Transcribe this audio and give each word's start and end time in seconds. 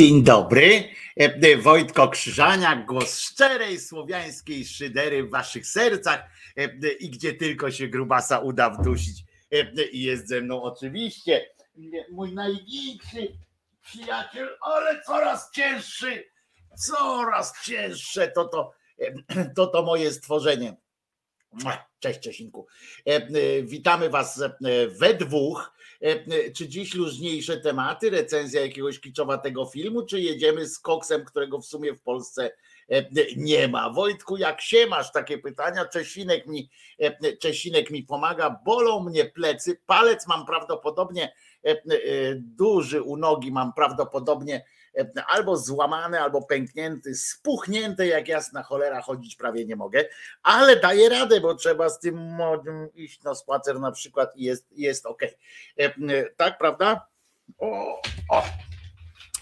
Dzień 0.00 0.22
dobry. 0.22 0.88
E, 1.20 1.24
e, 1.24 1.56
Wojtko 1.56 2.08
Krzyżaniak, 2.08 2.86
głos 2.86 3.18
szczerej 3.18 3.80
słowiańskiej 3.80 4.64
szydery 4.64 5.24
w 5.24 5.30
waszych 5.30 5.66
sercach 5.66 6.20
e, 6.56 6.92
i 6.92 7.10
gdzie 7.10 7.34
tylko 7.34 7.70
się 7.70 7.88
grubasa 7.88 8.38
uda 8.38 8.70
wdusić. 8.70 9.24
I 9.92 10.02
jest 10.02 10.28
ze 10.28 10.40
mną 10.40 10.62
oczywiście 10.62 11.46
mój 12.12 12.32
największy 12.32 13.36
przyjaciel, 13.82 14.48
ale 14.60 15.02
coraz 15.02 15.50
cięższy, 15.50 16.24
coraz 16.78 17.64
cięższe 17.64 18.28
to 18.28 18.44
to, 18.44 18.72
to, 19.56 19.66
to 19.66 19.82
moje 19.82 20.12
stworzenie. 20.12 20.76
Cześć 21.98 22.20
Czesinku. 22.20 22.66
Witamy 23.62 24.10
Was 24.10 24.42
we 24.98 25.14
dwóch. 25.14 25.72
E, 26.02 26.06
e, 26.06 26.50
Czy 26.52 26.68
dziś 26.68 26.94
luźniejsze 26.94 27.56
tematy, 27.56 28.10
recenzja 28.10 28.60
jakiegoś 28.60 29.00
kiczowatego 29.00 29.66
filmu, 29.66 30.02
czy 30.02 30.20
jedziemy 30.20 30.66
z 30.66 30.78
koksem, 30.78 31.24
którego 31.24 31.60
w 31.60 31.66
sumie 31.66 31.94
w 31.94 32.02
Polsce 32.02 32.50
e, 32.90 33.04
nie 33.36 33.68
ma? 33.68 33.90
Wojtku, 33.90 34.36
jak 34.36 34.60
się 34.60 34.86
masz? 34.86 35.12
Takie 35.12 35.38
pytania. 35.38 35.84
Czesinek 35.84 36.46
mi, 36.46 36.70
Czesinek 37.40 37.90
mi 37.90 38.02
pomaga, 38.02 38.60
bolą 38.64 39.00
mnie 39.04 39.24
plecy, 39.24 39.80
palec 39.86 40.26
mam 40.26 40.46
prawdopodobnie 40.46 41.32
duży 42.36 43.02
u 43.02 43.16
nogi, 43.16 43.52
mam 43.52 43.72
prawdopodobnie 43.72 44.64
albo 45.26 45.56
złamany, 45.56 46.20
albo 46.20 46.42
pęknięty, 46.42 47.14
spuchnięty, 47.14 48.06
jak 48.06 48.28
jasna 48.28 48.62
cholera, 48.62 49.02
chodzić 49.02 49.36
prawie 49.36 49.66
nie 49.66 49.76
mogę, 49.76 50.04
ale 50.42 50.76
daję 50.76 51.08
radę, 51.08 51.40
bo 51.40 51.54
trzeba 51.54 51.88
z 51.88 52.00
tym 52.00 52.16
młodym 52.16 52.88
iść 52.94 53.22
na 53.22 53.34
spacer 53.34 53.80
na 53.80 53.92
przykład 53.92 54.36
i 54.36 54.44
jest, 54.44 54.66
jest 54.72 55.06
ok. 55.06 55.22
Tak, 56.36 56.58
prawda? 56.58 57.06
O, 57.58 58.00
o. 58.30 58.42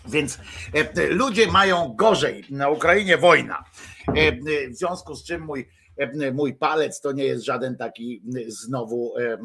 Więc 0.08 0.38
e, 0.74 1.06
ludzie 1.06 1.46
mają 1.46 1.94
gorzej. 1.96 2.44
Na 2.50 2.68
Ukrainie 2.68 3.18
wojna. 3.18 3.64
E, 4.08 4.20
e, 4.20 4.68
W 4.70 4.76
związku 4.76 5.14
z 5.14 5.24
czym 5.24 5.42
mój, 5.42 5.68
e, 5.96 6.32
mój 6.32 6.54
palec 6.54 7.00
to 7.00 7.12
nie 7.12 7.24
jest 7.24 7.44
żaden 7.44 7.76
taki 7.76 8.22
znowu, 8.46 9.14
e, 9.18 9.38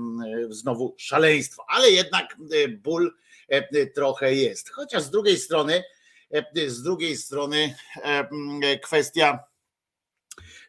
znowu 0.49 0.95
szaleństwo, 0.97 1.65
ale 1.67 1.89
jednak 1.89 2.25
e, 2.33 2.67
ból 2.67 3.07
e, 3.07 3.11
trochę 3.95 4.35
jest. 4.35 4.69
Chociaż 4.69 5.03
z 5.03 5.09
drugiej 5.09 5.37
strony, 5.37 5.83
e, 6.31 6.69
z 6.69 6.81
drugiej 6.81 7.17
strony 7.17 7.75
e, 7.95 8.01
m, 8.03 8.29
kwestia 8.81 9.39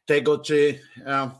tego, 0.04 0.38
czy 0.38 0.80
e, 1.06 1.30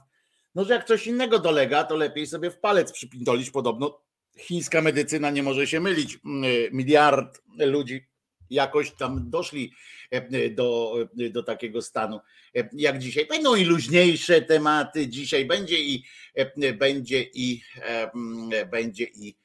no, 0.55 0.65
że 0.65 0.75
jak 0.75 0.87
coś 0.87 1.07
innego 1.07 1.39
dolega, 1.39 1.85
to 1.85 1.97
lepiej 1.97 2.27
sobie 2.27 2.51
w 2.51 2.59
palec 2.59 2.93
przypindolić. 2.93 3.51
Podobno 3.51 4.01
chińska 4.39 4.81
medycyna 4.81 5.31
nie 5.31 5.43
może 5.43 5.67
się 5.67 5.81
mylić. 5.81 6.19
Mm, 6.25 6.45
Miliard 6.73 7.43
ludzi 7.59 8.07
jakoś 8.51 8.91
tam 8.91 9.31
doszli 9.31 9.73
e, 10.11 10.51
do, 10.51 10.97
do 11.31 11.43
takiego 11.43 11.83
stanu 11.83 12.21
e, 12.57 12.69
jak 12.73 12.99
dzisiaj. 12.99 13.27
Będą 13.27 13.55
i 13.55 13.65
luźniejsze 13.65 14.43
tematy 14.43 15.09
dzisiaj, 15.09 15.45
będzie 15.45 15.79
i 15.79 16.05
e, 16.35 16.73
będzie 16.73 17.23
i 17.23 17.63
e, 17.77 18.13
m, 18.13 18.51
będzie 18.71 19.05
i 19.05 19.29
e, 19.29 19.44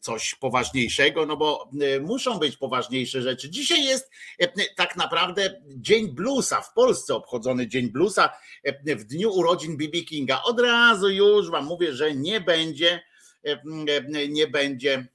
coś 0.00 0.34
poważniejszego, 0.34 1.26
no 1.26 1.36
bo 1.36 1.70
e, 1.80 2.00
muszą 2.00 2.38
być 2.38 2.56
poważniejsze 2.56 3.22
rzeczy. 3.22 3.50
Dzisiaj 3.50 3.84
jest 3.84 4.10
e, 4.38 4.48
tak 4.76 4.96
naprawdę 4.96 5.62
Dzień 5.66 6.08
Bluesa 6.08 6.60
w 6.60 6.72
Polsce, 6.72 7.14
obchodzony 7.14 7.68
Dzień 7.68 7.90
Bluesa 7.90 8.32
e, 8.62 8.96
w 8.96 9.04
dniu 9.04 9.32
urodzin 9.32 9.76
BB 9.76 10.00
Kinga. 10.00 10.42
Od 10.42 10.60
razu 10.60 11.10
już 11.10 11.50
wam 11.50 11.64
mówię, 11.64 11.92
że 11.92 12.14
nie 12.14 12.40
będzie, 12.40 13.02
e, 13.44 14.28
nie 14.28 14.46
będzie 14.46 15.06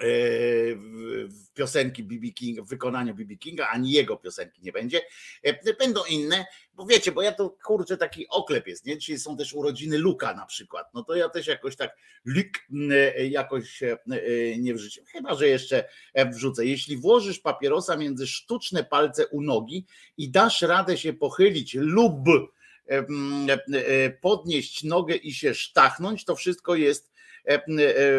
w 0.00 1.52
piosenki 1.54 2.02
BB 2.02 2.32
King, 2.32 2.60
w 2.60 2.68
wykonaniu 2.68 3.14
BB 3.14 3.36
Kinga, 3.36 3.68
ani 3.68 3.92
jego 3.92 4.16
piosenki 4.16 4.62
nie 4.62 4.72
będzie. 4.72 5.00
E, 5.42 5.74
będą 5.74 6.04
inne, 6.04 6.46
bo 6.74 6.86
wiecie, 6.86 7.12
bo 7.12 7.22
ja 7.22 7.32
to 7.32 7.56
kurczę 7.64 7.96
taki 7.96 8.28
oklep 8.28 8.66
jest, 8.66 8.86
nie? 8.86 8.96
Czyli 8.96 9.18
są 9.18 9.36
też 9.36 9.52
urodziny 9.52 9.98
Luka 9.98 10.34
na 10.34 10.46
przykład. 10.46 10.94
No 10.94 11.04
to 11.04 11.14
ja 11.14 11.28
też 11.28 11.46
jakoś 11.46 11.76
tak 11.76 11.96
Luk 12.24 12.48
jakoś 13.30 13.82
nie 14.58 14.74
wrzuciłem. 14.74 15.06
Chyba, 15.06 15.34
że 15.34 15.48
jeszcze 15.48 15.88
wrzucę. 16.30 16.66
Jeśli 16.66 16.96
włożysz 16.96 17.38
papierosa 17.38 17.96
między 17.96 18.26
sztuczne 18.26 18.84
palce 18.84 19.26
u 19.26 19.42
nogi 19.42 19.86
i 20.16 20.30
dasz 20.30 20.62
radę 20.62 20.98
się 20.98 21.12
pochylić 21.12 21.74
lub 21.74 22.14
podnieść 24.20 24.84
nogę 24.84 25.16
i 25.16 25.32
się 25.32 25.54
sztachnąć, 25.54 26.24
to 26.24 26.36
wszystko 26.36 26.74
jest 26.74 27.10
E, 27.10 27.19
e, 27.19 27.19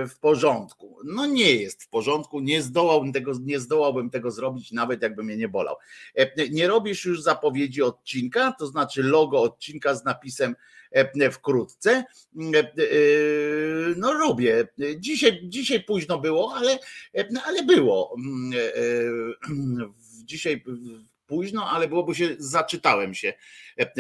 w 0.08 0.20
porządku. 0.22 0.98
No 1.06 1.26
nie 1.26 1.56
jest 1.56 1.84
w 1.84 1.90
porządku, 1.90 2.40
nie 2.40 2.62
zdołałbym 2.62 3.14
tego, 3.14 3.32
nie 3.42 3.60
zdołałbym 3.60 4.10
tego 4.10 4.32
zrobić, 4.32 4.72
nawet 4.72 5.02
jakby 5.02 5.24
mnie 5.24 5.38
nie 5.38 5.48
bolał. 5.48 5.76
E, 6.16 6.50
nie 6.50 6.68
robisz 6.68 7.06
już 7.06 7.22
zapowiedzi 7.22 7.82
odcinka, 7.82 8.56
to 8.60 8.68
znaczy 8.68 9.04
logo 9.04 9.42
odcinka 9.42 9.96
z 9.96 10.06
napisem 10.06 10.56
wkrótce. 11.32 12.04
No 13.98 14.14
robię. 14.14 14.68
Dzisiaj, 14.98 15.42
dzisiaj 15.44 15.84
późno 15.84 16.20
było, 16.20 16.56
ale, 16.56 16.80
ale 17.46 17.64
było. 17.64 18.16
Dzisiaj 20.26 20.64
późno, 21.31 21.69
ale 21.69 21.88
byłoby 21.88 22.16
się, 22.16 22.36
zaczytałem 22.38 23.13
się, 23.13 23.33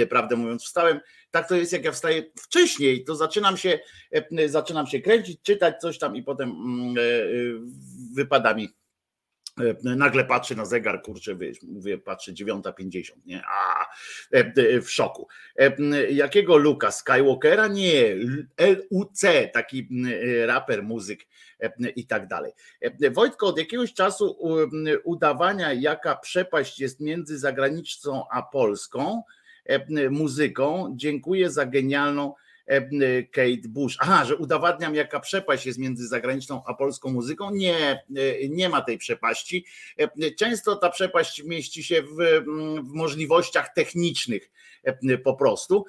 prawdę 0.09 0.35
mówiąc, 0.35 0.63
wstałem. 0.63 0.99
Tak 1.31 1.47
to 1.47 1.55
jest, 1.55 1.73
jak 1.73 1.85
ja 1.85 1.91
wstaję 1.91 2.23
wcześniej, 2.39 3.03
to 3.03 3.15
zaczynam 3.15 3.57
się, 3.57 3.79
e, 4.11 4.49
zaczynam 4.49 4.87
się 4.87 4.99
kręcić, 4.99 5.41
czytać 5.41 5.81
coś 5.81 5.99
tam 5.99 6.15
i 6.15 6.23
potem 6.23 6.49
mm, 6.49 6.97
e, 6.97 7.01
e, 7.01 7.25
wypada 8.15 8.53
mi 8.53 8.69
Nagle 9.83 10.25
patrzę 10.25 10.55
na 10.55 10.65
zegar, 10.65 11.01
kurczę, 11.01 11.37
mówię, 11.67 11.97
patrzę 11.97 12.31
9.50, 12.31 13.11
nie? 13.25 13.43
A, 13.45 13.85
w 14.81 14.89
szoku. 14.89 15.27
Jakiego 16.09 16.57
Luka? 16.57 16.91
Skywalkera? 16.91 17.67
Nie, 17.67 18.15
LUC, 18.57 19.21
taki 19.53 19.89
raper, 20.45 20.83
muzyk 20.83 21.19
i 21.95 22.07
tak 22.07 22.27
dalej. 22.27 22.51
Wojtko, 23.11 23.47
od 23.47 23.57
jakiegoś 23.57 23.93
czasu 23.93 24.37
udawania, 25.03 25.73
jaka 25.73 26.15
przepaść 26.15 26.79
jest 26.79 26.99
między 26.99 27.39
zagranicą 27.39 28.23
a 28.31 28.41
Polską, 28.41 29.23
E, 29.65 30.09
muzyką. 30.09 30.93
Dziękuję 30.95 31.49
za 31.49 31.65
genialną 31.65 32.33
e, 32.33 32.35
Kate 33.31 33.67
Bush. 33.67 33.97
Aha, 33.99 34.25
że 34.25 34.35
udowadniam, 34.35 34.95
jaka 34.95 35.19
przepaść 35.19 35.65
jest 35.65 35.79
między 35.79 36.07
zagraniczną 36.07 36.63
a 36.65 36.73
polską 36.73 37.11
muzyką. 37.11 37.51
Nie, 37.51 38.03
e, 38.15 38.49
nie 38.49 38.69
ma 38.69 38.81
tej 38.81 38.97
przepaści. 38.97 39.65
Często 40.39 40.75
ta 40.75 40.89
przepaść 40.89 41.43
mieści 41.43 41.83
się 41.83 42.01
w, 42.01 42.43
w 42.83 42.93
możliwościach 42.93 43.73
technicznych 43.73 44.51
po 45.23 45.33
prostu, 45.33 45.85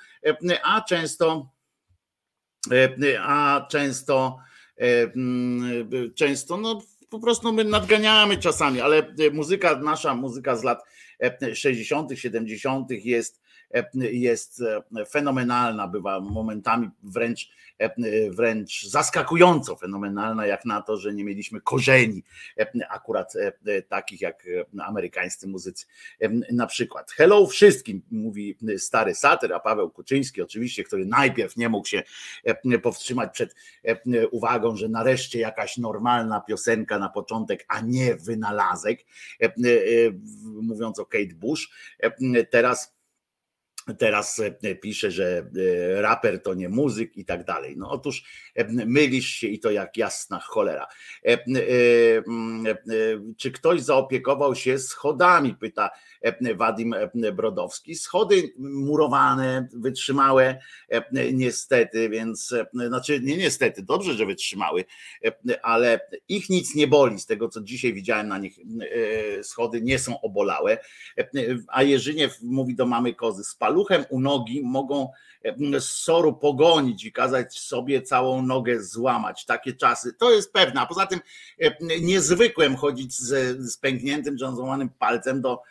a 0.62 0.80
często, 0.80 1.50
a 3.20 3.66
często, 3.70 4.38
często, 6.14 6.56
no 6.56 6.82
po 7.10 7.20
prostu 7.20 7.52
my 7.52 7.64
nadganiamy 7.64 8.36
czasami, 8.36 8.80
ale 8.80 9.14
muzyka, 9.32 9.76
nasza 9.76 10.14
muzyka 10.14 10.56
z 10.56 10.64
lat 10.64 10.82
60., 11.54 12.10
70. 12.14 12.90
jest 12.90 13.41
jest 13.94 14.62
fenomenalna, 15.10 15.88
bywa 15.88 16.20
momentami 16.20 16.90
wręcz, 17.02 17.50
wręcz 18.30 18.86
zaskakująco 18.86 19.76
fenomenalna, 19.76 20.46
jak 20.46 20.64
na 20.64 20.82
to, 20.82 20.96
że 20.96 21.14
nie 21.14 21.24
mieliśmy 21.24 21.60
korzeni 21.60 22.22
akurat 22.88 23.32
takich 23.88 24.20
jak 24.20 24.46
amerykańscy 24.84 25.48
muzycy 25.48 25.86
na 26.52 26.66
przykład. 26.66 27.10
Hello 27.10 27.46
wszystkim, 27.46 28.02
mówi 28.10 28.58
stary 28.78 29.14
satyr, 29.14 29.52
a 29.52 29.60
Paweł 29.60 29.90
Kuczyński 29.90 30.42
oczywiście, 30.42 30.84
który 30.84 31.06
najpierw 31.06 31.56
nie 31.56 31.68
mógł 31.68 31.88
się 31.88 32.02
powstrzymać 32.82 33.32
przed 33.32 33.54
uwagą, 34.30 34.76
że 34.76 34.88
nareszcie 34.88 35.38
jakaś 35.38 35.78
normalna 35.78 36.40
piosenka 36.40 36.98
na 36.98 37.08
początek, 37.08 37.64
a 37.68 37.80
nie 37.80 38.14
wynalazek, 38.14 39.04
mówiąc 40.42 40.98
o 40.98 41.06
Kate 41.06 41.34
Bush. 41.34 41.70
Teraz 42.50 42.94
Teraz 43.98 44.40
e, 44.40 44.74
pisze, 44.74 45.10
że 45.10 45.46
e, 45.96 46.02
raper 46.02 46.42
to 46.42 46.54
nie 46.54 46.68
muzyk 46.68 47.16
i 47.16 47.24
tak 47.24 47.44
dalej. 47.44 47.76
No 47.76 47.90
otóż 47.90 48.24
e, 48.54 48.64
mylisz 48.86 49.26
się 49.26 49.46
i 49.46 49.58
to 49.58 49.70
jak 49.70 49.96
jasna 49.96 50.40
cholera. 50.40 50.86
Czy 53.36 53.50
ktoś 53.50 53.80
zaopiekował 53.80 54.54
się 54.54 54.78
schodami? 54.78 55.54
Pyta 55.54 55.90
Wadim 56.56 56.94
Brodowski. 57.34 57.94
Schody 57.94 58.52
murowane, 58.58 59.68
wytrzymałe, 59.72 60.58
niestety, 61.32 62.08
więc 62.08 62.54
znaczy 62.88 63.20
nie 63.20 63.36
niestety, 63.36 63.82
dobrze, 63.82 64.14
że 64.14 64.26
wytrzymały, 64.26 64.84
ale 65.62 66.00
ich 66.28 66.50
nic 66.50 66.74
nie 66.74 66.86
boli. 66.86 67.20
Z 67.20 67.26
tego, 67.26 67.48
co 67.48 67.60
dzisiaj 67.60 67.92
widziałem 67.92 68.28
na 68.28 68.38
nich, 68.38 68.58
schody 69.42 69.80
nie 69.82 69.98
są 69.98 70.20
obolałe. 70.20 70.78
A 71.68 71.82
Jerzyniew 71.82 72.42
mówi 72.42 72.74
do 72.74 72.86
mamy 72.86 73.14
kozy, 73.14 73.44
spal 73.44 73.71
paluchem 73.72 74.04
u 74.10 74.20
nogi 74.20 74.62
mogą 74.64 75.08
z 75.78 75.84
soru 75.84 76.32
pogonić 76.34 77.04
i 77.04 77.12
kazać 77.12 77.58
sobie 77.58 78.02
całą 78.02 78.42
nogę 78.42 78.82
złamać. 78.82 79.44
Takie 79.44 79.72
czasy, 79.72 80.12
to 80.12 80.30
jest 80.30 80.52
pewne. 80.52 80.80
A 80.80 80.86
poza 80.86 81.06
tym 81.06 81.20
niezwykłem 82.00 82.76
chodzić 82.76 83.14
z, 83.14 83.58
z 83.72 83.76
pękniętym 83.76 84.38
złamanym 84.38 84.88
palcem 84.88 85.40
do, 85.40 85.62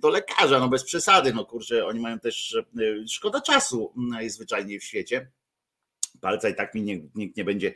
do 0.00 0.08
lekarza, 0.08 0.60
no 0.60 0.68
bez 0.68 0.84
przesady, 0.84 1.34
no 1.34 1.44
kurczę, 1.44 1.86
oni 1.86 2.00
mają 2.00 2.18
też 2.18 2.54
e, 2.56 3.08
szkoda 3.08 3.40
czasu 3.40 3.92
najzwyczajniej 3.96 4.80
w 4.80 4.84
świecie 4.84 5.30
palca 6.20 6.48
i 6.48 6.54
tak 6.54 6.74
mi 6.74 6.82
nie, 6.82 7.00
nikt 7.14 7.36
nie 7.36 7.44
będzie 7.44 7.74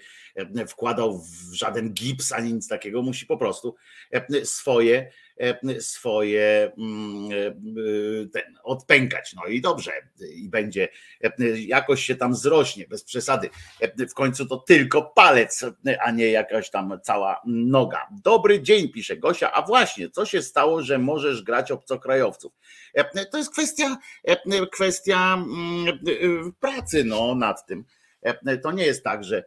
wkładał 0.68 1.18
w 1.18 1.54
żaden 1.54 1.92
gips 1.92 2.32
ani 2.32 2.52
nic 2.52 2.68
takiego, 2.68 3.02
musi 3.02 3.26
po 3.26 3.36
prostu 3.36 3.74
swoje 4.44 5.12
E, 5.42 5.80
swoje 5.80 6.72
mm, 6.78 7.30
e, 7.32 8.28
ten, 8.28 8.58
odpękać. 8.62 9.34
No 9.36 9.46
i 9.46 9.60
dobrze, 9.60 9.92
i 10.34 10.48
będzie 10.48 10.88
e, 11.22 11.60
jakoś 11.60 12.04
się 12.04 12.16
tam 12.16 12.34
zrośnie, 12.34 12.86
bez 12.86 13.04
przesady. 13.04 13.50
W 14.10 14.14
końcu 14.14 14.46
to 14.46 14.56
tylko 14.56 15.02
palec, 15.02 15.64
a 16.00 16.10
nie 16.10 16.26
jakaś 16.30 16.70
tam 16.70 16.98
cała 17.02 17.40
noga. 17.46 18.08
Dobry 18.24 18.62
dzień, 18.62 18.88
pisze 18.88 19.16
Gosia. 19.16 19.52
A 19.52 19.62
właśnie, 19.62 20.10
co 20.10 20.26
się 20.26 20.42
stało, 20.42 20.82
że 20.82 20.98
możesz 20.98 21.42
grać 21.42 21.70
obcokrajowców? 21.70 22.52
To 23.30 23.38
jest 23.38 23.52
kwestia, 23.52 23.96
kwestia 24.72 25.34
mm, 25.34 26.52
pracy 26.60 27.04
no, 27.04 27.34
nad 27.34 27.66
tym. 27.66 27.84
To 28.62 28.72
nie 28.72 28.84
jest 28.84 29.04
tak, 29.04 29.24
że 29.24 29.44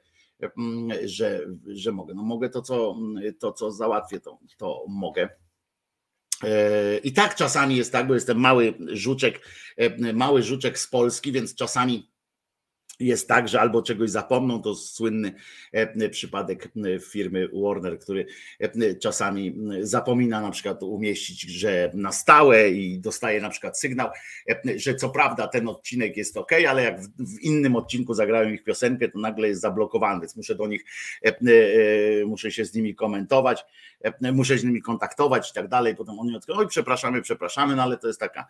że, 1.05 1.39
że 1.67 1.91
mogę. 1.91 2.13
No 2.13 2.24
mogę 2.24 2.50
to, 2.50 2.62
co, 2.62 2.98
to, 3.39 3.51
co 3.51 3.72
załatwię, 3.72 4.20
to, 4.20 4.39
to 4.58 4.86
mogę 4.88 5.29
E, 6.44 6.98
I 6.98 7.13
tak 7.13 7.36
czasami 7.36 7.75
jest 7.75 7.91
tak, 7.91 8.08
bo 8.08 8.13
jestem 8.13 8.39
mały 8.39 8.74
żuczek, 8.88 9.48
e, 9.77 10.13
mały 10.13 10.44
żuczek 10.44 10.79
z 10.79 10.88
Polski, 10.88 11.32
więc 11.32 11.55
czasami 11.55 12.12
jest 13.00 13.28
tak, 13.28 13.48
że 13.48 13.62
albo 13.62 13.82
czegoś 13.82 14.10
zapomną, 14.10 14.62
to 14.62 14.75
słynny 14.75 15.34
e, 15.72 16.10
przypadek 16.10 16.66
e, 16.66 17.00
firmy 17.00 17.50
Warner, 17.54 18.00
który 18.00 18.25
e, 18.60 18.96
czasami 18.96 19.56
zapomina 19.82 20.42
na 20.42 20.52
przykład 20.52 20.84
umieścić, 20.84 21.42
że 21.42 21.92
na 21.94 22.12
stałe 22.12 22.70
i 22.70 23.00
dostaje 23.00 23.42
na 23.42 23.50
przykład 23.50 23.80
sygnał, 23.80 24.10
że 24.75 24.96
co 24.96 25.10
prawda 25.10 25.48
ten 25.48 25.68
odcinek 25.68 26.18
jest 26.18 26.38
ok, 26.38 26.52
ale 26.70 26.84
jak 26.84 27.02
w 27.02 27.42
innym 27.42 27.75
odcinku 27.75 28.14
zagrałem 28.14 28.54
ich 28.54 28.64
piosenkę, 28.64 29.10
to 29.10 29.20
nagle 29.20 29.48
jest 29.48 29.62
zablokowany, 29.62 30.20
więc 30.20 30.36
muszę 30.36 30.56
do 30.56 30.68
nich, 30.68 30.86
muszę 32.25 32.52
się 32.52 32.66
z 32.66 32.74
nimi 32.74 32.96
komentować, 32.96 33.66
muszę 34.34 34.58
z 34.58 34.64
nimi 34.64 34.82
kontaktować 34.82 35.52
i 35.52 35.54
tak 35.54 35.68
dalej, 35.68 35.96
potem 35.96 36.20
oni 36.20 36.36
odkryją, 36.36 36.60
oj 36.60 36.68
przepraszamy, 36.68 37.22
przepraszamy, 37.22 37.75
no 37.75 37.84
ale 37.84 37.98
to 37.98 38.08
jest 38.08 38.20
taka, 38.20 38.46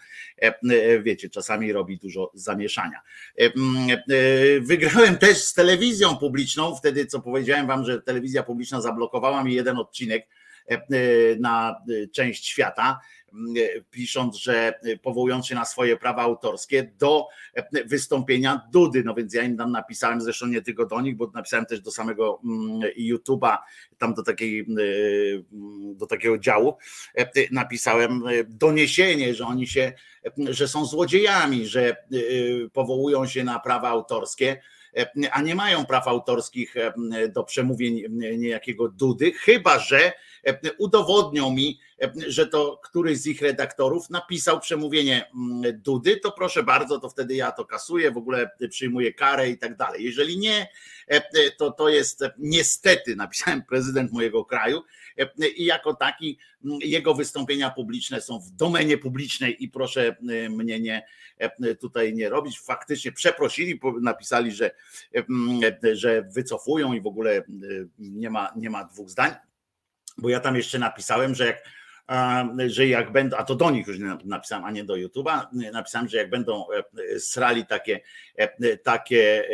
wiecie, 1.03 1.29
czasami 1.29 1.73
robi 1.73 1.97
dużo 1.97 2.31
zamieszania 2.33 3.01
Wygrałem 4.61 5.17
też 5.17 5.37
z 5.37 5.53
telewizją 5.53 6.17
publiczną, 6.17 6.75
wtedy 6.75 7.05
co 7.05 7.19
powiedziałem 7.19 7.67
wam, 7.67 7.85
że 7.85 8.01
telewizja 8.01 8.43
publiczna 8.43 8.81
zablokowała 8.81 9.43
mi 9.43 9.53
jeden 9.53 9.77
odcinek 9.77 10.27
na 11.39 11.75
część 12.13 12.47
świata 12.47 12.99
pisząc, 13.91 14.37
że 14.37 14.79
powołując 15.01 15.47
się 15.47 15.55
na 15.55 15.65
swoje 15.65 15.97
prawa 15.97 16.21
autorskie 16.21 16.91
do 16.99 17.27
wystąpienia 17.85 18.61
Dudy. 18.71 19.03
No 19.03 19.13
więc 19.13 19.33
ja 19.33 19.43
im 19.43 19.57
tam 19.57 19.71
napisałem, 19.71 20.21
zresztą 20.21 20.47
nie 20.47 20.61
tylko 20.61 20.85
do 20.85 21.01
nich, 21.01 21.15
bo 21.15 21.31
napisałem 21.33 21.65
też 21.65 21.81
do 21.81 21.91
samego 21.91 22.41
mm, 22.43 22.79
YouTube'a, 22.97 23.57
tam 23.97 24.13
do 24.13 24.23
takiej, 24.23 24.59
mm, 24.59 25.97
do 25.97 26.07
takiego 26.07 26.37
działu, 26.37 26.77
napisałem 27.51 28.23
doniesienie, 28.47 29.33
że 29.33 29.45
oni 29.45 29.67
się, 29.67 29.93
że 30.37 30.67
są 30.67 30.85
złodziejami, 30.85 31.67
że 31.67 31.95
powołują 32.73 33.25
się 33.27 33.43
na 33.43 33.59
prawa 33.59 33.89
autorskie 33.89 34.61
a 35.31 35.41
nie 35.41 35.55
mają 35.55 35.85
praw 35.85 36.07
autorskich 36.07 36.75
do 37.33 37.43
przemówień 37.43 38.01
niejakiego 38.37 38.89
Dudy, 38.89 39.31
chyba 39.31 39.79
że 39.79 40.13
udowodnią 40.77 41.51
mi, 41.51 41.79
że 42.27 42.47
to 42.47 42.79
któryś 42.83 43.17
z 43.17 43.27
ich 43.27 43.41
redaktorów 43.41 44.09
napisał 44.09 44.59
przemówienie 44.59 45.31
Dudy, 45.73 46.17
to 46.17 46.31
proszę 46.31 46.63
bardzo, 46.63 46.99
to 46.99 47.09
wtedy 47.09 47.35
ja 47.35 47.51
to 47.51 47.65
kasuję, 47.65 48.11
w 48.11 48.17
ogóle 48.17 48.49
przyjmuję 48.69 49.13
karę 49.13 49.49
i 49.49 49.57
tak 49.57 49.77
dalej. 49.77 50.03
Jeżeli 50.03 50.37
nie, 50.37 50.67
to 51.57 51.71
to 51.71 51.89
jest 51.89 52.23
niestety, 52.37 53.15
napisałem 53.25 53.63
prezydent 53.63 54.11
mojego 54.11 54.45
kraju, 54.45 54.83
i 55.55 55.65
jako 55.65 55.93
taki 55.93 56.37
jego 56.79 57.13
wystąpienia 57.13 57.69
publiczne 57.69 58.21
są 58.21 58.39
w 58.39 58.51
domenie 58.51 58.97
publicznej 58.97 59.63
i 59.63 59.69
proszę 59.69 60.15
mnie 60.49 60.79
nie 60.79 61.05
tutaj 61.79 62.13
nie 62.13 62.29
robić. 62.29 62.59
Faktycznie 62.59 63.11
przeprosili, 63.11 63.79
napisali, 64.01 64.51
że, 64.51 64.71
że 65.93 66.21
wycofują 66.21 66.93
i 66.93 67.01
w 67.01 67.07
ogóle 67.07 67.43
nie 67.99 68.29
ma, 68.29 68.53
nie 68.55 68.69
ma 68.69 68.83
dwóch 68.83 69.09
zdań. 69.09 69.31
Bo 70.17 70.29
ja 70.29 70.39
tam 70.39 70.55
jeszcze 70.55 70.79
napisałem, 70.79 71.35
że 71.35 71.45
jak 71.45 71.63
że 72.67 72.87
jak 72.87 73.11
będą, 73.11 73.37
a 73.37 73.43
to 73.43 73.55
do 73.55 73.71
nich 73.71 73.87
już 73.87 73.97
napisałem, 74.25 74.65
a 74.65 74.71
nie 74.71 74.83
do 74.83 74.93
YouTube'a, 74.93 75.45
napisałem, 75.73 76.09
że 76.09 76.17
jak 76.17 76.29
będą 76.29 76.65
srali 77.19 77.65
takie, 77.65 77.99
takie, 78.83 79.49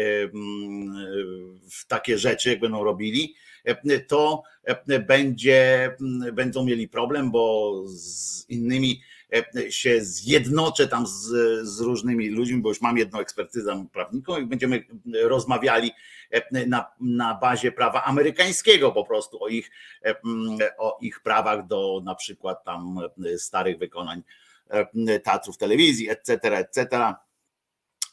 takie 1.88 2.18
rzeczy, 2.18 2.50
jak 2.50 2.60
będą 2.60 2.84
robili, 2.84 3.36
to 4.08 4.44
będzie, 5.08 5.92
będą 6.34 6.66
mieli 6.66 6.88
problem, 6.88 7.32
bo 7.32 7.74
z 7.88 8.50
innymi 8.50 9.02
się 9.70 10.04
zjednoczę 10.04 10.88
tam 10.88 11.08
z, 11.08 11.28
z 11.68 11.80
różnymi 11.80 12.30
ludźmi, 12.30 12.62
bo 12.62 12.70
już 12.70 12.82
mam 12.82 12.98
jedną 12.98 13.20
ekspertyzę 13.20 13.86
prawniką 13.94 14.38
i 14.38 14.46
będziemy 14.46 14.84
rozmawiali 15.24 15.92
na, 16.68 16.92
na 17.00 17.36
bazie 17.36 17.72
prawa 17.72 18.04
amerykańskiego 18.04 18.92
po 18.92 19.04
prostu 19.04 19.44
o 19.44 19.48
ich, 19.48 19.72
o 20.78 20.98
ich 21.02 21.20
prawach 21.20 21.68
do 21.68 22.02
na 22.04 22.16
przykład 22.16 22.64
tam 22.64 23.00
starych 23.38 23.78
wykonań 23.78 24.24
teatrów 25.24 25.58
telewizji, 25.58 26.10
etc., 26.10 26.58
etc 26.58 27.14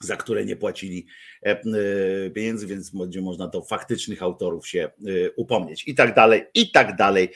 za 0.00 0.16
które 0.16 0.44
nie 0.44 0.56
płacili 0.56 1.06
e, 1.42 1.50
e, 1.50 2.30
pieniędzy, 2.30 2.66
więc 2.66 2.90
będzie 2.90 3.20
można 3.22 3.48
do 3.48 3.62
faktycznych 3.62 4.22
autorów 4.22 4.68
się 4.68 4.80
e, 4.80 4.90
upomnieć 5.36 5.88
i 5.88 5.94
tak 5.94 6.14
dalej, 6.14 6.44
i 6.54 6.70
tak 6.70 6.96
dalej. 6.96 7.28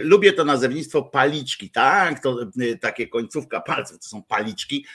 Lubię 0.00 0.32
to 0.32 0.44
nazewnictwo 0.44 1.02
paliczki, 1.02 1.70
tak, 1.70 2.22
to 2.22 2.36
takie 2.80 3.08
końcówka 3.08 3.60
palców, 3.60 3.98
to 3.98 4.08
są 4.08 4.22
paliczki, 4.22 4.86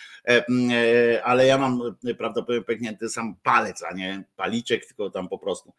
ale 1.24 1.46
ja 1.46 1.58
mam 1.58 1.82
prawdopodobnie 2.18 2.66
pęknięty 2.66 3.10
sam 3.10 3.36
palec, 3.44 3.84
a 3.84 3.94
nie 3.94 4.24
paliczek, 4.36 4.86
tylko 4.86 5.10
tam 5.10 5.30
po 5.30 5.38
prostu. 5.38 5.74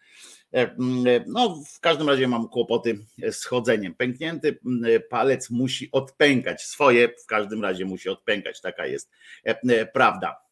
No, 1.26 1.62
w 1.74 1.80
każdym 1.80 2.08
razie 2.08 2.28
mam 2.28 2.48
kłopoty 2.48 2.98
z 3.30 3.44
chodzeniem. 3.44 3.94
Pęknięty 3.94 4.58
palec 5.10 5.50
musi 5.50 5.88
odpękać, 5.92 6.62
swoje 6.62 7.08
w 7.08 7.26
każdym 7.26 7.62
razie 7.62 7.84
musi 7.84 8.08
odpękać, 8.08 8.60
taka 8.60 8.86
jest 8.86 9.10
prawda. 9.92 10.51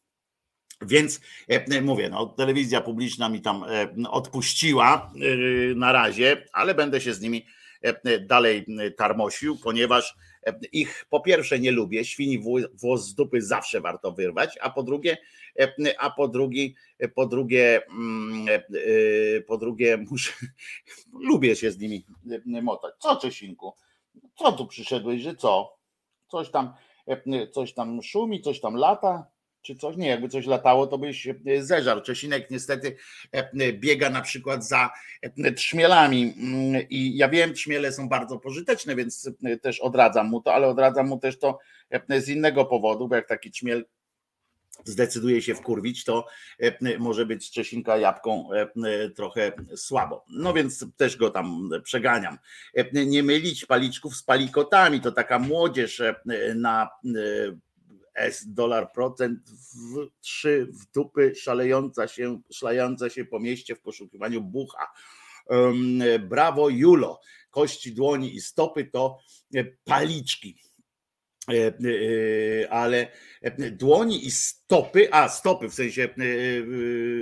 Więc 0.81 1.21
e, 1.47 1.81
mówię, 1.81 2.09
no, 2.09 2.25
telewizja 2.25 2.81
publiczna 2.81 3.29
mi 3.29 3.41
tam 3.41 3.63
e, 3.63 4.09
odpuściła 4.09 5.11
e, 5.15 5.75
na 5.75 5.91
razie, 5.91 6.47
ale 6.53 6.75
będę 6.75 7.01
się 7.01 7.13
z 7.13 7.21
nimi 7.21 7.45
dalej 8.27 8.65
tarmosił, 8.97 9.57
ponieważ 9.63 10.15
ich 10.71 11.05
po 11.09 11.19
pierwsze 11.19 11.59
nie 11.59 11.71
lubię, 11.71 12.05
świni 12.05 12.39
włos 12.73 13.05
z 13.05 13.15
dupy 13.15 13.41
zawsze 13.41 13.81
warto 13.81 14.11
wyrwać, 14.11 14.57
a 14.61 14.69
po 14.69 14.83
drugie, 14.83 15.17
a 15.99 16.09
po 16.09 16.27
drugie, 16.27 16.69
po 17.15 17.25
drugie, 17.25 17.81
mm, 17.89 18.47
po 19.47 19.57
drugie 19.57 19.97
muszę, 20.11 20.31
lubię 21.13 21.55
się 21.55 21.71
z 21.71 21.79
nimi 21.79 22.05
motać. 22.45 22.93
Co 22.99 23.15
Czesinku? 23.15 23.73
Co 24.35 24.51
tu 24.51 24.67
przyszedłeś, 24.67 25.21
że 25.21 25.35
co? 25.35 25.77
Coś 26.27 26.49
tam, 26.49 26.73
coś 27.51 27.73
tam 27.73 28.03
szumi, 28.03 28.41
coś 28.41 28.59
tam 28.59 28.75
lata? 28.75 29.30
Czy 29.61 29.75
coś. 29.75 29.97
Nie, 29.97 30.07
jakby 30.07 30.29
coś 30.29 30.45
latało, 30.45 30.87
to 30.87 30.97
byś 30.97 31.27
e, 31.27 31.35
zeżarł. 31.59 32.01
Czesinek 32.01 32.51
niestety 32.51 32.95
e, 33.31 33.73
biega 33.73 34.09
na 34.09 34.21
przykład 34.21 34.67
za 34.67 34.89
e, 35.21 35.51
trzmielami 35.51 36.33
mm, 36.37 36.81
i 36.89 37.17
ja 37.17 37.29
wiem, 37.29 37.53
trzmiele 37.53 37.91
są 37.91 38.09
bardzo 38.09 38.39
pożyteczne, 38.39 38.95
więc 38.95 39.31
też 39.61 39.79
odradzam 39.79 40.27
mu 40.27 40.41
to, 40.41 40.53
ale 40.53 40.67
odradzam 40.67 41.07
mu 41.07 41.19
też 41.19 41.39
to 41.39 41.59
z 42.09 42.29
innego 42.29 42.65
powodu, 42.65 43.07
bo 43.07 43.15
jak 43.15 43.27
taki 43.27 43.51
trzmiel 43.51 43.85
zdecyduje 44.85 45.41
się 45.41 45.55
wkurwić, 45.55 46.03
to 46.03 46.25
może 46.99 47.25
być 47.25 47.51
Czesinka 47.51 47.97
jabłką 47.97 48.49
trochę 49.15 49.51
słabo. 49.75 50.25
No 50.29 50.53
więc 50.53 50.85
też 50.97 51.17
go 51.17 51.29
tam 51.29 51.69
przeganiam. 51.83 52.37
Nie 52.93 53.23
mylić 53.23 53.65
paliczków 53.65 54.15
z 54.15 54.23
palikotami, 54.23 55.01
to 55.01 55.11
taka 55.11 55.39
młodzież 55.39 56.01
na 56.55 56.89
S 58.13 58.53
dolar 58.53 58.91
procent 58.93 59.39
w 59.49 60.07
trzy 60.21 60.67
w 60.71 60.91
dupy 60.91 61.35
szalejąca 61.35 62.07
się, 62.07 62.41
szlająca 62.53 63.09
się 63.09 63.25
po 63.25 63.39
mieście 63.39 63.75
w 63.75 63.81
poszukiwaniu 63.81 64.41
bucha. 64.41 64.87
Brawo 66.19 66.69
Julo. 66.69 67.19
Kości 67.51 67.93
dłoni 67.93 68.35
i 68.35 68.41
stopy 68.41 68.85
to 68.85 69.19
e, 69.55 69.63
paliczki. 69.63 70.55
E, 71.49 71.53
e, 71.53 72.69
ale 72.69 73.11
dłoni 73.71 74.25
i 74.25 74.31
stopy, 74.31 75.13
a 75.13 75.29
stopy 75.29 75.69
w 75.69 75.73
sensie, 75.73 76.09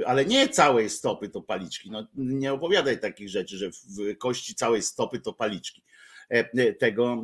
ale 0.05 0.25
nie 0.25 0.49
całej 0.49 0.89
stopy 0.89 1.29
to 1.29 1.41
paliczki. 1.41 1.91
No, 1.91 2.07
nie 2.15 2.53
opowiadaj 2.53 2.99
takich 2.99 3.29
rzeczy, 3.29 3.57
że 3.57 3.69
kości 4.15 4.55
całej 4.55 4.81
stopy 4.81 5.19
to 5.19 5.33
paliczki. 5.33 5.83
E, 6.29 6.73
tego, 6.73 7.23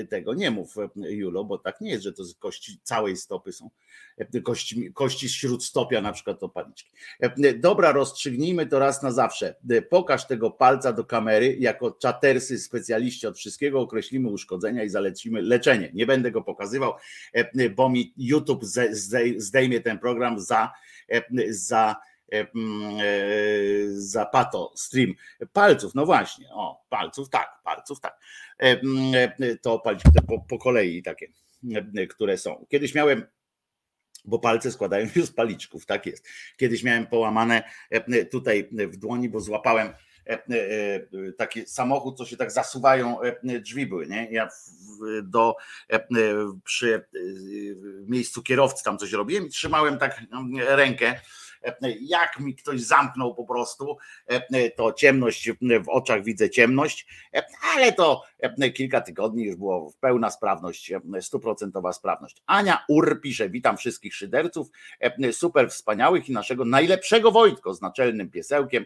e, 0.00 0.06
tego 0.06 0.34
nie 0.34 0.50
mów, 0.50 0.78
e, 0.78 1.12
Julo, 1.12 1.44
bo 1.44 1.58
tak 1.58 1.80
nie 1.80 1.90
jest, 1.90 2.02
że 2.02 2.12
to 2.12 2.24
z 2.24 2.34
kości 2.34 2.78
całej 2.82 3.16
stopy 3.16 3.52
są. 3.52 3.70
Kości, 4.44 4.92
kości 4.92 5.28
śródstopia 5.28 6.00
na 6.00 6.12
przykład 6.12 6.40
to 6.40 6.48
paliczki. 6.48 6.90
Dobra, 7.56 7.92
rozstrzygnijmy 7.92 8.66
to 8.66 8.78
raz 8.78 9.02
na 9.02 9.12
zawsze. 9.12 9.54
Pokaż 9.90 10.26
tego 10.26 10.50
palca 10.50 10.92
do 10.92 11.04
kamery. 11.04 11.56
Jako 11.60 11.90
czatersy, 11.90 12.58
specjaliści 12.58 13.26
od 13.26 13.38
wszystkiego 13.38 13.80
określimy 13.80 14.28
uszkodzenia 14.28 14.84
i 14.84 14.88
zalecimy 14.88 15.42
leczenie. 15.42 15.90
Nie 15.94 16.06
będę 16.06 16.30
go 16.30 16.42
pokazywał, 16.42 16.94
bo 17.76 17.88
mi 17.88 18.12
YouTube 18.16 18.64
zdejmie 19.36 19.80
ten 19.80 19.98
program 19.98 20.40
za, 20.40 20.72
za 21.48 21.96
E, 21.96 21.96
e, 21.96 22.11
Zapato 23.92 24.72
stream 24.76 25.14
palców, 25.52 25.94
no 25.94 26.06
właśnie, 26.06 26.48
o, 26.50 26.84
palców, 26.88 27.28
tak, 27.28 27.60
palców, 27.64 28.00
tak. 28.00 28.18
E, 28.58 29.56
to 29.56 29.78
palciki 29.78 30.18
po, 30.28 30.38
po 30.38 30.58
kolei 30.58 31.02
takie, 31.02 31.26
które 32.10 32.38
są. 32.38 32.66
Kiedyś 32.70 32.94
miałem 32.94 33.26
bo 34.24 34.38
palce 34.38 34.72
składają 34.72 35.08
się 35.08 35.22
z 35.22 35.32
paliczków, 35.32 35.86
tak 35.86 36.06
jest. 36.06 36.28
Kiedyś 36.56 36.82
miałem 36.82 37.06
połamane 37.06 37.62
tutaj 38.30 38.68
w 38.72 38.96
dłoni, 38.96 39.28
bo 39.28 39.40
złapałem 39.40 39.88
taki 41.38 41.66
samochód, 41.66 42.18
co 42.18 42.26
się 42.26 42.36
tak 42.36 42.52
zasuwają 42.52 43.18
drzwi 43.42 43.86
były, 43.86 44.06
nie? 44.06 44.28
Ja 44.30 44.48
do, 45.22 45.56
przy 46.64 47.04
miejscu 48.06 48.42
kierowcy 48.42 48.84
tam 48.84 48.98
coś 48.98 49.12
robiłem 49.12 49.46
i 49.46 49.50
trzymałem 49.50 49.98
tak 49.98 50.22
rękę 50.56 51.20
jak 52.00 52.40
mi 52.40 52.54
ktoś 52.54 52.80
zamknął 52.80 53.34
po 53.34 53.44
prostu, 53.44 53.96
to 54.76 54.92
ciemność 54.92 55.50
w 55.84 55.88
oczach 55.88 56.24
widzę 56.24 56.50
ciemność, 56.50 57.06
ale 57.74 57.92
to 57.92 58.22
kilka 58.74 59.00
tygodni 59.00 59.44
już 59.44 59.56
było 59.56 59.92
pełna 60.00 60.30
sprawność, 60.30 60.92
stuprocentowa 61.20 61.92
sprawność. 61.92 62.42
Ania 62.46 62.84
Ur 62.88 63.20
pisze, 63.20 63.48
witam 63.48 63.76
wszystkich 63.76 64.14
szyderców, 64.14 64.68
super 65.32 65.70
wspaniałych 65.70 66.28
i 66.28 66.32
naszego 66.32 66.64
najlepszego 66.64 67.32
Wojtko 67.32 67.74
z 67.74 67.80
naczelnym 67.80 68.30
piesełkiem, 68.30 68.84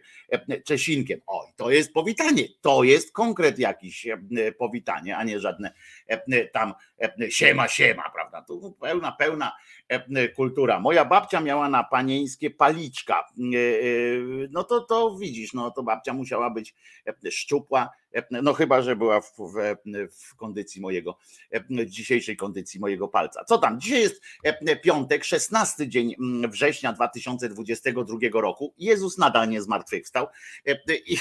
Czesinkiem. 0.64 1.20
Oj, 1.26 1.46
to 1.56 1.70
jest 1.70 1.92
powitanie, 1.92 2.42
to 2.60 2.82
jest 2.82 3.12
konkret 3.12 3.58
jakiś 3.58 4.06
powitanie, 4.58 5.16
a 5.16 5.24
nie 5.24 5.40
żadne 5.40 5.72
tam 6.52 6.74
siema, 7.28 7.68
siema, 7.68 8.10
prawda? 8.10 8.42
Tu 8.42 8.76
pełna, 8.80 9.12
pełna 9.12 9.52
kultura. 10.36 10.80
Moja 10.80 11.04
babcia 11.04 11.40
miała 11.40 11.68
na 11.68 11.84
panieńskie 11.84 12.50
paliczka. 12.66 13.24
No 14.50 14.64
to, 14.64 14.80
to 14.80 15.16
widzisz, 15.20 15.52
no 15.52 15.70
to 15.70 15.82
babcia 15.82 16.12
musiała 16.12 16.50
być 16.50 16.74
szczupła, 17.30 17.90
no 18.30 18.52
chyba, 18.52 18.82
że 18.82 18.96
była 18.96 19.20
w, 19.20 19.32
w, 19.38 19.76
w, 20.10 20.36
kondycji 20.36 20.80
mojego, 20.80 21.18
dzisiejszej 21.86 22.36
kondycji 22.36 22.80
mojego 22.80 23.08
palca. 23.08 23.44
Co 23.44 23.58
tam? 23.58 23.80
Dzisiaj 23.80 24.00
jest 24.00 24.22
piątek, 24.82 25.24
16 25.24 25.88
dzień 25.88 26.14
września 26.48 26.92
2022 26.92 28.18
roku. 28.32 28.74
Jezus 28.78 29.18
nadal 29.18 29.48
nie 29.48 29.62
zmartwychwstał 29.62 30.26
i 31.06 31.16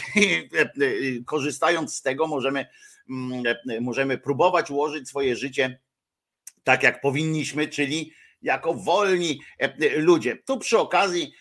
korzystając 1.26 1.96
z 1.96 2.02
tego 2.02 2.28
możemy, 2.28 2.66
możemy 3.82 4.18
próbować 4.18 4.72
ułożyć 4.72 5.10
swoje 5.10 5.36
życie 5.36 5.80
tak 6.64 6.84
jak 6.84 7.02
powinniśmy, 7.02 7.68
czyli 7.68 8.14
jako 8.46 8.74
wolni 8.74 9.40
ludzie. 9.98 10.38
Tu 10.46 10.60
przy 10.60 10.80
okazji 10.80 11.34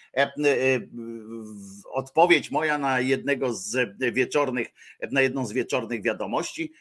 odpowiedź 1.93 2.51
moja 2.51 2.79
na 2.79 3.01
jednego 3.01 3.55
z 3.55 3.99
wieczornych, 4.13 4.69
na 5.11 5.21
jedną 5.21 5.47
z 5.47 5.53
wieczornych 5.53 6.03
wiadomości 6.03 6.73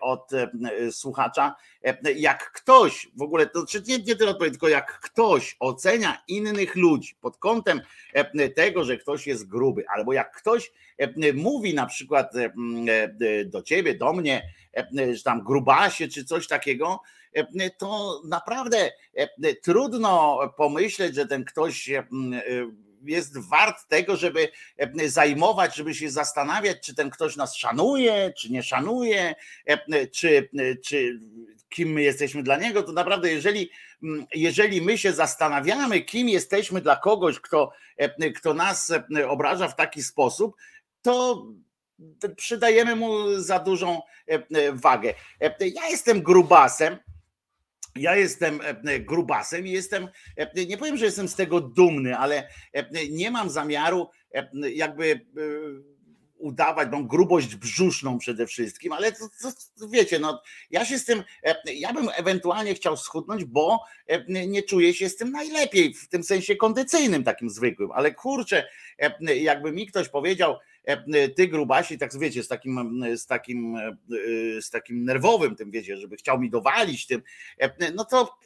od 0.00 0.30
słuchacza. 0.90 1.54
Jak 2.16 2.52
ktoś 2.52 3.08
w 3.16 3.22
ogóle, 3.22 3.46
to 3.46 3.66
czy 3.66 3.82
nie, 3.88 3.98
nie 3.98 4.16
tyle 4.16 4.30
odpowiedź, 4.30 4.52
tylko 4.52 4.68
jak 4.68 5.00
ktoś 5.00 5.56
ocenia 5.60 6.22
innych 6.28 6.76
ludzi 6.76 7.16
pod 7.20 7.36
kątem 7.36 7.80
tego, 8.56 8.84
że 8.84 8.96
ktoś 8.96 9.26
jest 9.26 9.48
gruby, 9.48 9.84
albo 9.88 10.12
jak 10.12 10.36
ktoś 10.36 10.72
mówi 11.34 11.74
na 11.74 11.86
przykład 11.86 12.32
do 13.46 13.62
ciebie, 13.62 13.94
do 13.94 14.12
mnie, 14.12 14.52
że 15.12 15.22
tam 15.22 15.44
grubasie 15.44 16.08
czy 16.08 16.24
coś 16.24 16.48
takiego, 16.48 17.00
to 17.78 18.20
naprawdę 18.24 18.90
trudno 19.62 20.40
pomyśleć, 20.56 21.14
że 21.14 21.26
ten 21.26 21.44
ktoś 21.44 21.90
jest 23.04 23.48
wart 23.48 23.88
tego, 23.88 24.16
żeby 24.16 24.48
zajmować, 25.06 25.76
żeby 25.76 25.94
się 25.94 26.10
zastanawiać, 26.10 26.76
czy 26.80 26.94
ten 26.94 27.10
ktoś 27.10 27.36
nas 27.36 27.56
szanuje, 27.56 28.32
czy 28.36 28.52
nie 28.52 28.62
szanuje, 28.62 29.34
czy, 30.12 30.48
czy 30.84 31.20
kim 31.68 31.88
my 31.88 32.02
jesteśmy 32.02 32.42
dla 32.42 32.56
niego, 32.56 32.82
to 32.82 32.92
naprawdę 32.92 33.32
jeżeli, 33.32 33.70
jeżeli 34.34 34.82
my 34.82 34.98
się 34.98 35.12
zastanawiamy, 35.12 36.00
kim 36.00 36.28
jesteśmy 36.28 36.80
dla 36.80 36.96
kogoś, 36.96 37.40
kto, 37.40 37.72
kto 38.36 38.54
nas 38.54 38.92
obraża 39.28 39.68
w 39.68 39.76
taki 39.76 40.02
sposób, 40.02 40.56
to 41.02 41.46
przydajemy 42.36 42.96
mu 42.96 43.40
za 43.40 43.58
dużą 43.58 44.02
wagę. 44.72 45.14
Ja 45.60 45.88
jestem 45.88 46.22
grubasem, 46.22 46.98
ja 47.96 48.16
jestem 48.16 48.60
grubasem 49.00 49.66
i 49.66 49.70
jestem, 49.70 50.08
nie 50.68 50.78
powiem, 50.78 50.96
że 50.96 51.04
jestem 51.04 51.28
z 51.28 51.34
tego 51.34 51.60
dumny, 51.60 52.16
ale 52.16 52.48
nie 53.10 53.30
mam 53.30 53.50
zamiaru 53.50 54.08
jakby 54.74 55.26
udawać, 56.38 56.88
mam 56.92 57.08
grubość 57.08 57.56
brzuszną 57.56 58.18
przede 58.18 58.46
wszystkim, 58.46 58.92
ale 58.92 59.12
to, 59.12 59.28
to, 59.78 59.88
wiecie, 59.88 60.18
no 60.18 60.42
ja 60.70 60.84
się 60.84 60.98
z 60.98 61.04
tym, 61.04 61.22
ja 61.74 61.92
bym 61.92 62.08
ewentualnie 62.16 62.74
chciał 62.74 62.96
schudnąć, 62.96 63.44
bo 63.44 63.84
nie 64.28 64.62
czuję 64.62 64.94
się 64.94 65.08
z 65.08 65.16
tym 65.16 65.30
najlepiej, 65.30 65.94
w 65.94 66.08
tym 66.08 66.24
sensie 66.24 66.56
kondycyjnym 66.56 67.24
takim 67.24 67.50
zwykłym, 67.50 67.92
ale 67.92 68.14
kurczę, 68.14 68.68
jakby 69.20 69.72
mi 69.72 69.86
ktoś 69.86 70.08
powiedział, 70.08 70.56
ty 71.36 71.48
grubasi, 71.48 71.98
tak 71.98 72.18
wiecie, 72.18 72.42
z 72.42 72.48
takim, 72.48 73.04
z 73.16 73.26
takim, 73.26 73.78
z 74.60 74.70
takim 74.70 75.04
nerwowym 75.04 75.56
tym, 75.56 75.70
wiecie, 75.70 75.96
żeby 75.96 76.16
chciał 76.16 76.40
mi 76.40 76.50
dowalić 76.50 77.06
tym, 77.06 77.22
no 77.94 78.04
to 78.04 78.38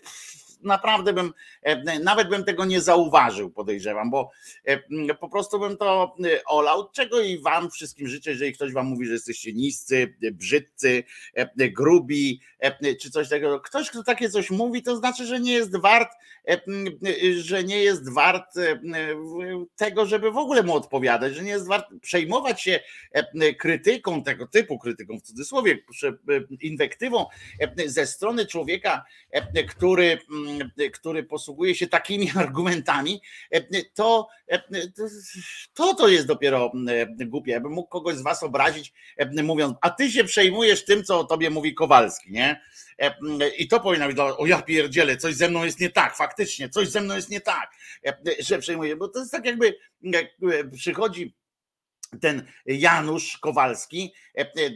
naprawdę 0.62 1.12
bym, 1.12 1.32
e, 1.62 1.98
nawet 1.98 2.28
bym 2.28 2.44
tego 2.44 2.64
nie 2.64 2.80
zauważył, 2.80 3.50
podejrzewam, 3.50 4.10
bo 4.10 4.30
e, 4.64 5.14
po 5.14 5.28
prostu 5.28 5.58
bym 5.58 5.76
to 5.76 6.16
e, 6.24 6.44
olał, 6.44 6.90
czego 6.90 7.20
i 7.20 7.38
wam 7.38 7.70
wszystkim 7.70 8.08
życzę, 8.08 8.30
jeżeli 8.30 8.52
ktoś 8.52 8.72
wam 8.72 8.86
mówi, 8.86 9.06
że 9.06 9.12
jesteście 9.12 9.52
niscy, 9.52 10.14
brzydcy, 10.32 11.04
grubi, 11.56 12.40
czy 13.00 13.10
coś 13.10 13.28
takiego. 13.28 13.60
Ktoś, 13.60 13.90
kto 13.90 14.02
takie 14.02 14.30
coś 14.30 14.50
mówi, 14.50 14.82
to 14.82 14.96
znaczy, 14.96 15.26
że 15.26 15.40
nie 15.40 15.52
jest 15.52 15.76
wart, 15.76 16.10
że 17.36 17.64
nie 17.64 17.82
jest 17.82 18.12
wart 18.12 18.54
tego, 19.76 20.06
żeby 20.06 20.30
w 20.30 20.36
ogóle 20.36 20.62
mu 20.62 20.74
odpowiadać, 20.74 21.34
że 21.34 21.42
nie 21.42 21.50
jest 21.50 21.68
wart 21.68 21.86
przejmować 22.00 22.62
się 22.62 22.80
krytyką, 23.58 24.22
tego 24.22 24.46
typu 24.46 24.78
krytyką 24.78 25.18
w 25.18 25.22
cudzysłowie, 25.22 25.78
inwektywą 26.60 27.26
ze 27.86 28.06
strony 28.06 28.46
człowieka, 28.46 29.04
który 29.68 30.18
który 30.92 31.22
posługuje 31.22 31.74
się 31.74 31.86
takimi 31.86 32.30
argumentami, 32.36 33.20
to 33.94 34.28
to, 35.74 35.94
to 35.94 36.08
jest 36.08 36.26
dopiero 36.26 36.72
głupie. 37.26 37.52
Ja 37.52 37.60
bym 37.60 37.72
mógł 37.72 37.88
kogoś 37.88 38.16
z 38.16 38.22
was 38.22 38.42
obrazić, 38.42 38.92
mówiąc, 39.42 39.76
a 39.80 39.90
ty 39.90 40.10
się 40.10 40.24
przejmujesz 40.24 40.84
tym, 40.84 41.04
co 41.04 41.20
o 41.20 41.24
tobie 41.24 41.50
mówi 41.50 41.74
Kowalski, 41.74 42.32
nie? 42.32 42.60
I 43.58 43.68
to 43.68 43.80
powinno 43.80 44.06
być, 44.06 44.18
o 44.18 44.46
ja 44.46 44.62
pierdzielę, 44.62 45.16
coś 45.16 45.34
ze 45.34 45.48
mną 45.48 45.64
jest 45.64 45.80
nie 45.80 45.90
tak, 45.90 46.16
faktycznie, 46.16 46.68
coś 46.68 46.88
ze 46.88 47.00
mną 47.00 47.16
jest 47.16 47.30
nie 47.30 47.40
tak, 47.40 47.70
że 48.40 48.58
przejmuję, 48.58 48.96
bo 48.96 49.08
to 49.08 49.18
jest 49.18 49.32
tak 49.32 49.46
jakby 49.46 49.78
jak 50.02 50.26
przychodzi 50.72 51.34
ten 52.20 52.46
Janusz 52.66 53.38
Kowalski 53.38 54.12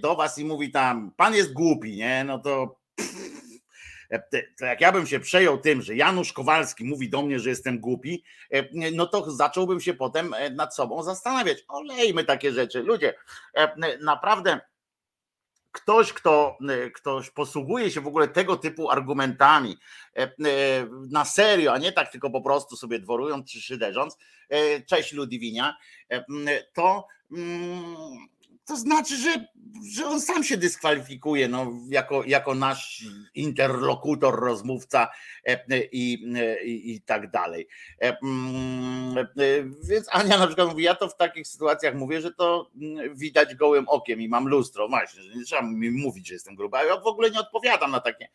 do 0.03 0.17
was 0.17 0.39
i 0.39 0.45
mówi 0.45 0.71
tam, 0.71 1.13
pan 1.17 1.35
jest 1.35 1.53
głupi, 1.53 1.97
nie? 1.97 2.25
No 2.25 2.39
to 2.39 2.81
E, 2.99 2.99
to 2.99 3.36
jak 4.61 4.81
ja 4.81 4.93
bym 4.93 5.07
się 5.07 5.21
przejął 5.21 5.59
tym, 5.59 5.83
że 5.83 5.97
Janusz 5.97 6.33
Kowalski 6.33 6.85
mówi 6.85 7.11
do 7.11 7.23
mnie, 7.23 7.41
że 7.41 7.51
jestem 7.51 7.81
głupi, 7.81 8.25
e, 8.51 8.65
no 8.93 9.07
to 9.07 9.31
zacząłbym 9.31 9.81
się 9.81 9.95
potem 9.95 10.35
e, 10.35 10.51
nad 10.51 10.75
sobą 10.75 11.03
zastanawiać. 11.03 11.65
Olejmy 11.69 12.25
takie 12.25 12.53
rzeczy. 12.53 12.83
Ludzie, 12.83 13.15
naprawdę 14.01 14.61
ktoś, 15.73 16.13
kto 16.13 16.59
ktoś 16.95 17.31
posługuje 17.31 17.91
się 17.91 18.01
w 18.01 18.07
ogóle 18.07 18.29
tego 18.29 18.57
typu 18.57 18.91
argumentami 18.91 19.77
na 21.11 21.25
serio, 21.25 21.73
a 21.73 21.79
nie 21.79 21.93
tak 21.93 22.13
tylko 22.13 22.31
po 22.31 22.41
prostu 22.41 22.77
sobie 22.77 22.99
dworując 22.99 23.53
czy 23.53 23.61
szyderząc, 23.61 24.19
cześć 24.87 25.13
Ludwinia, 25.13 25.77
to 26.73 27.07
mm, 27.33 27.97
to 28.67 28.77
znaczy, 28.77 29.17
że, 29.17 29.47
że 29.93 30.07
on 30.07 30.21
sam 30.21 30.45
się 30.45 30.57
dyskwalifikuje 30.57 31.49
no, 31.49 31.73
jako, 31.89 32.25
jako 32.25 32.55
nasz 32.55 33.05
interlokutor, 33.35 34.41
rozmówca 34.41 35.09
e, 35.45 35.85
i, 35.93 36.13
i, 36.65 36.95
i 36.95 37.01
tak 37.01 37.31
dalej. 37.31 37.69
E, 38.03 38.17
mm, 38.23 39.19
e, 39.19 39.27
więc 39.89 40.09
Ania 40.11 40.39
na 40.39 40.47
przykład 40.47 40.69
mówi, 40.69 40.85
ja 40.85 40.95
to 40.95 41.09
w 41.09 41.17
takich 41.17 41.49
sytuacjach 41.49 41.95
mówię, 41.95 42.21
że 42.21 42.33
to 42.33 42.71
mm, 42.83 43.17
widać 43.17 43.55
gołym 43.55 43.89
okiem 43.89 44.21
i 44.21 44.29
mam 44.29 44.49
lustro, 44.49 44.89
właśnie, 44.89 45.23
że 45.23 45.35
nie 45.35 45.45
trzeba 45.45 45.63
mi 45.63 45.91
mówić, 45.91 46.29
że 46.29 46.35
jestem 46.35 46.55
gruba. 46.55 46.85
Ja 46.85 47.01
w 47.01 47.07
ogóle 47.07 47.31
nie 47.31 47.41
odpowiadam 47.41 47.91
na 47.91 48.01
takie 48.01 48.29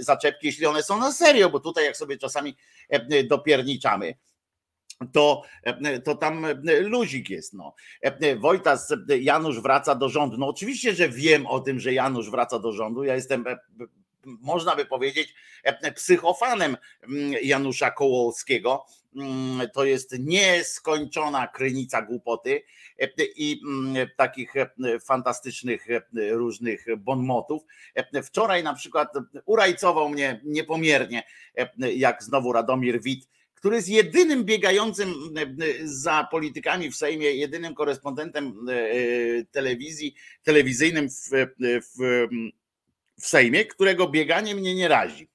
zaczepki, 0.00 0.46
jeśli 0.46 0.66
one 0.66 0.82
są 0.82 0.98
na 0.98 1.12
serio, 1.12 1.50
bo 1.50 1.60
tutaj 1.60 1.84
jak 1.84 1.96
sobie 1.96 2.18
czasami 2.18 2.56
dopierniczamy, 3.24 4.14
to, 5.12 5.42
to 6.04 6.14
tam 6.14 6.46
luzik 6.80 7.30
jest. 7.30 7.54
No. 7.54 7.74
Wojtas, 8.38 8.94
Janusz 9.20 9.60
wraca 9.60 9.94
do 9.94 10.08
rządu. 10.08 10.36
No 10.38 10.48
oczywiście, 10.48 10.94
że 10.94 11.08
wiem 11.08 11.46
o 11.46 11.60
tym, 11.60 11.80
że 11.80 11.92
Janusz 11.92 12.30
wraca 12.30 12.58
do 12.58 12.72
rządu. 12.72 13.04
Ja 13.04 13.14
jestem 13.14 13.44
można 14.24 14.76
by 14.76 14.86
powiedzieć, 14.86 15.34
psychofanem 15.94 16.76
Janusza 17.42 17.90
Kołowskiego. 17.90 18.84
To 19.72 19.84
jest 19.84 20.18
nieskończona 20.18 21.46
krynica 21.46 22.02
głupoty 22.02 22.62
i 23.36 23.60
takich 24.16 24.54
fantastycznych 25.04 25.86
różnych 26.30 26.86
bonmotów. 26.98 27.62
Wczoraj 28.24 28.62
na 28.62 28.74
przykład 28.74 29.08
urajcował 29.44 30.08
mnie 30.08 30.40
niepomiernie, 30.44 31.22
jak 31.78 32.22
znowu 32.22 32.52
Radomir 32.52 33.02
Wit 33.02 33.28
który 33.62 33.76
jest 33.76 33.88
jedynym 33.88 34.44
biegającym 34.44 35.14
e, 35.36 35.46
za 35.84 36.28
politykami 36.30 36.90
w 36.90 36.96
Sejmie, 36.96 37.32
jedynym 37.32 37.74
korespondentem 37.74 38.54
e, 38.68 38.72
e, 38.72 38.96
telewizji, 39.50 40.14
telewizyjnym 40.42 41.08
w, 41.08 41.30
w, 41.62 42.28
w 43.20 43.26
Sejmie, 43.26 43.64
którego 43.64 44.08
bieganie 44.08 44.54
mnie 44.54 44.74
nie 44.74 44.88
razi 44.88 45.31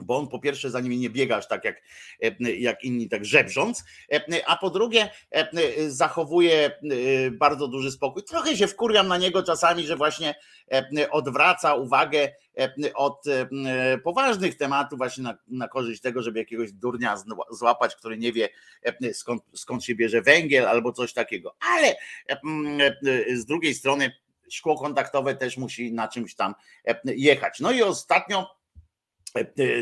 bo 0.00 0.16
on 0.16 0.28
po 0.28 0.38
pierwsze 0.38 0.70
za 0.70 0.80
nimi 0.80 0.98
nie 0.98 1.10
biega 1.10 1.36
aż 1.36 1.48
tak 1.48 1.64
jak, 1.64 1.82
jak 2.40 2.84
inni, 2.84 3.08
tak 3.08 3.24
żebrząc, 3.24 3.84
a 4.46 4.56
po 4.56 4.70
drugie 4.70 5.10
zachowuje 5.88 6.70
bardzo 7.32 7.68
duży 7.68 7.90
spokój. 7.90 8.22
Trochę 8.22 8.56
się 8.56 8.66
wkurwiam 8.66 9.08
na 9.08 9.18
niego 9.18 9.42
czasami, 9.42 9.86
że 9.86 9.96
właśnie 9.96 10.34
odwraca 11.10 11.74
uwagę 11.74 12.32
od 12.94 13.24
poważnych 14.04 14.56
tematów 14.56 14.98
właśnie 14.98 15.24
na, 15.24 15.38
na 15.48 15.68
korzyść 15.68 16.00
tego, 16.00 16.22
żeby 16.22 16.38
jakiegoś 16.38 16.72
durnia 16.72 17.16
złapać, 17.50 17.96
który 17.96 18.18
nie 18.18 18.32
wie 18.32 18.48
skąd, 19.12 19.42
skąd 19.54 19.84
się 19.84 19.94
bierze 19.94 20.22
węgiel 20.22 20.66
albo 20.66 20.92
coś 20.92 21.12
takiego. 21.12 21.56
Ale 21.60 21.96
z 23.34 23.46
drugiej 23.46 23.74
strony 23.74 24.12
szkło 24.50 24.78
kontaktowe 24.78 25.34
też 25.34 25.56
musi 25.56 25.92
na 25.92 26.08
czymś 26.08 26.34
tam 26.34 26.54
jechać. 27.04 27.60
No 27.60 27.72
i 27.72 27.82
ostatnio 27.82 28.46
E, 28.46 28.46
e, 28.46 28.63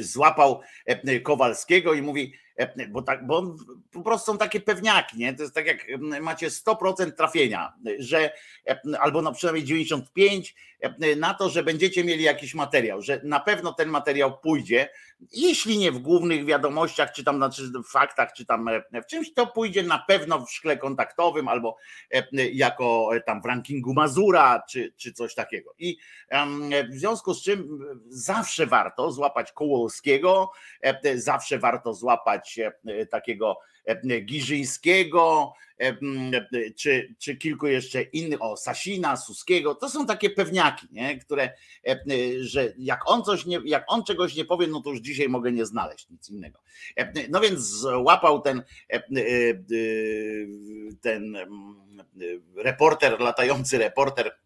złapał 0.01 0.61
e, 0.87 1.21
Kowalskiego 1.21 1.95
i 1.95 2.03
mówi: 2.03 2.35
E, 2.52 2.52
bo, 2.89 3.03
tak, 3.03 3.27
bo 3.27 3.39
on, 3.39 3.57
po 3.93 4.03
prostu 4.03 4.33
są 4.33 4.39
takie 4.39 4.61
pewniaki, 4.61 5.19
nie? 5.19 5.35
To 5.35 5.43
jest 5.43 5.55
tak 5.55 5.67
jak 5.67 5.87
macie 6.21 6.49
100% 6.49 7.13
trafienia, 7.13 7.73
że 7.99 8.33
e, 8.67 8.81
albo 9.01 9.23
no 9.23 9.33
przynajmniej 9.33 9.65
95 9.65 10.55
e, 10.81 11.17
na 11.17 11.35
to, 11.35 11.51
że 11.51 11.63
będziecie 11.63 12.05
mieli 12.05 12.25
jakiś 12.25 12.55
materiał, 12.55 13.03
że 13.03 13.21
na 13.25 13.41
pewno 13.41 13.73
ten 13.73 13.89
materiał 13.89 14.39
pójdzie, 14.39 14.89
jeśli 15.33 15.79
nie 15.79 15.93
w 15.93 15.99
głównych 15.99 16.45
wiadomościach, 16.45 17.13
czy 17.13 17.25
tam 17.25 17.37
znaczy 17.37 17.63
w 17.89 17.93
faktach, 17.93 18.33
czy 18.33 18.47
tam 18.47 18.69
w 18.93 19.07
czymś, 19.07 19.35
to 19.35 19.47
pójdzie 19.47 19.83
na 19.83 19.99
pewno 19.99 20.47
w 20.47 20.53
szkle 20.53 20.77
kontaktowym 20.77 21.49
albo 21.49 21.77
jako 22.53 23.11
tam 23.27 23.43
w 23.43 23.45
rankingu 23.45 23.95
Mazura, 23.95 24.63
czy, 24.69 24.93
czy 24.97 25.13
coś 25.13 25.35
takiego. 25.35 25.75
I 25.79 25.99
w 26.91 26.95
związku 26.95 27.35
z 27.35 27.43
czym 27.43 27.79
zawsze 28.09 28.67
warto 28.67 29.13
złapać 29.13 29.53
Kołowskiego, 29.53 30.51
zawsze 31.15 31.59
warto 31.59 31.95
złapać 31.95 32.42
E, 32.87 33.07
takiego 33.07 33.59
e, 33.85 34.21
Giżyńskiego, 34.21 35.53
e, 35.81 35.97
czy, 36.77 37.15
czy 37.19 37.37
kilku 37.37 37.67
jeszcze 37.67 38.03
innych, 38.03 38.43
o 38.43 38.57
Sasina, 38.57 39.17
Suskiego, 39.17 39.75
to 39.75 39.89
są 39.89 40.07
takie 40.07 40.31
pewniaki, 40.31 40.87
nie? 40.91 41.19
które, 41.19 41.53
że 42.41 42.73
jak 42.79 43.11
on 43.11 43.25
coś 43.25 43.47
nie, 43.47 43.61
jak 43.65 43.85
on 43.87 44.05
czegoś 44.05 44.37
nie 44.37 44.45
powie, 44.45 44.67
no 44.67 44.81
to 44.81 44.91
już 44.91 45.01
dzisiaj 45.01 45.29
mogę 45.29 45.53
nie 45.53 45.67
znaleźć 45.67 46.11
nic 46.11 46.31
innego. 46.31 46.59
No 47.29 47.41
więc 47.41 47.61
złapał 47.61 48.41
ten 48.41 48.63
ten 51.01 51.37
reporter, 52.57 53.21
latający 53.21 53.79
reporter 53.79 54.37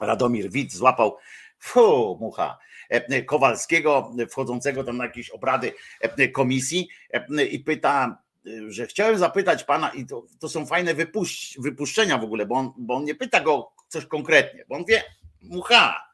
Radomir 0.00 0.50
Wit 0.50 0.72
złapał 0.72 1.16
Fu, 1.58 2.16
mucha. 2.20 2.58
E, 2.90 3.22
Kowalskiego, 3.22 4.12
wchodzącego 4.30 4.84
tam 4.84 4.96
na 4.96 5.04
jakieś 5.04 5.30
obrady 5.30 5.72
e, 6.00 6.28
komisji 6.28 6.88
e, 7.12 7.44
i 7.44 7.58
pyta, 7.58 8.22
że 8.68 8.86
chciałem 8.86 9.18
zapytać 9.18 9.64
pana, 9.64 9.90
i 9.90 10.06
to, 10.06 10.26
to 10.38 10.48
są 10.48 10.66
fajne 10.66 10.94
wypuś, 10.94 11.56
wypuszczenia 11.58 12.18
w 12.18 12.24
ogóle, 12.24 12.46
bo 12.46 12.54
on, 12.54 12.72
bo 12.78 12.94
on 12.94 13.04
nie 13.04 13.14
pyta 13.14 13.40
go 13.40 13.72
coś 13.88 14.06
konkretnie, 14.06 14.64
bo 14.68 14.76
on 14.76 14.84
wie, 14.84 15.02
mucha, 15.42 16.10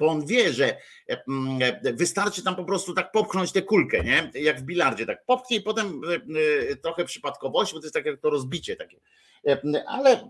bo 0.00 0.08
on 0.08 0.26
wie, 0.26 0.52
że 0.52 0.76
wystarczy 1.94 2.42
tam 2.42 2.56
po 2.56 2.64
prostu 2.64 2.94
tak 2.94 3.12
popchnąć 3.12 3.52
tę 3.52 3.62
kulkę, 3.62 4.04
nie? 4.04 4.30
Jak 4.34 4.60
w 4.60 4.62
bilardzie, 4.62 5.06
tak 5.06 5.24
popchnie 5.24 5.56
i 5.56 5.60
potem 5.60 6.00
trochę 6.82 7.04
przypadkowość, 7.04 7.72
bo 7.72 7.78
to 7.78 7.84
jest 7.84 7.94
tak 7.94 8.06
jak 8.06 8.20
to 8.20 8.30
rozbicie 8.30 8.76
takie 8.76 8.96
ale 9.86 10.28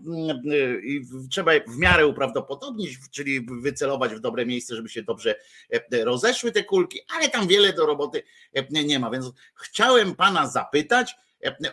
trzeba 1.30 1.52
w 1.68 1.78
miarę 1.78 2.06
uprawdopodobnić, 2.06 2.98
czyli 3.10 3.46
wycelować 3.62 4.14
w 4.14 4.20
dobre 4.20 4.46
miejsce, 4.46 4.76
żeby 4.76 4.88
się 4.88 5.02
dobrze 5.02 5.34
rozeszły 6.04 6.52
te 6.52 6.64
kulki, 6.64 7.00
ale 7.16 7.28
tam 7.28 7.46
wiele 7.46 7.72
do 7.72 7.86
roboty 7.86 8.22
nie 8.70 8.98
ma. 8.98 9.10
Więc 9.10 9.32
chciałem 9.54 10.14
pana 10.14 10.46
zapytać, 10.46 11.14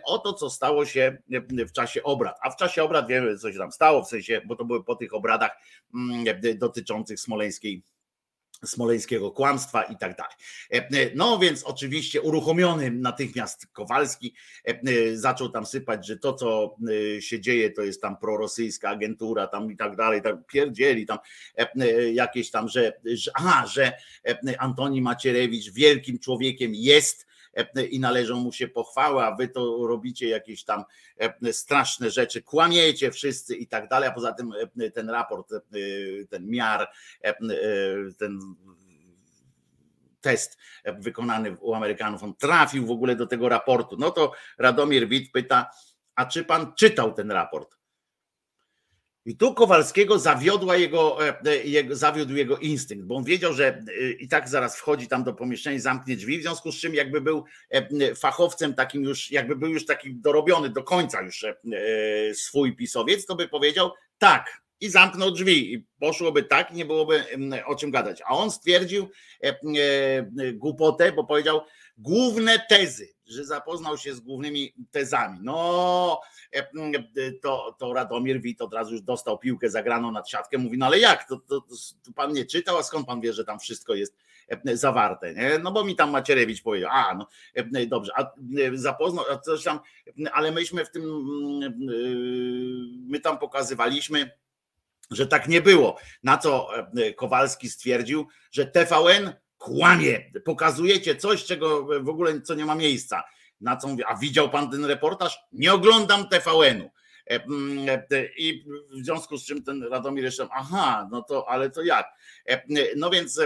o 0.03 0.17
to, 0.17 0.33
co 0.33 0.49
stało 0.49 0.85
się 0.85 1.17
w 1.49 1.71
czasie 1.71 2.03
obrad. 2.03 2.37
A 2.41 2.49
w 2.49 2.55
czasie 2.55 2.83
obrad 2.83 3.07
wiemy, 3.07 3.37
co 3.37 3.51
się 3.51 3.57
tam 3.57 3.71
stało, 3.71 4.03
w 4.03 4.07
sensie, 4.07 4.41
bo 4.45 4.55
to 4.55 4.65
były 4.65 4.83
po 4.83 4.95
tych 4.95 5.13
obradach 5.13 5.51
dotyczących 6.55 7.19
smoleńskiej 7.19 7.83
smoleńskiego 8.65 9.31
kłamstwa 9.31 9.83
i 9.83 9.97
tak 9.97 10.17
dalej. 10.17 10.33
E, 10.73 10.77
e, 10.77 11.11
no 11.15 11.39
więc 11.39 11.63
oczywiście 11.63 12.21
uruchomiony 12.21 12.91
natychmiast 12.91 13.67
Kowalski 13.67 14.33
e, 14.65 15.17
zaczął 15.17 15.49
tam 15.49 15.65
sypać, 15.65 16.07
że 16.07 16.17
to 16.17 16.33
co 16.33 16.75
się 17.19 17.39
dzieje 17.39 17.71
to 17.71 17.81
jest 17.81 18.01
tam 18.01 18.17
prorosyjska 18.17 18.89
agentura 18.89 19.47
tam 19.47 19.71
i 19.71 19.77
tak 19.77 19.95
dalej, 19.95 20.21
tam 20.21 20.43
pierdzieli 20.43 21.05
tam 21.05 21.17
jakieś 22.13 22.51
tam, 22.51 22.69
że, 22.69 22.93
że 23.05 23.31
aha, 23.33 23.67
że 23.67 23.93
Antoni 24.57 25.01
Macierewicz 25.01 25.71
wielkim 25.71 26.19
człowiekiem 26.19 26.71
jest, 26.75 27.28
i 27.89 27.99
należą 27.99 28.35
mu 28.35 28.51
się 28.51 28.67
pochwała, 28.67 29.27
a 29.27 29.35
wy 29.35 29.47
to 29.47 29.87
robicie 29.87 30.29
jakieś 30.29 30.63
tam 30.63 30.83
straszne 31.51 32.11
rzeczy, 32.11 32.41
kłamiecie 32.43 33.11
wszyscy 33.11 33.55
i 33.55 33.67
tak 33.67 33.89
dalej, 33.89 34.09
a 34.09 34.11
poza 34.11 34.33
tym 34.33 34.51
ten 34.93 35.09
raport, 35.09 35.53
ten 36.29 36.49
miar, 36.49 36.91
ten 38.19 38.39
test 40.21 40.57
wykonany 40.85 41.57
u 41.61 41.73
Amerykanów, 41.73 42.23
on 42.23 42.35
trafił 42.35 42.85
w 42.85 42.91
ogóle 42.91 43.15
do 43.15 43.27
tego 43.27 43.49
raportu. 43.49 43.95
No 43.99 44.11
to 44.11 44.31
Radomir 44.57 45.07
Wit 45.07 45.31
pyta, 45.31 45.69
a 46.15 46.25
czy 46.25 46.43
pan 46.43 46.73
czytał 46.75 47.13
ten 47.13 47.31
raport? 47.31 47.78
I 49.29 49.35
tu 49.35 49.53
Kowalskiego 49.53 50.19
zawiodła 50.19 50.77
jego, 50.77 51.27
e, 51.27 51.41
e, 51.45 51.63
jego, 51.63 51.95
zawiódł 51.95 52.35
jego 52.35 52.57
instynkt, 52.57 53.05
bo 53.05 53.15
on 53.15 53.23
wiedział, 53.23 53.53
że 53.53 53.67
e, 53.67 54.11
i 54.11 54.27
tak 54.27 54.49
zaraz 54.49 54.77
wchodzi 54.77 55.07
tam 55.07 55.23
do 55.23 55.33
pomieszczenia, 55.33 55.79
zamknie 55.79 56.15
drzwi, 56.15 56.39
w 56.39 56.41
związku 56.41 56.71
z 56.71 56.75
czym 56.75 56.95
jakby 56.95 57.21
był 57.21 57.45
fachowcem 58.15 58.73
takim 58.73 59.03
już, 59.03 59.31
jakby 59.31 59.55
był 59.55 59.69
już 59.69 59.85
taki 59.85 60.15
dorobiony 60.15 60.69
do 60.69 60.83
końca 60.83 61.21
już 61.21 61.45
swój 62.33 62.75
pisowiec, 62.75 63.25
to 63.25 63.35
by 63.35 63.47
powiedział 63.47 63.91
tak 64.17 64.61
i 64.81 64.89
zamknął 64.89 65.31
drzwi 65.31 65.73
i 65.73 65.85
poszłoby 65.99 66.43
tak, 66.43 66.73
nie 66.73 66.85
byłoby 66.85 67.23
o 67.65 67.75
czym 67.75 67.91
gadać. 67.91 68.21
A 68.25 68.37
on 68.37 68.51
stwierdził 68.51 69.09
głupotę, 70.53 71.11
bo 71.11 71.23
powiedział 71.23 71.61
główne 71.99 72.59
tezy, 72.69 73.09
że 73.25 73.45
zapoznał 73.45 73.97
się 73.97 74.13
z 74.13 74.19
głównymi 74.19 74.73
tezami. 74.91 75.39
No, 75.41 76.21
e, 76.51 76.67
to, 77.41 77.75
to 77.79 77.93
Radomir 77.93 78.41
Wit 78.41 78.61
od 78.61 78.73
razu 78.73 78.91
już 78.91 79.01
dostał 79.01 79.37
piłkę 79.37 79.69
zagraną 79.69 80.11
nad 80.11 80.29
siatkę, 80.29 80.57
mówi, 80.57 80.77
no 80.77 80.85
ale 80.85 80.99
jak, 80.99 81.27
to, 81.27 81.37
to, 81.37 81.61
to 82.03 82.11
pan 82.15 82.33
nie 82.33 82.45
czytał, 82.45 82.77
a 82.77 82.83
skąd 82.83 83.07
pan 83.07 83.21
wie, 83.21 83.33
że 83.33 83.45
tam 83.45 83.59
wszystko 83.59 83.95
jest 83.95 84.15
e, 84.47 84.77
zawarte, 84.77 85.33
nie? 85.33 85.59
No 85.59 85.71
bo 85.71 85.83
mi 85.83 85.95
tam 85.95 86.11
Macierewicz 86.11 86.63
powiedział, 86.63 86.89
a 86.93 87.15
no 87.15 87.27
e, 87.53 87.85
dobrze, 87.85 88.11
a 88.15 88.31
zapoznał, 88.73 89.25
a 89.31 89.37
coś 89.37 89.63
tam, 89.63 89.79
ale 90.33 90.51
myśmy 90.51 90.85
w 90.85 90.91
tym, 90.91 91.03
my 93.07 93.19
tam 93.19 93.37
pokazywaliśmy, 93.37 94.31
że 95.11 95.27
tak 95.27 95.47
nie 95.47 95.61
było. 95.61 95.97
Na 96.23 96.37
co 96.37 96.69
Kowalski 97.15 97.69
stwierdził, 97.69 98.27
że 98.51 98.65
TVN 98.65 99.33
kłamie, 99.59 100.31
pokazujecie 100.45 101.15
coś, 101.15 101.45
czego 101.45 101.85
w 102.03 102.09
ogóle 102.09 102.41
co 102.41 102.55
nie 102.55 102.65
ma 102.65 102.75
miejsca. 102.75 103.23
Na 103.61 103.77
co 103.77 103.87
mówię, 103.87 104.07
a 104.07 104.15
widział 104.15 104.49
pan 104.49 104.71
ten 104.71 104.85
reportaż? 104.85 105.39
Nie 105.51 105.73
oglądam 105.73 106.29
TVN-u. 106.29 106.89
E, 107.29 107.35
e, 108.11 108.25
I 108.37 108.65
w 108.91 109.05
związku 109.05 109.37
z 109.37 109.45
czym 109.45 109.63
ten 109.63 109.83
Radomir 109.83 110.23
jeszcze, 110.23 110.47
aha, 110.51 111.07
no 111.11 111.21
to 111.21 111.49
ale 111.49 111.69
to 111.69 111.81
jak? 111.81 112.07
E, 112.49 112.61
no 112.95 113.09
więc 113.09 113.41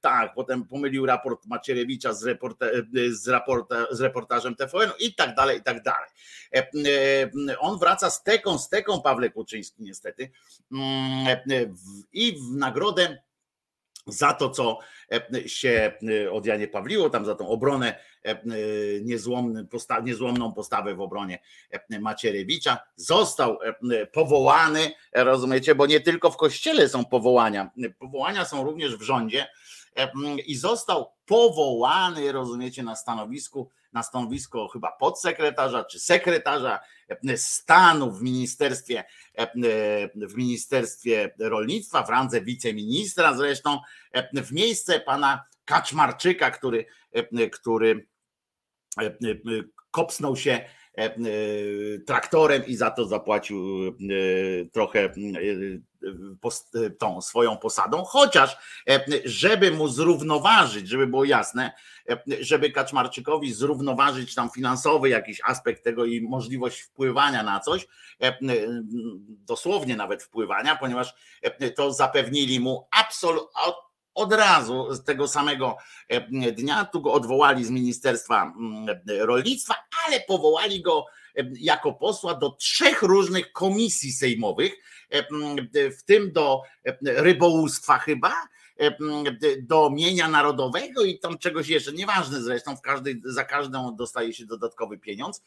tak, 0.00 0.34
potem 0.34 0.64
pomylił 0.64 1.06
raport 1.06 1.46
Macierewicza 1.46 2.12
z, 2.12 2.24
reporta, 2.24 2.66
z, 3.10 3.28
raporta, 3.28 3.86
z 3.90 4.00
reportażem 4.00 4.54
TVN 4.54 4.90
i 4.98 5.14
tak 5.14 5.34
dalej, 5.34 5.58
i 5.58 5.62
tak 5.62 5.82
dalej. 5.82 6.08
On 7.58 7.78
wraca 7.78 8.10
z 8.10 8.22
teką, 8.22 8.58
z 8.58 8.68
teką 8.68 9.02
Pawle 9.02 9.30
Kuczyński 9.30 9.82
niestety 9.82 10.30
i 12.12 12.32
w 12.32 12.56
nagrodę 12.56 13.22
za 14.06 14.32
to, 14.32 14.50
co 14.50 14.78
e, 15.12 15.48
się 15.48 15.92
e, 16.24 16.32
od 16.32 16.46
Janie 16.46 16.68
Pawliło, 16.68 17.10
tam 17.10 17.24
za 17.24 17.34
tą 17.34 17.48
obronę, 17.48 17.98
e, 18.22 18.40
niezłomny, 19.02 19.64
posta, 19.64 20.00
niezłomną 20.00 20.52
postawę 20.52 20.94
w 20.94 21.00
obronie 21.00 21.38
Macierewicza, 22.00 22.78
został 22.96 23.58
powołany, 24.12 24.92
rozumiecie, 25.12 25.74
bo 25.74 25.86
nie 25.86 26.00
tylko 26.00 26.30
w 26.30 26.36
kościele 26.36 26.88
są 26.88 27.04
powołania, 27.04 27.70
powołania 27.98 28.44
są 28.44 28.64
również 28.64 28.96
w 28.96 29.02
rządzie 29.02 29.46
i 30.46 30.56
został 30.56 31.12
powołany, 31.26 32.32
rozumiecie, 32.32 32.82
na 32.82 32.96
stanowisku 32.96 33.70
na 33.92 34.02
stanowisko 34.02 34.68
chyba 34.68 34.92
podsekretarza 34.92 35.84
czy 35.84 36.00
sekretarza 36.00 36.80
e, 37.28 37.36
stanu 37.36 38.10
w 38.12 38.22
ministerstwie, 38.22 39.04
e, 39.34 40.26
w 40.28 40.36
ministerstwie 40.36 41.34
rolnictwa, 41.38 42.02
w 42.02 42.10
randze 42.10 42.40
wiceministra 42.40 43.36
zresztą, 43.36 43.78
e, 44.12 44.42
w 44.42 44.52
miejsce 44.52 45.00
pana 45.00 45.44
Kaczmarczyka, 45.64 46.50
który, 46.50 46.86
który 47.52 48.06
kopsnął 49.90 50.36
się 50.36 50.64
traktorem 52.06 52.66
i 52.66 52.76
za 52.76 52.90
to 52.90 53.06
zapłacił 53.06 53.58
trochę 54.72 55.12
tą 56.98 57.20
swoją 57.20 57.56
posadą, 57.56 58.04
chociaż 58.04 58.56
żeby 59.24 59.70
mu 59.70 59.88
zrównoważyć, 59.88 60.88
żeby 60.88 61.06
było 61.06 61.24
jasne, 61.24 61.72
żeby 62.40 62.70
Kaczmarczykowi 62.70 63.52
zrównoważyć 63.52 64.34
tam 64.34 64.50
finansowy 64.50 65.08
jakiś 65.08 65.40
aspekt 65.44 65.84
tego 65.84 66.04
i 66.04 66.20
możliwość 66.20 66.80
wpływania 66.80 67.42
na 67.42 67.60
coś, 67.60 67.86
dosłownie 69.28 69.96
nawet 69.96 70.22
wpływania, 70.22 70.76
ponieważ 70.76 71.14
to 71.76 71.92
zapewnili 71.92 72.60
mu 72.60 72.88
absolutnie 73.00 73.62
od 74.14 74.32
razu 74.32 74.94
z 74.94 75.04
tego 75.04 75.28
samego 75.28 75.76
dnia, 76.52 76.84
tu 76.84 77.00
go 77.00 77.12
odwołali 77.12 77.64
z 77.64 77.70
Ministerstwa 77.70 78.52
Rolnictwa, 79.18 79.74
ale 80.06 80.20
powołali 80.20 80.82
go 80.82 81.06
jako 81.52 81.92
posła 81.92 82.34
do 82.34 82.50
trzech 82.50 83.02
różnych 83.02 83.52
komisji 83.52 84.12
sejmowych, 84.12 84.72
w 85.98 86.02
tym 86.04 86.32
do 86.32 86.62
rybołówstwa 87.02 87.98
chyba, 87.98 88.32
do 89.62 89.90
mienia 89.90 90.28
narodowego 90.28 91.04
i 91.04 91.18
tam 91.18 91.38
czegoś 91.38 91.68
jeszcze, 91.68 91.92
nieważne 91.92 92.42
zresztą, 92.42 92.76
w 92.76 92.80
każdej, 92.80 93.20
za 93.24 93.44
każdą 93.44 93.96
dostaje 93.96 94.32
się 94.32 94.46
dodatkowy 94.46 94.98
pieniądz 94.98 95.42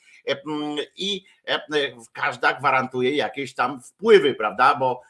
i 0.95 1.26
każda 2.13 2.54
gwarantuje 2.54 3.15
jakieś 3.15 3.54
tam 3.54 3.82
wpływy, 3.82 4.34
prawda, 4.34 4.76
bo 4.76 5.02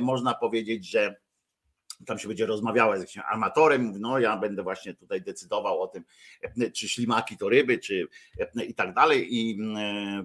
można 0.00 0.34
powiedzieć, 0.34 0.90
że 0.90 1.16
tam 2.06 2.18
się 2.18 2.28
będzie 2.28 2.46
rozmawiała 2.46 2.96
z 2.96 3.00
jakimś 3.00 3.24
amatorem, 3.28 4.00
no 4.00 4.18
ja 4.18 4.36
będę 4.36 4.62
właśnie 4.62 4.94
tutaj 4.94 5.22
decydował 5.22 5.82
o 5.82 5.88
tym, 5.88 6.04
czy 6.74 6.88
ślimaki 6.88 7.36
to 7.36 7.48
ryby, 7.48 7.78
czy 7.78 8.08
i 8.66 8.74
tak 8.74 8.94
dalej 8.94 9.36
i 9.36 9.58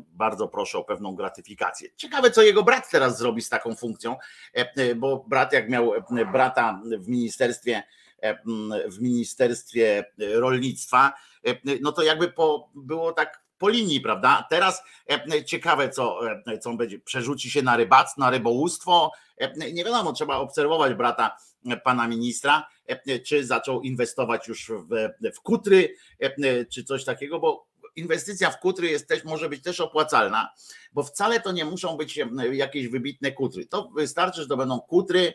bardzo 0.09 0.47
proszę 0.47 0.77
o 0.77 0.83
pewną 0.83 1.15
gratyfikację. 1.15 1.89
Ciekawe, 1.95 2.31
co 2.31 2.41
jego 2.41 2.63
brat 2.63 2.91
teraz 2.91 3.17
zrobi 3.17 3.41
z 3.41 3.49
taką 3.49 3.75
funkcją, 3.75 4.15
bo 4.95 5.25
brat 5.27 5.53
jak 5.53 5.69
miał 5.69 5.93
brata 6.31 6.81
w 6.99 7.07
ministerstwie 7.07 7.83
w 8.88 9.01
Ministerstwie 9.01 10.05
Rolnictwa, 10.17 11.13
no 11.81 11.91
to 11.91 12.03
jakby 12.03 12.31
po, 12.31 12.69
było 12.75 13.13
tak 13.13 13.44
po 13.57 13.69
linii, 13.69 14.01
prawda? 14.01 14.47
Teraz 14.49 14.83
ciekawe, 15.45 15.89
co, 15.89 16.19
co 16.61 16.69
on 16.69 16.77
będzie. 16.77 16.99
Przerzuci 16.99 17.51
się 17.51 17.61
na 17.61 17.77
rybactwo, 17.77 18.21
na 18.21 18.29
rybołówstwo. 18.29 19.11
Nie 19.73 19.85
wiadomo, 19.85 20.13
trzeba 20.13 20.37
obserwować 20.37 20.93
brata 20.93 21.37
pana 21.83 22.07
ministra, 22.07 22.67
czy 23.25 23.45
zaczął 23.45 23.81
inwestować 23.81 24.47
już 24.47 24.71
w, 24.71 25.09
w 25.35 25.41
kutry, 25.41 25.95
czy 26.71 26.83
coś 26.83 27.05
takiego, 27.05 27.39
bo 27.39 27.67
inwestycja 27.95 28.51
w 28.51 28.59
kutry 28.59 28.87
jest 28.87 29.07
też, 29.07 29.23
może 29.23 29.49
być 29.49 29.63
też 29.63 29.79
opłacalna, 29.79 30.53
bo 30.93 31.03
wcale 31.03 31.39
to 31.39 31.51
nie 31.51 31.65
muszą 31.65 31.97
być 31.97 32.19
jakieś 32.51 32.87
wybitne 32.87 33.31
kutry. 33.31 33.65
To 33.65 33.89
wystarczy, 33.95 34.41
że 34.41 34.47
to 34.47 34.57
będą 34.57 34.79
kutry 34.79 35.33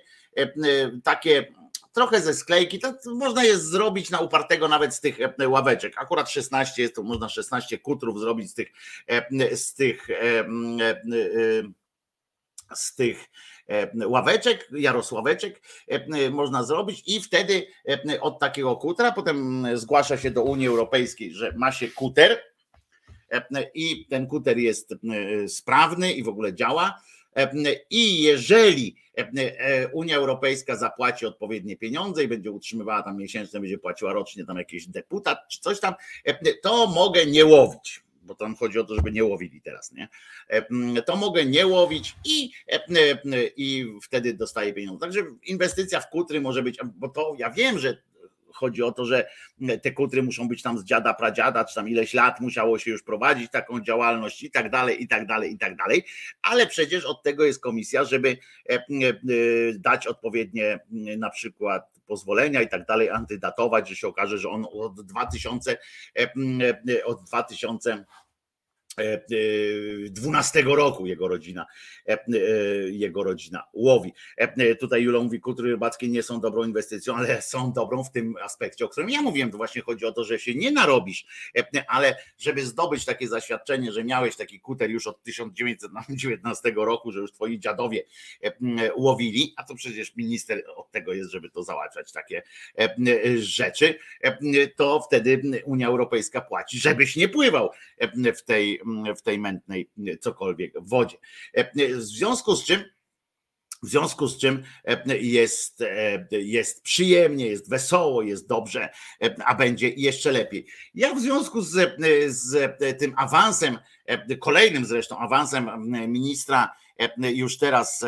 takie 1.04 1.54
trochę 1.92 2.20
ze 2.20 2.34
sklejki, 2.34 2.78
to 2.78 2.94
można 3.06 3.44
jest 3.44 3.64
zrobić 3.64 4.10
na 4.10 4.18
upartego 4.18 4.68
nawet 4.68 4.94
z 4.94 5.00
tych 5.00 5.18
ławeczek. 5.48 5.94
Akurat 5.98 6.30
16 6.30 6.82
jest, 6.82 6.94
to 6.94 7.02
można 7.02 7.28
16 7.28 7.78
kutrów 7.78 8.20
zrobić 8.20 8.50
z 8.50 8.54
tych 8.54 8.72
z 9.52 9.74
tych 9.74 10.08
z 12.74 12.94
tych 12.94 13.28
E, 13.70 14.08
ławeczek, 14.08 14.68
jarosławeczek 14.72 15.62
e, 15.88 16.30
można 16.30 16.62
zrobić 16.62 17.02
i 17.06 17.20
wtedy 17.20 17.66
e, 17.88 18.20
od 18.20 18.38
takiego 18.38 18.76
kutra 18.76 19.12
potem 19.12 19.66
zgłasza 19.74 20.16
się 20.16 20.30
do 20.30 20.42
Unii 20.42 20.66
Europejskiej, 20.66 21.34
że 21.34 21.52
ma 21.56 21.72
się 21.72 21.88
kuter 21.88 22.42
i 23.74 24.06
ten 24.06 24.26
kuter 24.26 24.58
jest 24.58 24.94
sprawny 25.48 26.12
i 26.12 26.22
w 26.22 26.28
ogóle 26.28 26.54
działa. 26.54 27.02
I 27.90 28.22
jeżeli 28.22 28.96
Unia 29.92 30.16
Europejska 30.16 30.76
zapłaci 30.76 31.26
odpowiednie 31.26 31.76
pieniądze 31.76 32.24
i 32.24 32.28
będzie 32.28 32.50
utrzymywała 32.50 33.02
tam 33.02 33.16
miesięcznie, 33.16 33.60
będzie 33.60 33.78
płaciła 33.78 34.12
rocznie 34.12 34.44
tam 34.46 34.56
jakiś 34.56 34.86
deputat 34.86 35.38
czy 35.48 35.60
coś 35.60 35.80
tam, 35.80 35.94
to 36.62 36.86
mogę 36.86 37.26
nie 37.26 37.44
łowić 37.44 38.02
bo 38.30 38.34
tam 38.34 38.56
chodzi 38.56 38.78
o 38.78 38.84
to, 38.84 38.94
żeby 38.94 39.12
nie 39.12 39.24
łowili 39.24 39.60
teraz, 39.60 39.92
nie? 39.92 40.08
E, 40.48 41.02
to 41.02 41.16
mogę 41.16 41.44
nie 41.44 41.66
łowić 41.66 42.16
i, 42.24 42.50
e, 42.72 42.80
i 43.56 43.86
wtedy 44.02 44.34
dostaję 44.34 44.72
pieniądze. 44.72 45.00
Także 45.00 45.20
inwestycja 45.44 46.00
w 46.00 46.10
kutry 46.10 46.40
może 46.40 46.62
być, 46.62 46.78
bo 46.84 47.08
to 47.08 47.34
ja 47.38 47.50
wiem, 47.50 47.78
że 47.78 48.02
chodzi 48.54 48.82
o 48.82 48.92
to, 48.92 49.04
że 49.04 49.28
te 49.82 49.92
kutry 49.92 50.22
muszą 50.22 50.48
być 50.48 50.62
tam 50.62 50.78
z 50.78 50.84
dziada, 50.84 51.14
pradziada, 51.14 51.64
czy 51.64 51.74
tam 51.74 51.88
ileś 51.88 52.14
lat 52.14 52.40
musiało 52.40 52.78
się 52.78 52.90
już 52.90 53.02
prowadzić 53.02 53.50
taką 53.50 53.80
działalność 53.80 54.42
i 54.42 54.50
tak 54.50 54.70
dalej, 54.70 55.02
i 55.02 55.08
tak 55.08 55.26
dalej, 55.26 55.52
i 55.52 55.58
tak 55.58 55.76
dalej, 55.76 56.04
ale 56.42 56.66
przecież 56.66 57.04
od 57.04 57.22
tego 57.22 57.44
jest 57.44 57.60
komisja, 57.60 58.04
żeby 58.04 58.36
e, 58.68 58.82
dać 59.74 60.06
odpowiednie 60.06 60.80
na 61.18 61.30
przykład 61.30 62.00
pozwolenia 62.06 62.62
i 62.62 62.68
tak 62.68 62.86
dalej, 62.86 63.10
antydatować, 63.10 63.88
że 63.88 63.96
się 63.96 64.08
okaże, 64.08 64.38
że 64.38 64.48
on 64.48 64.66
od 64.72 65.00
2000 65.00 65.78
od 67.04 67.24
2000 67.24 68.04
12 70.10 70.58
e, 70.58 70.62
e, 70.62 70.76
roku 70.76 71.06
jego 71.06 71.28
rodzina, 71.28 71.66
e, 72.06 72.18
jego 72.90 73.22
rodzina 73.22 73.64
łowi. 73.72 74.12
Tutaj 74.80 75.02
Jula 75.02 75.20
mówi, 75.20 75.40
kultury 75.40 75.70
rybackie 75.70 76.08
nie 76.08 76.22
są 76.22 76.40
dobrą 76.40 76.64
inwestycją, 76.64 77.16
ale 77.16 77.42
są 77.42 77.72
dobrą 77.72 78.04
w 78.04 78.10
tym 78.10 78.34
aspekcie, 78.42 78.84
o 78.84 78.88
którym 78.88 79.10
ja 79.10 79.22
mówiłem, 79.22 79.50
to 79.50 79.56
właśnie 79.56 79.82
chodzi 79.82 80.06
o 80.06 80.12
to, 80.12 80.24
że 80.24 80.38
się 80.38 80.54
nie 80.54 80.70
narobisz, 80.70 81.26
ale 81.88 82.16
żeby 82.38 82.66
zdobyć 82.66 83.04
takie 83.04 83.28
zaświadczenie, 83.28 83.92
że 83.92 84.04
miałeś 84.04 84.36
taki 84.36 84.60
kuter 84.60 84.90
już 84.90 85.06
od 85.06 85.22
1919 85.22 86.72
roku, 86.76 87.12
że 87.12 87.20
już 87.20 87.32
twoi 87.32 87.58
dziadowie 87.58 88.02
łowili, 88.96 89.54
a 89.56 89.64
to 89.64 89.74
przecież 89.74 90.16
minister 90.16 90.64
od 90.76 90.90
tego 90.90 91.12
jest, 91.12 91.30
żeby 91.30 91.50
to 91.50 91.62
załatwiać 91.62 92.12
takie 92.12 92.42
rzeczy, 93.36 93.98
to 94.76 95.00
wtedy 95.00 95.62
Unia 95.64 95.88
Europejska 95.88 96.40
płaci, 96.40 96.78
żebyś 96.78 97.16
nie 97.16 97.28
pływał 97.28 97.70
w 98.36 98.42
tej 98.42 98.80
w 99.16 99.22
tej 99.22 99.38
mętnej 99.38 99.90
cokolwiek 100.20 100.72
wodzie. 100.80 101.16
W 101.76 102.02
związku 102.02 102.56
z 102.56 102.64
czym 102.64 102.84
w 103.82 103.88
związku 103.88 104.28
z 104.28 104.38
czym 104.38 104.62
jest, 105.20 105.84
jest 106.30 106.82
przyjemnie, 106.82 107.46
jest 107.46 107.70
wesoło, 107.70 108.22
jest 108.22 108.48
dobrze, 108.48 108.88
a 109.44 109.54
będzie 109.54 109.88
jeszcze 109.88 110.32
lepiej. 110.32 110.66
Ja 110.94 111.14
w 111.14 111.20
związku 111.20 111.60
z, 111.60 111.96
z 112.28 112.78
tym 112.98 113.14
awansem, 113.16 113.78
kolejnym 114.40 114.84
zresztą 114.84 115.18
awansem 115.18 115.70
ministra 116.08 116.70
już 117.18 117.58
teraz 117.58 118.04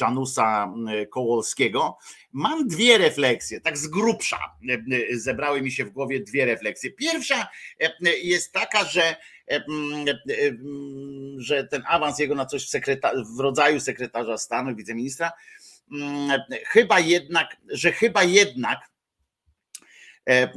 Janusa 0.00 0.74
Kołolskiego, 1.10 1.98
mam 2.32 2.68
dwie 2.68 2.98
refleksje, 2.98 3.60
tak 3.60 3.78
z 3.78 3.88
grubsza 3.88 4.38
zebrały 5.12 5.62
mi 5.62 5.72
się 5.72 5.84
w 5.84 5.90
głowie 5.90 6.20
dwie 6.20 6.44
refleksje. 6.44 6.90
Pierwsza 6.90 7.48
jest 8.22 8.52
taka, 8.52 8.84
że 8.84 9.16
że 11.38 11.64
ten 11.64 11.82
awans 11.86 12.18
jego 12.18 12.34
na 12.34 12.46
coś 12.46 12.70
w, 12.70 12.70
w 13.36 13.40
rodzaju 13.40 13.80
sekretarza 13.80 14.38
stanu, 14.38 14.76
wiceministra, 14.76 15.32
chyba 16.66 17.00
jednak, 17.00 17.56
że 17.68 17.92
chyba 17.92 18.24
jednak 18.24 18.78
e, 20.28 20.32
e, 20.32 20.48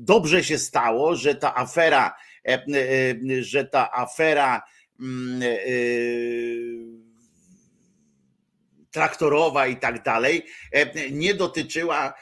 dobrze 0.00 0.44
się 0.44 0.58
stało, 0.58 1.16
że 1.16 1.34
ta 1.34 1.54
afera, 1.54 2.16
e, 2.48 2.64
że 3.40 3.64
ta 3.64 3.92
afera 3.92 4.62
traktorowa 8.90 9.66
i 9.66 9.76
tak 9.76 10.02
dalej 10.02 10.42
nie 11.10 11.34
dotyczyła 11.34 12.14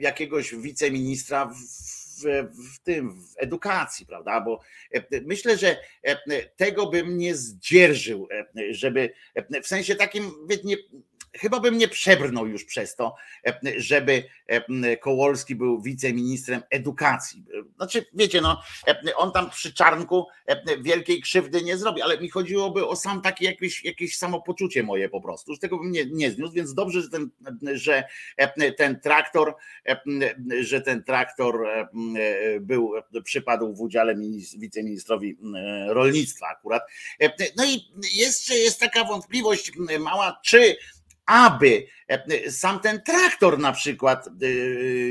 jakiegoś 0.00 0.54
wiceministra 0.54 1.46
w 1.46 2.02
w, 2.24 2.78
tym, 2.82 3.22
w 3.22 3.34
edukacji, 3.36 4.06
prawda? 4.06 4.40
Bo 4.40 4.60
e, 4.94 5.20
myślę, 5.20 5.58
że 5.58 5.76
e, 6.02 6.46
tego 6.56 6.86
bym 6.86 7.18
nie 7.18 7.34
zdzierżył, 7.34 8.28
e, 8.30 8.74
żeby 8.74 9.12
w 9.62 9.66
sensie 9.66 9.94
takim, 9.94 10.32
nie, 10.64 10.76
chyba 11.34 11.60
bym 11.60 11.78
nie 11.78 11.88
przebrnął 11.88 12.46
już 12.46 12.64
przez 12.64 12.96
to, 12.96 13.14
żeby 13.76 14.24
Kołolski 15.00 15.54
był 15.54 15.82
wiceministrem 15.82 16.62
edukacji. 16.70 17.44
Znaczy, 17.76 18.06
wiecie, 18.14 18.40
no, 18.40 18.62
on 19.16 19.32
tam 19.32 19.50
przy 19.50 19.74
czarnku 19.74 20.26
wielkiej 20.80 21.20
krzywdy 21.20 21.62
nie 21.62 21.76
zrobi, 21.76 22.02
ale 22.02 22.20
mi 22.20 22.30
chodziłoby 22.30 22.86
o 22.86 22.96
sam 22.96 23.22
takie 23.22 23.44
jakieś, 23.44 23.84
jakieś 23.84 24.18
samopoczucie 24.18 24.82
moje 24.82 25.08
po 25.08 25.20
prostu, 25.20 25.54
że 25.54 25.58
tego 25.58 25.78
bym 25.78 25.92
nie, 25.92 26.06
nie 26.06 26.30
zniósł, 26.30 26.52
więc 26.52 26.74
dobrze, 26.74 27.02
że 27.02 27.08
ten, 27.08 27.30
że 27.74 28.04
ten 28.76 29.00
traktor, 29.00 29.54
że 30.60 30.80
ten 30.80 31.04
traktor 31.04 31.66
był, 32.60 32.92
przypadł 33.24 33.74
w 33.74 33.80
udziale 33.80 34.16
wiceministrowi 34.58 35.38
rolnictwa 35.88 36.46
akurat. 36.48 36.82
No 37.56 37.64
i 37.64 37.80
jeszcze 38.14 38.54
jest 38.54 38.80
taka 38.80 39.04
wątpliwość 39.04 39.72
mała, 40.00 40.40
czy 40.44 40.76
aby 41.26 41.86
e, 42.08 42.50
sam 42.50 42.80
ten 42.80 43.02
traktor 43.02 43.58
na 43.58 43.72
przykład 43.72 44.26
e, 44.26 44.30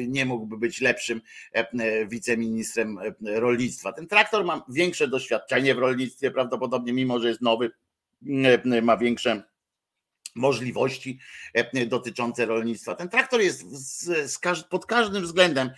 nie 0.08 0.26
mógłby 0.26 0.58
być 0.58 0.82
lepszym 0.82 1.21
e, 1.52 2.06
wiceministrem 2.06 3.00
rolnictwa. 3.21 3.93
Ten 3.93 4.08
traktor 4.08 4.45
ma 4.45 4.65
większe 4.69 5.08
doświadczenie 5.08 5.76
w 5.76 5.80
rolnictwie, 5.80 6.32
prawdopodobnie, 6.32 6.93
mimo 6.93 7.19
że 7.19 7.28
jest 7.28 7.41
nowy, 7.41 7.71
ma 8.82 8.97
większe 8.97 9.43
możliwości 10.36 11.19
dotyczące 11.88 12.45
rolnictwa. 12.45 12.95
Ten 12.95 13.10
traktor 13.10 13.41
jest 13.41 13.63
pod 14.69 14.86
każdym 14.86 15.24
względem 15.24 15.69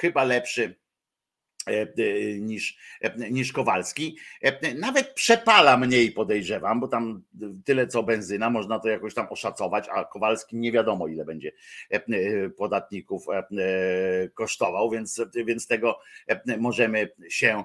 chyba 0.00 0.24
lepszy 0.24 0.74
E, 0.74 0.74
e, 0.74 0.81
niż, 2.40 2.76
e, 3.00 3.30
niż 3.30 3.52
Kowalski. 3.52 4.16
Nawet 4.78 5.14
przepala 5.14 5.76
mniej 5.76 6.12
podejrzewam, 6.12 6.80
bo 6.80 6.88
tam 6.88 7.22
tyle 7.64 7.86
co 7.86 8.02
benzyna, 8.02 8.50
można 8.50 8.78
to 8.78 8.88
jakoś 8.88 9.14
tam 9.14 9.26
oszacować, 9.30 9.88
a 9.92 10.04
Kowalski 10.04 10.56
nie 10.56 10.72
wiadomo 10.72 11.08
ile 11.08 11.24
będzie 11.24 11.52
kosztował, 14.34 14.90
więc, 14.90 15.20
więc 15.46 15.66
tego 15.66 15.98
możemy 16.58 17.08
się 17.28 17.64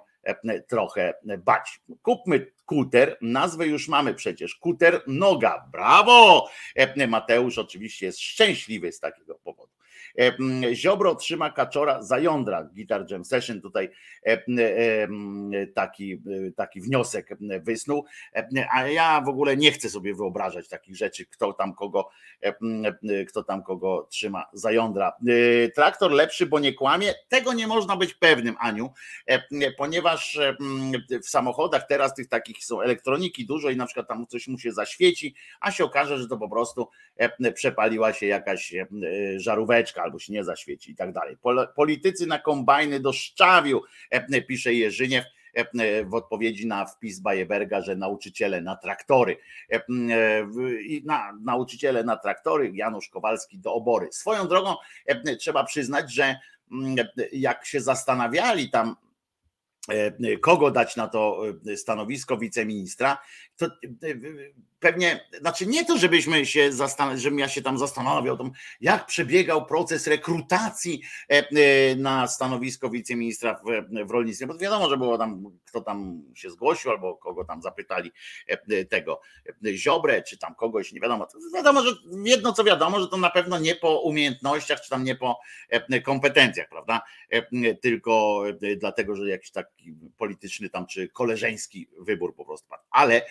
trochę 0.68 1.14
bać. 1.38 1.82
Kupmy 2.02 2.52
kuter, 2.66 3.18
nazwę 3.22 3.68
już 3.68 3.88
mamy 3.88 4.14
przecież, 4.14 4.56
kuter 4.56 5.02
noga, 5.08 5.68
brawo! 5.72 6.50
Mateusz 7.08 7.58
oczywiście 7.58 8.06
jest 8.06 8.20
szczęśliwy 8.20 8.92
z 8.92 9.00
takiego 9.00 9.36
powodu. 9.36 9.78
Ziobro 10.74 11.16
trzyma 11.16 11.50
kaczora 11.50 12.04
za 12.04 12.20
jądra. 12.20 12.64
Guitar 12.64 13.12
Jam 13.12 13.26
Session 13.26 13.62
tutaj 13.62 13.90
taki, 15.76 16.22
taki 16.56 16.82
wniosek 16.82 17.30
wysnuł, 17.62 18.06
a 18.74 18.88
ja 18.88 19.22
w 19.22 19.30
ogóle 19.30 19.58
nie 19.58 19.72
chcę 19.72 19.90
sobie 19.90 20.16
wyobrażać 20.16 20.70
takich 20.70 20.96
rzeczy, 20.96 21.26
kto 21.26 21.54
tam 21.54 21.74
kogo, 21.74 22.10
kto 23.28 23.44
tam 23.44 23.64
kogo 23.64 24.08
trzyma 24.12 24.46
za 24.54 24.72
jądra. 24.72 25.14
Traktor 25.76 26.12
lepszy, 26.12 26.46
bo 26.46 26.60
nie 26.60 26.74
kłamie. 26.74 27.14
Tego 27.28 27.54
nie 27.54 27.68
można 27.68 27.98
być 27.98 28.14
pewnym, 28.14 28.56
Aniu, 28.60 28.92
ponieważ 29.78 30.40
w 31.24 31.30
samochodach 31.30 31.88
teraz 31.88 32.16
tych 32.16 32.28
takich 32.28 32.66
są 32.66 32.82
elektroniki 32.82 33.46
dużo 33.46 33.70
i 33.70 33.78
na 33.78 33.86
przykład 33.86 34.08
tam 34.08 34.28
coś 34.28 34.48
mu 34.48 34.58
się 34.58 34.72
zaświeci, 34.72 35.36
a 35.60 35.72
się 35.72 35.86
okaże, 35.86 36.18
że 36.18 36.28
to 36.28 36.38
po 36.38 36.50
prostu 36.50 36.90
przepaliła 37.54 38.14
się 38.14 38.26
jakaś 38.26 38.76
żaróweczka 39.38 40.07
albo 40.08 40.20
się 40.20 40.34
nie 40.34 40.44
zaświeci 40.44 40.92
i 40.92 40.96
tak 40.96 41.14
dalej. 41.14 41.38
Politycy 41.76 42.28
na 42.28 42.40
kombajny 42.40 43.00
do 43.00 43.14
szczawiu, 43.14 43.82
pisze 44.48 44.74
Jerzyniew 44.74 45.26
w 46.06 46.14
odpowiedzi 46.14 46.68
na 46.68 46.86
wpis 46.86 47.20
Bajeberga, 47.20 47.82
że 47.82 47.96
nauczyciele 47.96 48.62
na 48.62 48.76
traktory 48.76 49.38
e, 49.72 49.82
na, 51.04 51.34
nauczyciele 51.42 52.04
na 52.04 52.18
traktory, 52.18 52.72
Janusz 52.74 53.10
Kowalski 53.10 53.60
do 53.60 53.74
obory. 53.74 54.08
Swoją 54.12 54.48
drogą 54.48 54.76
trzeba 55.40 55.64
przyznać, 55.64 56.14
że 56.14 56.36
jak 57.32 57.66
się 57.66 57.82
zastanawiali 57.82 58.70
tam 58.70 58.96
kogo 60.42 60.72
dać 60.72 60.96
na 60.96 61.08
to 61.08 61.42
stanowisko 61.76 62.38
wiceministra, 62.38 63.18
to 63.58 63.68
pewnie, 64.80 65.28
znaczy 65.42 65.66
nie 65.66 65.86
to, 65.86 65.98
żebyśmy 65.98 66.46
się 66.46 66.74
zastanawiali, 66.74 67.22
żebym 67.22 67.40
ja 67.40 67.48
się 67.48 67.62
tam 67.62 67.78
zastanawiał, 67.78 68.38
tam, 68.38 68.52
jak 68.82 69.06
przebiegał 69.06 69.66
proces 69.66 70.08
rekrutacji 70.08 71.02
e, 71.30 71.34
e, 71.34 71.96
na 71.96 72.28
stanowisko 72.28 72.90
wiceministra 72.90 73.62
w, 73.66 74.08
w 74.08 74.12
rolnictwie, 74.12 74.48
bo 74.48 74.58
wiadomo, 74.58 74.90
że 74.90 74.98
było 74.98 75.18
tam, 75.18 75.44
kto 75.66 75.82
tam 75.82 76.24
się 76.36 76.50
zgłosił, 76.50 76.92
albo 76.92 77.16
kogo 77.16 77.46
tam 77.46 77.62
zapytali 77.62 78.12
e, 78.48 78.86
tego 78.86 79.22
Ziobrę, 79.74 80.24
czy 80.24 80.38
tam 80.38 80.56
kogoś, 80.56 80.92
nie 80.92 81.00
wiadomo. 81.00 81.28
Wiadomo, 81.54 81.82
że 81.82 81.92
jedno 82.26 82.54
co 82.54 82.64
wiadomo, 82.64 83.00
że 83.00 83.08
to 83.08 83.18
na 83.18 83.30
pewno 83.30 83.60
nie 83.60 83.76
po 83.76 84.02
umiejętnościach, 84.02 84.82
czy 84.82 84.90
tam 84.90 85.04
nie 85.04 85.16
po 85.16 85.40
kompetencjach, 86.04 86.70
prawda? 86.70 87.02
Tylko 87.82 88.44
dlatego, 88.78 89.16
że 89.16 89.30
jakiś 89.30 89.52
taki 89.52 89.96
polityczny 90.18 90.70
tam, 90.70 90.88
czy 90.88 91.10
koleżeński 91.10 91.90
wybór 92.00 92.36
po 92.36 92.46
prostu. 92.46 92.68
Ale 92.92 93.22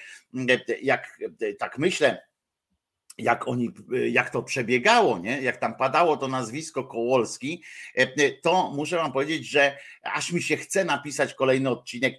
jak 0.82 1.18
tak 1.58 1.78
myślę, 1.78 2.26
jak 3.18 3.48
oni, 3.48 3.70
jak 4.10 4.30
to 4.30 4.42
przebiegało, 4.42 5.18
nie? 5.18 5.42
jak 5.42 5.56
tam 5.56 5.76
padało 5.76 6.16
to 6.16 6.28
nazwisko 6.28 6.84
Kołolski, 6.84 7.62
to 8.42 8.70
muszę 8.70 8.96
wam 8.96 9.12
powiedzieć, 9.12 9.50
że 9.50 9.78
aż 10.02 10.32
mi 10.32 10.42
się 10.42 10.56
chce 10.56 10.84
napisać 10.84 11.34
kolejny 11.34 11.70
odcinek 11.70 12.14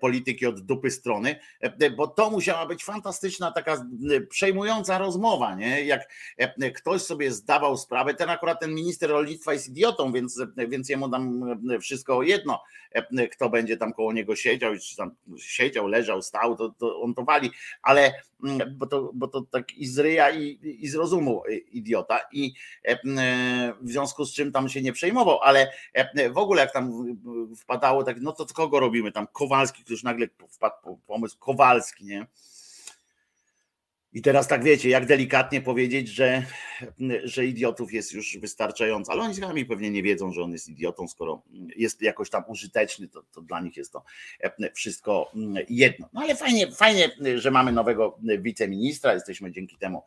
polityki 0.00 0.46
od 0.46 0.60
dupy 0.60 0.90
strony, 0.90 1.36
e, 1.60 1.90
bo 1.90 2.06
to 2.06 2.30
musiała 2.30 2.66
być 2.66 2.84
fantastyczna, 2.84 3.52
taka 3.52 3.86
przejmująca 4.28 4.98
rozmowa, 4.98 5.54
nie? 5.54 5.84
Jak 5.84 6.08
e, 6.36 6.70
ktoś 6.70 7.02
sobie 7.02 7.32
zdawał 7.32 7.76
sprawę, 7.76 8.14
ten 8.14 8.30
akurat 8.30 8.60
ten 8.60 8.74
minister 8.74 9.10
rolnictwa 9.10 9.52
jest 9.52 9.68
idiotą, 9.68 10.12
więc, 10.12 10.42
więc 10.68 10.88
jemu 10.88 11.10
tam 11.10 11.44
wszystko 11.80 12.22
jedno, 12.22 12.62
kto 13.32 13.50
będzie 13.50 13.76
tam 13.76 13.92
koło 13.92 14.12
niego 14.12 14.36
siedział, 14.36 14.72
czy 14.78 14.96
tam 14.96 15.10
siedział, 15.38 15.86
leżał, 15.86 16.22
stał, 16.22 16.56
to, 16.56 16.68
to 16.78 17.00
on 17.00 17.14
to 17.14 17.24
wali, 17.24 17.50
ale 17.82 18.12
bo 18.70 18.86
to, 18.86 19.10
bo 19.14 19.28
to 19.28 19.42
tak 19.50 19.72
i 19.72 19.86
z 19.86 19.98
ryja 19.98 20.30
i, 20.30 20.58
i 20.80 20.88
z 20.88 20.94
rozumu 20.94 21.42
idiota 21.72 22.20
i 22.32 22.52
w 23.80 23.90
związku 23.90 24.24
z 24.24 24.34
czym 24.34 24.52
tam 24.52 24.68
się 24.68 24.82
nie 24.82 24.92
przejmował, 24.92 25.40
ale 25.40 25.72
w 26.32 26.38
ogóle 26.38 26.62
jak 26.62 26.72
tam 26.72 27.16
wpadało 27.56 28.04
tak, 28.04 28.20
no 28.20 28.32
to 28.32 28.46
kogo 28.54 28.80
robimy 28.80 29.12
tam 29.12 29.26
Kowalski, 29.32 29.84
który 29.84 30.00
nagle 30.04 30.28
wpadł 30.48 30.74
po 30.82 30.96
pomysł 31.06 31.38
Kowalski, 31.38 32.04
nie? 32.04 32.26
I 34.12 34.22
teraz 34.22 34.48
tak 34.48 34.64
wiecie, 34.64 34.88
jak 34.88 35.06
delikatnie 35.06 35.60
powiedzieć, 35.60 36.08
że, 36.08 36.42
że 37.24 37.46
idiotów 37.46 37.92
jest 37.92 38.12
już 38.12 38.38
wystarczająco, 38.38 39.12
ale 39.12 39.22
oni 39.22 39.34
sami 39.34 39.64
pewnie 39.64 39.90
nie 39.90 40.02
wiedzą, 40.02 40.32
że 40.32 40.42
on 40.42 40.52
jest 40.52 40.68
idiotą, 40.68 41.08
skoro 41.08 41.42
jest 41.76 42.02
jakoś 42.02 42.30
tam 42.30 42.44
użyteczny, 42.48 43.08
to, 43.08 43.22
to 43.32 43.42
dla 43.42 43.60
nich 43.60 43.76
jest 43.76 43.92
to 43.92 44.04
wszystko 44.74 45.32
jedno. 45.68 46.08
No 46.12 46.20
ale 46.20 46.36
fajnie, 46.36 46.72
fajnie, 46.72 47.10
że 47.34 47.50
mamy 47.50 47.72
nowego 47.72 48.18
wiceministra, 48.38 49.14
jesteśmy 49.14 49.52
dzięki 49.52 49.76
temu, 49.76 50.02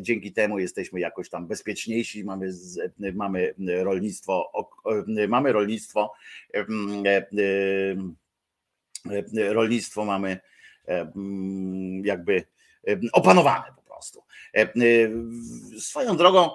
dzięki 0.00 0.32
temu 0.32 0.58
jesteśmy 0.58 1.00
jakoś 1.00 1.30
tam 1.30 1.46
bezpieczniejsi, 1.46 2.24
mamy, 2.24 2.52
mamy 3.14 3.54
rolnictwo, 3.82 4.52
mamy 5.28 5.52
rolnictwo 5.52 6.12
E, 6.54 6.66
rolnictwo 9.48 10.04
mamy 10.04 10.40
e, 10.88 11.12
mm, 11.16 12.04
jakby 12.04 12.44
e, 12.88 13.00
opanowane 13.12 13.64
po 13.76 13.82
prostu. 13.82 14.22
Swoją 15.78 16.16
drogą, 16.16 16.50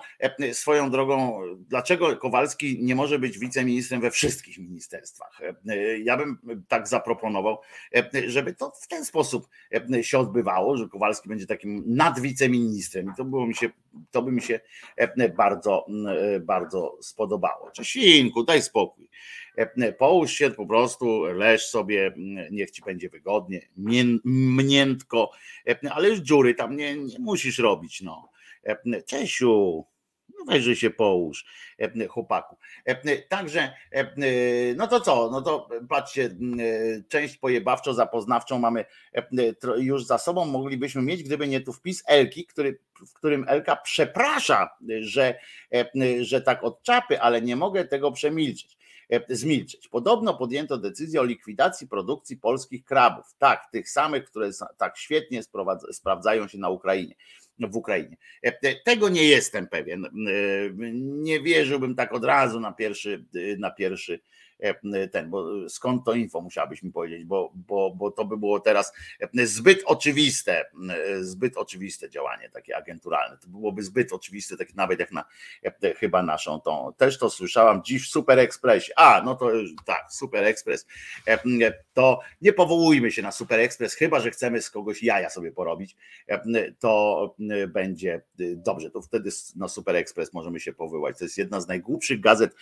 swoją 0.51 0.91
drogą, 0.91 1.41
dlaczego 1.57 2.17
Kowalski 2.17 2.83
nie 2.83 2.95
może 2.95 3.19
być 3.19 3.39
wiceministrem 3.39 4.01
we 4.01 4.11
wszystkich 4.11 4.57
ministerstwach? 4.57 5.41
Ja 6.03 6.17
bym 6.17 6.37
tak 6.67 6.87
zaproponował, 6.87 7.57
żeby 8.27 8.53
to 8.53 8.71
w 8.81 8.87
ten 8.87 9.05
sposób 9.05 9.47
się 10.01 10.19
odbywało, 10.19 10.77
że 10.77 10.87
Kowalski 10.87 11.29
będzie 11.29 11.47
takim 11.47 11.83
nadwiceministrem 11.87 13.05
i 13.13 13.15
to, 13.17 13.25
było 13.25 13.47
mi 13.47 13.55
się, 13.55 13.69
to 14.11 14.21
by 14.21 14.31
mi 14.31 14.41
się 14.41 14.59
bardzo, 15.37 15.85
bardzo 16.41 16.97
spodobało. 17.01 17.71
Czesinku, 17.71 18.43
daj 18.43 18.61
spokój. 18.61 19.09
Połóż 19.97 20.31
się 20.31 20.51
po 20.51 20.65
prostu, 20.65 21.23
leż 21.23 21.67
sobie, 21.67 22.13
niech 22.51 22.71
ci 22.71 22.81
będzie 22.81 23.09
wygodnie, 23.09 23.61
mniętko, 24.25 25.31
e, 25.67 25.93
ale 25.93 26.09
już 26.09 26.19
dziury 26.19 26.53
tam 26.53 26.77
nie, 26.77 26.95
nie 26.97 27.19
musisz 27.19 27.59
robić. 27.59 28.01
No. 28.01 28.29
Czesiu, 29.05 29.85
no 30.39 30.45
weź, 30.47 30.63
że 30.63 30.75
się 30.75 30.89
połóż, 30.89 31.45
chłopaku. 32.09 32.57
Także, 33.29 33.73
no 34.75 34.87
to 34.87 35.01
co, 35.01 35.29
no 35.31 35.41
to 35.41 35.69
patrzcie, 35.89 36.35
część 37.07 37.37
pojebawczo 37.37 37.93
zapoznawczą 37.93 38.59
mamy 38.59 38.85
już 39.77 40.05
za 40.05 40.17
sobą, 40.17 40.45
moglibyśmy 40.45 41.01
mieć, 41.01 41.23
gdyby 41.23 41.47
nie 41.47 41.61
tu 41.61 41.73
wpis 41.73 42.03
Elki, 42.07 42.45
który, 42.45 42.79
w 43.07 43.13
którym 43.13 43.45
Elka 43.47 43.75
przeprasza, 43.75 44.69
że, 44.99 45.39
że 46.21 46.41
tak 46.41 46.63
od 46.63 46.83
czapy, 46.83 47.21
ale 47.21 47.41
nie 47.41 47.55
mogę 47.55 47.85
tego 47.85 48.11
przemilczeć. 48.11 48.77
E, 49.09 49.35
zmilczeć. 49.35 49.87
Podobno 49.87 50.33
podjęto 50.33 50.77
decyzję 50.77 51.21
o 51.21 51.23
likwidacji 51.23 51.87
produkcji 51.87 52.37
polskich 52.37 52.83
krabów. 52.83 53.25
Tak, 53.37 53.71
tych 53.71 53.89
samych, 53.89 54.25
które 54.25 54.49
tak 54.77 54.97
świetnie 54.97 55.41
sprawdzają 55.91 56.47
się 56.47 56.57
na 56.57 56.69
Ukrainie 56.69 57.15
w 57.59 57.75
Ukrainie. 57.75 58.17
E, 58.43 58.75
tego 58.75 59.09
nie 59.09 59.23
jestem 59.23 59.67
pewien. 59.67 60.05
E, 60.05 60.09
nie 60.93 61.41
wierzyłbym 61.41 61.95
tak 61.95 62.13
od 62.13 62.25
razu 62.25 62.59
na 62.59 62.71
pierwszy, 62.71 63.25
na 63.57 63.71
pierwszy 63.71 64.19
ten, 65.11 65.29
bo 65.29 65.69
skąd 65.69 66.05
to 66.05 66.13
info 66.13 66.41
musiałabyś 66.41 66.83
mi 66.83 66.91
powiedzieć, 66.91 67.25
bo, 67.25 67.51
bo, 67.55 67.91
bo 67.95 68.11
to 68.11 68.25
by 68.25 68.37
było 68.37 68.59
teraz 68.59 68.93
zbyt 69.43 69.83
oczywiste, 69.85 70.65
zbyt 71.21 71.57
oczywiste 71.57 72.09
działanie 72.09 72.49
takie 72.49 72.77
agenturalne. 72.77 73.37
To 73.37 73.47
byłoby 73.47 73.83
zbyt 73.83 74.13
oczywiste, 74.13 74.57
tak 74.57 74.75
nawet 74.75 74.99
jak 74.99 75.11
na 75.11 75.25
chyba 75.97 76.23
naszą 76.23 76.61
tą. 76.61 76.93
Też 76.97 77.17
to 77.17 77.29
słyszałam 77.29 77.83
dziś 77.83 78.07
w 78.07 78.11
Super 78.11 78.39
Expressie. 78.39 78.91
A, 78.95 79.21
no 79.25 79.35
to 79.35 79.51
tak, 79.85 80.05
Super 80.09 80.43
Express. 80.43 80.87
To 81.93 82.19
nie 82.41 82.53
powołujmy 82.53 83.11
się 83.11 83.21
na 83.21 83.31
Super 83.31 83.59
Express, 83.59 83.93
chyba 83.93 84.19
że 84.19 84.31
chcemy 84.31 84.61
z 84.61 84.69
kogoś 84.69 85.03
jaja 85.03 85.29
sobie 85.29 85.51
porobić, 85.51 85.95
to 86.79 87.35
będzie 87.67 88.21
dobrze. 88.55 88.91
To 88.91 89.01
wtedy 89.01 89.29
na 89.55 89.67
Super 89.67 89.95
Express 89.95 90.33
możemy 90.33 90.59
się 90.59 90.73
powołać. 90.73 91.17
To 91.17 91.25
jest 91.25 91.37
jedna 91.37 91.61
z 91.61 91.67
najgłupszych 91.67 92.19
gazet, 92.19 92.55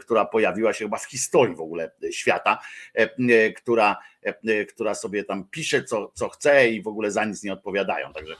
która 0.00 0.24
pojawiła 0.24 0.72
się 0.72 0.84
chyba 0.84 0.98
w 0.98 1.04
historii 1.04 1.25
historii 1.26 1.56
w 1.56 1.60
ogóle 1.60 1.90
świata, 2.10 2.58
e, 2.94 3.10
e, 3.18 3.52
która, 3.52 3.96
e, 4.22 4.64
która 4.64 4.94
sobie 4.94 5.24
tam 5.24 5.48
pisze, 5.50 5.84
co, 5.84 6.12
co 6.14 6.28
chce 6.28 6.68
i 6.68 6.82
w 6.82 6.88
ogóle 6.88 7.10
za 7.10 7.24
nic 7.24 7.42
nie 7.42 7.52
odpowiadają. 7.52 8.12
Także, 8.12 8.34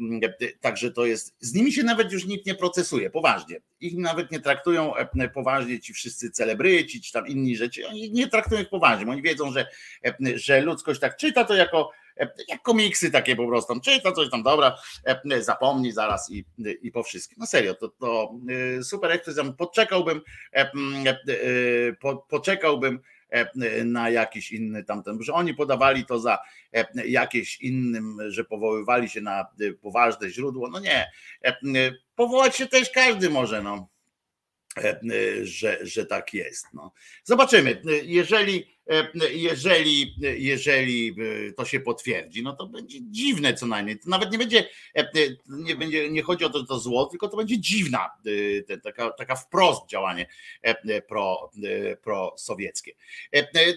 mm, 0.00 0.20
także 0.60 0.90
to 0.90 1.06
jest, 1.06 1.36
z 1.40 1.54
nimi 1.54 1.72
się 1.72 1.82
nawet 1.82 2.12
już 2.12 2.26
nikt 2.26 2.46
nie 2.46 2.54
procesuje, 2.54 3.10
poważnie. 3.10 3.60
Ich 3.80 3.98
nawet 3.98 4.30
nie 4.30 4.40
traktują 4.40 4.92
poważnie 5.34 5.80
ci 5.80 5.92
wszyscy 5.92 6.30
celebryci, 6.30 7.00
czy 7.00 7.12
tam 7.12 7.26
inni 7.26 7.56
rzeczy, 7.56 7.88
oni 7.88 8.12
nie 8.12 8.28
traktują 8.28 8.62
ich 8.62 8.68
poważnie, 8.68 9.10
oni 9.10 9.22
wiedzą, 9.22 9.52
że, 9.52 9.66
że 10.34 10.60
ludzkość 10.60 11.00
tak 11.00 11.16
czyta 11.16 11.44
to 11.44 11.54
jako 11.54 11.90
jak 12.48 12.62
komiksy 12.62 13.10
takie 13.10 13.36
po 13.36 13.46
prostu, 13.46 13.80
czyta 13.80 14.12
coś 14.12 14.30
tam, 14.30 14.42
dobra, 14.42 14.76
zapomnij 15.40 15.92
zaraz 15.92 16.30
i, 16.30 16.44
i 16.82 16.92
po 16.92 17.02
wszystkim. 17.02 17.36
No 17.40 17.46
serio, 17.46 17.74
to, 17.74 17.88
to 17.88 18.34
super 18.82 19.10
ekspres, 19.10 19.36
poczekałbym, 19.58 20.20
po, 22.00 22.16
poczekałbym 22.16 23.00
na 23.84 24.10
jakiś 24.10 24.52
inny 24.52 24.84
tamten, 24.84 25.22
że 25.22 25.32
oni 25.32 25.54
podawali 25.54 26.06
to 26.06 26.18
za 26.18 26.38
jakieś 27.06 27.60
innym, 27.60 28.18
że 28.28 28.44
powoływali 28.44 29.08
się 29.08 29.20
na 29.20 29.46
poważne 29.80 30.30
źródło. 30.30 30.68
No 30.68 30.80
nie, 30.80 31.10
powołać 32.14 32.56
się 32.56 32.66
też 32.66 32.90
każdy 32.90 33.30
może, 33.30 33.62
no 33.62 33.91
E, 33.91 33.91
że, 35.42 35.78
że 35.82 36.06
tak 36.06 36.34
jest. 36.34 36.66
No. 36.74 36.92
Zobaczymy. 37.24 37.82
Jeżeli, 38.02 38.66
e, 38.90 39.08
jeżeli, 39.32 40.14
jeżeli 40.38 41.16
to 41.56 41.64
się 41.64 41.80
potwierdzi, 41.80 42.42
no 42.42 42.52
to 42.52 42.66
będzie 42.66 42.98
dziwne 43.02 43.54
co 43.54 43.66
najmniej. 43.66 43.98
To 43.98 44.10
nawet 44.10 44.32
nie 44.32 44.38
będzie, 44.38 44.68
e, 44.94 45.10
nie 45.48 45.76
będzie, 45.76 46.10
nie 46.10 46.22
chodzi 46.22 46.44
o 46.44 46.48
to, 46.48 46.64
to 46.64 46.78
zło, 46.78 47.06
tylko 47.06 47.28
to 47.28 47.36
będzie 47.36 47.60
dziwna, 47.60 48.10
taka, 48.82 49.10
taka 49.10 49.36
wprost 49.36 49.88
działanie 49.88 50.26
pro, 51.08 51.50
prosowieckie. 52.02 52.92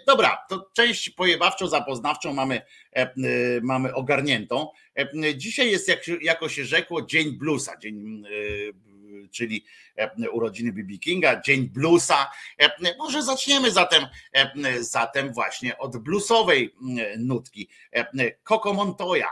Dobra, 0.07 0.37
to 0.49 0.69
część 0.73 1.09
pojebawczą, 1.09 1.67
zapoznawczą 1.67 2.33
mamy, 2.33 2.61
mamy 3.61 3.93
ogarniętą. 3.93 4.67
Dzisiaj 5.35 5.71
jest, 5.71 5.87
jak, 5.87 6.07
jako 6.21 6.49
się 6.49 6.65
rzekło, 6.65 7.01
Dzień 7.01 7.31
Bluesa, 7.31 7.77
Dzień 7.77 8.23
czyli 9.31 9.65
e, 9.95 10.29
urodziny 10.29 10.73
B.B. 10.73 10.97
Kinga, 10.97 11.41
Dzień 11.41 11.69
Bluesa. 11.69 12.31
E, 12.57 12.97
może 12.97 13.23
zaczniemy 13.23 13.71
zatem, 13.71 14.05
e, 14.33 14.83
zatem 14.83 15.33
właśnie 15.33 15.77
od 15.77 15.97
bluesowej 15.97 16.75
nutki. 17.17 17.69
Coco 18.43 18.73
Montoya. 18.73 19.31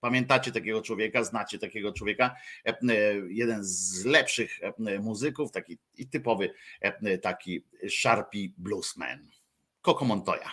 Pamiętacie 0.00 0.52
takiego 0.52 0.82
człowieka, 0.82 1.24
znacie 1.24 1.58
takiego 1.58 1.92
człowieka, 1.92 2.34
jeden 3.28 3.64
z 3.64 4.04
lepszych 4.04 4.58
muzyków, 5.00 5.52
taki 5.52 5.78
typowy 6.10 6.54
taki 7.22 7.64
Sharpie 7.88 8.48
bluesman. 8.58 9.28
Coco 9.82 10.04
Montoya. 10.04 10.50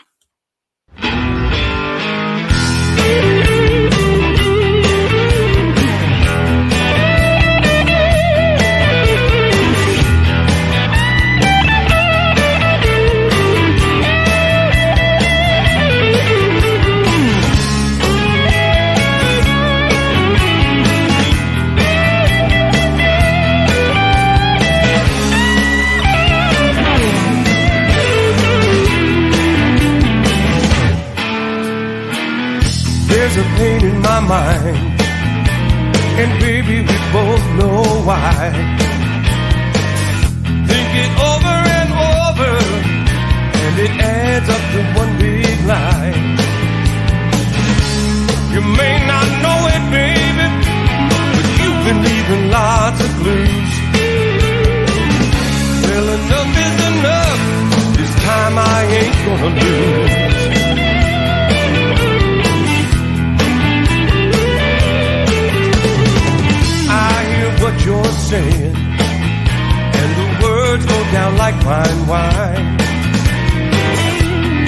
Why. 38.44 38.52
Think 40.70 40.90
it 41.04 41.12
over 41.32 41.58
and 41.80 41.90
over, 42.16 42.54
and 43.64 43.76
it 43.86 43.94
adds 44.02 44.48
up 44.56 44.64
to 44.74 44.80
one 45.00 45.12
big 45.18 45.58
lie. 45.72 46.14
You 48.54 48.62
may 48.80 48.96
not 49.12 49.28
know 49.44 49.60
it, 49.76 49.84
baby, 49.98 50.48
but 51.36 51.48
you've 51.60 51.82
been 51.88 52.00
leaving 52.08 52.44
lots 52.52 53.00
of 53.06 53.12
clues. 53.22 53.74
Well, 55.84 56.08
enough 56.18 56.54
is 56.66 56.78
enough. 56.92 57.40
This 57.98 58.14
time 58.28 58.56
I 58.58 58.80
ain't 59.00 59.18
gonna 59.26 59.52
lose. 59.62 60.03
Saying, 68.34 68.76
and 70.02 70.12
the 70.20 70.28
words 70.44 70.84
go 70.94 71.00
down 71.18 71.32
like 71.44 71.58
fine 71.68 72.02
wine. 72.12 72.68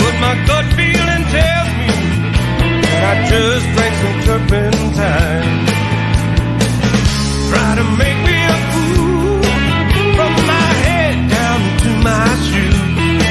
But 0.02 0.14
my 0.26 0.36
gut 0.50 0.66
feeling 0.78 1.24
tells 1.36 1.70
me 1.80 1.92
that 2.86 3.02
I 3.12 3.14
just 3.32 3.66
drank 3.74 3.94
some 4.04 4.18
turpentine. 4.28 5.54
Try 7.50 7.70
to 7.82 7.86
make 8.02 8.20
me 8.28 8.38
a 8.56 8.58
fool 8.72 9.42
from 10.18 10.32
my 10.54 10.70
head 10.86 11.16
down 11.38 11.60
to 11.84 11.90
my 12.10 12.28
shoes. 12.48 13.24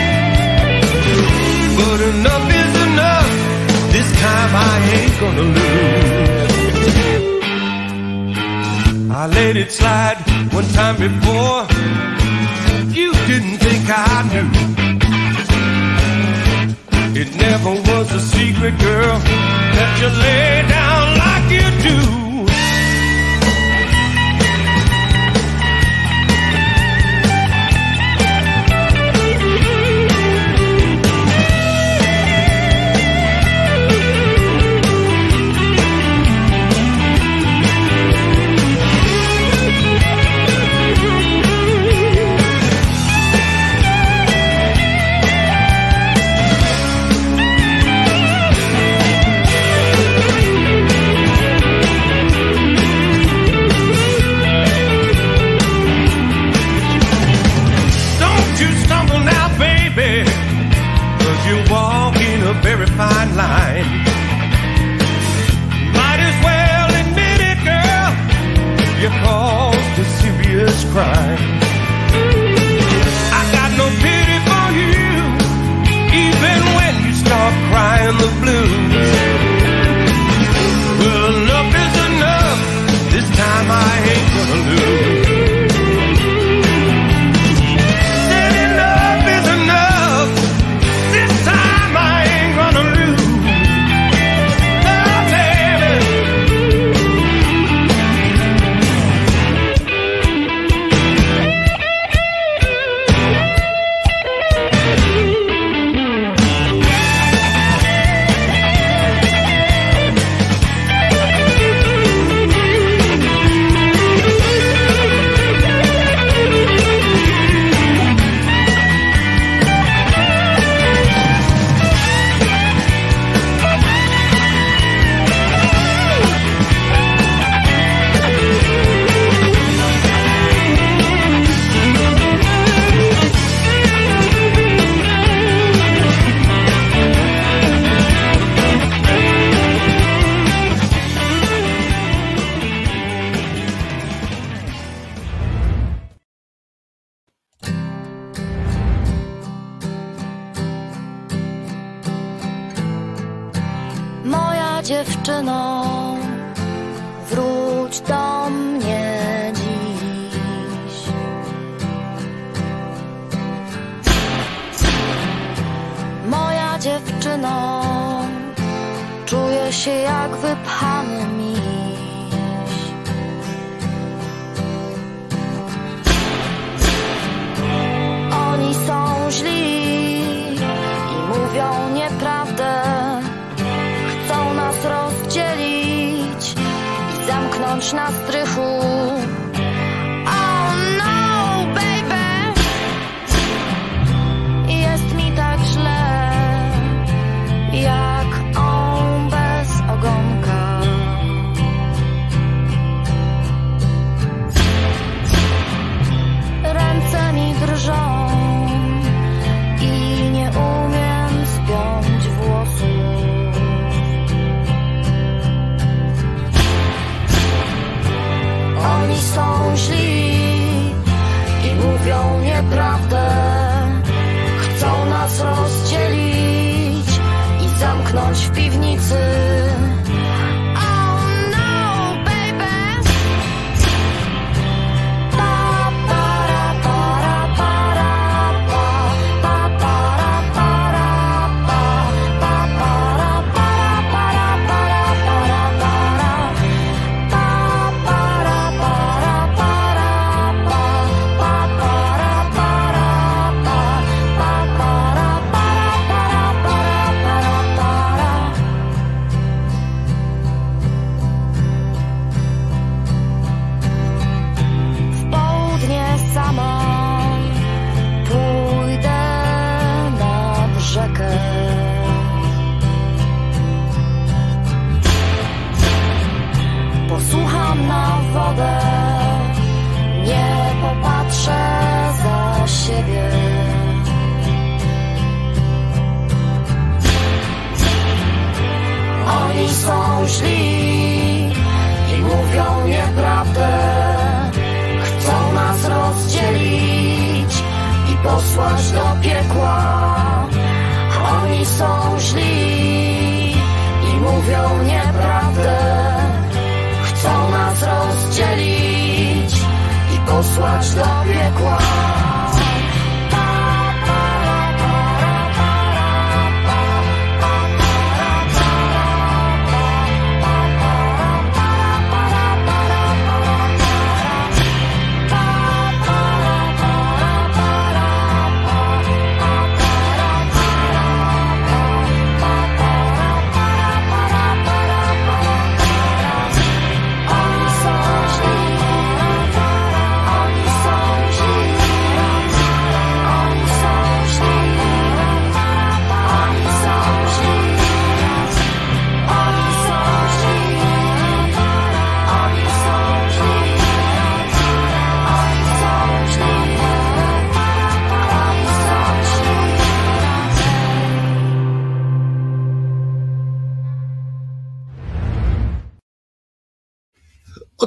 But 1.78 1.98
enough 2.12 2.46
is 2.62 2.72
enough. 2.88 3.30
This 3.94 4.08
time 4.24 4.52
I 4.70 4.74
ain't 4.98 5.14
gonna 5.20 5.46
lose. 5.54 5.63
I 9.24 9.26
let 9.26 9.56
it 9.56 9.72
slide 9.72 10.18
one 10.52 10.68
time 10.76 10.96
before. 10.96 11.64
You 12.92 13.10
didn't 13.26 13.56
think 13.56 13.84
I 13.88 14.20
knew. 14.28 14.50
It 17.18 17.34
never 17.34 17.70
was 17.70 18.12
a 18.12 18.20
secret, 18.20 18.78
girl, 18.78 19.18
that 19.76 19.92
you 19.98 20.08
lay 20.20 20.68
down 20.68 21.16
like 21.16 21.50
you 21.50 21.66
do. 21.88 22.23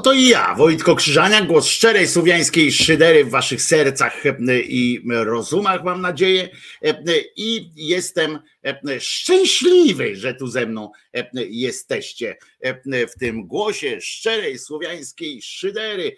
Oto 0.07 0.13
i 0.13 0.27
ja, 0.27 0.55
Wojtko 0.55 0.95
Krzyżania, 0.95 1.41
głos 1.41 1.67
szczerej 1.67 2.07
słowiańskiej 2.07 2.71
szydery 2.71 3.25
w 3.25 3.29
waszych 3.29 3.61
sercach 3.61 4.25
e, 4.25 4.59
i 4.59 5.01
rozumach, 5.09 5.83
mam 5.83 6.01
nadzieję. 6.01 6.49
E, 6.83 7.03
I 7.35 7.71
jestem 7.75 8.39
e, 8.63 8.99
szczęśliwy, 8.99 10.15
że 10.15 10.33
tu 10.33 10.47
ze 10.47 10.65
mną 10.65 10.91
jesteście 11.49 12.37
w 13.15 13.19
tym 13.19 13.47
głosie 13.47 14.01
szczerej 14.01 14.59
słowiańskiej 14.59 15.41
szydery. 15.41 16.15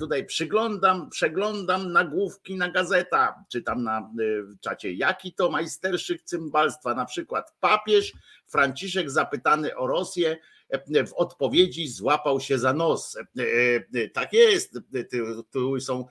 Tutaj 0.00 0.26
przyglądam, 0.26 1.10
przeglądam 1.10 1.92
nagłówki 1.92 2.56
na 2.56 2.70
gazeta, 2.70 3.34
czytam 3.52 3.82
na 3.82 4.10
czacie, 4.60 4.92
jaki 4.92 5.32
to 5.32 5.50
majsterszyk 5.50 6.22
cymbalstwa, 6.22 6.94
na 6.94 7.04
przykład 7.04 7.54
papież 7.60 8.12
Franciszek 8.46 9.10
zapytany 9.10 9.76
o 9.76 9.86
Rosję, 9.86 10.36
w 11.06 11.12
odpowiedzi 11.14 11.88
złapał 11.88 12.40
się 12.40 12.58
za 12.58 12.72
nos. 12.72 13.18
Tak 14.12 14.32
jest, 14.32 14.78
tytuły 15.10 15.80
są 15.80 16.06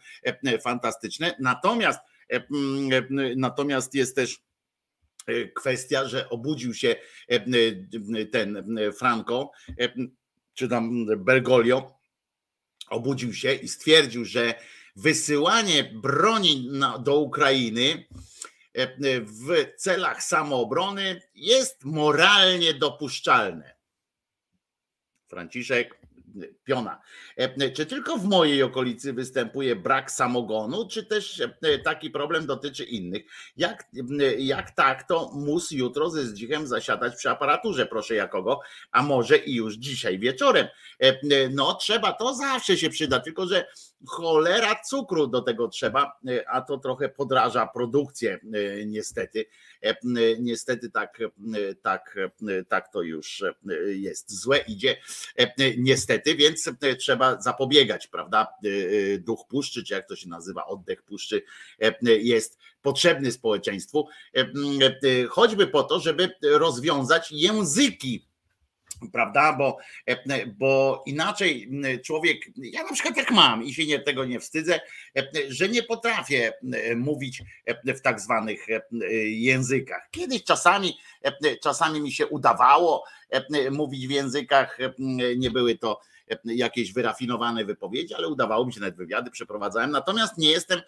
fantastyczne. 0.61 1.35
Natomiast, 1.39 1.99
natomiast 3.35 3.95
jest 3.95 4.15
też 4.15 4.41
kwestia, 5.55 6.07
że 6.07 6.29
obudził 6.29 6.73
się 6.73 6.95
ten 8.31 8.65
Franco, 8.97 9.51
czy 10.53 10.67
tam 10.69 11.05
Bergoglio, 11.17 11.99
obudził 12.89 13.33
się 13.33 13.53
i 13.53 13.67
stwierdził, 13.67 14.25
że 14.25 14.53
wysyłanie 14.95 15.83
broni 15.83 16.69
do 17.03 17.19
Ukrainy 17.19 18.05
w 19.21 19.65
celach 19.77 20.23
samoobrony 20.23 21.21
jest 21.35 21.83
moralnie 21.83 22.73
dopuszczalne. 22.73 23.80
Franciszek 25.31 25.99
Piona. 26.63 27.01
Czy 27.73 27.85
tylko 27.85 28.17
w 28.17 28.25
mojej 28.25 28.63
okolicy 28.63 29.13
występuje 29.13 29.75
brak 29.75 30.11
samogonu, 30.11 30.87
czy 30.87 31.05
też 31.05 31.41
taki 31.83 32.09
problem 32.09 32.45
dotyczy 32.45 32.83
innych? 32.83 33.23
Jak, 33.57 33.89
jak 34.37 34.71
tak, 34.71 35.07
to 35.07 35.31
mus 35.33 35.71
jutro 35.71 36.09
ze 36.09 36.25
zdzichem 36.25 36.67
zasiadać 36.67 37.15
przy 37.15 37.29
aparaturze, 37.29 37.85
proszę 37.85 38.15
jakogo, 38.15 38.59
a 38.91 39.03
może 39.03 39.37
i 39.37 39.55
już 39.55 39.75
dzisiaj 39.75 40.19
wieczorem. 40.19 40.67
No 41.51 41.73
trzeba, 41.73 42.13
to 42.13 42.35
zawsze 42.35 42.77
się 42.77 42.89
przyda, 42.89 43.19
tylko 43.19 43.47
że 43.47 43.67
cholera 44.07 44.75
cukru 44.89 45.27
do 45.27 45.41
tego 45.41 45.67
trzeba, 45.67 46.19
a 46.47 46.61
to 46.61 46.77
trochę 46.77 47.09
podraża 47.09 47.67
produkcję 47.67 48.39
niestety. 48.85 49.45
Niestety 50.39 50.89
tak, 50.89 51.19
tak, 51.81 52.15
tak 52.67 52.91
to 52.93 53.01
już 53.01 53.43
jest. 53.87 54.41
Złe 54.41 54.57
idzie 54.57 54.97
niestety, 55.77 56.35
więc 56.35 56.69
trzeba 56.99 57.41
zapobiegać, 57.41 58.07
prawda? 58.07 58.47
Duch 59.19 59.47
puszczy, 59.47 59.83
czy 59.83 59.93
jak 59.93 60.07
to 60.07 60.15
się 60.15 60.29
nazywa, 60.29 60.65
oddech 60.65 61.03
puszczy 61.03 61.41
jest 62.03 62.57
potrzebny 62.81 63.31
społeczeństwu, 63.31 64.07
choćby 65.29 65.67
po 65.67 65.83
to, 65.83 65.99
żeby 65.99 66.29
rozwiązać 66.43 67.31
języki 67.31 68.30
prawda? 69.13 69.53
Bo, 69.53 69.77
bo 70.47 71.03
inaczej 71.05 71.69
człowiek, 72.05 72.37
ja 72.57 72.83
na 72.83 72.93
przykład 72.93 73.17
jak 73.17 73.31
mam 73.31 73.63
i 73.63 73.73
się 73.73 73.85
nie, 73.85 73.99
tego 73.99 74.25
nie 74.25 74.39
wstydzę, 74.39 74.79
że 75.47 75.69
nie 75.69 75.83
potrafię 75.83 76.53
mówić 76.95 77.43
w 77.85 78.01
tak 78.01 78.21
zwanych 78.21 78.67
językach. 79.25 80.07
Kiedyś 80.11 80.43
czasami, 80.43 80.97
czasami 81.61 82.01
mi 82.01 82.11
się 82.11 82.27
udawało 82.27 83.05
mówić 83.71 84.07
w 84.07 84.11
językach, 84.11 84.77
nie 85.37 85.51
były 85.51 85.77
to 85.77 86.01
jakieś 86.45 86.93
wyrafinowane 86.93 87.65
wypowiedzi, 87.65 88.13
ale 88.13 88.27
udawało 88.27 88.65
mi 88.65 88.73
się 88.73 88.79
nawet 88.79 88.95
wywiady 88.95 89.31
przeprowadzałem. 89.31 89.91
Natomiast 89.91 90.37
nie 90.37 90.51
jestem, 90.51 90.81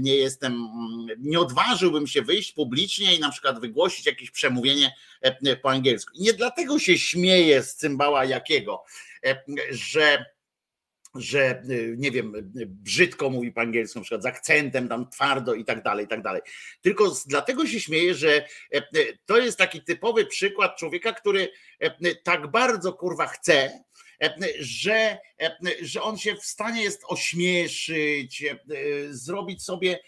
nie 0.00 0.16
jestem, 0.16 0.68
nie 1.18 1.40
odważyłbym 1.40 2.06
się 2.06 2.22
wyjść 2.22 2.52
publicznie 2.52 3.16
i 3.16 3.20
na 3.20 3.30
przykład 3.30 3.60
wygłosić 3.60 4.06
jakieś 4.06 4.30
przemówienie 4.30 4.94
po 5.62 5.70
angielsku. 5.70 6.12
I 6.14 6.22
nie 6.22 6.32
dlatego 6.32 6.78
się 6.78 6.98
śmieję 6.98 7.62
z 7.62 7.74
cymbała 7.74 8.24
jakiego, 8.24 8.84
że 9.70 10.24
że 11.14 11.62
nie 11.96 12.10
wiem, 12.10 12.32
brzydko 12.66 13.30
mówi 13.30 13.52
po 13.52 13.60
angielsku, 13.60 13.98
na 13.98 14.02
przykład 14.02 14.22
z 14.22 14.26
akcentem 14.26 14.88
tam 14.88 15.10
twardo 15.10 15.54
i 15.54 15.64
tak 15.64 15.82
dalej, 15.82 16.04
i 16.04 16.08
tak 16.08 16.22
dalej. 16.22 16.42
Tylko 16.80 17.12
dlatego 17.26 17.66
się 17.66 17.80
śmieję, 17.80 18.14
że 18.14 18.48
to 19.26 19.38
jest 19.38 19.58
taki 19.58 19.82
typowy 19.82 20.26
przykład 20.26 20.76
człowieka, 20.76 21.12
który 21.12 21.48
tak 22.22 22.50
bardzo 22.50 22.92
kurwa 22.92 23.26
chce, 23.26 23.84
że, 24.60 25.18
że 25.82 26.02
on 26.02 26.18
się 26.18 26.34
w 26.34 26.44
stanie 26.44 26.82
jest 26.82 27.02
ośmieszyć, 27.08 28.44
zrobić 29.10 29.62
sobie 29.62 29.98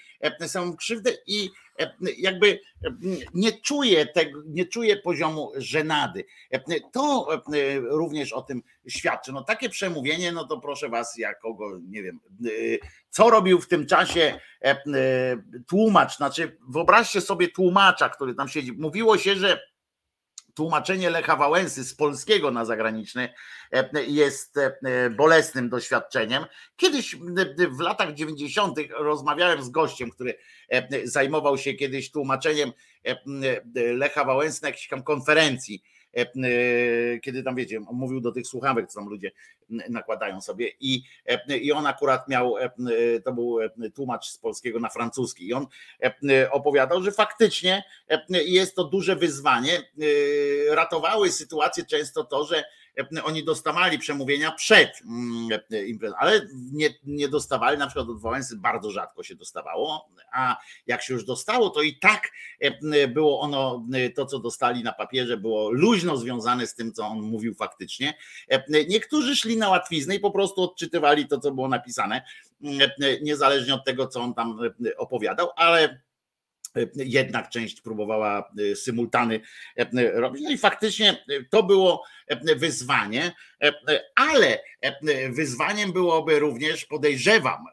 samą 0.47 0.77
krzywdę 0.77 1.11
i 1.27 1.51
jakby 2.19 2.61
nie 3.35 3.53
czuje 3.53 4.07
tego, 4.07 4.43
nie 4.47 4.67
czuje 4.67 4.97
poziomu 4.97 5.53
żenady. 5.57 6.25
To 6.93 7.29
również 7.83 8.33
o 8.33 8.43
tym 8.43 8.63
świadczy. 8.89 9.33
No 9.33 9.45
takie 9.45 9.69
przemówienie, 9.69 10.33
no 10.33 10.47
to 10.47 10.61
proszę 10.61 10.89
was, 10.89 11.19
ja 11.19 11.35
kogo, 11.35 11.79
nie 11.89 12.03
wiem, 12.03 12.21
co 13.11 13.31
robił 13.31 13.61
w 13.61 13.69
tym 13.69 13.87
czasie 13.87 14.41
tłumacz, 15.69 16.17
znaczy 16.17 16.59
wyobraźcie 16.69 17.21
sobie 17.21 17.49
tłumacza, 17.49 18.09
który 18.09 18.35
tam 18.35 18.49
siedzi. 18.49 18.73
Mówiło 18.73 19.19
się, 19.19 19.37
że 19.37 19.61
tłumaczenie 20.57 21.11
Lecha 21.11 21.37
Wałęsy 21.37 21.85
z 21.85 21.95
polskiego 21.95 22.51
na 22.51 22.65
zagraniczne 22.65 23.35
jest 24.07 24.59
bolesnym 25.11 25.69
doświadczeniem. 25.69 26.45
Kiedyś 26.77 27.17
w 27.71 27.81
latach 27.81 28.15
90. 28.15 28.79
rozmawiałem 28.91 29.63
z 29.63 29.71
gościem, 29.71 30.11
który 30.11 30.39
zajmował 31.05 31.59
się 31.59 31.75
kiedyś 31.75 32.11
tłumaczeniem 32.11 32.73
Lecha 33.75 34.25
Wałęsy 34.25 34.63
na 34.63 34.69
jakiejś 34.69 34.89
tam 34.89 35.03
konferencji 35.03 35.83
E, 35.87 35.87
e, 35.91 35.95
kiedy 37.23 37.43
tam 37.43 37.55
wiecie, 37.55 37.81
mówił 37.81 38.21
do 38.21 38.33
tych 38.33 38.47
słuchawek, 38.47 38.89
co 38.89 39.01
tam 39.01 39.09
ludzie 39.09 39.33
nakładają 39.89 40.41
sobie 40.41 40.71
i, 40.81 41.03
e, 41.27 41.59
i 41.59 41.73
on 41.73 41.87
akurat 41.87 42.29
miał, 42.29 42.55
to 43.25 43.33
był 43.33 43.59
tłumacz 43.95 44.27
z 44.27 44.39
polskiego 44.39 44.81
na 44.81 44.89
francuski 44.89 45.49
i 45.49 45.53
on 45.53 45.67
opowiadał, 46.51 47.03
że 47.03 47.13
faktycznie 47.13 47.85
jest 48.31 48.77
to 48.77 48.85
duże 48.85 49.17
wyzwanie. 49.17 49.83
Ratowały 50.71 51.33
sytuację 51.33 51.85
często 51.85 52.25
to, 52.25 52.45
że 52.45 52.65
oni 53.25 53.45
dostawali 53.45 53.99
przemówienia 53.99 54.53
przed 54.53 55.03
mm, 55.05 55.61
imprezą, 55.87 56.17
ale 56.19 56.41
nie, 56.73 56.89
nie 57.05 57.29
dostawali, 57.29 57.79
na 57.79 57.87
przykład 57.87 58.09
od 58.09 58.21
Wałęsy 58.21 58.57
bardzo 58.57 58.91
rzadko 58.91 59.23
się 59.23 59.35
dostawało, 59.35 60.09
a 60.33 60.57
jak 60.87 61.03
się 61.03 61.15
już 61.15 61.25
dostało, 61.25 61.71
to 61.71 61.83
i 61.83 61.99
tak 61.99 62.29
było 63.09 63.41
ono, 63.41 63.87
to 64.15 64.27
co 64.27 64.39
dostali 64.39 64.83
na 64.83 64.93
papierze 64.93 65.37
było 65.37 65.71
luźno 65.71 66.17
związane 66.17 66.67
z 66.67 66.75
tym, 66.75 66.93
co 66.93 67.07
on 67.07 67.21
mówił 67.21 67.55
faktycznie. 67.55 68.15
Niektórzy 68.89 69.37
szli 69.37 69.57
na 69.57 69.69
łatwiznę 69.69 70.15
i 70.15 70.21
po 70.21 70.31
prostu 70.31 70.63
odczytywali 70.63 71.29
to, 71.29 71.41
co 71.41 71.53
było 71.53 71.69
napisane, 71.69 72.23
niezależnie 73.23 73.75
od 73.75 73.85
tego, 73.85 74.07
co 74.07 74.21
on 74.21 74.35
tam 74.35 74.59
opowiadał, 74.97 75.49
ale 75.57 76.07
jednak 76.95 77.49
część 77.49 77.81
próbowała 77.81 78.51
e, 78.73 78.77
symultany 78.77 79.41
e, 79.77 80.11
robić. 80.21 80.43
No 80.45 80.51
i 80.51 80.59
faktycznie 80.59 81.11
e, 81.11 81.45
to 81.51 81.63
było 81.63 82.05
wyzwanie, 82.57 83.33
ale 84.15 84.59
wyzwaniem 85.31 85.93
byłoby 85.93 86.39
również, 86.39 86.85
podejrzewam, 86.85 87.65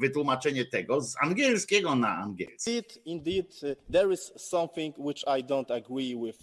wytłumaczenie 0.00 0.64
tego 0.64 1.00
z 1.00 1.16
angielskiego 1.22 1.94
na 1.94 2.08
angielski. 2.08 2.70
Indeed, 2.70 3.00
indeed, 3.04 3.60
there 3.92 4.12
is 4.12 4.32
something 4.36 4.98
which 4.98 5.24
I 5.38 5.44
don't 5.44 5.70
agree 5.70 6.16
with, 6.16 6.38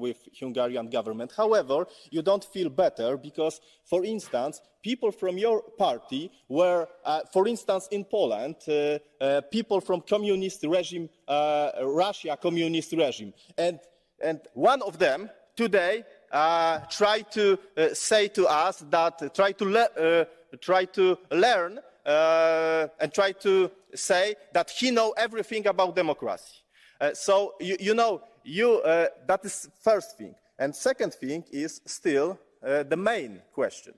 with 0.00 0.18
Hungarian 0.40 0.90
government. 0.90 1.32
However, 1.32 1.86
you 2.12 2.22
don't 2.22 2.44
feel 2.44 2.70
better 2.70 3.18
because, 3.18 3.60
for 3.84 4.04
instance, 4.04 4.62
people 4.82 5.12
from 5.12 5.38
your 5.38 5.62
party 5.76 6.30
were, 6.48 6.86
uh, 7.04 7.20
for 7.32 7.48
instance, 7.48 7.88
in 7.90 8.04
Poland, 8.04 8.56
uh, 8.68 8.98
uh, 9.20 9.40
people 9.50 9.80
from 9.80 10.00
communist 10.00 10.64
regime, 10.64 11.08
Russia 11.28 12.36
communist 12.36 12.92
regime. 12.92 13.32
And, 13.56 13.78
and 14.22 14.40
one 14.54 14.82
of 14.82 14.98
them 14.98 15.30
today 15.56 16.04
uh, 16.30 16.78
tried 16.90 17.30
to 17.32 17.58
uh, 17.76 17.94
say 17.94 18.28
to 18.28 18.46
us 18.46 18.84
that, 18.90 19.34
try 19.34 19.52
to, 19.52 19.64
le- 19.64 20.26
try 20.60 20.84
to 20.84 21.18
learn 21.30 21.80
and 22.04 23.12
try 23.12 23.32
to 23.32 23.70
say 23.94 24.34
that 24.52 24.70
he 24.70 24.90
know 24.90 25.12
everything 25.16 25.66
about 25.66 25.94
democracy. 25.94 26.62
so, 27.14 27.54
you, 27.60 27.76
you, 27.80 27.94
know, 27.94 28.22
you, 28.44 28.80
that 28.84 29.40
is 29.44 29.68
first 29.82 30.18
thing. 30.18 30.34
And 30.58 30.74
second 30.74 31.14
thing 31.14 31.44
is 31.50 31.80
still 31.86 32.38
the 32.62 32.96
main 32.96 33.42
question 33.52 33.94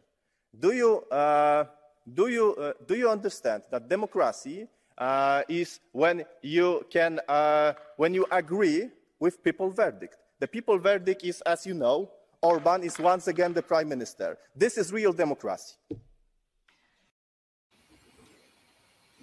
do 0.59 0.73
you, 0.73 1.03
uh, 1.11 1.65
do 2.13 2.29
you, 2.29 2.55
uh, 2.57 2.73
do 2.87 2.95
you 2.95 3.09
understand 3.09 3.63
that 3.71 3.89
democracy 3.89 4.67
uh, 4.99 5.43
is 5.49 5.81
when 5.93 6.25
you 6.43 6.85
can, 6.91 7.21
uh, 7.29 7.73
when 7.97 8.15
you 8.15 8.27
agree 8.31 8.91
with 9.19 9.43
people 9.43 9.71
verdict? 9.71 10.17
The 10.41 10.49
people 10.49 10.79
verdict 10.79 11.25
is, 11.25 11.41
as 11.43 11.67
you 11.67 11.75
know, 11.75 12.11
Orban 12.43 12.83
is 12.83 12.99
once 12.99 13.29
again 13.29 13.55
the 13.55 13.63
prime 13.63 13.89
minister. 13.89 14.39
This 14.57 14.79
is 14.79 14.93
real 14.93 15.13
democracy. 15.13 15.75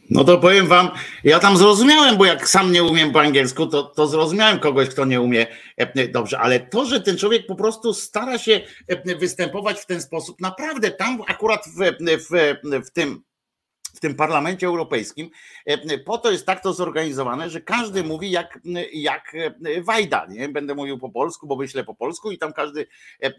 No 0.09 0.23
to 0.23 0.37
powiem 0.37 0.67
wam, 0.67 0.89
ja 1.23 1.39
tam 1.39 1.57
zrozumiałem, 1.57 2.17
bo 2.17 2.25
jak 2.25 2.49
sam 2.49 2.71
nie 2.71 2.83
umiem 2.83 3.11
po 3.11 3.21
angielsku, 3.21 3.67
to, 3.67 3.83
to 3.83 4.07
zrozumiałem 4.07 4.59
kogoś, 4.59 4.89
kto 4.89 5.05
nie 5.05 5.21
umie 5.21 5.47
e, 5.77 6.07
dobrze, 6.07 6.39
ale 6.39 6.59
to, 6.59 6.85
że 6.85 7.01
ten 7.01 7.17
człowiek 7.17 7.45
po 7.45 7.55
prostu 7.55 7.93
stara 7.93 8.37
się 8.37 8.61
e, 8.87 9.15
występować 9.15 9.79
w 9.79 9.85
ten 9.85 10.01
sposób, 10.01 10.41
naprawdę 10.41 10.91
tam 10.91 11.21
akurat 11.27 11.65
w, 11.67 11.79
w, 12.29 12.55
w 12.87 12.91
tym 12.91 13.23
w 13.97 13.99
tym 13.99 14.15
parlamencie 14.15 14.67
europejskim, 14.67 15.29
e, 15.65 15.97
po 15.97 16.17
to 16.17 16.31
jest 16.31 16.45
tak 16.45 16.63
to 16.63 16.73
zorganizowane, 16.73 17.49
że 17.49 17.61
każdy 17.61 18.03
mówi 18.03 18.31
jak, 18.31 18.59
jak 18.93 19.35
Wajda. 19.81 20.25
Nie? 20.29 20.49
Będę 20.49 20.75
mówił 20.75 20.99
po 20.99 21.09
polsku, 21.09 21.47
bo 21.47 21.55
myślę 21.55 21.83
po 21.83 21.95
polsku 21.95 22.31
i 22.31 22.37
tam 22.37 22.53
każdy, 22.53 22.87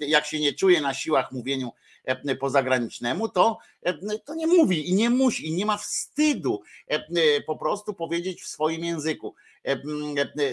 jak 0.00 0.26
się 0.26 0.40
nie 0.40 0.52
czuje 0.52 0.80
na 0.80 0.94
siłach 0.94 1.32
mówieniu 1.32 1.72
E, 2.08 2.36
pozagranicznemu, 2.36 3.28
to, 3.28 3.58
e, 3.82 4.18
to 4.18 4.34
nie 4.34 4.46
mówi 4.46 4.90
i 4.90 4.94
nie 4.94 5.10
musi 5.10 5.48
i 5.48 5.52
nie 5.52 5.66
ma 5.66 5.76
wstydu 5.76 6.62
e, 6.86 7.00
po 7.40 7.56
prostu 7.56 7.94
powiedzieć 7.94 8.42
w 8.42 8.48
swoim 8.48 8.84
języku. 8.84 9.34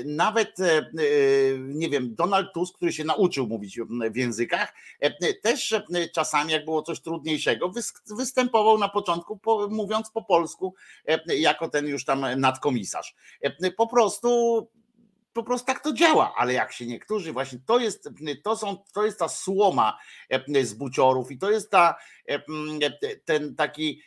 Nawet, 0.05 0.57
nie 1.57 1.89
wiem, 1.89 2.15
Donald 2.15 2.47
Tusk, 2.53 2.75
który 2.75 2.93
się 2.93 3.03
nauczył 3.03 3.47
mówić 3.47 3.79
w 4.11 4.15
językach, 4.15 4.73
też 5.41 5.75
czasami, 6.13 6.51
jak 6.51 6.65
było 6.65 6.81
coś 6.81 6.99
trudniejszego, 6.99 7.71
występował 8.17 8.77
na 8.77 8.89
początku 8.89 9.39
mówiąc 9.69 10.09
po 10.11 10.21
polsku, 10.21 10.75
jako 11.27 11.69
ten 11.69 11.87
już 11.87 12.05
tam 12.05 12.25
nadkomisarz. 12.37 13.15
Po 13.77 13.87
prostu 13.87 14.67
po 15.35 15.43
prostu 15.43 15.67
tak 15.67 15.83
to 15.83 15.93
działa, 15.93 16.33
ale 16.37 16.53
jak 16.53 16.71
się 16.71 16.85
niektórzy 16.85 17.33
właśnie, 17.33 17.59
to 17.65 17.79
jest, 17.79 18.09
to 18.43 18.57
są, 18.57 18.77
to 18.93 19.05
jest 19.05 19.19
ta 19.19 19.27
słoma 19.27 19.97
z 20.63 20.73
buciorów 20.73 21.31
i 21.31 21.37
to 21.37 21.51
jest 21.51 21.71
ta, 21.71 21.95
ten 23.25 23.55
taki, 23.55 24.01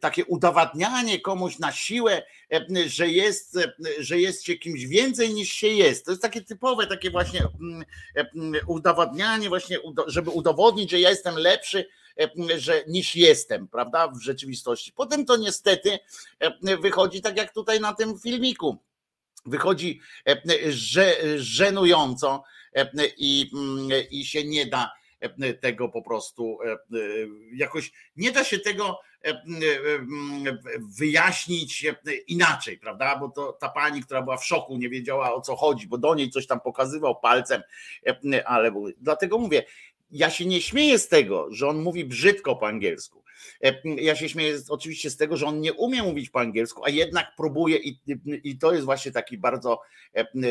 takie 0.00 0.24
udowadnianie 0.24 1.20
komuś 1.20 1.58
na 1.58 1.72
siłę, 1.72 2.22
że 2.86 3.08
jest, 3.08 3.58
że 3.98 4.20
jest 4.20 4.44
się 4.44 4.54
kimś 4.54 4.84
więcej 4.84 5.34
niż 5.34 5.52
się 5.52 5.68
jest. 5.68 6.04
To 6.04 6.10
jest 6.10 6.22
takie 6.22 6.40
typowe, 6.40 6.86
takie 6.86 7.10
właśnie 7.10 7.42
udowadnianie 8.66 9.48
właśnie, 9.48 9.78
żeby 10.06 10.30
udowodnić, 10.30 10.90
że 10.90 11.00
ja 11.00 11.10
jestem 11.10 11.34
lepszy 11.34 11.86
że 12.56 12.84
niż 12.86 13.16
jestem, 13.16 13.68
prawda, 13.68 14.08
w 14.08 14.20
rzeczywistości. 14.20 14.92
Potem 14.92 15.26
to 15.26 15.36
niestety 15.36 15.98
wychodzi 16.80 17.20
tak 17.20 17.36
jak 17.36 17.54
tutaj 17.54 17.80
na 17.80 17.94
tym 17.94 18.18
filmiku. 18.18 18.78
Wychodzi 19.46 20.00
że, 20.68 21.16
żenująco 21.36 22.42
i, 23.16 23.50
i 24.10 24.24
się 24.24 24.44
nie 24.44 24.66
da 24.66 24.92
tego 25.60 25.88
po 25.88 26.02
prostu 26.02 26.58
jakoś, 27.54 27.92
nie 28.16 28.32
da 28.32 28.44
się 28.44 28.58
tego 28.58 29.00
wyjaśnić 30.98 31.86
inaczej, 32.26 32.78
prawda? 32.78 33.16
Bo 33.16 33.28
to 33.28 33.52
ta 33.52 33.68
pani, 33.68 34.02
która 34.02 34.22
była 34.22 34.36
w 34.36 34.44
szoku, 34.44 34.76
nie 34.76 34.88
wiedziała 34.88 35.34
o 35.34 35.40
co 35.40 35.56
chodzi, 35.56 35.86
bo 35.86 35.98
do 35.98 36.14
niej 36.14 36.30
coś 36.30 36.46
tam 36.46 36.60
pokazywał 36.60 37.20
palcem, 37.20 37.62
ale 38.44 38.72
dlatego 39.00 39.38
mówię, 39.38 39.64
ja 40.10 40.30
się 40.30 40.46
nie 40.46 40.60
śmieję 40.60 40.98
z 40.98 41.08
tego, 41.08 41.46
że 41.50 41.68
on 41.68 41.82
mówi 41.82 42.04
brzydko 42.04 42.56
po 42.56 42.66
angielsku. 42.66 43.19
Ja 43.84 44.16
się 44.16 44.28
śmieję 44.28 44.58
oczywiście 44.68 45.10
z 45.10 45.16
tego, 45.16 45.36
że 45.36 45.46
on 45.46 45.60
nie 45.60 45.72
umie 45.72 46.02
mówić 46.02 46.30
po 46.30 46.40
angielsku, 46.40 46.84
a 46.84 46.90
jednak 46.90 47.26
próbuje 47.36 47.76
i, 47.76 48.00
i 48.44 48.58
to 48.58 48.72
jest 48.72 48.84
właśnie 48.84 49.12
taki 49.12 49.38
bardzo 49.38 49.80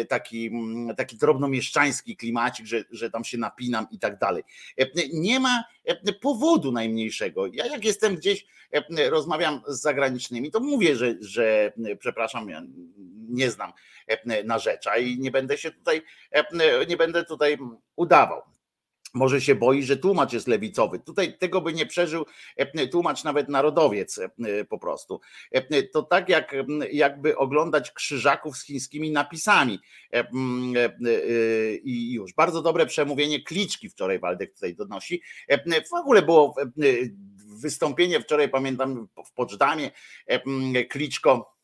taki, 0.10 0.52
taki 0.98 1.18
drobnomieszczański 1.18 2.18
klimacik, 2.18 2.66
że, 2.66 2.84
że 2.92 3.12
tam 3.12 3.24
się 3.24 3.38
napinam 3.38 3.88
i 3.92 4.00
tak 4.00 4.20
dalej. 4.20 4.44
Nie 5.14 5.40
ma 5.40 5.64
powodu 6.22 6.72
najmniejszego. 6.72 7.48
Ja 7.48 7.66
jak 7.66 7.86
jestem 7.86 8.16
gdzieś, 8.16 8.46
rozmawiam 9.10 9.62
z 9.68 9.82
zagranicznymi, 9.82 10.52
to 10.52 10.60
mówię, 10.60 10.96
że, 10.96 11.16
że 11.22 11.74
przepraszam, 12.00 12.50
ja 12.50 12.62
nie 13.30 13.52
znam 13.52 13.74
narzecza 14.46 14.98
i 14.98 15.20
nie 15.20 15.32
będę 15.32 15.58
się 15.58 15.72
tutaj, 15.72 16.02
nie 16.88 16.98
będę 16.98 17.26
tutaj 17.26 17.58
udawał 17.96 18.42
może 19.14 19.41
się 19.41 19.55
boi, 19.55 19.84
że 19.84 19.97
tłumacz 19.97 20.34
jest 20.34 20.47
lewicowy. 20.47 20.99
Tutaj 20.99 21.38
tego 21.38 21.62
by 21.62 21.74
nie 21.74 21.86
przeżył 21.86 22.26
e, 22.55 22.88
tłumacz 22.88 23.24
nawet 23.24 23.49
narodowiec 23.49 24.20
e, 24.20 24.30
po 24.66 24.80
prostu. 24.80 25.22
E, 25.51 25.84
to 25.84 26.03
tak 26.03 26.30
jak 26.30 26.55
jakby 26.91 27.38
oglądać 27.38 27.91
krzyżaków 27.91 28.57
z 28.57 28.66
chińskimi 28.66 29.12
napisami. 29.12 29.80
I 31.84 32.14
już. 32.14 32.34
Bardzo 32.34 32.62
dobre 32.62 32.86
przemówienie 32.86 33.43
Kliczki 33.43 33.89
wczoraj 33.89 34.20
Waldek 34.20 34.53
tutaj 34.53 34.76
donosi. 34.76 35.22
W 35.89 35.93
ogóle 35.93 36.22
było 36.22 36.55
wystąpienie 37.62 38.20
wczoraj, 38.20 38.49
pamiętam 38.49 39.07
w 39.26 39.34
Poczdamie, 39.34 39.91
Kliczko 40.89 41.59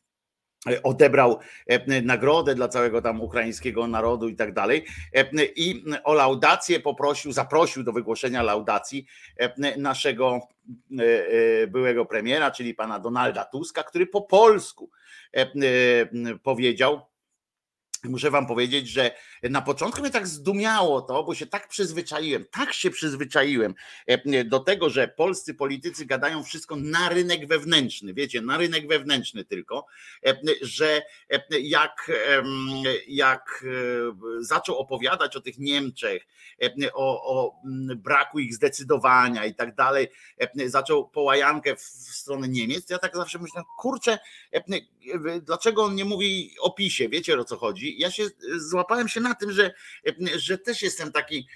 odebrał 0.84 1.39
e, 1.68 2.01
nagrodę 2.01 2.55
dla 2.55 2.68
całego 2.68 3.01
tam 3.01 3.22
ukraińskiego 3.22 3.88
narodu 3.88 4.30
i 4.30 4.36
tak 4.36 4.53
dalej. 4.53 4.86
E, 5.16 5.26
I 5.55 5.84
o 6.03 6.13
laudację 6.13 6.80
poprosił, 6.80 7.32
zaprosił 7.32 7.84
do 7.84 7.93
wygłoszenia 7.93 8.43
laudacji 8.43 9.05
e, 9.38 9.78
naszego 9.78 10.39
byłego 11.68 12.05
premiera, 12.05 12.51
czyli 12.51 12.74
pana 12.74 12.99
Donalda 12.99 13.45
Tuska, 13.45 13.84
który 13.84 14.07
po 14.07 14.22
polsku 14.22 14.89
powiedział, 16.43 17.01
Muszę 18.09 18.31
wam 18.31 18.47
powiedzieć, 18.47 18.87
że 18.89 19.11
na 19.43 19.61
początku 19.61 20.01
mnie 20.01 20.11
tak 20.11 20.27
zdumiało 20.27 21.01
to, 21.01 21.23
bo 21.23 21.35
się 21.35 21.45
tak 21.45 21.67
przyzwyczaiłem, 21.67 22.45
tak 22.51 22.73
się 22.73 22.89
przyzwyczaiłem 22.89 23.75
e, 24.07 24.43
do 24.43 24.59
tego, 24.59 24.89
że 24.89 25.07
polscy 25.07 25.53
politycy 25.53 26.05
gadają 26.05 26.43
wszystko 26.43 26.75
na 26.75 27.09
rynek 27.09 27.47
wewnętrzny, 27.47 28.13
wiecie, 28.13 28.41
na 28.41 28.57
rynek 28.57 28.87
wewnętrzny 28.87 29.45
tylko, 29.45 29.85
e, 30.25 30.35
że 30.61 31.01
e, 31.29 31.59
jak, 31.59 32.11
jak 33.07 33.65
zaczął 34.39 34.77
opowiadać 34.77 35.35
o 35.35 35.41
tych 35.41 35.57
Niemczech, 35.57 36.27
o, 36.93 37.39
o 37.39 37.61
braku 37.95 38.39
ich 38.39 38.55
zdecydowania 38.55 39.45
i 39.45 39.55
tak 39.55 39.75
dalej, 39.75 40.07
zaczął 40.65 41.09
połajankę 41.09 41.75
w 41.75 41.81
stronę 42.15 42.47
Niemiec, 42.47 42.85
to 42.85 42.93
ja 42.93 42.99
tak 42.99 43.15
zawsze 43.15 43.39
myślałem, 43.39 43.65
kurczę, 43.77 44.19
dlaczego 45.41 45.83
on 45.83 45.95
nie 45.95 46.05
mówi 46.05 46.55
o 46.59 46.71
PiSie, 46.71 47.09
wiecie 47.09 47.39
o 47.39 47.45
co 47.45 47.57
chodzi? 47.57 47.95
Ja 47.99 48.11
się 48.11 48.23
złapałem 48.57 49.07
się 49.07 49.21
na 49.21 49.35
tym, 49.35 49.51
że, 49.51 49.73
że 50.35 50.57
też 50.57 50.81
jestem 50.81 51.11
taki, 51.11 51.47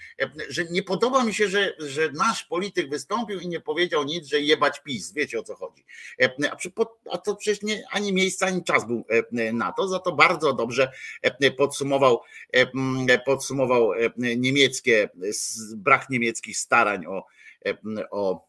że 0.50 0.66
nie 0.66 0.84
podoba 0.84 1.24
mi 1.24 1.34
się, 1.34 1.50
że, 1.50 1.74
że 1.80 2.12
nasz 2.12 2.44
polityk 2.44 2.90
wystąpił 2.90 3.40
i 3.40 3.48
nie 3.48 3.60
powiedział 3.60 4.04
nic, 4.04 4.28
że 4.28 4.42
jebać 4.42 4.80
PiS, 4.84 5.14
wiecie 5.14 5.40
o 5.40 5.44
co 5.44 5.56
chodzi. 5.56 5.86
A 7.12 7.18
to 7.18 7.36
przecież 7.36 7.62
nie, 7.62 7.84
ani 7.92 8.14
miejsca, 8.14 8.46
ani 8.46 8.64
czas 8.64 8.88
był 8.88 9.06
na 9.54 9.72
to, 9.72 9.88
za 9.88 10.00
to 10.00 10.12
bardzo 10.12 10.54
dobrze 10.54 10.92
podsumował, 11.58 12.22
podsumował 13.26 13.92
niemieckie, 14.18 15.10
brak 15.76 16.10
niemieckich 16.10 16.58
starań 16.58 17.06
o, 17.06 17.26
o 18.12 18.49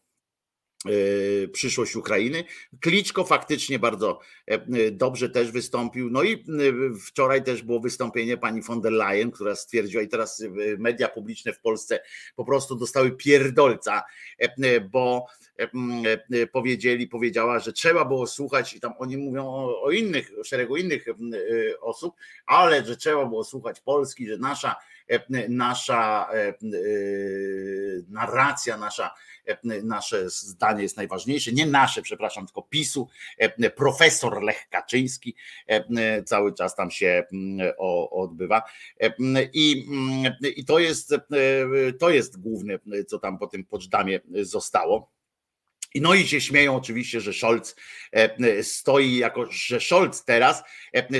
przyszłość 1.53 1.95
Ukrainy. 1.95 2.43
Kliczko 2.79 3.23
faktycznie 3.23 3.79
bardzo 3.79 4.19
e, 4.47 4.91
dobrze 4.91 5.29
też 5.29 5.51
wystąpił. 5.51 6.09
No 6.09 6.23
i 6.23 6.33
e, 6.33 6.37
wczoraj 7.05 7.43
też 7.43 7.63
było 7.63 7.79
wystąpienie 7.79 8.37
pani 8.37 8.61
von 8.61 8.81
der 8.81 8.91
Leyen, 8.91 9.31
która 9.31 9.55
stwierdziła, 9.55 10.03
i 10.03 10.07
teraz 10.07 10.43
media 10.77 11.07
publiczne 11.07 11.53
w 11.53 11.59
Polsce 11.59 11.99
po 12.35 12.45
prostu 12.45 12.75
dostały 12.75 13.11
pierdolca, 13.11 14.03
bo 14.91 15.25
powiedzieli, 16.51 17.07
powiedziała, 17.07 17.59
że 17.59 17.73
trzeba 17.73 18.05
było 18.05 18.27
słuchać, 18.27 18.73
i 18.73 18.79
tam 18.79 18.93
oni 18.99 19.17
mówią 19.17 19.45
o, 19.81 19.91
innych, 19.91 20.31
o 20.41 20.43
szeregu 20.43 20.77
innych 20.77 21.05
osób, 21.81 22.15
ale 22.45 22.85
że 22.85 22.97
trzeba 22.97 23.25
było 23.25 23.43
słuchać 23.43 23.79
Polski, 23.79 24.27
że 24.27 24.37
nasza, 24.37 24.75
nasza 25.49 26.29
narracja, 28.09 28.77
nasza 28.77 29.11
E, 29.11 29.30
nasze 29.83 30.29
zdanie 30.29 30.83
jest 30.83 30.97
najważniejsze, 30.97 31.51
nie 31.51 31.65
nasze, 31.65 32.01
przepraszam, 32.01 32.45
tylko 32.45 32.61
PiSu. 32.61 33.07
E, 33.37 33.69
profesor 33.69 34.43
Lech 34.43 34.69
Kaczyński 34.69 35.35
e, 35.67 36.23
cały 36.23 36.53
czas 36.53 36.75
tam 36.75 36.91
się 36.91 37.23
odbywa. 38.11 38.61
I, 39.53 39.87
i 40.55 40.65
to, 40.65 40.79
jest, 40.79 41.15
to 41.99 42.09
jest 42.09 42.41
główne, 42.41 42.79
co 43.07 43.19
tam 43.19 43.37
po 43.37 43.47
tym 43.47 43.65
poczdamie 43.65 44.19
zostało. 44.41 45.11
No 45.95 46.13
i 46.13 46.27
się 46.27 46.41
śmieją 46.41 46.75
oczywiście, 46.75 47.21
że 47.21 47.33
Scholz 47.33 47.75
stoi 48.61 49.17
jako, 49.17 49.45
że 49.51 49.79
Scholz 49.79 50.25
teraz 50.25 50.63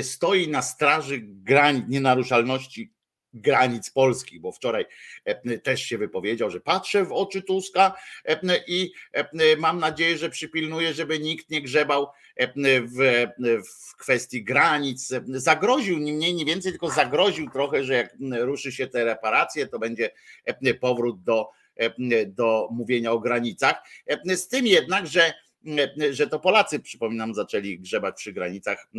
stoi 0.02 0.48
na 0.48 0.62
straży 0.62 1.20
granic 1.22 1.84
nienaruszalności 1.88 2.92
granic 3.34 3.90
polskich, 3.90 4.40
bo 4.40 4.52
wczoraj 4.52 4.86
e, 5.24 5.58
też 5.58 5.82
się 5.82 5.98
wypowiedział, 5.98 6.50
że 6.50 6.60
patrzę 6.60 7.04
w 7.04 7.12
oczy 7.12 7.42
Tuska 7.42 7.94
e, 8.24 8.40
i 8.66 8.92
e, 9.12 9.56
mam 9.56 9.78
nadzieję, 9.78 10.18
że 10.18 10.30
przypilnuje, 10.30 10.94
żeby 10.94 11.18
nikt 11.18 11.50
nie 11.50 11.62
grzebał 11.62 12.08
w, 12.66 13.26
w 13.90 13.96
kwestii 13.96 14.44
granic. 14.44 15.08
Zagroził 15.26 15.98
nie 15.98 16.12
mniej, 16.12 16.34
nie 16.34 16.44
więcej, 16.44 16.72
tylko 16.72 16.90
zagroził 16.90 17.50
trochę, 17.50 17.84
że 17.84 17.94
jak 17.94 18.16
ruszy 18.40 18.72
się 18.72 18.86
te 18.86 19.04
reparacje, 19.04 19.66
to 19.66 19.78
będzie 19.78 20.10
powrót 20.80 21.22
do, 21.22 21.48
do 22.26 22.68
mówienia 22.70 23.12
o 23.12 23.20
granicach. 23.20 23.82
Z 24.34 24.48
tym 24.48 24.66
jednak, 24.66 25.06
że 25.06 25.32
że 26.10 26.26
to 26.26 26.40
Polacy, 26.40 26.80
przypominam, 26.80 27.34
zaczęli 27.34 27.78
grzebać 27.78 28.16
przy 28.16 28.32
granicach, 28.32 28.88
y, 28.94 28.98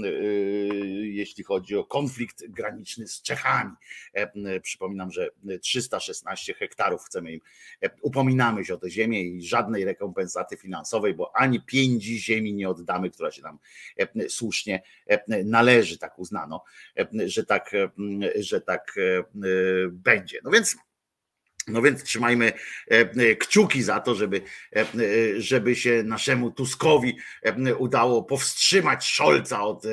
jeśli 1.03 1.43
chodzi 1.43 1.75
o 1.75 1.83
konflikt 1.83 2.47
graniczny 2.47 3.07
z 3.07 3.21
Czechami. 3.21 3.71
E, 4.13 4.59
przypominam, 4.59 5.11
że 5.11 5.29
316 5.61 6.53
hektarów 6.53 7.03
chcemy 7.03 7.33
im, 7.33 7.41
e, 7.81 7.89
upominamy 8.01 8.65
się 8.65 8.73
o 8.73 8.77
tę 8.77 8.89
ziemię 8.89 9.21
i 9.21 9.41
żadnej 9.41 9.85
rekompensaty 9.85 10.57
finansowej, 10.57 11.13
bo 11.13 11.35
ani 11.35 11.61
pięć 11.61 12.03
ziemi 12.03 12.53
nie 12.53 12.69
oddamy, 12.69 13.09
która 13.09 13.31
się 13.31 13.41
nam 13.41 13.59
e, 13.97 14.29
słusznie 14.29 14.83
należy, 15.45 15.97
tak 15.97 16.19
uznano, 16.19 16.63
że 17.25 17.45
tak, 17.45 17.71
że 18.35 18.61
tak 18.61 18.95
będzie. 19.91 20.39
No 20.43 20.51
więc 20.51 20.77
no 21.67 21.81
więc 21.81 22.03
trzymajmy 22.03 22.45
e, 22.45 22.53
e, 22.91 23.35
kciuki 23.35 23.83
za 23.83 23.99
to, 23.99 24.15
żeby, 24.15 24.41
e, 24.75 24.85
żeby 25.37 25.75
się 25.75 26.03
naszemu 26.03 26.51
Tuskowi 26.51 27.17
udało 27.77 28.23
powstrzymać 28.23 29.05
Szolca 29.05 29.63
od 29.63 29.83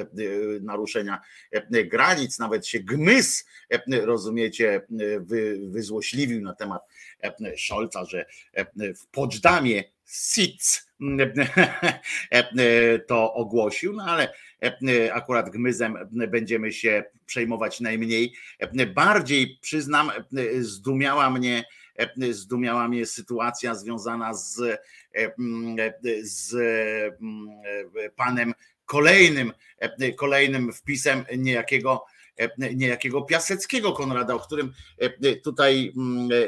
naruszenia 0.60 1.20
granic. 1.84 2.38
Nawet 2.38 2.66
się 2.66 2.80
Gmys, 2.80 3.44
rozumiecie, 3.90 4.86
wyzłośliwił 5.60 6.42
na 6.42 6.54
temat 6.54 6.82
Szolca, 7.56 8.04
że 8.04 8.26
w 8.78 9.06
Poczdamie 9.06 9.84
SIC 10.10 10.90
to 13.08 13.34
ogłosił, 13.34 13.92
no 13.92 14.04
ale 14.04 14.32
akurat 15.12 15.50
Gmyzem 15.50 15.96
będziemy 16.28 16.72
się 16.72 17.04
przejmować 17.26 17.80
najmniej. 17.80 18.32
Bardziej 18.94 19.58
przyznam, 19.60 20.10
zdumiała 20.60 21.30
mnie, 21.30 21.64
zdumiała 22.30 22.88
mnie 22.88 23.06
sytuacja 23.06 23.74
związana 23.74 24.34
z, 24.34 24.80
z 26.22 26.56
panem 28.16 28.54
kolejnym, 28.86 29.52
kolejnym 30.16 30.72
wpisem 30.72 31.24
niejakiego 31.36 32.04
niejakiego 32.58 33.22
Piaseckiego 33.22 33.92
Konrada, 33.92 34.34
o 34.34 34.40
którym 34.40 34.72
tutaj 35.44 35.92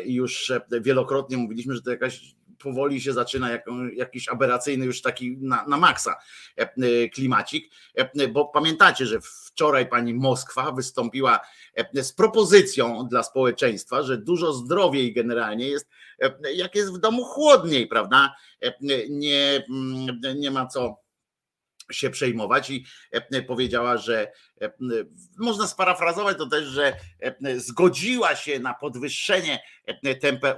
już 0.04 0.52
wielokrotnie 0.80 1.36
mówiliśmy, 1.36 1.74
że 1.74 1.82
to 1.82 1.90
jakaś 1.90 2.34
powoli 2.62 3.00
się 3.00 3.12
zaczyna 3.12 3.48
jakiś 3.96 4.28
aberracyjny 4.28 4.86
już 4.86 5.02
taki 5.02 5.36
na, 5.40 5.66
na 5.66 5.76
maksa 5.76 6.16
e, 6.56 7.08
klimacik, 7.08 7.72
e, 7.94 8.28
bo 8.28 8.44
pamiętacie, 8.44 9.06
że 9.06 9.20
wczoraj 9.20 9.88
pani 9.88 10.14
Moskwa 10.14 10.72
wystąpiła 10.72 11.40
e, 11.76 12.04
z 12.04 12.12
propozycją 12.12 13.08
dla 13.10 13.22
społeczeństwa, 13.22 14.02
że 14.02 14.18
dużo 14.18 14.52
zdrowiej 14.52 15.12
generalnie 15.12 15.68
jest, 15.68 15.88
e, 16.22 16.52
jak 16.54 16.74
jest 16.74 16.92
w 16.92 16.98
domu 16.98 17.24
chłodniej, 17.24 17.86
prawda? 17.86 18.34
E, 18.62 18.72
Nie, 19.08 19.64
mm, 19.70 20.20
nie 20.36 20.50
ma 20.50 20.66
co 20.66 21.01
się 21.92 22.10
przejmować 22.10 22.70
i 22.70 22.84
e, 23.10 23.42
powiedziała, 23.42 23.96
że 23.96 24.32
e, 24.60 24.72
można 25.38 25.66
sparafrazować 25.66 26.38
to 26.38 26.46
też, 26.46 26.64
że 26.64 26.96
e, 27.20 27.60
zgodziła 27.60 28.36
się 28.36 28.58
na 28.58 28.74
podwyższenie 28.74 29.62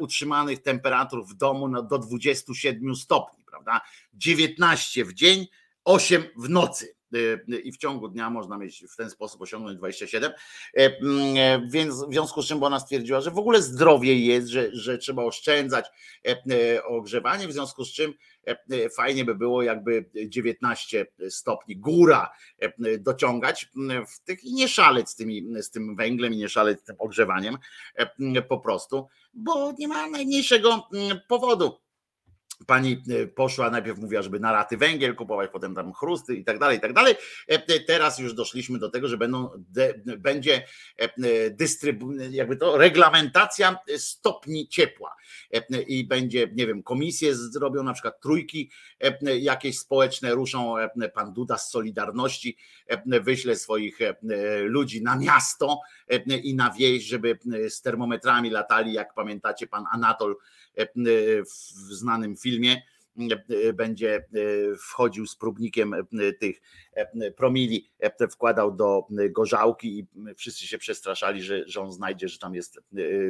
utrzymanych 0.00 0.62
temperatur 0.62 1.26
w 1.26 1.34
domu 1.34 1.82
do 1.82 1.98
27 1.98 2.94
stopni, 2.94 3.44
prawda? 3.44 3.80
19 4.14 5.04
w 5.04 5.14
dzień, 5.14 5.46
8 5.84 6.24
w 6.36 6.48
nocy. 6.48 6.94
I 7.64 7.72
w 7.72 7.76
ciągu 7.76 8.08
dnia 8.08 8.30
można 8.30 8.58
mieć 8.58 8.84
w 8.92 8.96
ten 8.96 9.10
sposób 9.10 9.42
osiągnąć 9.42 9.78
27. 9.78 10.32
E, 10.32 10.98
mm, 10.98 11.70
Więc 11.70 11.94
w 11.94 12.12
związku 12.12 12.42
z 12.42 12.46
czym 12.46 12.62
ona 12.62 12.80
stwierdziła, 12.80 13.20
że 13.20 13.30
w 13.30 13.38
ogóle 13.38 13.62
zdrowiej 13.62 14.26
jest, 14.26 14.48
że, 14.48 14.68
że 14.72 14.98
trzeba 14.98 15.22
oszczędzać 15.22 15.86
ogrzewanie, 16.84 17.48
w 17.48 17.52
związku 17.52 17.84
z 17.84 17.92
czym 17.92 18.14
fajnie 18.96 19.24
by 19.24 19.34
było 19.34 19.62
jakby 19.62 20.10
19 20.28 21.06
stopni 21.28 21.76
góra 21.76 22.32
e, 22.58 22.98
dociągać 22.98 23.70
w 24.08 24.20
tych 24.24 24.44
i 24.44 24.54
nie 24.54 24.68
szaleć 24.68 25.08
z, 25.08 25.16
tymi, 25.16 25.62
z 25.62 25.70
tym 25.70 25.96
węglem 25.96 26.34
i 26.34 26.36
nie 26.36 26.48
szaleć 26.48 26.80
z 26.80 26.84
tym 26.84 26.96
ogrzewaniem 26.98 27.58
e, 27.94 28.42
po 28.42 28.58
prostu, 28.58 29.08
bo 29.34 29.72
nie 29.78 29.88
ma 29.88 30.10
najmniejszego 30.10 30.88
powodu. 31.28 31.83
Pani 32.66 33.02
e, 33.10 33.26
poszła, 33.26 33.70
najpierw 33.70 33.98
mówiła, 33.98 34.22
żeby 34.22 34.40
na 34.40 34.52
raty 34.52 34.76
węgiel 34.76 35.14
kupować, 35.14 35.50
potem 35.52 35.74
tam 35.74 35.92
chrusty 35.92 36.34
i 36.34 36.44
tak 36.44 36.58
dalej, 36.58 36.78
i 36.78 36.80
tak 36.80 36.92
dalej. 36.92 37.14
E, 37.48 37.54
e, 37.54 37.80
Teraz 37.80 38.18
już 38.18 38.34
doszliśmy 38.34 38.78
do 38.78 38.90
tego, 38.90 39.08
że 39.08 39.16
będą, 39.16 39.64
będzie 40.18 40.66
dystrybu, 41.50 42.12
jakby 42.12 42.56
to 42.56 42.78
reglamentacja 42.78 43.78
stopni 43.96 44.68
ciepła 44.68 45.16
i 45.86 46.04
będzie, 46.04 46.48
nie 46.54 46.66
wiem, 46.66 46.82
komisje 46.82 47.34
zrobią 47.34 47.82
na 47.82 47.92
przykład 47.92 48.20
trójki 48.20 48.70
jakieś 49.40 49.78
społeczne, 49.78 50.34
ruszą 50.34 50.74
pan 51.14 51.32
Duda 51.32 51.58
z 51.58 51.70
Solidarności, 51.70 52.56
wyśle 53.22 53.56
swoich 53.56 53.98
ludzi 54.64 55.02
na 55.02 55.16
miasto 55.16 55.80
i 56.42 56.54
na 56.54 56.70
wieś, 56.70 57.04
żeby 57.04 57.38
z 57.68 57.82
termometrami 57.82 58.50
latali, 58.50 58.92
jak 58.92 59.14
pamiętacie, 59.14 59.66
pan 59.66 59.84
Anatol 59.92 60.36
w 61.44 61.92
znanym 61.94 62.36
filmie 62.36 62.53
e, 63.68 63.72
będzie 63.72 64.16
e, 64.16 64.22
wchodził 64.76 65.26
z 65.26 65.36
próbnikiem 65.36 65.94
e, 65.94 66.04
tych 66.40 66.60
e, 66.92 67.30
promili, 67.30 67.90
e, 68.00 68.28
wkładał 68.28 68.76
do 68.76 69.06
gorzałki 69.30 69.98
i 69.98 70.06
wszyscy 70.36 70.66
się 70.66 70.78
przestraszali, 70.78 71.42
że, 71.42 71.68
że 71.68 71.80
on 71.80 71.92
znajdzie, 71.92 72.28
że 72.28 72.38
tam 72.38 72.54
jest 72.54 72.76
e, 72.78 72.80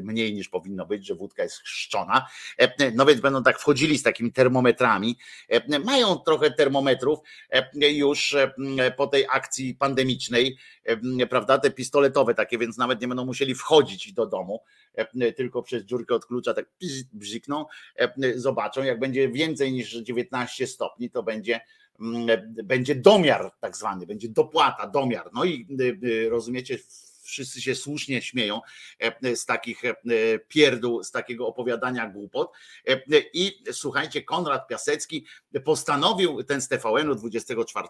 mniej 0.03 0.35
niż 0.35 0.49
powinno 0.49 0.87
być, 0.87 1.07
że 1.07 1.15
wódka 1.15 1.43
jest 1.43 1.57
chrzczona. 1.57 2.27
E, 2.59 2.93
No 2.93 3.07
więc 3.07 3.21
będą 3.21 3.43
tak 3.43 3.59
wchodzili 3.59 3.99
z 3.99 4.03
takimi 4.03 4.33
termometrami. 4.33 5.19
E, 5.49 5.79
Mają 5.79 6.17
trochę 6.17 6.51
termometrów 6.51 7.19
e, 7.51 7.93
już 7.93 8.35
e, 8.35 8.55
po 8.97 9.07
tej 9.07 9.27
akcji 9.31 9.75
pandemicznej, 9.75 10.59
e, 10.85 11.27
prawda, 11.27 11.59
te 11.59 11.71
pistoletowe 11.71 12.35
takie, 12.35 12.59
więc 12.59 12.79
nawet 12.79 13.01
nie 13.01 13.09
będą 13.09 13.27
musieli 13.27 13.55
wchodzić 13.55 14.13
do 14.13 14.27
domu, 14.27 14.61
e, 14.65 14.84
tylko 15.37 15.63
przez 15.63 15.85
dziurkę 15.85 16.15
od 16.15 16.27
klucza 16.27 16.55
tak 16.55 16.67
bzikną, 17.13 17.67
e, 17.97 18.39
zobaczą, 18.39 18.83
jak 18.83 18.99
będzie 18.99 19.29
więcej 19.29 19.73
niż 19.73 19.93
19 19.93 20.67
stopni, 20.67 21.11
to 21.11 21.23
będzie 21.23 21.61
mm, 22.01 22.55
będzie 22.65 22.95
domiar 22.95 23.53
tak 23.61 23.77
zwany, 23.77 24.07
będzie 24.07 24.29
dopłata, 24.29 24.87
domiar. 24.87 25.31
No 25.35 25.45
i 25.45 25.67
rozumiecie, 26.29 26.79
wszyscy 27.25 27.63
się 27.63 27.75
słusznie 27.75 28.23
śmieją 28.23 28.61
e, 28.99 29.37
z 29.37 29.47
takich 29.47 29.85
e, 29.85 29.95
pierdół, 30.49 31.05
z 31.05 31.11
takiego 31.11 31.47
opowiadania 31.47 32.09
głupot. 32.09 32.53
E, 32.89 33.01
I 33.33 33.63
słuchajcie, 33.73 34.23
Konrad 34.23 34.69
Piasecki 34.69 35.27
postanowił, 35.65 36.45
ten 36.45 36.61
z 36.61 36.69
TVN-u 36.69 37.15
24, 37.15 37.89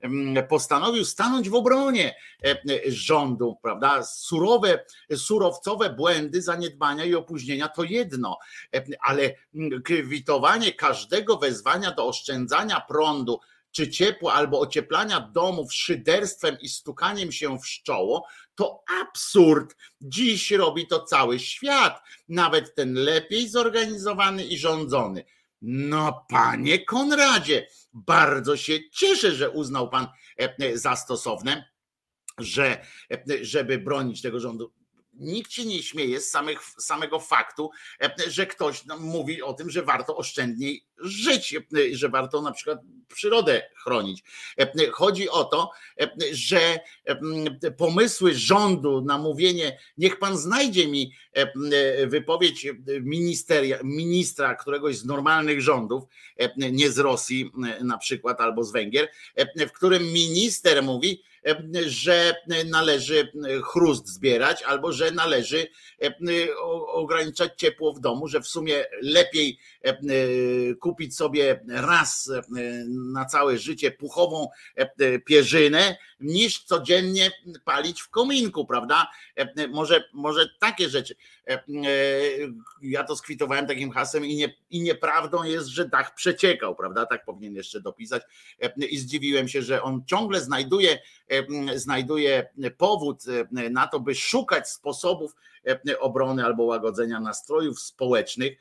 mm, 0.00 0.46
postanowił 0.46 1.04
stanąć 1.04 1.48
w 1.48 1.54
obronie 1.54 2.14
e, 2.44 2.56
rządu, 2.86 3.58
prawda? 3.62 4.02
Surowe, 4.02 4.84
surowcowe 5.16 5.90
błędy, 5.90 6.42
zaniedbania 6.42 7.04
i 7.04 7.14
opóźnienia 7.14 7.68
to 7.68 7.84
jedno, 7.84 8.38
E, 8.74 8.84
ale 9.00 9.34
mm, 9.54 9.82
kwitowanie 9.82 10.72
każdego 10.72 11.36
wezwania 11.36 11.90
do 11.90 12.06
oszczędzania 12.06 12.80
prądu 12.80 13.40
czy 13.74 13.90
ciepła 13.90 14.32
albo 14.32 14.60
ocieplania 14.60 15.20
domów 15.20 15.74
szyderstwem 15.74 16.56
i 16.60 16.68
stukaniem 16.68 17.32
się 17.32 17.58
w 17.58 17.82
czoło, 17.82 18.26
to 18.54 18.82
absurd. 19.00 19.76
Dziś 20.00 20.50
robi 20.50 20.86
to 20.86 21.04
cały 21.04 21.40
świat, 21.40 22.02
nawet 22.28 22.74
ten 22.74 22.94
lepiej 22.94 23.48
zorganizowany 23.48 24.44
i 24.44 24.58
rządzony. 24.58 25.24
No, 25.62 26.26
panie 26.28 26.84
Konradzie, 26.84 27.68
bardzo 27.92 28.56
się 28.56 28.90
cieszę, 28.90 29.32
że 29.32 29.50
uznał 29.50 29.90
pan 29.90 30.06
e, 30.40 30.56
e, 30.58 30.78
za 30.78 30.96
stosowne, 30.96 31.70
że, 32.38 32.86
e, 33.10 33.44
żeby 33.44 33.78
bronić 33.78 34.22
tego 34.22 34.40
rządu. 34.40 34.72
Nikt 35.16 35.52
się 35.52 35.64
nie 35.64 35.82
śmieje 35.82 36.20
z 36.20 36.30
samych, 36.30 36.60
samego 36.64 37.20
faktu, 37.20 37.70
e, 38.00 38.14
że 38.26 38.46
ktoś 38.46 38.82
mówi 39.00 39.42
o 39.42 39.54
tym, 39.54 39.70
że 39.70 39.82
warto 39.82 40.16
oszczędniej 40.16 40.86
żyć, 40.98 41.54
e, 41.54 41.60
że 41.92 42.08
warto 42.08 42.42
na 42.42 42.52
przykład 42.52 42.78
przyrodę 43.14 43.62
chronić. 43.84 44.22
E, 44.58 44.90
Chodzi 44.90 45.28
o 45.28 45.44
to, 45.44 45.70
że 46.32 46.78
pomysły 47.76 48.34
rządu 48.34 49.00
na 49.00 49.18
mówienie, 49.18 49.78
niech 49.98 50.18
pan 50.18 50.38
znajdzie 50.38 50.88
mi 50.88 51.12
wypowiedź 52.06 52.66
ministeria, 53.00 53.78
ministra 53.84 54.54
któregoś 54.54 54.96
z 54.96 55.04
normalnych 55.04 55.60
rządów, 55.60 56.04
nie 56.56 56.90
z 56.90 56.98
Rosji 56.98 57.50
na 57.80 57.98
przykład 57.98 58.40
albo 58.40 58.64
z 58.64 58.72
Węgier, 58.72 59.08
w 59.68 59.72
którym 59.72 60.02
minister 60.02 60.82
mówi, 60.82 61.22
że 61.86 62.34
należy 62.66 63.32
chrust 63.64 64.08
zbierać 64.08 64.62
albo 64.62 64.92
że 64.92 65.10
należy 65.10 65.66
e, 66.02 66.14
ograniczać 66.86 67.52
ciepło 67.56 67.92
w 67.92 68.00
domu, 68.00 68.28
że 68.28 68.40
w 68.40 68.46
sumie 68.46 68.84
lepiej 69.02 69.58
e, 69.82 69.94
kupić 70.74 71.16
sobie 71.16 71.60
raz 71.68 72.30
e, 72.30 72.42
na 72.88 73.24
całe 73.24 73.58
życie 73.58 73.90
puchową 73.90 74.48
pierzynę, 75.24 75.96
niż 76.20 76.64
codziennie 76.64 77.30
palić 77.64 78.02
w 78.02 78.10
kominku, 78.10 78.66
prawda? 78.66 79.10
Może, 79.70 80.04
może 80.12 80.48
takie 80.60 80.88
rzeczy. 80.88 81.14
E, 81.46 81.52
e, 81.52 81.62
Ja 82.82 83.04
to 83.04 83.16
skwitowałem 83.16 83.66
takim 83.66 83.90
hasłem 83.90 84.24
i, 84.24 84.36
nie, 84.36 84.54
i 84.70 84.82
nieprawdą 84.82 85.42
jest, 85.42 85.66
że 85.66 85.88
dach 85.88 86.14
przeciekał, 86.14 86.76
prawda? 86.76 87.06
Tak 87.06 87.24
powinien 87.24 87.54
jeszcze 87.54 87.80
dopisać. 87.80 88.22
E, 88.62 88.86
I 88.86 88.98
zdziwiłem 88.98 89.48
się, 89.48 89.62
że 89.62 89.82
on 89.82 90.02
ciągle 90.06 90.40
znajduje, 90.40 90.98
znajduje 91.74 92.48
powód 92.78 93.24
na 93.70 93.86
to, 93.86 94.00
by 94.00 94.14
szukać 94.14 94.68
sposobów 94.70 95.36
obrony 96.00 96.44
albo 96.44 96.62
łagodzenia 96.62 97.20
nastrojów 97.20 97.80
społecznych 97.80 98.58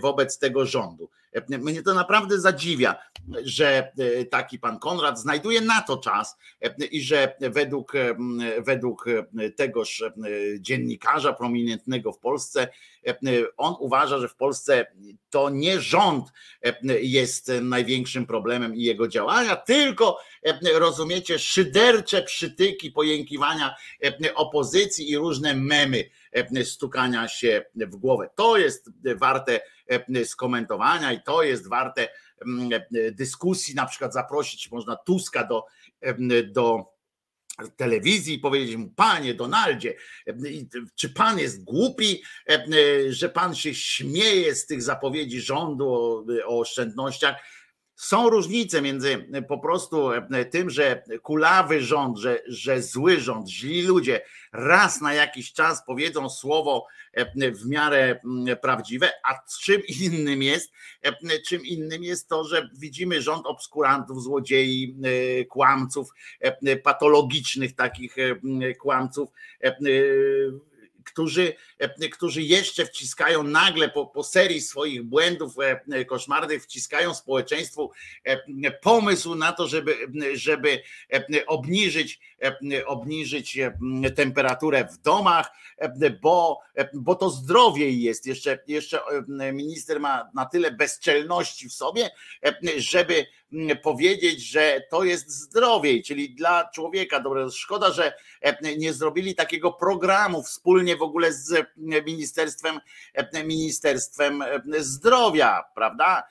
wobec 0.00 0.38
tego 0.38 0.66
rządu. 0.66 1.10
E, 1.32 1.58
Mnie 1.58 1.82
to 1.82 1.94
naprawdę 1.94 2.40
zadziwia, 2.40 2.96
że 3.44 3.92
e, 3.98 4.24
taki 4.24 4.58
pan 4.58 4.78
Konrad 4.78 5.20
znajduje 5.20 5.60
na 5.60 5.82
to 5.82 5.96
czas 5.96 6.36
e, 6.62 6.84
i 6.86 7.00
że 7.00 7.36
według, 7.40 7.94
e, 7.94 8.16
według 8.58 9.08
e, 9.08 9.50
tegoż 9.50 10.02
e, 10.02 10.12
dziennikarza 10.60 11.32
prominentnego 11.32 12.12
w 12.12 12.18
Polsce, 12.18 12.68
e, 13.06 13.16
on 13.56 13.74
uważa, 13.80 14.18
że 14.18 14.28
w 14.28 14.36
Polsce 14.36 14.86
to 15.30 15.50
nie 15.50 15.80
rząd 15.80 16.32
e, 16.62 17.00
jest 17.00 17.52
największym 17.62 18.26
problemem 18.26 18.74
i 18.74 18.82
jego 18.82 19.08
działania, 19.08 19.56
tylko 19.56 20.18
e, 20.42 20.78
rozumiecie, 20.78 21.38
szydercze 21.38 22.22
przytyki, 22.22 22.90
pojękiwania 22.90 23.74
e, 24.04 24.34
opozycji 24.34 25.10
i 25.10 25.16
różne 25.16 25.54
memy 25.54 25.98
e, 25.98 26.27
stukania 26.64 27.28
się 27.28 27.64
w 27.74 27.96
głowę. 27.96 28.30
To 28.34 28.56
jest 28.58 28.90
warte 29.16 29.60
e, 29.86 30.24
skomentowania 30.24 31.12
i 31.12 31.22
to 31.22 31.42
jest 31.42 31.68
warte 31.68 32.08
mm, 32.46 32.72
e, 32.72 33.12
dyskusji, 33.12 33.74
na 33.74 33.86
przykład 33.86 34.12
zaprosić 34.12 34.70
można 34.70 34.96
Tuska 34.96 35.44
do, 35.44 35.64
e, 36.00 36.42
do 36.42 36.98
telewizji 37.76 38.34
i 38.34 38.38
powiedzieć 38.38 38.76
mu, 38.76 38.88
panie 38.88 39.34
Donaldzie, 39.34 39.94
e, 40.26 40.34
czy 40.94 41.10
pan 41.10 41.38
jest 41.38 41.64
głupi, 41.64 42.22
e, 42.50 42.64
że 43.12 43.28
pan 43.28 43.54
się 43.54 43.74
śmieje 43.74 44.54
z 44.54 44.66
tych 44.66 44.82
zapowiedzi 44.82 45.40
rządu 45.40 45.92
o, 45.92 46.24
o 46.46 46.60
oszczędnościach? 46.60 47.36
Są 47.98 48.30
różnice 48.30 48.82
między 48.82 49.28
po 49.48 49.58
prostu 49.58 50.10
tym, 50.50 50.70
że 50.70 51.02
kulawy 51.22 51.80
rząd, 51.80 52.18
że, 52.18 52.42
że 52.46 52.82
zły 52.82 53.20
rząd, 53.20 53.48
źli 53.48 53.82
ludzie 53.82 54.20
raz 54.52 55.00
na 55.00 55.14
jakiś 55.14 55.52
czas 55.52 55.84
powiedzą 55.86 56.30
słowo 56.30 56.86
w 57.54 57.66
miarę 57.68 58.20
prawdziwe, 58.62 59.10
a 59.24 59.34
czym 59.60 59.82
innym 60.02 60.42
jest, 60.42 60.72
czym 61.48 61.66
innym 61.66 62.02
jest 62.02 62.28
to, 62.28 62.44
że 62.44 62.70
widzimy 62.78 63.22
rząd 63.22 63.46
obskurantów, 63.46 64.22
złodziei, 64.22 64.96
kłamców, 65.48 66.08
patologicznych 66.82 67.74
takich 67.74 68.16
kłamców, 68.80 69.28
którzy, 71.18 71.54
e, 71.78 72.08
którzy 72.08 72.42
jeszcze 72.42 72.86
wciskają 72.86 73.42
nagle 73.42 73.88
po, 73.88 74.06
po 74.06 74.24
serii 74.24 74.60
swoich 74.60 75.02
błędów 75.02 75.54
e, 75.92 76.04
koszmarnych, 76.04 76.62
wciskają 76.62 77.14
społeczeństwu 77.14 77.90
e, 78.24 78.70
pomysł 78.70 79.34
na 79.34 79.52
to, 79.52 79.68
żeby, 79.68 79.96
żeby 80.34 80.82
obniżyć, 81.46 82.20
obniżyć 82.86 83.58
temperaturę 84.16 84.88
w 84.92 84.98
domach, 84.98 85.50
bo, 86.22 86.60
bo 86.94 87.14
to 87.14 87.30
zdrowie 87.30 87.90
jest. 87.90 88.26
Jeszcze, 88.26 88.58
jeszcze 88.66 89.00
minister 89.52 90.00
ma 90.00 90.30
na 90.34 90.46
tyle 90.46 90.70
bezczelności 90.70 91.68
w 91.68 91.72
sobie, 91.72 92.10
żeby 92.76 93.26
powiedzieć, 93.82 94.42
że 94.42 94.82
to 94.90 95.04
jest 95.04 95.30
zdrowiej, 95.30 96.02
czyli 96.02 96.34
dla 96.34 96.70
człowieka 96.74 97.20
dobre. 97.20 97.50
Szkoda, 97.50 97.92
że 97.92 98.12
nie 98.78 98.92
zrobili 98.92 99.34
takiego 99.34 99.72
programu 99.72 100.42
wspólnie 100.42 100.96
w 100.96 101.02
ogóle 101.02 101.32
z 101.32 101.66
Ministerstwem, 102.06 102.80
Ministerstwem 103.44 104.44
Zdrowia, 104.78 105.64
prawda? 105.74 106.28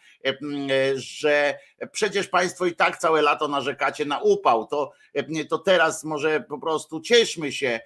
Że 0.95 1.59
przecież 1.91 2.27
Państwo 2.27 2.65
i 2.65 2.75
tak 2.75 2.97
całe 2.97 3.21
lato 3.21 3.47
narzekacie 3.47 4.05
na 4.05 4.19
upał, 4.19 4.67
to, 4.67 4.91
to 5.49 5.57
teraz 5.57 6.03
może 6.03 6.41
po 6.41 6.59
prostu 6.59 7.01
cieszmy 7.01 7.51
się 7.51 7.79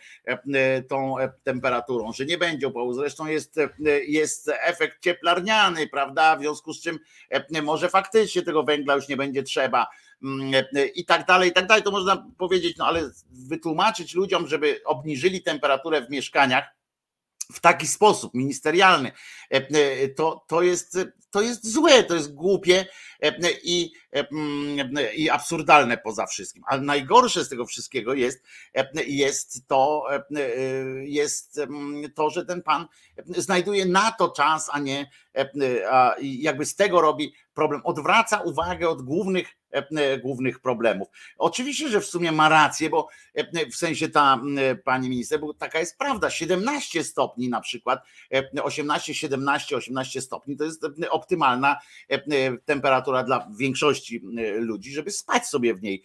tą 0.90 1.16
temperaturą, 1.44 2.14
że 2.14 2.26
nie 2.26 2.38
będzie 2.38 2.68
upału. 2.68 2.94
Zresztą 2.94 3.26
jest, 3.26 3.56
jest 4.08 4.52
efekt 4.62 5.04
cieplarniany, 5.04 5.88
prawda? 5.88 6.36
W 6.36 6.40
związku 6.40 6.74
z 6.74 6.82
czym 6.82 7.00
może 7.64 7.90
faktycznie 7.90 8.42
tego 8.42 8.64
węgla 8.64 8.96
już 8.96 9.08
nie 9.08 9.18
będzie 9.18 9.44
trzeba 9.44 9.88
i 10.96 11.06
tak 11.06 11.26
dalej, 11.26 11.50
i 11.50 11.54
tak 11.54 11.68
dalej. 11.68 11.84
To 11.84 11.92
można 11.92 12.28
powiedzieć, 12.38 12.78
no 12.78 12.86
ale 12.86 13.10
wytłumaczyć 13.32 14.14
ludziom, 14.14 14.48
żeby 14.48 14.82
obniżyli 14.86 15.44
temperaturę 15.44 16.02
w 16.02 16.10
mieszkaniach 16.10 16.66
w 17.54 17.60
taki 17.60 17.88
sposób 17.88 18.34
ministerialny, 18.34 19.12
to, 20.16 20.46
to, 20.48 20.62
jest, 20.62 20.98
to 21.32 21.42
jest 21.42 21.72
złe, 21.72 22.04
to 22.04 22.16
jest 22.16 22.34
głupie 22.34 22.86
i, 23.64 23.94
i 25.16 25.30
absurdalne 25.30 25.98
poza 25.98 26.26
wszystkim. 26.26 26.64
Ale 26.68 26.82
najgorsze 26.82 27.46
z 27.46 27.50
tego 27.50 27.66
wszystkiego 27.66 28.14
jest, 28.14 28.44
jest, 29.08 29.68
to, 29.68 30.08
jest 31.02 31.62
to, 32.16 32.30
że 32.30 32.46
ten 32.46 32.62
pan 32.62 32.88
znajduje 33.28 33.86
na 33.86 34.12
to 34.12 34.30
czas, 34.30 34.70
a 34.72 34.80
nie 34.80 35.10
a 35.92 36.16
jakby 36.20 36.66
z 36.66 36.76
tego 36.76 37.02
robi 37.02 37.34
problem, 37.54 37.82
odwraca 37.84 38.42
uwagę 38.42 38.90
od 38.90 39.02
głównych 39.02 39.48
E, 39.72 40.18
głównych 40.18 40.60
problemów. 40.60 41.08
Oczywiście, 41.38 41.90
że 41.90 42.02
w 42.02 42.06
sumie 42.06 42.32
ma 42.32 42.50
rację, 42.50 42.90
bo 42.90 43.08
e, 43.34 43.70
w 43.70 43.76
sensie 43.76 44.10
ta 44.10 44.42
pani 44.84 45.10
minister, 45.10 45.40
bo 45.40 45.54
taka 45.54 45.80
jest 45.80 45.98
prawda, 45.98 46.30
17 46.30 47.04
stopni 47.04 47.50
na 47.50 47.62
przykład, 47.62 48.04
18, 48.64 49.14
17, 49.14 49.78
18 49.78 50.22
stopni 50.22 50.58
to 50.58 50.64
jest 50.64 50.86
optymalna 51.22 51.80
e, 52.10 52.58
temperatura 52.58 53.24
dla 53.24 53.48
większości 53.60 54.22
ludzi, 54.56 54.92
żeby 54.92 55.12
spać 55.12 55.48
sobie 55.48 55.76
w 55.76 55.82
niej, 55.82 56.04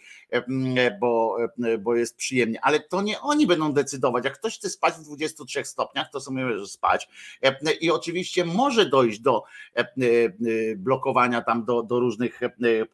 bo, 0.99 1.37
bo 1.79 1.95
jest 1.95 2.17
przyjemnie, 2.17 2.59
ale 2.61 2.79
to 2.79 3.01
nie 3.01 3.19
oni 3.19 3.47
będą 3.47 3.73
decydować, 3.73 4.25
jak 4.25 4.33
ktoś 4.33 4.57
chce 4.57 4.69
spać 4.69 4.93
w 4.93 5.03
23 5.03 5.65
stopniach, 5.65 6.09
to 6.11 6.19
sobie 6.19 6.45
może 6.45 6.67
spać. 6.67 7.09
I 7.81 7.91
oczywiście 7.91 8.45
może 8.45 8.85
dojść 8.85 9.19
do 9.19 9.43
blokowania 10.75 11.41
tam 11.41 11.65
do, 11.65 11.83
do 11.83 11.99
różnych 11.99 12.41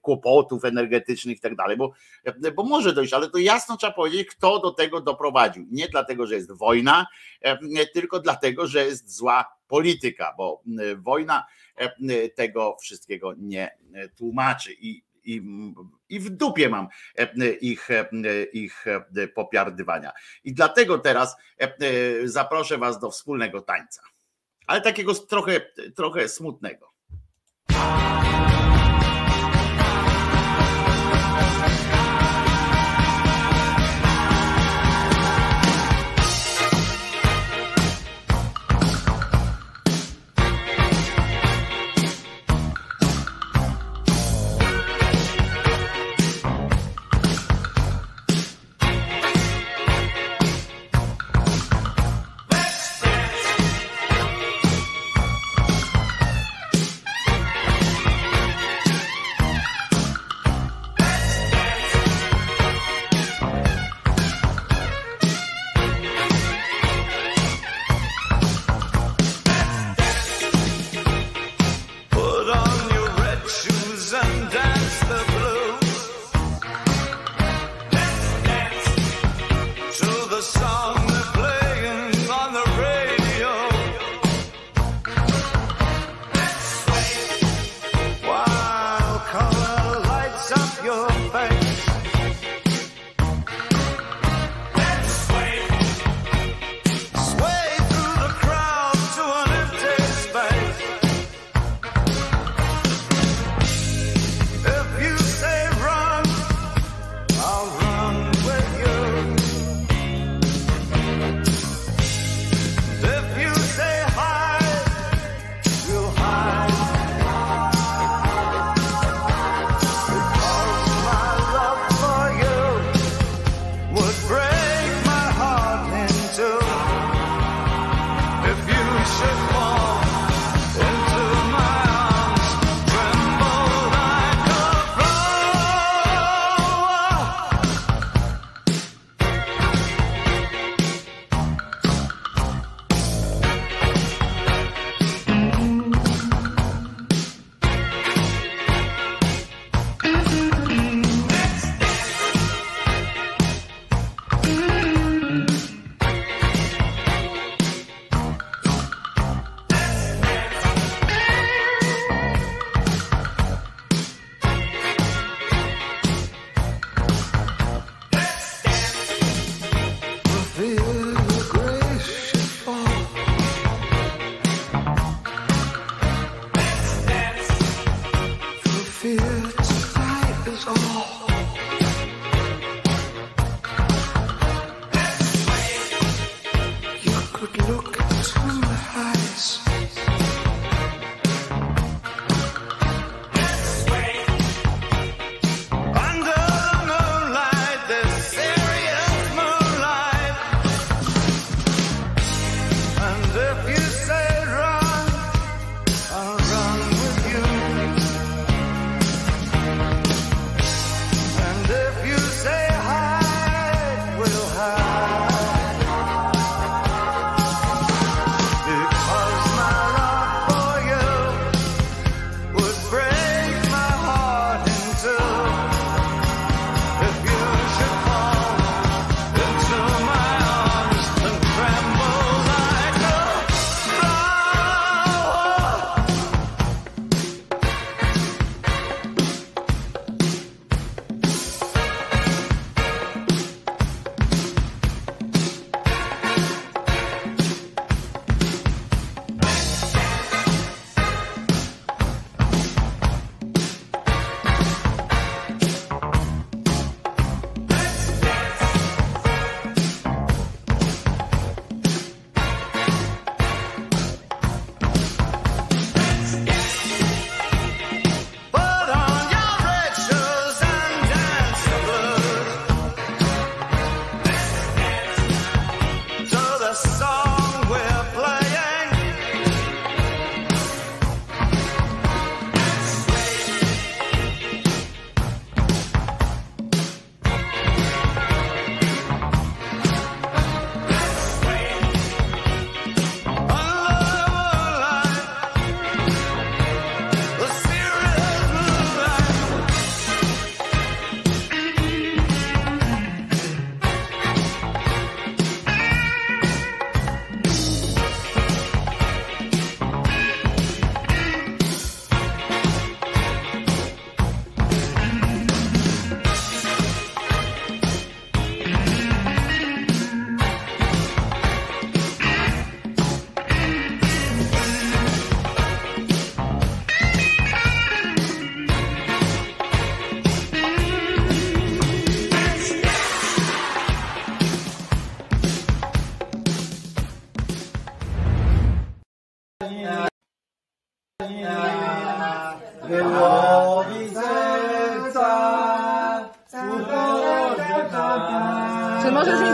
kłopotów, 0.02 0.66
energetycznych 0.66 1.38
i 1.38 1.40
tak 1.40 1.56
dalej, 1.56 1.78
bo, 1.78 1.92
bo 2.56 2.64
może 2.64 2.94
dojść, 2.94 3.14
ale 3.14 3.30
to 3.30 3.38
jasno 3.38 3.78
trzeba 3.78 3.94
powiedzieć, 3.94 4.28
kto 4.28 4.60
do 4.60 4.72
tego 4.72 5.02
doprowadził. 5.02 5.66
Nie 5.72 5.88
dlatego, 5.88 6.28
że 6.28 6.36
jest 6.36 6.52
wojna, 6.52 7.08
tylko 7.94 8.20
dlatego, 8.20 8.68
że 8.68 8.86
jest 8.86 9.16
zła 9.16 9.46
polityka, 9.68 10.34
bo 10.38 10.64
wojna 10.98 11.46
tego 12.36 12.78
wszystkiego 12.82 13.34
nie 13.38 13.78
tłumaczy 14.18 14.74
i 14.74 15.04
i, 15.26 15.42
i 16.10 16.20
w 16.20 16.30
dupie 16.30 16.70
mam 16.70 16.88
ich, 17.62 17.88
ich 18.54 18.86
popiardywania. 19.36 20.12
I 20.44 20.54
dlatego 20.54 21.00
teraz 21.00 21.36
zaproszę 22.24 22.78
Was 22.78 23.00
do 23.00 23.12
wspólnego 23.12 23.62
tańca, 23.62 24.02
ale 24.68 24.82
takiego 24.82 25.16
trochę, 25.16 25.62
trochę 25.96 26.28
smutnego. 26.30 26.93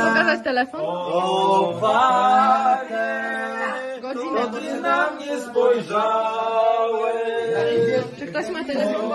Pokazać 0.08 0.40
telefon? 0.44 0.82
Godzinę. 4.02 4.42
na 4.82 5.10
mnie 5.12 5.42
spojrzałeś, 5.42 6.04
Czy 8.20 8.28
ktoś 8.28 8.50
ma 8.50 8.64
telefon? 8.64 9.12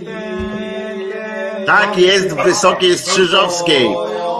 imię. 0.00 1.64
Tak 1.66 1.98
jest 1.98 2.28
w 2.28 2.42
Wysokiej 2.44 2.98
Strzyżowskiej. 2.98 3.86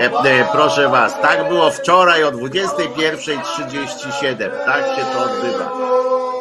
E, 0.01 0.05
e, 0.05 0.47
proszę 0.53 0.89
was, 0.89 1.21
tak 1.21 1.49
było 1.49 1.71
wczoraj 1.71 2.25
o 2.25 2.31
21.37. 2.33 4.51
Tak 4.67 4.87
się 4.87 5.05
to 5.13 5.19
odbywa. 5.25 5.71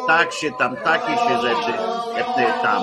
Tak 0.06 0.32
się 0.32 0.50
tam, 0.58 0.76
takie 0.76 1.12
się 1.12 1.40
rzeczy 1.42 1.72
e, 2.16 2.20
e, 2.36 2.52
tam 2.62 2.82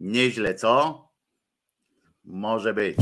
Nieźle, 0.00 0.54
co? 0.54 1.08
Może 2.24 2.74
być. 2.74 2.96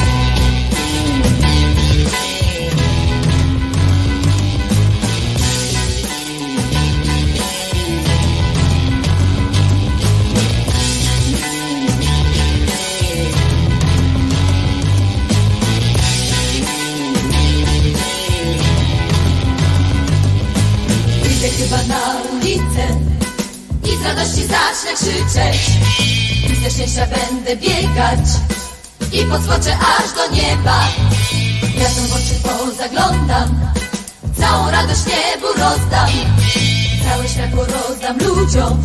Ulicę 22.51 22.87
i 23.85 23.97
z 23.97 24.03
radości 24.07 24.43
zacznę 24.43 24.95
krzyczeć. 24.95 25.71
I 26.51 26.65
ze 26.65 26.71
szczęścia 26.71 27.07
będę 27.07 27.57
biegać 27.57 28.21
i 29.13 29.25
podskoczę 29.25 29.79
aż 29.79 30.13
do 30.13 30.35
nieba. 30.37 30.89
Gwiazdom 31.63 32.07
w 32.07 32.13
oczy 32.13 32.35
pozaglądam, 32.43 33.61
całą 34.39 34.71
radość 34.71 35.01
niebu 35.07 35.47
rozdam. 35.47 36.09
Całe 37.05 37.29
światło 37.29 37.65
rozdam 37.65 38.19
ludziom, 38.19 38.83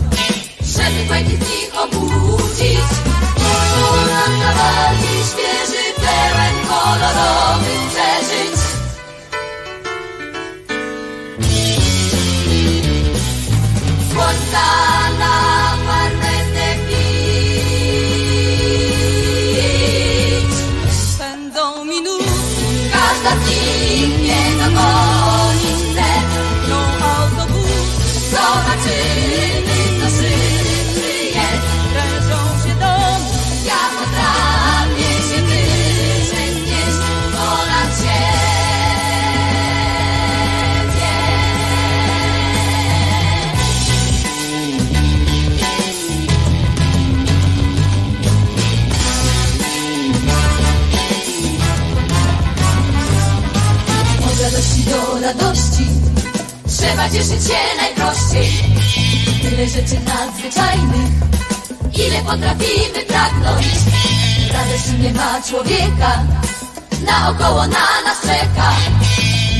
żeby 0.61 1.05
błękit 1.07 1.43
w 1.43 1.49
nich 1.49 1.71
obudzić. 1.83 2.89
Ulam 3.91 4.39
na 4.39 4.53
walki 4.53 5.15
świeży, 5.31 5.83
pełen 5.95 6.55
kolorowych 6.67 7.89
przeżyć. 7.89 8.14
love. 14.55 15.04
Radości 55.25 55.25
do 55.25 55.43
radości 55.43 55.87
Trzeba 56.77 57.09
cieszyć 57.09 57.47
się 57.47 57.61
najprościej 57.77 58.49
Tyle 59.41 59.67
rzeczy 59.67 59.99
nadzwyczajnych, 60.05 61.11
ile 62.07 62.21
potrafimy 62.21 62.99
pragnąć. 63.07 63.65
Radość 64.53 64.87
nie 64.99 65.13
ma 65.13 65.41
człowieka, 65.41 66.23
naokoło 67.05 67.61
na 67.61 67.87
nas 68.05 68.21
czeka. 68.21 68.71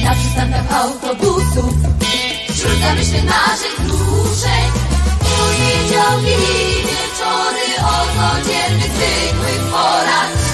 Na 0.03 0.15
przystankach 0.15 0.71
autobusów, 0.71 1.73
wśród 2.49 2.79
zamyśleń 2.79 3.25
naszych 3.25 3.79
wzruszeń. 3.79 4.65
Poniedziałki 5.19 6.35
wieczory 6.89 7.65
o 7.81 7.95
codziennych, 8.15 8.91
zwykłych 8.91 9.71
porach. 9.71 10.44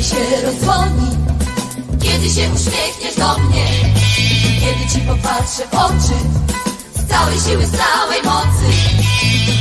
Tramwaj 0.00 0.18
się 0.18 0.46
rozdzwoni, 0.46 1.10
kiedy 2.02 2.30
się 2.30 2.48
uśmiechniesz 2.54 3.16
do 3.16 3.38
mnie, 3.38 3.66
kiedy 4.60 4.92
ci 4.92 5.00
popatrzę 5.00 5.62
w 5.70 5.74
oczy, 5.74 6.16
z 6.94 7.08
całej 7.08 7.40
siły, 7.40 7.66
z 7.66 7.70
całej 7.70 8.22
mocy. 8.22 8.66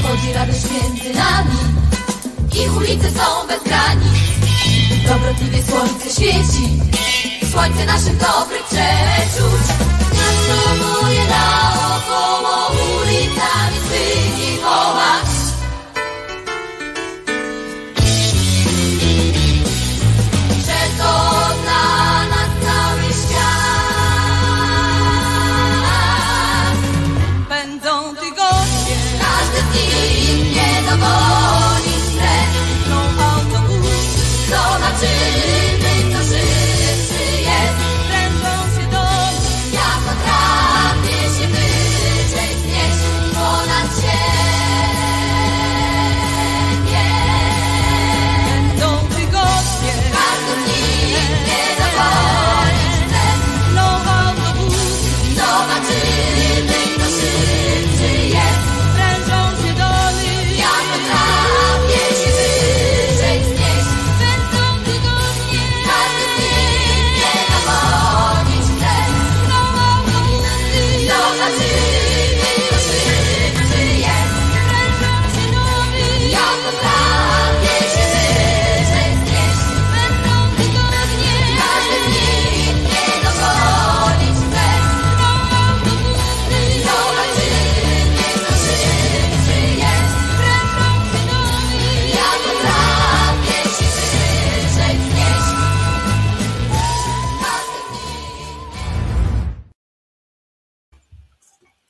Chodzi 0.04 0.34
radość 0.34 0.60
między 0.64 1.20
nami 1.20 1.60
i 2.56 2.70
ulice 2.78 3.12
są 3.12 3.48
bez 3.48 3.64
granic. 3.64 4.14
Dobrotliwie 5.08 5.64
słońce 5.64 6.10
świeci, 6.10 6.80
słońce 7.52 7.86
naszych 7.86 8.18
dobrych 8.18 8.64
przeczuć. 8.66 9.66
Miasto 10.14 11.02
moje 11.02 11.22
naokoło 11.26 12.39
nich 30.98 31.49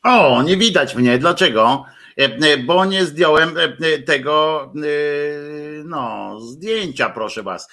O, 0.10 0.42
nie 0.42 0.58
widać 0.58 0.96
mnie. 0.96 1.18
Dlaczego? 1.18 1.86
E, 2.18 2.24
e, 2.24 2.58
Bo 2.58 2.86
nie 2.86 3.06
zdjąłem 3.06 3.56
e, 3.58 4.00
tego 4.00 4.74
no, 5.86 6.40
zdjęcia, 6.42 7.10
proszę 7.10 7.44
was. 7.44 7.68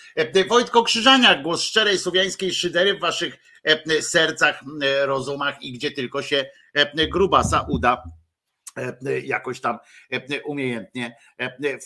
Wojtko 0.48 0.82
Krzyżaniak, 0.82 1.42
głos 1.42 1.62
szczerej 1.62 1.98
słowiańskiej 1.98 2.54
szydery 2.54 2.94
w 2.94 3.00
waszych 3.00 3.38
sercach, 4.00 4.60
rozumach 5.04 5.62
i 5.62 5.72
gdzie 5.72 5.90
tylko 5.90 6.22
się 6.22 6.46
grubasa 7.10 7.66
uda 7.68 8.02
jakoś 9.24 9.60
tam 9.60 9.78
umiejętnie 10.44 11.16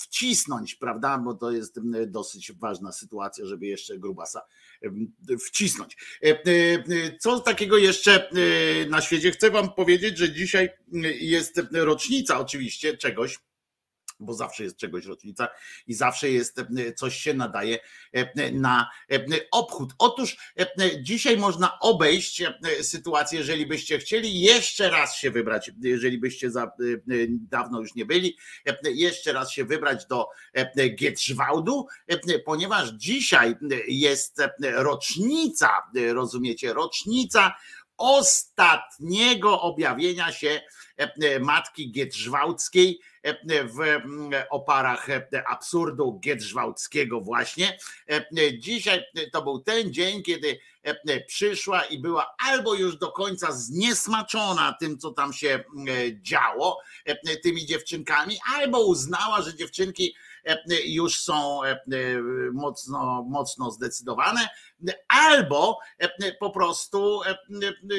wcisnąć, 0.02 0.74
prawda? 0.74 1.18
Bo 1.18 1.34
to 1.34 1.50
jest 1.50 1.80
dosyć 2.06 2.52
ważna 2.52 2.92
sytuacja, 2.92 3.46
żeby 3.46 3.66
jeszcze 3.66 3.98
grubasa 3.98 4.40
wcisnąć. 5.46 5.96
E, 6.22 6.28
e, 6.28 6.34
e, 6.34 7.18
Co 7.18 7.40
takiego 7.40 7.78
jeszcze 7.78 8.30
e, 8.30 8.32
na 8.86 9.00
świecie? 9.00 9.30
Chcę 9.30 9.50
Wam 9.50 9.72
powiedzieć, 9.72 10.18
że 10.18 10.32
dzisiaj 10.32 10.64
e, 10.64 10.98
jest 11.12 11.60
rocznica 11.72 12.40
oczywiście 12.40 12.96
czegoś, 12.96 13.38
bo 14.20 14.34
zawsze 14.34 14.64
jest 14.64 14.76
czegoś 14.76 15.06
rocznica 15.06 15.48
i 15.86 15.94
zawsze 15.94 16.30
jest 16.30 16.58
e, 16.58 16.92
coś 16.92 17.16
się 17.16 17.34
nadaje 17.34 17.78
e, 18.12 18.52
na 18.52 18.90
e, 19.12 19.20
obchód. 19.50 19.92
Otóż 19.98 20.36
dzisiaj 21.02 21.36
można 21.36 21.78
obejść 21.80 22.42
sytuację, 22.82 23.38
jeżeli 23.38 23.66
byście 23.66 23.98
chcieli 23.98 24.40
jeszcze 24.40 24.90
raz 24.90 25.16
się 25.16 25.30
wybrać, 25.30 25.70
jeżeli 25.82 26.18
byście 26.18 26.50
za, 26.50 26.72
dawno 27.30 27.80
już 27.80 27.94
nie 27.94 28.04
byli, 28.04 28.36
jeszcze 28.84 29.32
raz 29.32 29.52
się 29.52 29.64
wybrać 29.64 30.06
do 30.06 30.28
Gietrzwałdu, 30.94 31.86
ponieważ 32.44 32.88
dzisiaj 32.88 33.56
jest 33.88 34.42
rocznica, 34.60 35.68
rozumiecie, 36.12 36.72
rocznica 36.72 37.54
ostatniego 38.00 39.60
objawienia 39.60 40.32
się 40.32 40.60
e, 40.96 41.40
matki 41.40 41.92
Gietrzwałdzkiej 41.92 43.00
e, 43.22 43.64
w 43.64 43.80
mm, 43.80 44.30
oparach 44.50 45.10
e, 45.10 45.48
absurdu 45.48 46.20
Gietrzwałdzkiego 46.24 47.20
właśnie. 47.20 47.78
E, 48.10 48.58
Dzisiaj 48.58 49.04
to 49.32 49.42
był 49.42 49.58
ten 49.58 49.92
dzień, 49.92 50.22
kiedy 50.22 50.58
e, 50.82 51.20
przyszła 51.20 51.84
i 51.84 51.98
była 51.98 52.34
albo 52.46 52.74
już 52.74 52.96
do 52.96 53.12
końca 53.12 53.52
zniesmaczona 53.52 54.76
tym, 54.80 54.98
co 54.98 55.10
tam 55.10 55.32
się 55.32 55.48
e, 55.48 55.62
działo, 56.22 56.78
e, 57.04 57.36
tymi 57.36 57.66
dziewczynkami, 57.66 58.38
albo 58.54 58.86
uznała, 58.86 59.42
że 59.42 59.54
dziewczynki 59.54 60.14
e, 60.14 60.29
już 60.84 61.20
są 61.20 61.64
e, 61.64 61.80
mocno, 62.52 63.26
mocno 63.28 63.70
zdecydowane, 63.70 64.48
albo 65.08 65.78
e, 65.98 66.32
po 66.32 66.50
prostu 66.50 67.20
e, 67.22 67.36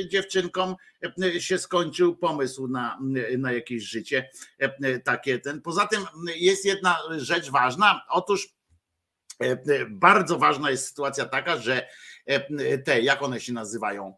dziewczynkom 0.07 0.75
e, 1.23 1.41
się 1.41 1.57
skończył 1.57 2.15
pomysł 2.15 2.67
na, 2.67 2.99
na 3.37 3.51
jakieś 3.51 3.83
życie 3.83 4.29
e, 4.59 4.99
takie 4.99 5.39
ten. 5.39 5.61
Poza 5.61 5.87
tym 5.87 6.05
jest 6.35 6.65
jedna 6.65 6.97
rzecz 7.17 7.49
ważna. 7.49 8.01
Otóż 8.09 8.49
e, 9.39 9.57
bardzo 9.89 10.37
ważna 10.37 10.71
jest 10.71 10.87
sytuacja 10.87 11.25
taka, 11.25 11.57
że 11.57 11.87
e, 12.25 12.77
te, 12.77 13.01
jak 13.01 13.23
one 13.23 13.39
się 13.39 13.53
nazywają, 13.53 14.15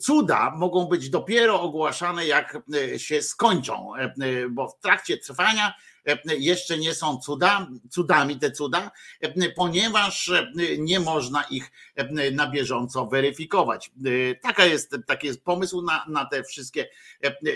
cuda 0.00 0.50
mogą 0.56 0.84
być 0.84 1.10
dopiero 1.10 1.60
ogłaszane, 1.60 2.26
jak 2.26 2.58
się 2.96 3.22
skończą, 3.22 3.92
bo 4.50 4.68
w 4.68 4.78
trakcie 4.78 5.18
trwania 5.18 5.74
jeszcze 6.38 6.78
nie 6.78 6.94
są 6.94 7.18
cuda, 7.18 7.68
cudami 7.90 8.38
te 8.38 8.50
cuda, 8.50 8.90
ponieważ 9.56 10.30
nie 10.78 11.00
można 11.00 11.42
ich 11.42 11.70
na 12.32 12.50
bieżąco 12.50 13.06
weryfikować. 13.06 13.90
Taka 14.42 14.64
jest, 14.64 14.96
taki 15.06 15.26
jest 15.26 15.44
pomysł 15.44 15.82
na, 15.82 16.04
na 16.08 16.24
te 16.24 16.44
wszystkie 16.44 16.88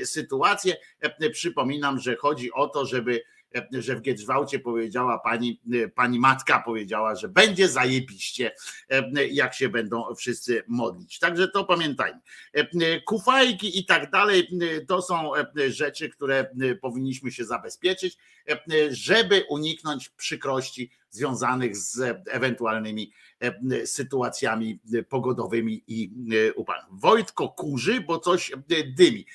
sytuacje. 0.05 0.77
Przypominam, 1.33 2.01
że 2.01 2.17
chodzi 2.17 2.53
o 2.53 2.69
to, 2.69 2.87
żeby 2.87 3.25
że 3.73 3.97
w 3.97 4.01
Giedrzwałcie 4.01 4.59
powiedziała 4.59 5.19
pani, 5.19 5.61
pani 5.95 6.19
matka 6.19 6.61
powiedziała, 6.61 7.17
że 7.17 7.29
będzie 7.29 7.69
zajebiście, 7.69 8.53
jak 9.31 9.55
się 9.55 9.69
będą 9.69 10.15
wszyscy 10.15 10.63
modlić. 10.69 11.19
Także 11.19 11.49
to 11.49 11.65
pamiętajmy. 11.65 12.21
Kufajki 13.07 13.79
i 13.79 13.87
tak 13.87 14.11
dalej, 14.11 14.49
to 14.89 15.03
są 15.03 15.31
rzeczy, 15.69 16.09
które 16.09 16.51
powinniśmy 16.81 17.33
się 17.33 17.45
zabezpieczyć, 17.45 18.17
żeby 18.91 19.45
uniknąć 19.49 20.09
przykrości 20.09 20.91
związanych 21.11 21.77
z 21.77 22.01
ewentualnymi 22.31 23.13
sytuacjami 23.85 24.81
pogodowymi 25.09 25.85
i 25.87 26.11
upałem. 26.57 26.85
Wojtko 26.91 27.49
kurzy, 27.49 28.01
bo 28.01 28.19
coś 28.19 28.53
dymi. 28.97 29.27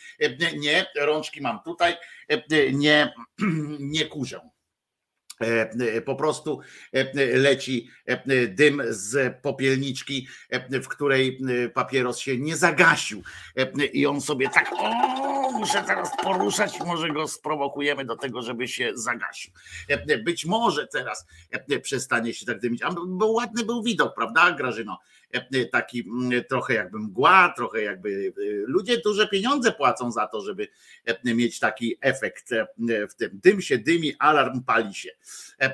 Nie, 0.58 0.86
rączki 0.98 1.42
mam 1.42 1.60
tutaj, 1.66 1.94
nie, 2.74 3.14
nie 3.80 4.06
kurzę. 4.06 4.42
Po 6.06 6.16
prostu 6.16 6.60
leci 7.34 7.90
dym 8.50 8.82
z 8.90 9.42
popielniczki, 9.42 10.28
w 10.84 10.88
której 10.88 11.40
papieros 11.74 12.20
się 12.20 12.38
nie 12.38 12.56
zagasił. 12.56 13.24
I 13.94 14.06
on 14.06 14.22
sobie 14.22 14.50
tak, 14.50 14.72
muszę 15.60 15.84
teraz 15.84 16.10
poruszać, 16.24 16.80
może 16.80 17.10
go 17.10 17.28
sprowokujemy 17.28 18.06
do 18.06 18.16
tego, 18.16 18.42
żeby 18.42 18.68
się 18.68 18.92
zagasił. 18.94 19.54
Być 20.24 20.46
może 20.46 20.88
teraz 20.88 21.26
przestanie 21.82 22.34
się 22.34 22.46
tak 22.46 22.60
dymić. 22.60 22.82
A 22.82 22.92
bo 23.08 23.28
ładny 23.28 23.66
był 23.66 23.84
widok, 23.84 24.16
prawda, 24.16 24.52
Grażyno? 24.52 25.00
Taki 25.72 26.06
trochę 26.50 26.74
jakby 26.74 27.00
mgła, 27.00 27.54
trochę 27.56 27.82
jakby 27.82 28.34
ludzie 28.68 28.98
duże 28.98 29.28
pieniądze 29.28 29.72
płacą 29.72 30.12
za 30.12 30.28
to, 30.28 30.42
żeby 30.42 30.68
mieć 31.24 31.60
taki 31.60 31.98
efekt 32.02 32.50
w 33.10 33.16
tym. 33.16 33.40
Dym 33.44 33.62
się 33.62 33.78
dymi, 33.78 34.14
alarm 34.20 34.64
pali 34.64 34.94
się. 34.94 35.10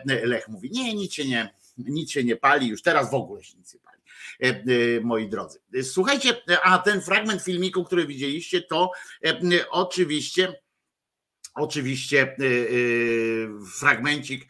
Lech 0.06 0.48
mówi, 0.48 0.72
nie, 0.72 0.96
nic 0.96 1.14
się 1.14 1.26
nie, 1.26 1.56
nic 1.78 2.12
się 2.12 2.24
nie 2.24 2.36
pali, 2.36 2.68
już 2.68 2.82
teraz 2.82 3.12
w 3.12 3.14
ogóle 3.14 3.44
się 3.44 3.58
nic 3.58 3.74
nie 3.74 3.80
pali, 3.80 3.85
moi 5.02 5.30
drodzy. 5.30 5.60
Słuchajcie, 5.84 6.42
a 6.64 6.78
ten 6.78 7.02
fragment 7.02 7.42
filmiku, 7.42 7.84
który 7.84 8.08
widzieliście, 8.08 8.62
to 8.62 8.92
oczywiście 9.70 10.54
Oczywiście 11.56 12.36
fragmencik 13.80 14.48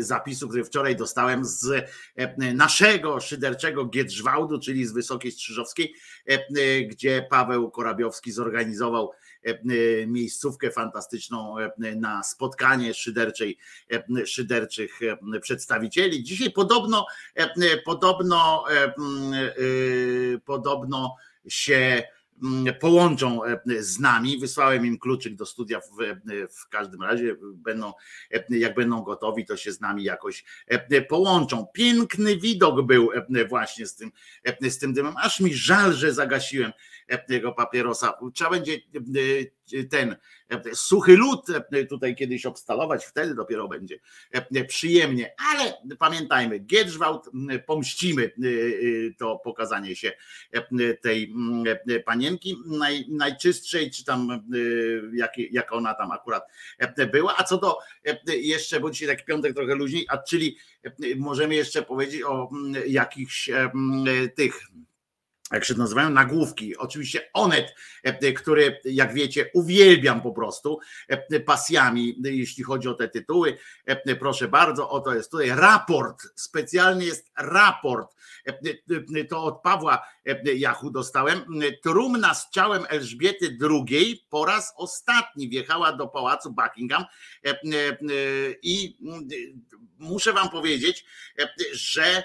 zapisu, 0.00 0.48
który 0.48 0.64
wczoraj 0.64 0.96
dostałem 0.96 1.44
z 1.44 1.90
naszego 2.54 3.20
szyderczego 3.20 3.84
Giedrzwałdu, 3.84 4.60
czyli 4.60 4.86
z 4.86 4.92
Wysokiej 4.92 5.32
Strzyżowskiej, 5.32 5.94
gdzie 6.88 7.26
Paweł 7.30 7.70
Korabiowski 7.70 8.32
zorganizował 8.32 9.10
miejscówkę 10.06 10.70
fantastyczną 10.70 11.54
na 11.96 12.22
spotkanie 12.22 12.94
szyderczej, 12.94 13.58
szyderczych 14.24 15.00
przedstawicieli. 15.40 16.22
Dzisiaj 16.24 16.50
podobno, 16.50 17.06
podobno, 17.84 18.64
podobno 20.44 21.16
się 21.48 22.02
połączą 22.80 23.40
z 23.80 23.98
nami. 23.98 24.38
Wysłałem 24.38 24.86
im 24.86 24.98
kluczyk 24.98 25.34
do 25.34 25.46
studia 25.46 25.80
w, 25.80 25.84
w, 26.50 26.68
każdym 26.68 27.02
razie. 27.02 27.36
Będą, 27.54 27.92
jak 28.50 28.74
będą 28.74 29.02
gotowi, 29.02 29.46
to 29.46 29.56
się 29.56 29.72
z 29.72 29.80
nami 29.80 30.04
jakoś 30.04 30.44
połączą. 31.08 31.66
Piękny 31.74 32.36
widok 32.36 32.86
był 32.86 33.10
właśnie 33.48 33.86
z 33.86 33.96
tym, 33.96 34.12
z 34.62 34.78
tym 34.78 34.92
dymem. 34.92 35.14
Aż 35.16 35.40
mi 35.40 35.54
żal, 35.54 35.92
że 35.92 36.14
zagasiłem 36.14 36.72
tego 37.28 37.52
papierosa. 37.52 38.14
Trzeba 38.34 38.50
będzie 38.50 38.78
ten 39.90 40.16
suchy 40.74 41.16
lód 41.16 41.46
tutaj 41.88 42.16
kiedyś 42.16 42.46
obstalować, 42.46 43.06
wtedy 43.06 43.34
dopiero 43.34 43.68
będzie 43.68 43.98
przyjemnie. 44.68 45.34
Ale 45.50 45.74
pamiętajmy, 45.98 46.58
Giedrzwałd, 46.58 47.30
pomścimy 47.66 48.30
to 49.18 49.40
pokazanie 49.44 49.96
się 49.96 50.12
tej 51.02 51.34
panienki 52.04 52.56
naj, 52.66 53.04
najczystszej, 53.08 53.90
czy 53.90 54.04
tam 54.04 54.48
jak, 55.12 55.32
jak 55.38 55.72
ona 55.72 55.94
tam 55.94 56.10
akurat 56.10 56.44
była. 57.12 57.34
A 57.36 57.44
co 57.44 57.58
do 57.58 57.78
jeszcze, 58.26 58.80
bo 58.80 58.90
dzisiaj 58.90 59.08
taki 59.08 59.24
piątek 59.24 59.54
trochę 59.54 59.74
luźniej, 59.74 60.06
a 60.08 60.18
czyli 60.18 60.56
możemy 61.16 61.54
jeszcze 61.54 61.82
powiedzieć 61.82 62.22
o 62.22 62.50
jakichś 62.86 63.50
tych 64.36 64.60
jak 65.52 65.64
się 65.64 65.74
nazywają, 65.74 66.10
nagłówki. 66.10 66.76
Oczywiście 66.76 67.30
Onet, 67.32 67.74
który, 68.36 68.80
jak 68.84 69.14
wiecie, 69.14 69.50
uwielbiam 69.54 70.22
po 70.22 70.32
prostu 70.32 70.78
pasjami, 71.46 72.16
jeśli 72.24 72.64
chodzi 72.64 72.88
o 72.88 72.94
te 72.94 73.08
tytuły. 73.08 73.58
Proszę 74.18 74.48
bardzo, 74.48 74.90
oto 74.90 75.14
jest 75.14 75.30
tutaj 75.30 75.48
raport, 75.48 76.22
specjalnie 76.34 77.06
jest 77.06 77.30
raport. 77.36 78.16
To 79.28 79.44
od 79.44 79.62
Pawła 79.62 80.06
Jachu 80.56 80.90
dostałem. 80.90 81.44
Trumna 81.82 82.34
z 82.34 82.50
ciałem 82.50 82.84
Elżbiety 82.88 83.58
II 83.70 84.26
po 84.30 84.44
raz 84.44 84.72
ostatni 84.76 85.48
wjechała 85.48 85.92
do 85.92 86.08
pałacu 86.08 86.52
Buckingham 86.52 87.04
i 88.62 88.96
muszę 89.98 90.32
wam 90.32 90.50
powiedzieć, 90.50 91.04
że 91.72 92.22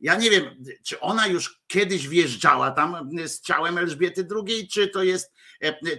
ja 0.00 0.16
nie 0.16 0.30
wiem, 0.30 0.44
czy 0.82 1.00
ona 1.00 1.26
już 1.26 1.60
kiedyś 1.66 2.08
wjeżdżała 2.08 2.70
tam 2.70 3.10
z 3.26 3.40
ciałem 3.40 3.78
Elżbiety 3.78 4.26
II, 4.36 4.68
czy 4.68 4.88
to 4.88 5.02
jest, 5.02 5.32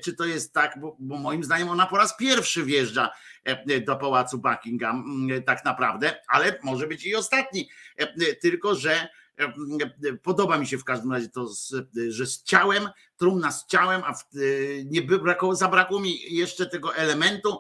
czy 0.03 0.13
to 0.13 0.25
jest 0.25 0.53
tak, 0.53 0.79
bo, 0.81 0.97
bo 0.99 1.17
moim 1.17 1.43
zdaniem 1.43 1.69
ona 1.69 1.85
po 1.85 1.97
raz 1.97 2.17
pierwszy 2.17 2.63
wjeżdża 2.63 3.09
do 3.85 3.95
pałacu 3.95 4.37
Buckingham 4.37 5.27
tak 5.45 5.65
naprawdę, 5.65 6.15
ale 6.27 6.59
może 6.63 6.87
być 6.87 7.05
i 7.05 7.15
ostatni. 7.15 7.69
Tylko, 8.41 8.75
że 8.75 9.07
podoba 10.23 10.57
mi 10.57 10.67
się 10.67 10.77
w 10.77 10.83
każdym 10.83 11.11
razie 11.11 11.29
to, 11.29 11.49
że 12.09 12.25
z 12.25 12.43
ciałem, 12.43 12.89
trumna 13.17 13.51
z 13.51 13.67
ciałem, 13.67 14.03
a 14.03 14.13
nie 14.85 15.01
brakowało, 15.01 15.55
zabrakło 15.55 15.99
mi 15.99 16.35
jeszcze 16.35 16.65
tego 16.65 16.95
elementu 16.95 17.59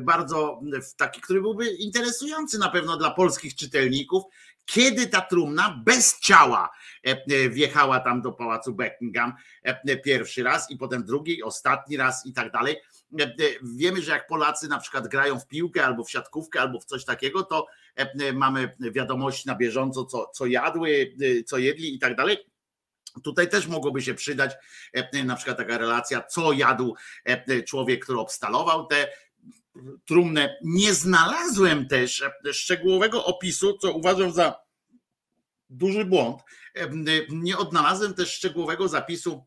bardzo 0.00 0.60
taki, 0.96 1.20
który 1.20 1.40
byłby 1.40 1.70
interesujący 1.70 2.58
na 2.58 2.68
pewno 2.68 2.96
dla 2.96 3.10
polskich 3.10 3.54
czytelników, 3.54 4.24
kiedy 4.70 5.06
ta 5.06 5.20
trumna 5.20 5.82
bez 5.84 6.20
ciała 6.20 6.70
wjechała 7.50 8.00
tam 8.00 8.22
do 8.22 8.32
pałacu 8.32 8.74
Buckingham 8.74 9.34
pierwszy 10.04 10.42
raz 10.42 10.70
i 10.70 10.76
potem 10.76 11.04
drugi, 11.04 11.42
ostatni 11.42 11.96
raz 11.96 12.26
i 12.26 12.32
tak 12.32 12.52
dalej. 12.52 12.76
Wiemy, 13.62 14.02
że 14.02 14.12
jak 14.12 14.26
Polacy 14.26 14.68
na 14.68 14.78
przykład 14.78 15.08
grają 15.08 15.40
w 15.40 15.46
piłkę 15.46 15.86
albo 15.86 16.04
w 16.04 16.10
siatkówkę 16.10 16.60
albo 16.60 16.80
w 16.80 16.84
coś 16.84 17.04
takiego, 17.04 17.42
to 17.42 17.66
mamy 18.34 18.76
wiadomości 18.80 19.48
na 19.48 19.54
bieżąco, 19.54 20.04
co, 20.04 20.26
co 20.34 20.46
jadły, 20.46 21.14
co 21.46 21.58
jedli 21.58 21.94
i 21.94 21.98
tak 21.98 22.16
dalej. 22.16 22.38
Tutaj 23.22 23.48
też 23.48 23.66
mogłoby 23.66 24.02
się 24.02 24.14
przydać 24.14 24.52
na 25.24 25.36
przykład 25.36 25.56
taka 25.56 25.78
relacja, 25.78 26.22
co 26.22 26.52
jadł 26.52 26.94
człowiek, 27.66 28.04
który 28.04 28.18
obstalował 28.18 28.86
tę 28.86 29.08
trumnę. 30.04 30.56
Nie 30.64 30.94
znalazłem 30.94 31.88
też 31.88 32.24
szczegółowego 32.52 33.24
opisu, 33.24 33.78
co 33.78 33.92
uważam 33.92 34.32
za 34.32 34.60
duży 35.70 36.04
błąd. 36.04 36.42
Nie 37.28 37.58
odnalazłem 37.58 38.14
też 38.14 38.32
szczegółowego 38.34 38.88
zapisu 38.88 39.46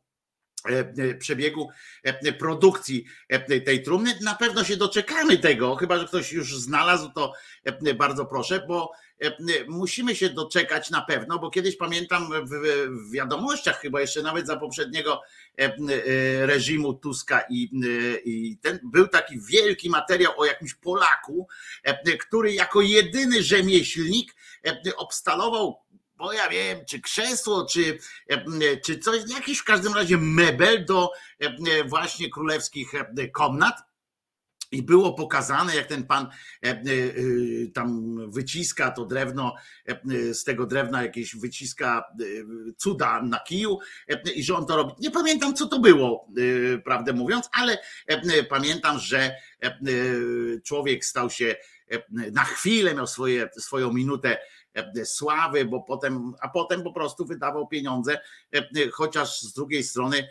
przebiegu 1.20 1.70
produkcji 2.40 3.06
tej 3.66 3.84
trumny. 3.84 4.20
Na 4.22 4.36
pewno 4.36 4.64
się 4.64 4.78
doczekamy 4.78 5.38
tego, 5.38 5.76
chyba 5.76 6.00
że 6.00 6.06
ktoś 6.06 6.32
już 6.32 6.58
znalazł, 6.58 7.12
to 7.16 7.34
bardzo 7.98 8.26
proszę, 8.26 8.66
bo 8.68 8.92
musimy 9.68 10.16
się 10.16 10.30
doczekać 10.30 10.90
na 10.90 11.02
pewno, 11.02 11.40
bo 11.40 11.50
kiedyś 11.50 11.76
pamiętam 11.78 12.30
w 12.90 13.12
wiadomościach, 13.12 13.80
chyba 13.80 14.02
jeszcze 14.02 14.22
nawet 14.22 14.48
za 14.48 14.58
poprzedniego 14.58 15.22
reżimu 16.40 16.94
Tuska 16.94 17.44
i, 17.50 17.70
i 18.26 18.58
ten 18.58 18.80
był 18.84 19.08
taki 19.08 19.40
wielki 19.40 19.90
materiał 19.90 20.34
o 20.38 20.46
jakimś 20.46 20.74
Polaku, 20.74 21.48
który 22.20 22.54
jako 22.54 22.82
jedyny 22.82 23.44
rzemieślnik 23.44 24.36
obstalował 24.98 25.84
bo 26.18 26.34
ja 26.34 26.50
wiem, 26.50 26.86
czy 26.86 27.02
krzesło, 27.02 27.66
czy, 27.66 28.00
czy 28.86 29.00
coś, 29.00 29.22
jakiś 29.28 29.60
w 29.60 29.64
każdym 29.64 29.94
razie 29.94 30.18
mebel 30.18 30.86
do 30.86 31.12
właśnie 31.86 32.30
królewskich 32.30 32.92
komnat 33.34 33.93
I 34.74 34.84
było 34.84 35.14
pokazane, 35.14 35.76
jak 35.76 35.88
ten 35.88 36.04
pan 36.04 36.28
e, 36.64 36.70
e, 36.70 36.84
tam 37.74 38.18
wyciska 38.32 38.92
to 38.92 39.06
drewno, 39.06 39.56
e, 39.86 40.34
z 40.34 40.44
tego 40.44 40.66
drewna 40.66 41.04
jakieś 41.04 41.36
wyciska 41.36 42.04
cuda 42.78 43.22
na 43.22 43.40
kiju 43.40 43.80
i 44.36 44.44
że 44.44 44.56
on 44.56 44.66
to 44.66 44.76
robi. 44.76 44.94
Nie 45.00 45.12
pamiętam, 45.12 45.56
co 45.56 45.68
to 45.68 45.80
było, 45.80 46.28
prawdę 46.86 47.14
mówiąc, 47.14 47.50
ale 47.52 47.78
pamiętam, 48.50 49.00
że 49.00 49.36
człowiek 50.64 51.06
stał 51.06 51.30
się 51.30 51.56
na 52.12 52.44
chwilę, 52.44 52.96
miał 52.96 53.08
swoje, 53.08 53.50
swoją 53.58 53.94
minutę 53.94 54.38
sławy, 55.06 55.66
bo 55.66 55.82
potem, 55.82 56.34
a 56.42 56.50
potem 56.50 56.84
po 56.84 56.94
prostu 56.94 57.26
wydawał 57.26 57.68
pieniądze, 57.68 58.20
chociaż 58.92 59.42
z 59.42 59.54
drugiej 59.54 59.84
strony 59.84 60.28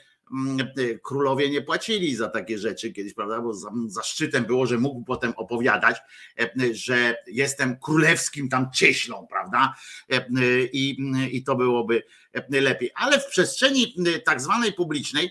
królowie 1.03 1.51
nie 1.51 1.63
płacili 1.63 2.17
za 2.17 2.29
takie 2.29 2.59
rzeczy 2.59 2.93
kiedyś, 2.93 3.15
prawda? 3.15 3.41
Bo 3.41 3.55
za- 3.55 3.73
zaszczytem 3.87 4.45
było, 4.45 4.67
że 4.67 4.79
mógł 4.79 5.05
potem 5.05 5.33
opowiadać, 5.37 5.97
e, 6.41 6.51
że 6.75 7.17
jestem 7.27 7.77
królewskim 7.81 8.49
tam 8.49 8.71
cieślą, 8.75 9.27
prawda? 9.31 9.75
E, 10.11 10.27
I, 10.73 10.97
i 11.37 11.45
to 11.45 11.57
byłoby 11.57 12.03
e, 12.33 12.61
lepiej. 12.61 12.91
Ale 12.95 13.21
w 13.21 13.27
przestrzeni 13.27 13.95
tak 14.25 14.41
zwanej 14.41 14.73
publicznej 14.73 15.31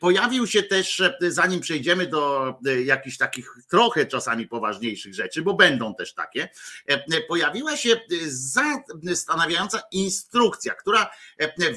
pojawił 0.00 0.46
się 0.46 0.62
też, 0.62 1.00
e, 1.00 1.16
zanim 1.20 1.60
przejdziemy 1.60 2.06
do 2.06 2.54
e, 2.66 2.82
jakichś 2.82 3.16
takich 3.16 3.54
trochę 3.68 4.06
czasami 4.06 4.46
poważniejszych 4.46 5.14
rzeczy, 5.14 5.42
bo 5.42 5.54
będą 5.54 5.94
też 5.94 6.14
takie, 6.14 6.48
e, 6.86 7.20
pojawiła 7.20 7.76
się 7.76 8.00
zastanawiająca 9.02 9.82
instrukcja, 9.92 10.74
która 10.74 11.10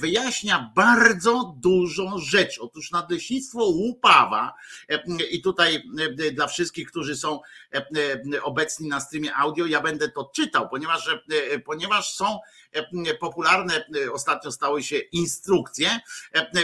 wyjaśnia 0.01 0.71
bardzo 0.75 1.55
dużą 1.57 2.17
rzecz. 2.17 2.59
Otóż 2.59 2.91
nadleśnictwo 2.91 3.65
Łupawa 3.65 4.53
i 5.31 5.41
tutaj 5.41 5.83
dla 6.33 6.47
wszystkich, 6.47 6.91
którzy 6.91 7.15
są 7.15 7.39
obecni 8.43 8.87
na 8.87 8.99
streamie 8.99 9.35
audio, 9.35 9.65
ja 9.65 9.81
będę 9.81 10.09
to 10.09 10.31
czytał, 10.35 10.69
ponieważ, 10.69 11.09
ponieważ 11.65 12.15
są 12.15 12.39
popularne, 13.19 13.85
ostatnio 14.11 14.51
stały 14.51 14.83
się 14.83 14.97
instrukcje, 14.97 15.99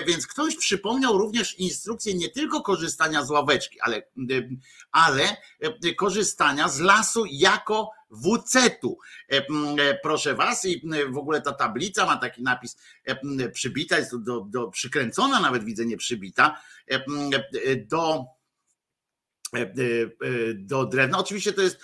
więc 0.07 0.27
ktoś 0.27 0.55
przypomniał 0.55 1.12
również 1.17 1.59
instrukcję 1.59 2.13
nie 2.13 2.29
tylko 2.29 2.61
korzystania 2.61 3.25
z 3.25 3.29
ławeczki, 3.29 3.81
ale, 3.81 3.97
e, 3.97 4.03
ale 4.91 5.23
e, 5.59 5.93
korzystania 5.93 6.69
z 6.69 6.79
lasu 6.79 7.25
jako 7.31 7.91
WC-tu. 8.11 8.97
E, 9.29 9.43
Proszę 10.03 10.35
was, 10.35 10.65
i 10.65 10.81
w 11.09 11.17
ogóle 11.17 11.41
ta 11.41 11.53
tablica 11.53 12.05
ma 12.05 12.17
taki 12.17 12.43
napis 12.43 12.77
przybita, 13.53 13.97
jest 13.97 14.23
do, 14.23 14.41
do, 14.41 14.67
przykręcona, 14.67 15.39
nawet 15.39 15.63
widzę 15.63 15.85
nie 15.85 15.97
przybita, 15.97 16.61
do 17.87 18.25
do 20.55 20.85
drewna. 20.85 21.17
Oczywiście 21.17 21.53
to 21.53 21.61
jest 21.61 21.79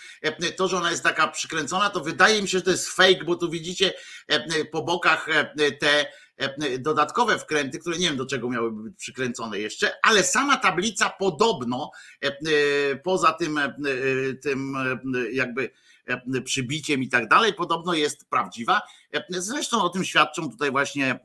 to, 0.58 0.68
że 0.68 0.78
ona 0.78 0.92
jest 0.92 1.04
taka 1.04 1.28
przykręcona, 1.28 1.90
to 1.90 2.00
wydaje 2.00 2.42
mi 2.42 2.48
się, 2.48 2.58
że 2.58 2.64
to 2.64 2.72
jest 2.72 2.90
fake, 2.90 3.24
bo 3.26 3.36
tu 3.36 3.50
widzicie 3.50 3.94
po 4.72 4.82
bokach 4.82 5.28
te 5.80 6.06
dodatkowe 6.80 7.40
wkręty, 7.40 7.80
które 7.80 7.98
nie 7.98 8.08
wiem 8.08 8.18
do 8.18 8.26
czego 8.26 8.50
miałyby 8.50 8.84
być 8.84 8.96
przykręcone 8.98 9.60
jeszcze, 9.60 9.92
ale 10.04 10.24
sama 10.24 10.58
tablica 10.58 11.10
podobno 11.10 11.92
e, 12.24 12.28
e, 12.28 12.32
poza 12.96 13.34
tym, 13.34 13.58
e, 13.58 13.64
e, 13.64 13.74
tym 14.34 14.76
e, 14.76 15.00
jakby 15.32 15.72
e, 16.06 16.42
przybiciem 16.42 17.04
i 17.04 17.10
tak 17.10 17.28
dalej, 17.28 17.54
podobno 17.54 17.94
jest 17.94 18.30
prawdziwa. 18.30 18.82
E, 19.14 19.24
Zresztą 19.30 19.84
o 19.84 19.90
tym 19.90 20.06
świadczą 20.06 20.52
tutaj 20.52 20.72
właśnie 20.72 21.12
e, 21.12 21.20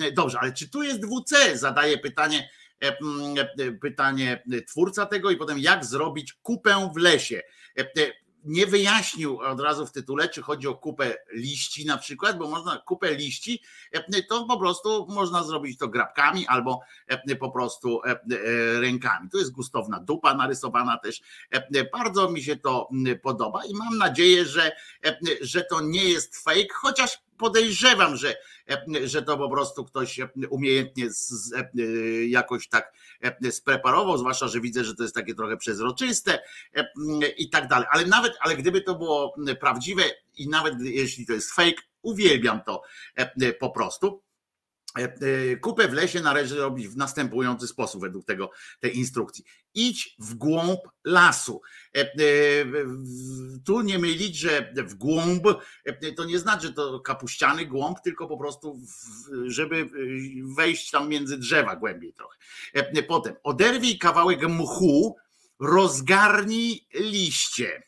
E, 0.00 0.12
Dobrze, 0.12 0.38
ale 0.40 0.52
czy 0.52 0.68
tu 0.68 0.82
jest 0.82 1.00
WC? 1.06 1.58
Zadaje 1.58 1.98
pytanie 1.98 2.38
e, 2.38 2.42
e, 2.44 2.48
pytanie 3.80 4.42
twórca 4.68 5.06
tego 5.06 5.30
i 5.30 5.36
potem 5.36 5.58
jak 5.58 5.84
zrobić 5.84 6.32
kupę 6.32 6.90
w 6.94 6.96
lesie. 6.96 7.40
E, 7.78 7.80
e, 7.80 8.12
Nie 8.44 8.66
wyjaśnił 8.66 9.38
od 9.40 9.60
razu 9.60 9.86
w 9.86 9.92
tytule, 9.92 10.28
czy 10.28 10.42
chodzi 10.42 10.68
o 10.68 10.74
kupę 10.74 11.14
liści 11.32 11.86
na 11.86 11.98
przykład, 11.98 12.38
bo 12.38 12.48
można 12.50 12.78
kupę 12.78 13.14
liści, 13.14 13.62
e, 13.92 14.22
to 14.22 14.44
po 14.44 14.58
prostu 14.58 15.06
można 15.08 15.42
zrobić 15.44 15.78
to 15.78 15.88
grabkami 15.88 16.46
albo 16.46 16.80
e, 17.08 17.36
po 17.36 17.50
prostu 17.50 18.00
e, 18.04 18.10
e, 18.10 18.80
rękami. 18.80 19.30
Tu 19.30 19.38
jest 19.38 19.52
gustowna 19.52 20.00
dupa 20.00 20.34
narysowana 20.34 20.98
też. 20.98 21.20
E, 21.50 21.84
Bardzo 21.92 22.30
mi 22.30 22.42
się 22.42 22.56
to 22.56 22.88
podoba 23.22 23.64
i 23.64 23.74
mam 23.74 23.98
nadzieję, 23.98 24.44
że, 24.44 24.72
e, 25.06 25.18
że 25.40 25.64
to 25.64 25.80
nie 25.80 26.04
jest 26.04 26.36
fake, 26.44 26.74
chociaż 26.74 27.18
podejrzewam, 27.38 28.16
że, 28.16 28.36
że 29.04 29.22
to 29.22 29.38
po 29.38 29.50
prostu 29.50 29.84
ktoś 29.84 30.20
umiejętnie 30.50 31.10
z, 31.10 31.54
jakoś 32.28 32.68
tak 32.68 32.92
spreparował, 33.50 34.18
zwłaszcza, 34.18 34.48
że 34.48 34.60
widzę, 34.60 34.84
że 34.84 34.94
to 34.94 35.02
jest 35.02 35.14
takie 35.14 35.34
trochę 35.34 35.56
przezroczyste 35.56 36.38
i 37.36 37.50
tak 37.50 37.68
dalej. 37.68 37.86
Ale 37.90 38.06
nawet, 38.06 38.32
ale 38.40 38.56
gdyby 38.56 38.80
to 38.80 38.94
było 38.94 39.34
prawdziwe 39.60 40.02
i 40.36 40.48
nawet 40.48 40.74
jeśli 40.80 41.26
to 41.26 41.32
jest 41.32 41.52
fake, 41.52 41.82
uwielbiam 42.02 42.60
to 42.66 42.82
po 43.60 43.70
prostu. 43.70 44.22
E, 44.98 45.02
e, 45.02 45.56
Kupę 45.56 45.88
w 45.88 45.92
lesie 45.92 46.20
należy 46.20 46.56
robić 46.56 46.88
w 46.88 46.96
następujący 46.96 47.66
sposób 47.66 48.00
według 48.00 48.24
tego, 48.24 48.50
tej 48.80 48.98
instrukcji. 48.98 49.44
Idź 49.74 50.16
w 50.18 50.34
głąb 50.34 50.80
lasu. 51.04 51.60
E, 51.96 52.12
Tu 53.64 53.80
nie 53.80 53.98
mylić, 53.98 54.36
że 54.36 54.72
w 54.76 54.94
głąb 54.94 55.42
to 56.16 56.24
nie 56.24 56.38
znaczy, 56.38 56.66
że 56.66 56.72
to 56.72 57.00
kapuściany 57.00 57.66
głąb, 57.66 58.00
tylko 58.04 58.26
po 58.26 58.38
prostu, 58.38 58.80
żeby 59.46 59.88
wejść 60.56 60.90
tam 60.90 61.08
między 61.08 61.38
drzewa 61.38 61.76
głębiej 61.76 62.14
trochę. 62.14 62.38
Potem 63.08 63.34
oderwij 63.42 63.98
kawałek 63.98 64.48
mchu, 64.48 65.16
rozgarnij 65.60 66.86
liście. 66.94 67.82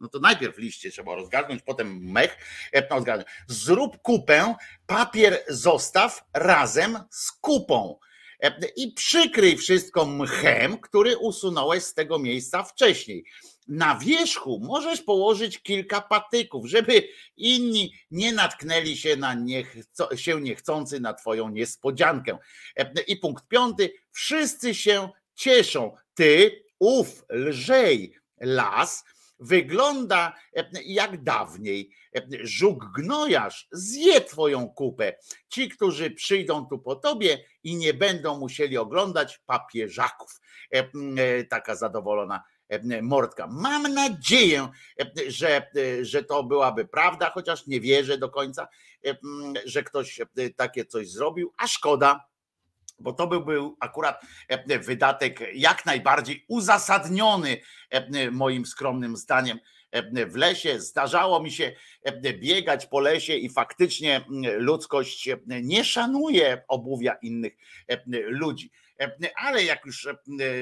No 0.00 0.08
to 0.08 0.18
najpierw 0.18 0.58
liście 0.58 0.90
trzeba 0.90 1.14
rozgarnąć, 1.14 1.62
potem 1.62 1.98
mech. 2.02 2.38
e, 2.72 2.88
No. 2.90 3.24
Zrób 3.48 3.98
kupę, 4.02 4.54
papier 4.86 5.44
zostaw 5.48 6.24
razem 6.34 6.98
z 7.10 7.32
kupą. 7.32 7.98
E, 8.42 8.58
I 8.76 8.92
przykryj 8.92 9.56
wszystko 9.56 10.06
mchem, 10.06 10.78
który 10.78 11.16
usunąłeś 11.16 11.82
z 11.84 11.94
tego 11.94 12.18
miejsca 12.18 12.62
wcześniej. 12.62 13.24
Na 13.68 13.98
wierzchu 13.98 14.60
możesz 14.62 15.02
położyć 15.02 15.62
kilka 15.62 16.00
patyków, 16.00 16.66
żeby 16.66 17.08
inni 17.36 17.92
nie 18.10 18.32
natknęli 18.32 18.96
się 18.96 19.16
na 19.16 19.34
niechco, 19.34 20.16
się 20.16 20.40
niechcący 20.40 21.00
na 21.00 21.14
twoją 21.14 21.48
niespodziankę. 21.48 22.38
E, 22.76 22.92
I 23.06 23.16
punkt 23.16 23.48
piąty. 23.48 23.92
Wszyscy 24.12 24.74
się 24.74 25.08
cieszą. 25.34 25.96
Ty, 26.14 26.62
ów 26.78 27.24
lżej 27.32 28.14
las, 28.40 29.04
wygląda 29.40 30.34
e, 30.56 30.70
jak 30.84 31.22
dawniej. 31.22 31.90
E, 32.16 32.22
Żuk 32.42 32.84
gnojarz 32.96 33.68
zje 33.72 34.20
twoją 34.20 34.68
kupę. 34.68 35.16
Ci, 35.48 35.68
którzy 35.68 36.10
przyjdą 36.10 36.66
tu 36.66 36.78
po 36.78 36.96
tobie 36.96 37.44
i 37.62 37.76
nie 37.76 37.94
będą 37.94 38.38
musieli 38.38 38.78
oglądać 38.78 39.38
papieżaków. 39.46 40.40
E, 40.70 41.44
Taka 41.44 41.74
zadowolona 41.74 42.42
Mordka. 43.02 43.46
Mam 43.46 43.94
nadzieję, 43.94 44.68
że, 45.26 45.70
że 46.02 46.24
to 46.24 46.44
byłaby 46.44 46.84
prawda, 46.84 47.30
chociaż 47.30 47.66
nie 47.66 47.80
wierzę 47.80 48.18
do 48.18 48.30
końca, 48.30 48.68
że 49.64 49.82
ktoś 49.82 50.20
takie 50.56 50.84
coś 50.84 51.10
zrobił, 51.10 51.52
a 51.56 51.66
szkoda, 51.66 52.27
bo 52.98 53.12
to 53.12 53.26
by 53.26 53.40
był 53.40 53.76
akurat 53.80 54.22
e, 54.48 54.78
wydatek 54.78 55.40
jak 55.54 55.86
najbardziej 55.86 56.44
uzasadniony, 56.48 57.60
e, 57.90 58.30
moim 58.30 58.66
skromnym 58.66 59.16
zdaniem, 59.16 59.58
e, 59.90 60.26
w 60.26 60.36
lesie. 60.36 60.80
Zdarzało 60.80 61.42
mi 61.42 61.52
się 61.52 61.72
biegać 62.40 62.86
po 62.86 63.00
lesie 63.00 63.34
i 63.34 63.50
faktycznie 63.50 64.24
ludzkość 64.58 65.28
nie 65.46 65.84
szanuje 65.84 66.62
obuwia 66.68 67.14
innych 67.22 67.52
ludzi. 68.26 68.70
Ale 69.36 69.64
jak 69.64 69.86
już 69.86 70.08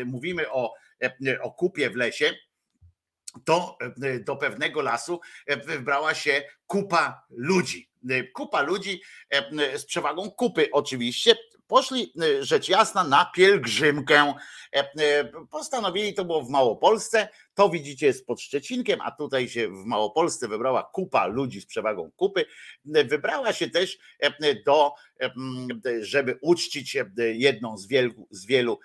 mówimy 0.07 0.51
o, 0.51 0.75
o 1.43 1.51
kupie 1.51 1.91
w 1.91 1.97
lesie, 1.97 2.35
to 3.45 3.79
do 4.25 4.37
pewnego 4.37 4.83
lasu 4.83 5.21
wybrała 5.67 6.15
się 6.15 6.43
kupa 6.67 7.27
ludzi. 7.31 7.91
Kupa 8.35 8.63
ludzi 8.63 9.03
z 9.77 9.85
przewagą 9.85 10.31
kupy 10.31 10.69
oczywiście. 10.73 11.37
Poszli 11.67 12.13
e, 12.23 12.45
rzecz 12.45 12.69
jasna 12.69 13.05
na 13.05 13.25
pielgrzymkę. 13.25 14.35
E, 14.77 14.79
e, 14.79 15.25
Postanowili, 15.51 16.15
to 16.15 16.25
było 16.25 16.43
w 16.43 16.51
Małopolsce, 16.51 17.29
To 17.57 17.69
widzicie 17.71 18.07
jest 18.07 18.27
pod 18.27 18.41
Szczecinkiem, 18.41 19.01
a 19.01 19.11
tutaj 19.11 19.49
się 19.49 19.69
w 19.69 19.85
Małopolsce 19.85 20.49
wybrała 20.49 20.83
kupa 20.83 21.27
ludzi 21.27 21.61
z 21.61 21.67
przewagą 21.67 22.11
kupy. 22.17 22.45
Wybrała 22.85 23.53
się 23.53 23.71
też 23.71 23.99
do, 24.67 24.93
żeby 26.01 26.39
uczcić 26.43 26.97
jedną 27.19 27.79
z 27.79 27.87
wielu, 27.87 28.29
z 28.31 28.47
wielu 28.47 28.81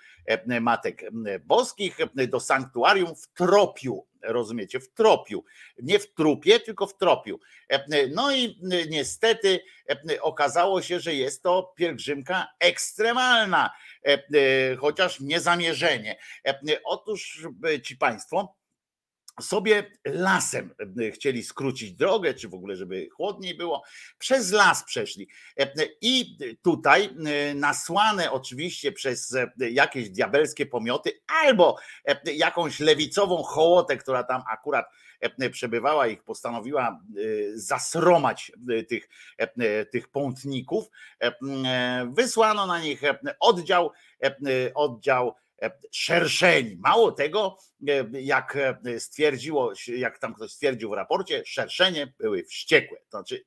matek 0.60 1.02
boskich, 1.44 1.98
do 2.28 2.40
sanktuarium 2.40 3.14
w 3.14 3.28
Tropiu. 3.34 4.06
Rozumiecie? 4.22 4.80
W 4.80 4.92
Tropiu. 4.92 5.44
Nie 5.82 5.98
w 5.98 6.14
trupie, 6.14 6.60
tylko 6.60 6.86
w 6.86 6.96
Tropiu. 6.96 7.40
No 8.14 8.34
i 8.34 8.58
niestety 8.90 9.60
okazało 10.20 10.82
się, 10.82 11.00
że 11.00 11.14
jest 11.14 11.42
to 11.42 11.72
pielgrzymka 11.76 12.48
ekstremalna, 12.60 13.70
chociaż 14.78 15.20
niezamierzenie. 15.20 16.18
Otóż 16.84 17.46
ci 17.84 17.96
Państwo, 17.96 18.61
sobie 19.40 19.90
lasem 20.04 20.74
chcieli 21.14 21.44
skrócić 21.44 21.92
drogę, 21.92 22.34
czy 22.34 22.48
w 22.48 22.54
ogóle, 22.54 22.76
żeby 22.76 23.08
chłodniej 23.16 23.54
było, 23.54 23.82
przez 24.18 24.52
las 24.52 24.84
przeszli. 24.84 25.28
I 26.00 26.38
tutaj 26.62 27.10
nasłane 27.54 28.32
oczywiście 28.32 28.92
przez 28.92 29.36
jakieś 29.58 30.10
diabelskie 30.10 30.66
pomioty, 30.66 31.20
albo 31.26 31.78
jakąś 32.24 32.80
lewicową 32.80 33.42
hołotę, 33.42 33.96
która 33.96 34.24
tam 34.24 34.42
akurat 34.52 34.86
przebywała, 35.52 36.06
ich 36.06 36.22
postanowiła 36.22 37.00
zasromać 37.54 38.52
tych, 38.88 39.08
tych 39.92 40.08
pątników, 40.08 40.84
wysłano 42.12 42.66
na 42.66 42.80
nich 42.80 43.02
oddział, 43.40 43.90
oddział 44.74 45.34
szerszeni. 45.90 46.76
Mało 46.76 47.12
tego, 47.12 47.58
jak 48.12 48.58
stwierdziło, 48.98 49.72
jak 49.86 50.18
tam 50.18 50.34
ktoś 50.34 50.52
stwierdził 50.52 50.90
w 50.90 50.92
raporcie, 50.92 51.42
szerszenie 51.46 52.12
były 52.18 52.44
wściekłe. 52.44 52.98
To 52.98 53.18
znaczy, 53.18 53.44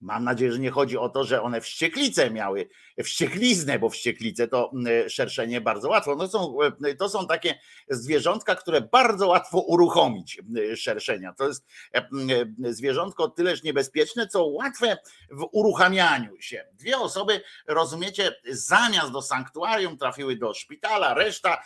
mam 0.00 0.24
nadzieję, 0.24 0.52
że 0.52 0.58
nie 0.58 0.70
chodzi 0.70 0.98
o 0.98 1.08
to, 1.08 1.24
że 1.24 1.42
one 1.42 1.60
wścieklice 1.60 2.30
miały, 2.30 2.68
wściekliznę, 3.04 3.78
bo 3.78 3.90
wścieklice 3.90 4.48
to 4.48 4.72
szerszenie 5.08 5.60
bardzo 5.60 5.88
łatwo. 5.88 6.16
No 6.16 6.28
są, 6.28 6.56
to 6.98 7.08
są 7.08 7.26
takie 7.26 7.58
zwierzątka, 7.88 8.54
które 8.54 8.80
bardzo 8.80 9.28
łatwo 9.28 9.60
uruchomić 9.60 10.40
szerszenia. 10.76 11.32
To 11.32 11.48
jest 11.48 11.66
zwierzątko 12.62 13.28
tyleż 13.28 13.62
niebezpieczne, 13.62 14.26
co 14.26 14.44
łatwe 14.44 14.98
w 15.30 15.48
uruchamianiu 15.52 16.40
się. 16.40 16.64
Dwie 16.72 16.98
osoby, 16.98 17.40
rozumiecie, 17.66 18.34
zamiast 18.50 19.12
do 19.12 19.22
sanktuarium 19.22 19.98
trafiły 19.98 20.36
do 20.36 20.54
szpitala, 20.54 21.14
reszta 21.14 21.62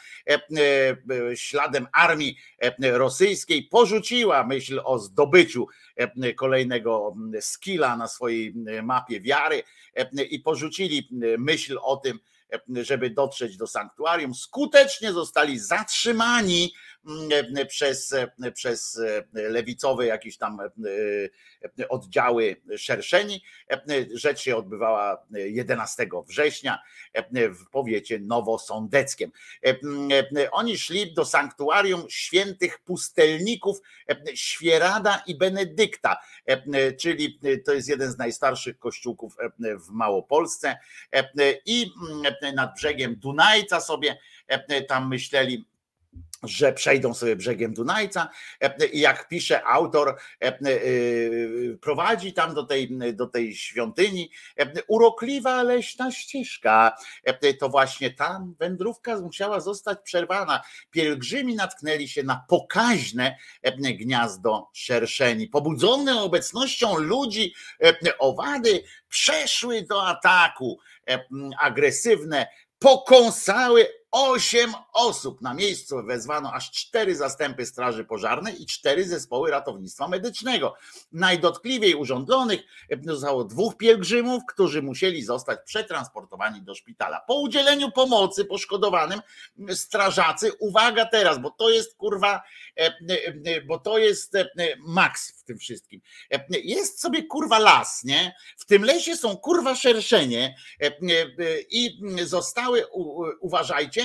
śladem 1.35 1.87
armii 1.93 2.37
rosyjskiej 2.81 3.63
porzuciła 3.63 4.45
myśl 4.45 4.81
o 4.85 4.99
zdobyciu 4.99 5.67
kolejnego 6.37 7.15
skilla 7.41 7.97
na 7.97 8.09
swojej 8.09 8.55
mapie 8.83 9.21
wiary 9.21 9.63
i 10.31 10.39
porzucili 10.39 11.09
myśl 11.39 11.79
o 11.83 11.97
tym, 11.97 12.19
żeby 12.69 13.11
dotrzeć 13.11 13.57
do 13.57 13.67
sanktuarium. 13.67 14.35
Skutecznie 14.35 15.13
zostali 15.13 15.59
zatrzymani 15.59 16.73
przez, 17.69 18.15
przez 18.55 19.01
lewicowe 19.33 20.07
jakieś 20.07 20.39
tam 20.39 20.59
oddziały 21.89 22.57
szerszeni. 22.77 23.43
Rzecz 24.15 24.41
się 24.41 24.57
odbywała 24.57 25.27
11 25.31 26.09
września 26.29 26.83
w 27.33 27.71
powiecie 27.71 28.19
nowosądeckiem. 28.19 29.31
Oni 30.53 30.79
szli 30.79 31.15
do 31.15 31.25
sanktuarium 31.25 32.07
świętych 32.11 32.79
pustelników 32.79 33.79
Świerada 34.35 35.23
i 35.27 35.39
Benedykta, 35.39 36.17
czyli 37.01 37.39
to 37.65 37.73
jest 37.73 37.89
jeden 37.89 38.13
z 38.13 38.19
najstarszych 38.19 38.79
kościółków 38.79 39.37
w 39.61 39.91
Małopolsce 39.91 40.79
i 41.67 41.91
nad 42.55 42.75
brzegiem 42.75 43.17
Dunajca 43.17 43.81
sobie 43.81 44.19
tam 44.89 45.09
myśleli 45.09 45.72
że 46.43 46.73
przejdą 46.73 47.15
sobie 47.15 47.37
brzegiem 47.37 47.75
Dunajca 47.75 48.29
i 48.93 49.01
jak 49.01 49.29
pisze 49.29 49.65
autor, 49.65 50.19
prowadzi 51.81 52.33
tam 52.33 52.55
do 52.55 52.63
tej, 52.63 52.91
do 53.13 53.27
tej 53.27 53.55
świątyni 53.55 54.31
urokliwa 54.89 55.63
leśna 55.63 56.13
ścieżka. 56.13 56.97
To 57.61 57.69
właśnie 57.69 58.11
tam 58.11 58.55
wędrówka 58.59 59.21
musiała 59.21 59.61
zostać 59.61 59.99
przerwana. 60.05 60.63
Pielgrzymi 60.91 61.55
natknęli 61.55 62.09
się 62.09 62.23
na 62.23 62.45
pokaźne 62.49 63.37
gniazdo 63.99 64.71
szerszeni. 64.73 65.49
Pobudzone 65.49 66.21
obecnością 66.21 66.99
ludzi, 66.99 67.55
owady 68.19 68.83
przeszły 69.09 69.83
do 69.83 70.07
ataku. 70.07 70.79
Agresywne 71.59 72.47
pokąsały 72.79 74.02
osiem 74.13 74.75
osób. 74.93 75.41
Na 75.41 75.55
miejscu 75.55 76.03
wezwano 76.03 76.53
aż 76.53 76.71
cztery 76.71 77.17
zastępy 77.17 77.67
Straży 77.67 78.05
Pożarnej 78.05 78.63
i 78.63 78.67
cztery 78.67 79.09
zespoły 79.09 79.51
ratownictwa 79.51 80.09
medycznego. 80.09 80.75
Najdotkliwiej 81.13 81.95
urządlonych 81.95 82.61
zostało 83.05 83.45
dwóch 83.45 83.77
pielgrzymów, 83.77 84.43
którzy 84.49 84.83
musieli 84.83 85.23
zostać 85.23 85.59
przetransportowani 85.65 86.63
do 86.63 86.75
szpitala. 86.75 87.21
Po 87.21 87.35
udzieleniu 87.35 87.91
pomocy 87.91 88.45
poszkodowanym 88.45 89.21
strażacy, 89.75 90.53
uwaga 90.53 91.07
teraz, 91.07 91.39
bo 91.39 91.51
to 91.51 91.71
jest 91.71 91.97
kurwa, 91.97 92.43
bo 93.67 93.79
to 93.79 93.99
jest 93.99 94.33
maks 94.79 95.41
w 95.41 95.45
tym 95.45 95.59
wszystkim. 95.59 96.01
Jest 96.51 97.01
sobie 97.01 97.23
kurwa 97.23 97.59
las, 97.59 98.05
nie? 98.05 98.35
W 98.57 98.67
tym 98.67 98.85
lesie 98.85 99.17
są 99.17 99.37
kurwa 99.37 99.75
szerszenie 99.75 100.57
i 101.71 102.01
zostały, 102.25 102.87
uważajcie, 103.41 104.02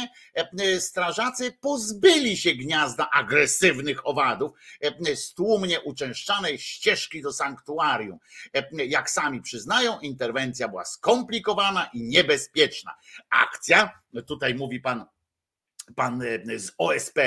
strażacy 0.80 1.52
pozbyli 1.52 2.38
się 2.38 2.54
gniazda 2.54 3.10
agresywnych 3.14 4.08
owadów, 4.08 4.52
stłumnie 5.16 5.82
uczęszczanej 5.82 6.60
ścieżki 6.60 7.22
do 7.22 7.34
sanktuarium. 7.34 8.20
Jak 8.72 9.10
sami 9.10 9.42
przyznają, 9.42 10.00
interwencja 10.00 10.68
była 10.68 10.86
skomplikowana 10.86 11.90
i 11.94 12.04
niebezpieczna. 12.04 12.96
Akcja, 13.30 14.00
tutaj 14.28 14.56
mówi 14.56 14.80
pan 14.80 15.06
pan 15.96 16.24
z 16.58 16.72
OSP 16.78 17.20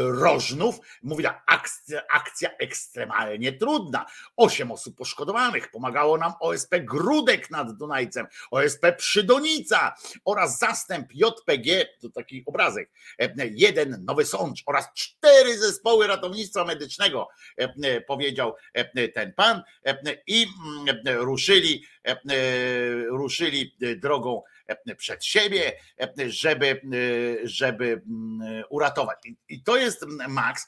Rożnów 0.00 0.78
mówi 1.02 1.24
akcja, 1.46 2.02
akcja 2.10 2.50
ekstremalnie 2.58 3.52
trudna. 3.52 4.06
Osiem 4.36 4.72
osób 4.72 4.96
poszkodowanych. 4.96 5.70
Pomagało 5.70 6.18
nam 6.18 6.32
OSP 6.40 6.80
Grudek 6.80 7.50
nad 7.50 7.76
Dunajcem, 7.76 8.26
OSP 8.50 8.96
Przydonica 8.96 9.94
oraz 10.24 10.58
zastęp 10.58 11.08
JPG, 11.14 11.86
to 12.00 12.08
taki 12.08 12.42
obrazek, 12.46 12.90
jeden 13.50 14.04
Nowy 14.04 14.24
Sącz 14.24 14.62
oraz 14.66 14.92
cztery 14.94 15.58
zespoły 15.58 16.06
ratownictwa 16.06 16.64
medycznego, 16.64 17.28
powiedział 18.06 18.54
ten 19.14 19.32
pan 19.32 19.62
i 20.26 20.46
ruszyli, 21.04 21.84
ruszyli 23.08 23.76
drogą 23.96 24.42
przed 24.96 25.24
siebie, 25.24 25.72
żeby, 26.26 26.80
żeby 27.44 28.02
uratować. 28.70 29.18
I 29.48 29.62
to 29.62 29.76
jest 29.76 30.06
Max, 30.28 30.66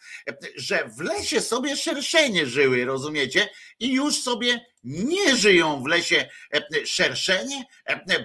że 0.56 0.88
w 0.88 1.00
lesie 1.00 1.40
sobie 1.40 1.76
szerszenie 1.76 2.46
żyły, 2.46 2.84
rozumiecie? 2.84 3.48
I 3.78 3.92
już 3.92 4.22
sobie 4.22 4.66
nie 4.84 5.36
żyją 5.36 5.82
w 5.82 5.86
lesie 5.86 6.28
szerszenie, 6.84 7.64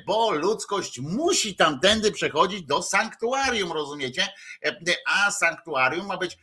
bo 0.07 0.31
ludzkość 0.31 0.99
musi 0.99 1.55
tamtędy 1.55 2.11
przechodzić 2.11 2.63
do 2.63 2.81
sanktuarium, 2.83 3.71
rozumiecie? 3.71 4.27
A 5.05 5.31
sanktuarium 5.31 6.05
ma 6.07 6.17
być 6.17 6.37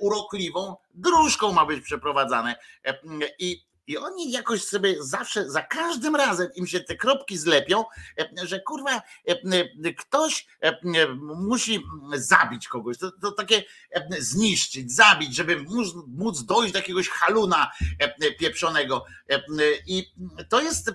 urokliwą 0.00 0.76
dróżką, 0.94 1.52
ma 1.52 1.66
być 1.66 1.84
przeprowadzane. 1.84 2.56
I 3.38 3.69
i 3.90 3.98
oni 3.98 4.32
jakoś 4.32 4.64
sobie 4.64 4.96
zawsze, 5.00 5.50
za 5.50 5.62
każdym 5.62 6.16
razem 6.16 6.48
im 6.54 6.66
się 6.66 6.80
te 6.80 6.96
kropki 6.96 7.38
zlepią, 7.38 7.84
że 8.42 8.60
kurwa, 8.60 9.02
ktoś 9.98 10.46
musi 11.18 11.82
zabić 12.14 12.68
kogoś, 12.68 12.98
to, 12.98 13.10
to 13.10 13.32
takie 13.32 13.64
zniszczyć, 14.18 14.92
zabić, 14.92 15.36
żeby 15.36 15.62
móc, 15.62 15.94
móc 16.06 16.44
dojść 16.44 16.72
do 16.72 16.78
jakiegoś 16.78 17.08
haluna 17.08 17.70
pieprzonego. 18.38 19.04
I 19.86 20.12
to 20.48 20.60
jest 20.60 20.90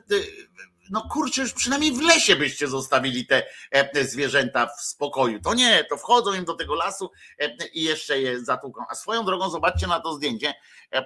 no 0.90 1.08
kurczę, 1.12 1.42
już 1.42 1.54
przynajmniej 1.54 1.92
w 1.92 2.02
lesie 2.02 2.36
byście 2.36 2.68
zostawili 2.68 3.28
te 3.28 3.44
e, 3.72 4.04
zwierzęta 4.04 4.68
w 4.68 4.82
spokoju. 4.82 5.40
To 5.42 5.54
nie, 5.54 5.84
to 5.84 5.98
wchodzą 5.98 6.34
im 6.34 6.46
do 6.46 6.54
tego 6.54 6.76
lasu 6.76 7.12
e, 7.40 7.68
i 7.74 7.84
jeszcze 7.84 8.22
je 8.22 8.40
zatłuką. 8.46 8.84
A 8.90 8.96
swoją 8.96 9.26
drogą 9.26 9.50
zobaczcie 9.50 9.88
na 9.88 10.00
to 10.00 10.14
zdjęcie. 10.14 10.54
E, 10.92 11.06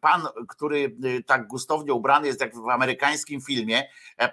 Pan, 0.00 0.22
który 0.48 0.96
tak 1.26 1.46
gustownie 1.46 1.92
ubrany 1.92 2.26
jest 2.26 2.40
jak 2.40 2.56
w 2.56 2.68
amerykańskim 2.68 3.40
filmie, 3.40 3.88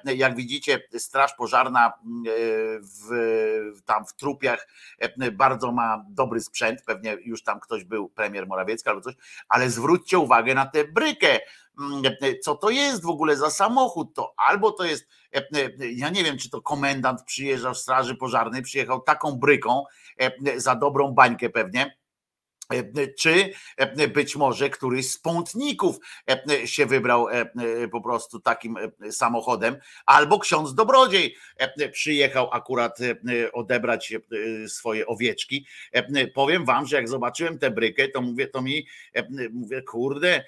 jak 0.05 0.35
widzicie, 0.35 0.79
straż 0.97 1.33
pożarna 1.33 1.93
w, 2.81 3.81
tam 3.85 4.05
w 4.05 4.13
trupiach 4.13 4.67
bardzo 5.31 5.71
ma 5.71 6.05
dobry 6.09 6.41
sprzęt, 6.41 6.81
pewnie 6.85 7.17
już 7.25 7.43
tam 7.43 7.59
ktoś 7.59 7.83
był, 7.83 8.09
premier 8.09 8.47
Morawiecki 8.47 8.89
albo 8.89 9.01
coś, 9.01 9.13
ale 9.49 9.69
zwróćcie 9.69 10.19
uwagę 10.19 10.55
na 10.55 10.65
tę 10.65 10.83
brykę, 10.83 11.39
co 12.41 12.55
to 12.55 12.69
jest 12.69 13.03
w 13.03 13.09
ogóle 13.09 13.37
za 13.37 13.49
samochód, 13.49 14.13
to 14.13 14.33
albo 14.37 14.71
to 14.71 14.83
jest, 14.83 15.07
e, 15.35 15.37
e, 15.39 15.91
ja 15.91 16.09
nie 16.09 16.23
wiem, 16.23 16.37
czy 16.37 16.49
to 16.49 16.61
komendant 16.61 17.23
przyjeżdżał 17.23 17.75
z 17.75 17.81
straży 17.81 18.15
pożarnej, 18.15 18.61
przyjechał 18.61 19.01
taką 19.01 19.31
bryką 19.31 19.83
e, 20.19 20.59
za 20.59 20.75
dobrą 20.75 21.11
bańkę 21.11 21.49
pewnie, 21.49 21.97
czy 23.19 23.53
być 24.13 24.35
może 24.35 24.69
któryś 24.69 25.11
z 25.11 25.17
pątników 25.17 25.97
się 26.65 26.85
wybrał 26.85 27.27
po 27.91 28.01
prostu 28.01 28.39
takim 28.39 28.77
samochodem, 29.11 29.77
albo 30.05 30.39
ksiądz 30.39 30.75
Dobrodziej 30.75 31.35
przyjechał 31.91 32.49
akurat 32.51 32.97
odebrać 33.53 34.13
swoje 34.67 35.07
owieczki. 35.07 35.65
Powiem 36.33 36.65
wam, 36.65 36.85
że 36.85 36.95
jak 36.95 37.09
zobaczyłem 37.09 37.59
tę 37.59 37.71
brykę, 37.71 38.07
to 38.07 38.21
mówię, 38.21 38.47
to 38.47 38.61
mi 38.61 38.87
mówię, 39.51 39.81
kurde, 39.81 40.43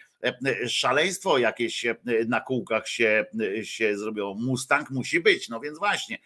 szaleństwo 0.68 1.38
jakieś 1.38 1.86
na 2.28 2.42
kółkach 2.42 2.88
się, 2.88 3.26
się 3.64 3.98
zrobiło. 3.98 4.36
Mustang 4.36 4.90
musi 4.90 5.20
być, 5.20 5.50
no 5.50 5.60
więc 5.60 5.80
właśnie. 5.80 6.18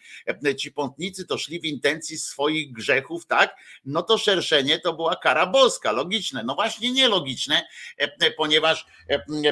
Ci 0.58 0.72
pątnicy 0.72 1.26
to 1.26 1.38
szli 1.38 1.60
w 1.60 1.64
intencji 1.64 2.18
swoich 2.18 2.72
grzechów, 2.72 3.26
tak? 3.26 3.56
No 3.84 4.02
to 4.02 4.18
szerszenie 4.18 4.78
to 4.78 4.92
była 4.92 5.16
kara 5.16 5.46
boska, 5.46 5.92
logiczne. 5.92 6.42
No 6.44 6.54
właśnie 6.54 6.92
nielogiczne, 6.92 7.62
ponieważ, 8.36 8.86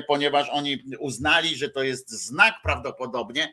ponieważ 0.07 0.49
oni 0.51 0.83
uznali, 0.99 1.57
że 1.57 1.69
to 1.69 1.83
jest 1.83 2.11
znak 2.11 2.55
prawdopodobnie, 2.63 3.53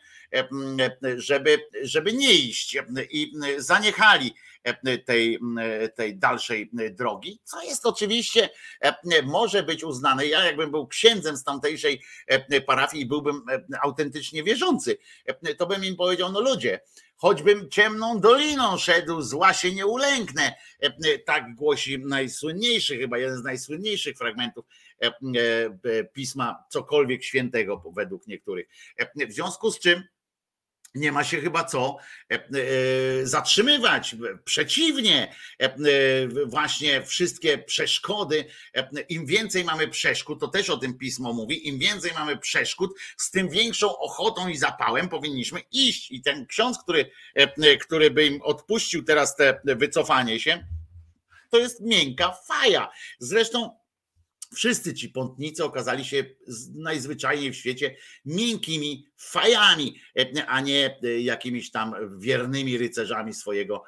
żeby, 1.17 1.57
żeby 1.81 2.13
nie 2.13 2.33
iść 2.33 2.77
i 3.11 3.31
zaniechali 3.57 4.33
tej, 5.05 5.39
tej 5.95 6.17
dalszej 6.17 6.69
drogi, 6.91 7.39
co 7.43 7.63
jest 7.63 7.85
oczywiście, 7.85 8.49
może 9.23 9.63
być 9.63 9.83
uznane. 9.83 10.25
Ja 10.25 10.45
jakbym 10.45 10.71
był 10.71 10.87
księdzem 10.87 11.37
z 11.37 11.43
tamtejszej 11.43 12.01
parafii 12.65 13.03
i 13.03 13.07
byłbym 13.07 13.41
autentycznie 13.81 14.43
wierzący, 14.43 14.97
to 15.57 15.67
bym 15.67 15.85
im 15.85 15.95
powiedział, 15.95 16.31
no 16.31 16.41
ludzie, 16.41 16.79
choćbym 17.15 17.69
ciemną 17.69 18.19
doliną 18.19 18.77
szedł, 18.77 19.21
zła 19.21 19.53
się 19.53 19.71
nie 19.71 19.85
ulęknę. 19.85 20.55
Tak 21.25 21.55
głosi 21.55 21.99
najsłynniejszy, 21.99 22.97
chyba 22.97 23.17
jeden 23.17 23.37
z 23.37 23.43
najsłynniejszych 23.43 24.17
fragmentów 24.17 24.65
pisma, 26.13 26.63
cokolwiek 26.69 27.23
świętego 27.23 27.83
według 27.95 28.27
niektórych. 28.27 28.67
W 29.29 29.33
związku 29.33 29.71
z 29.71 29.79
czym 29.79 30.03
nie 30.95 31.11
ma 31.11 31.23
się 31.23 31.41
chyba 31.41 31.63
co 31.63 31.97
e, 32.31 32.35
e, 32.35 33.25
zatrzymywać. 33.25 34.15
Przeciwnie, 34.45 35.35
e, 35.59 35.69
właśnie 36.45 37.05
wszystkie 37.05 37.57
przeszkody, 37.57 38.45
im 39.09 39.25
więcej 39.25 39.63
mamy 39.63 39.87
przeszkód, 39.87 40.39
to 40.39 40.47
też 40.47 40.69
o 40.69 40.77
tym 40.77 40.97
pismo 40.97 41.33
mówi, 41.33 41.67
im 41.67 41.79
więcej 41.79 42.11
mamy 42.13 42.37
przeszkód, 42.37 42.91
z 43.17 43.31
tym 43.31 43.49
większą 43.49 43.97
ochotą 43.97 44.47
i 44.47 44.57
zapałem 44.57 45.09
powinniśmy 45.09 45.61
iść. 45.71 46.11
I 46.11 46.21
ten 46.21 46.45
ksiądz, 46.45 46.77
który, 46.83 47.11
który 47.81 48.11
by 48.11 48.25
im 48.25 48.41
odpuścił 48.41 49.03
teraz 49.03 49.35
te 49.35 49.61
wycofanie 49.63 50.39
się, 50.39 50.65
to 51.49 51.57
jest 51.57 51.81
miękka 51.81 52.37
faja. 52.47 52.91
Zresztą 53.19 53.78
Wszyscy 54.53 54.93
ci 54.93 55.09
pątnicy 55.09 55.63
okazali 55.63 56.05
się 56.05 56.25
najzwyczajniej 56.75 57.51
w 57.51 57.55
świecie 57.55 57.95
miękkimi 58.25 59.07
fajami, 59.17 59.99
a 60.47 60.61
nie 60.61 60.99
jakimiś 61.19 61.71
tam 61.71 61.95
wiernymi 62.19 62.77
rycerzami 62.77 63.33
swojego, 63.33 63.83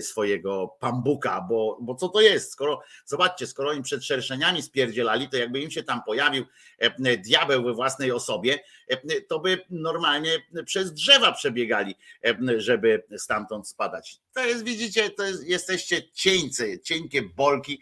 swojego 0.00 0.76
pambuka, 0.80 1.46
bo, 1.48 1.78
bo 1.80 1.94
co 1.94 2.08
to 2.08 2.20
jest? 2.20 2.52
Skoro, 2.52 2.82
zobaczcie, 3.04 3.46
skoro 3.46 3.70
oni 3.70 3.82
przed 3.82 4.04
szerszeniami 4.04 4.62
spierdzielali, 4.62 5.28
to 5.28 5.36
jakby 5.36 5.60
im 5.60 5.70
się 5.70 5.82
tam 5.82 6.02
pojawił 6.06 6.44
diabeł 7.24 7.64
we 7.64 7.72
własnej 7.72 8.12
osobie, 8.12 8.58
to 9.28 9.38
by 9.38 9.58
normalnie 9.70 10.30
przez 10.64 10.92
drzewa 10.92 11.32
przebiegali, 11.32 11.94
żeby 12.56 13.04
stamtąd 13.18 13.68
spadać. 13.68 14.18
To 14.34 14.46
jest, 14.46 14.64
widzicie, 14.64 15.10
to 15.10 15.24
jest, 15.24 15.46
jesteście 15.46 16.10
cieńcy, 16.12 16.80
cienkie 16.84 17.22
bolki, 17.22 17.80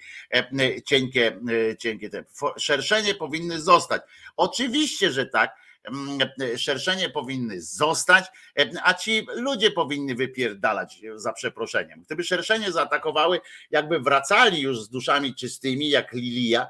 cienkie, 0.87 1.41
cienkie 1.79 2.11
te. 2.11 2.25
Szerszenie 2.57 3.15
powinny 3.15 3.61
zostać. 3.61 4.03
Oczywiście, 4.37 5.11
że 5.11 5.27
tak, 5.27 5.57
szerszenie 6.57 7.11
powinny 7.11 7.63
zostać, 7.63 8.25
a 8.83 8.95
ci 8.95 9.27
ludzie 9.37 9.71
powinni 9.71 10.15
wypierdalać 10.15 11.01
za 11.15 11.33
przeproszeniem. 11.33 12.03
Gdyby 12.03 12.25
szerszenie 12.25 12.73
zaatakowały, 12.73 13.41
jakby 13.71 14.01
wracali 14.01 14.61
już 14.61 14.81
z 14.81 14.89
duszami 14.89 15.35
czystymi, 15.35 15.89
jak 15.89 16.13
Lilia, 16.13 16.67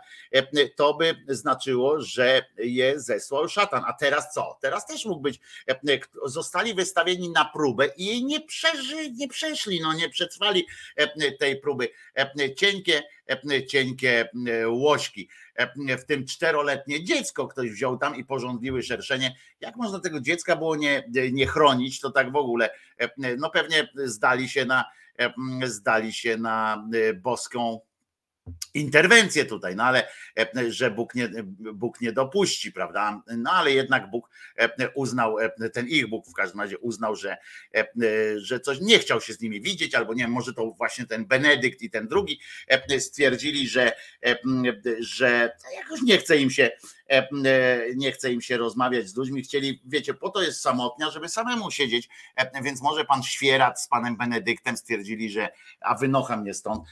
to 0.76 0.94
by 0.94 1.24
znaczyło, 1.28 2.00
że 2.00 2.44
je 2.58 3.00
zesłał 3.00 3.48
szatan. 3.48 3.82
A 3.86 3.92
teraz 3.92 4.34
co? 4.34 4.58
Teraz 4.60 4.86
też 4.86 5.04
mógł 5.04 5.20
być, 5.20 5.40
zostali 6.24 6.74
wystawieni 6.74 7.30
na 7.30 7.44
próbę 7.44 7.88
i 7.96 8.06
jej 8.06 8.24
nie, 8.24 8.40
przeży, 8.40 9.10
nie 9.10 9.28
przeszli, 9.28 9.80
no 9.80 9.92
nie 9.92 10.08
przetrwali 10.08 10.66
tej 11.38 11.60
próby. 11.60 11.88
Cienkie, 12.56 13.02
cienkie 13.68 14.28
łośki 14.66 15.28
w 15.98 16.04
tym 16.04 16.26
czteroletnie 16.26 17.04
dziecko 17.04 17.48
ktoś 17.48 17.70
wziął 17.70 17.98
tam 17.98 18.16
i 18.16 18.24
porządliły 18.24 18.82
szerszenie. 18.82 19.36
Jak 19.60 19.76
można 19.76 20.00
tego 20.00 20.20
dziecka 20.20 20.56
było 20.56 20.76
nie, 20.76 21.04
nie 21.32 21.46
chronić, 21.46 22.00
to 22.00 22.10
tak 22.10 22.32
w 22.32 22.36
ogóle, 22.36 22.70
no 23.38 23.50
pewnie 23.50 23.88
zdali 23.94 24.48
się 24.48 24.64
na, 24.64 24.84
zdali 25.64 26.12
się 26.12 26.36
na 26.36 26.88
boską 27.22 27.80
interwencję 28.74 29.44
tutaj, 29.44 29.76
no 29.76 29.84
ale 29.84 30.08
że 30.68 30.90
Bóg 30.90 31.14
nie, 31.14 31.28
Bóg 31.74 32.00
nie 32.00 32.12
dopuści, 32.12 32.72
prawda? 32.72 33.22
No 33.36 33.50
ale 33.50 33.72
jednak 33.72 34.10
Bóg 34.10 34.30
uznał, 34.94 35.36
ten 35.72 35.88
ich 35.88 36.08
Bóg 36.08 36.28
w 36.28 36.32
każdym 36.32 36.60
razie 36.60 36.78
uznał, 36.78 37.16
że, 37.16 37.36
że 38.36 38.60
coś 38.60 38.80
nie 38.80 38.98
chciał 38.98 39.20
się 39.20 39.32
z 39.32 39.40
nimi 39.40 39.60
widzieć, 39.60 39.94
albo 39.94 40.14
nie 40.14 40.22
wiem, 40.22 40.32
może 40.32 40.54
to 40.54 40.70
właśnie 40.70 41.06
ten 41.06 41.26
Benedykt 41.26 41.82
i 41.82 41.90
ten 41.90 42.08
drugi 42.08 42.40
stwierdzili, 42.98 43.68
że, 43.68 43.92
że 45.00 45.56
jakoś 45.74 46.02
nie 46.02 46.18
chce 46.18 46.36
im 46.36 46.50
się 46.50 46.70
nie 47.96 48.12
chce 48.12 48.32
im 48.32 48.40
się 48.40 48.56
rozmawiać 48.56 49.08
z 49.08 49.16
ludźmi, 49.16 49.42
chcieli, 49.42 49.80
wiecie, 49.84 50.14
po 50.14 50.30
to 50.30 50.42
jest 50.42 50.60
samotnia, 50.60 51.10
żeby 51.10 51.28
samemu 51.28 51.70
siedzieć, 51.70 52.08
więc 52.62 52.82
może 52.82 53.04
pan 53.04 53.22
Świerat 53.22 53.80
z 53.80 53.88
panem 53.88 54.16
Benedyktem 54.16 54.76
stwierdzili, 54.76 55.30
że 55.30 55.48
a 55.80 55.94
wynocha 55.94 56.36
mnie 56.36 56.54
stąd, 56.54 56.84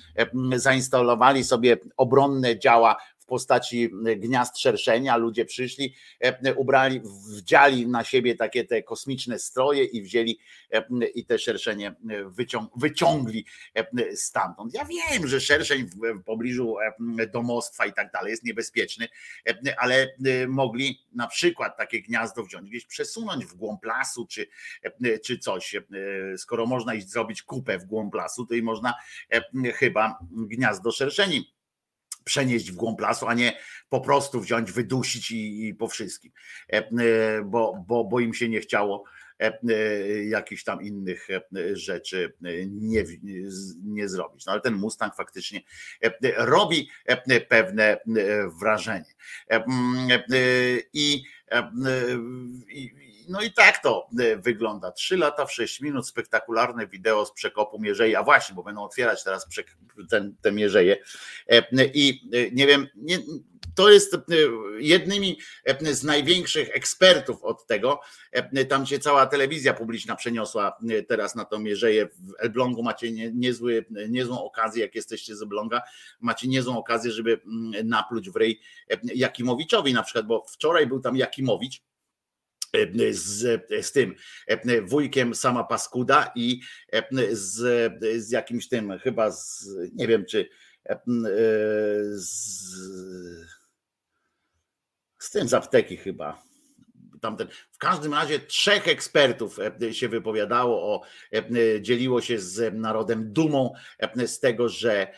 zainstalowali 0.57 1.45
sobie 1.45 1.77
obronne 1.97 2.59
działa 2.59 2.97
postaci 3.31 3.91
gniazd 4.17 4.59
szerszenia, 4.59 5.17
ludzie 5.17 5.45
przyszli, 5.45 5.95
ubrali, 6.57 7.01
wdziali 7.37 7.87
na 7.87 8.05
siebie 8.05 8.35
takie 8.35 8.65
te 8.65 8.83
kosmiczne 8.83 9.39
stroje 9.39 9.85
i 9.85 10.03
wzięli 10.03 10.39
i 11.15 11.25
te 11.25 11.39
szerszenie 11.39 11.95
wyciąg, 12.27 12.71
wyciągli 12.77 13.45
stamtąd. 14.15 14.75
Ja 14.75 14.85
wiem, 14.85 15.29
że 15.29 15.41
szerszeń 15.41 15.87
w 15.87 16.23
pobliżu 16.25 16.77
domostwa 17.33 17.87
i 17.87 17.93
tak 17.93 18.13
dalej 18.13 18.31
jest 18.31 18.45
niebezpieczny, 18.45 19.09
ale 19.77 20.15
mogli 20.49 21.07
na 21.13 21.27
przykład 21.27 21.77
takie 21.77 22.03
gniazdo 22.03 22.45
wziąć, 22.45 22.69
gdzieś 22.71 22.87
przesunąć 22.87 23.45
w 23.45 23.55
głąb 23.55 23.85
lasu 23.85 24.27
czy, 24.27 24.47
czy 25.25 25.39
coś. 25.39 25.77
Skoro 26.37 26.67
można 26.67 26.95
iść 26.95 27.11
zrobić 27.11 27.43
kupę 27.43 27.79
w 27.79 27.85
głąb 27.85 28.15
lasu, 28.15 28.47
to 28.47 28.55
i 28.55 28.63
można 28.63 28.95
chyba 29.75 30.19
gniazdo 30.33 30.93
szerszeni 30.93 31.60
przenieść 32.31 32.73
w 32.73 32.75
głąb 32.75 33.01
lasu, 33.01 33.27
a 33.27 33.35
nie 33.35 33.59
po 33.89 34.01
prostu 34.01 34.41
wziąć, 34.41 34.73
wydusić 34.73 35.31
i, 35.31 35.69
i 35.69 35.75
po 35.75 35.89
wszystkim, 35.89 36.33
e, 36.73 36.77
e, 36.77 36.83
bo, 37.45 37.85
bo, 37.87 38.05
bo 38.05 38.21
im 38.21 38.35
się 38.35 38.49
nie 38.49 38.61
chciało 38.61 39.05
e, 39.39 39.59
jakichś 40.25 40.65
tam 40.65 40.83
innych 40.83 41.29
rzeczy 41.73 42.33
nie, 42.71 43.05
nie 43.85 44.09
zrobić. 44.09 44.47
No 44.47 44.53
ale 44.53 44.61
ten 44.61 44.75
Mustang 44.75 45.15
faktycznie 45.15 45.61
robi 46.37 46.89
pewne 47.49 47.99
wrażenie. 48.61 49.15
I, 50.93 51.23
i 52.69 53.10
no 53.29 53.43
i 53.43 53.53
tak 53.53 53.83
to 53.83 54.09
wygląda. 54.37 54.93
Trzy 54.93 55.17
lata 55.17 55.47
w 55.47 55.53
sześć 55.53 55.81
minut, 55.81 56.09
spektakularne 56.09 56.87
wideo 56.87 57.27
z 57.27 57.33
przekopu 57.33 57.79
Mierzei, 57.79 58.15
a 58.15 58.23
właśnie, 58.23 58.55
bo 58.55 58.63
będą 58.63 58.83
otwierać 58.83 59.25
teraz 59.25 59.47
ten, 60.11 60.37
te 60.43 60.53
Mierzeje 60.53 60.97
i 61.95 62.31
nie 62.53 62.67
wiem, 62.67 62.87
nie, 62.97 63.19
to 63.75 63.91
jest 63.91 64.15
e, 64.15 64.19
jednymi 64.79 65.39
e, 65.65 65.95
z 65.95 66.05
największych 66.05 66.77
ekspertów 66.77 67.45
od 67.45 67.67
tego. 67.67 68.01
E, 68.33 68.65
Tam 68.65 68.87
się 68.87 68.99
cała 68.99 69.27
telewizja 69.27 69.75
publiczna 69.75 70.17
przeniosła 70.17 70.77
e, 70.91 71.03
teraz 71.03 71.35
na 71.35 71.45
to 71.45 71.59
Mierzeję. 71.59 72.07
W 72.07 72.33
Elblągu 72.39 72.83
macie 72.83 73.13
nie, 73.13 73.33
niezły, 73.33 73.85
niezłą 74.09 74.45
okazję, 74.45 74.83
jak 74.83 74.95
jesteście 74.95 75.37
z 75.37 75.43
Elbląga, 75.43 75.83
macie 76.21 76.49
niezłą 76.49 76.79
okazję, 76.79 77.11
żeby 77.11 77.41
mm, 77.47 77.89
napluć 77.89 78.31
w 78.31 78.37
ryj 78.37 78.61
e, 78.91 78.99
Jakimowiczowi 79.15 79.93
na 79.93 80.03
przykład, 80.03 80.27
bo 80.27 80.45
wczoraj 80.49 80.87
był 80.87 81.01
tam 81.01 81.17
Jakimowicz, 81.17 81.77
e, 81.79 81.83
z, 83.11 83.63
z 83.87 83.93
tym 83.93 84.15
e, 84.47 84.83
wujkiem 84.83 85.35
sama 85.35 85.65
paskuda 85.65 86.33
i 86.37 86.61
e, 86.93 87.03
z, 87.33 87.93
z 88.25 88.31
jakimś 88.31 88.69
tym 88.69 88.99
chyba 88.99 89.31
z, 89.31 89.69
nie 89.93 90.07
wiem 90.07 90.25
czy 90.25 90.49
e, 90.89 91.01
z, 92.11 92.71
z 95.19 95.31
tym 95.31 95.49
z 95.49 95.55
apteki 95.55 95.97
chyba. 95.97 96.50
Tamten. 97.21 97.49
W 97.71 97.79
każdym 97.79 98.15
razie 98.15 98.39
trzech 98.39 98.89
ekspertów 98.89 99.59
e, 99.83 99.95
się 99.95 100.09
wypowiadało 100.09 100.95
o, 100.95 101.03
e, 101.33 101.83
dzieliło 101.83 102.21
się 102.21 102.39
z 102.39 102.75
narodem 102.75 103.33
dumą 103.33 103.73
e, 103.99 104.29
z 104.29 104.41
tego, 104.41 104.69
że 104.69 105.13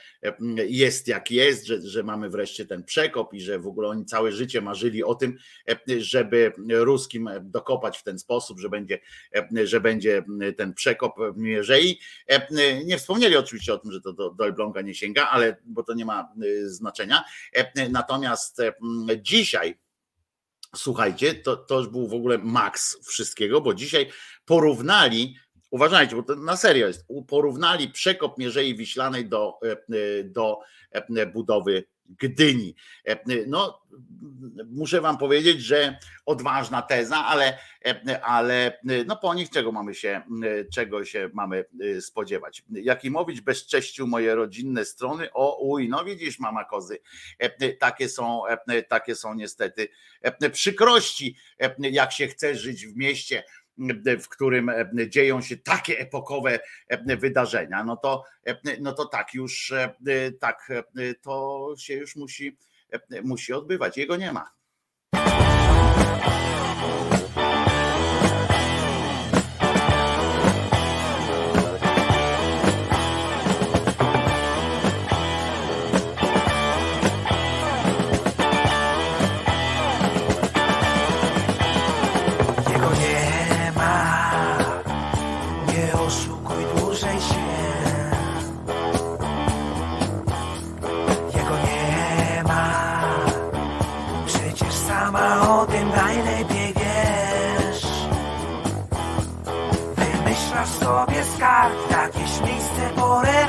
jest 0.68 1.08
jak 1.08 1.30
jest, 1.30 1.66
że, 1.66 1.80
że 1.80 2.02
mamy 2.02 2.30
wreszcie 2.30 2.66
ten 2.66 2.84
przekop 2.84 3.34
i 3.34 3.40
że 3.40 3.58
w 3.58 3.66
ogóle 3.66 3.88
oni 3.88 4.04
całe 4.04 4.32
życie 4.32 4.60
marzyli 4.60 5.04
o 5.04 5.14
tym, 5.14 5.38
żeby 5.98 6.52
ruskim 6.68 7.30
dokopać 7.42 7.98
w 7.98 8.02
ten 8.02 8.18
sposób, 8.18 8.60
że 8.60 8.68
będzie, 8.68 8.98
że 9.64 9.80
będzie 9.80 10.24
ten 10.56 10.74
przekop 10.74 11.16
w 11.34 11.36
Mierzei. 11.36 12.00
Nie 12.84 12.98
wspomnieli 12.98 13.36
oczywiście 13.36 13.74
o 13.74 13.78
tym, 13.78 13.92
że 13.92 14.00
to 14.00 14.12
do, 14.12 14.30
do 14.30 14.44
Elbląga 14.44 14.80
nie 14.80 14.94
sięga, 14.94 15.28
ale 15.28 15.56
bo 15.64 15.82
to 15.82 15.94
nie 15.94 16.04
ma 16.04 16.32
znaczenia. 16.64 17.24
Natomiast 17.90 18.62
dzisiaj 19.18 19.81
Słuchajcie, 20.76 21.34
to, 21.34 21.56
to 21.56 21.78
już 21.78 21.88
był 21.88 22.08
w 22.08 22.14
ogóle 22.14 22.38
maks 22.38 23.08
wszystkiego, 23.08 23.60
bo 23.60 23.74
dzisiaj 23.74 24.10
porównali, 24.44 25.36
uważajcie, 25.70 26.16
bo 26.16 26.22
to 26.22 26.36
na 26.36 26.56
serio 26.56 26.86
jest, 26.86 27.06
porównali 27.28 27.88
przekop 27.88 28.38
Mierzei 28.38 28.76
Wiślanej 28.76 29.28
do, 29.28 29.58
e, 29.62 30.24
do 30.24 30.58
e, 30.90 31.26
budowy 31.26 31.84
Gdyni. 32.06 32.74
E, 33.04 33.18
No, 33.46 33.82
muszę 34.66 35.00
wam 35.00 35.18
powiedzieć, 35.18 35.60
że 35.60 35.98
odważna 36.26 36.82
teza, 36.82 37.16
ale, 37.16 37.58
ale 38.22 38.78
no 39.06 39.16
po 39.16 39.34
nich 39.34 39.50
czego 39.50 39.72
mamy 39.72 39.94
się, 39.94 40.22
czego 40.74 41.04
się 41.04 41.30
mamy 41.32 41.64
spodziewać. 42.00 42.64
Jakimowicz 42.70 43.40
bezcześcił 43.40 44.06
moje 44.06 44.34
rodzinne 44.34 44.84
strony. 44.84 45.32
O 45.32 45.58
uj, 45.62 45.88
no 45.88 46.04
widzisz 46.04 46.38
mama 46.38 46.64
kozy. 46.64 46.98
Takie 47.78 48.08
są, 48.08 48.42
takie 48.88 49.14
są 49.14 49.34
niestety 49.34 49.88
przykrości, 50.52 51.36
jak 51.78 52.12
się 52.12 52.26
chce 52.26 52.54
żyć 52.54 52.86
w 52.86 52.96
mieście 52.96 53.44
w 54.22 54.28
którym 54.28 54.70
dzieją 55.08 55.40
się 55.40 55.56
takie 55.56 55.98
epokowe 55.98 56.58
wydarzenia, 57.18 57.84
no 57.84 57.96
to, 57.96 58.24
no 58.80 58.92
to 58.92 59.04
tak 59.06 59.34
już 59.34 59.72
tak 60.40 60.72
to 61.22 61.68
się 61.78 61.94
już 61.94 62.16
musi, 62.16 62.56
musi 63.22 63.52
odbywać. 63.52 63.96
Jego 63.96 64.16
nie 64.16 64.32
ma. 64.32 64.50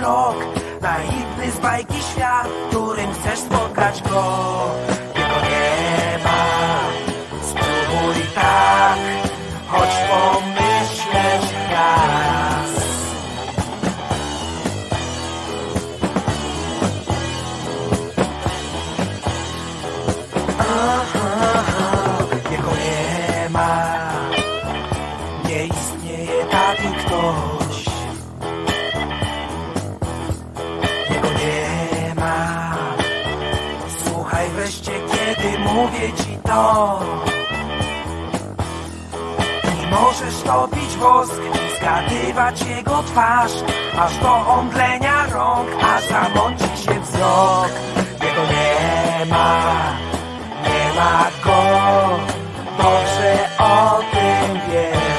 Rok. 0.03 0.35
Naiwny 0.81 1.51
z 1.51 1.59
bajki 1.59 2.01
świat, 2.13 2.47
którym 2.69 3.13
chcesz 3.13 3.39
spotkać 3.39 4.03
go. 4.03 4.92
To. 36.53 36.99
I 39.81 39.87
możesz 39.91 40.41
topić 40.43 40.97
wosk 40.97 41.41
i 41.55 41.77
zgadywać 41.77 42.61
jego 42.61 43.03
twarz, 43.03 43.51
aż 43.99 44.17
do 44.17 44.47
omdlenia 44.47 45.27
rąk, 45.33 45.69
a 45.83 46.01
zamąci 46.01 46.83
się 46.83 46.99
wzrok. 46.99 47.71
Jego 48.23 48.41
nie 48.53 49.25
ma, 49.25 49.61
nie 50.63 50.99
ma 50.99 51.25
go, 51.43 51.61
dobrze 52.77 53.49
o 53.59 53.99
tym 54.11 54.59
wiesz. 54.69 55.12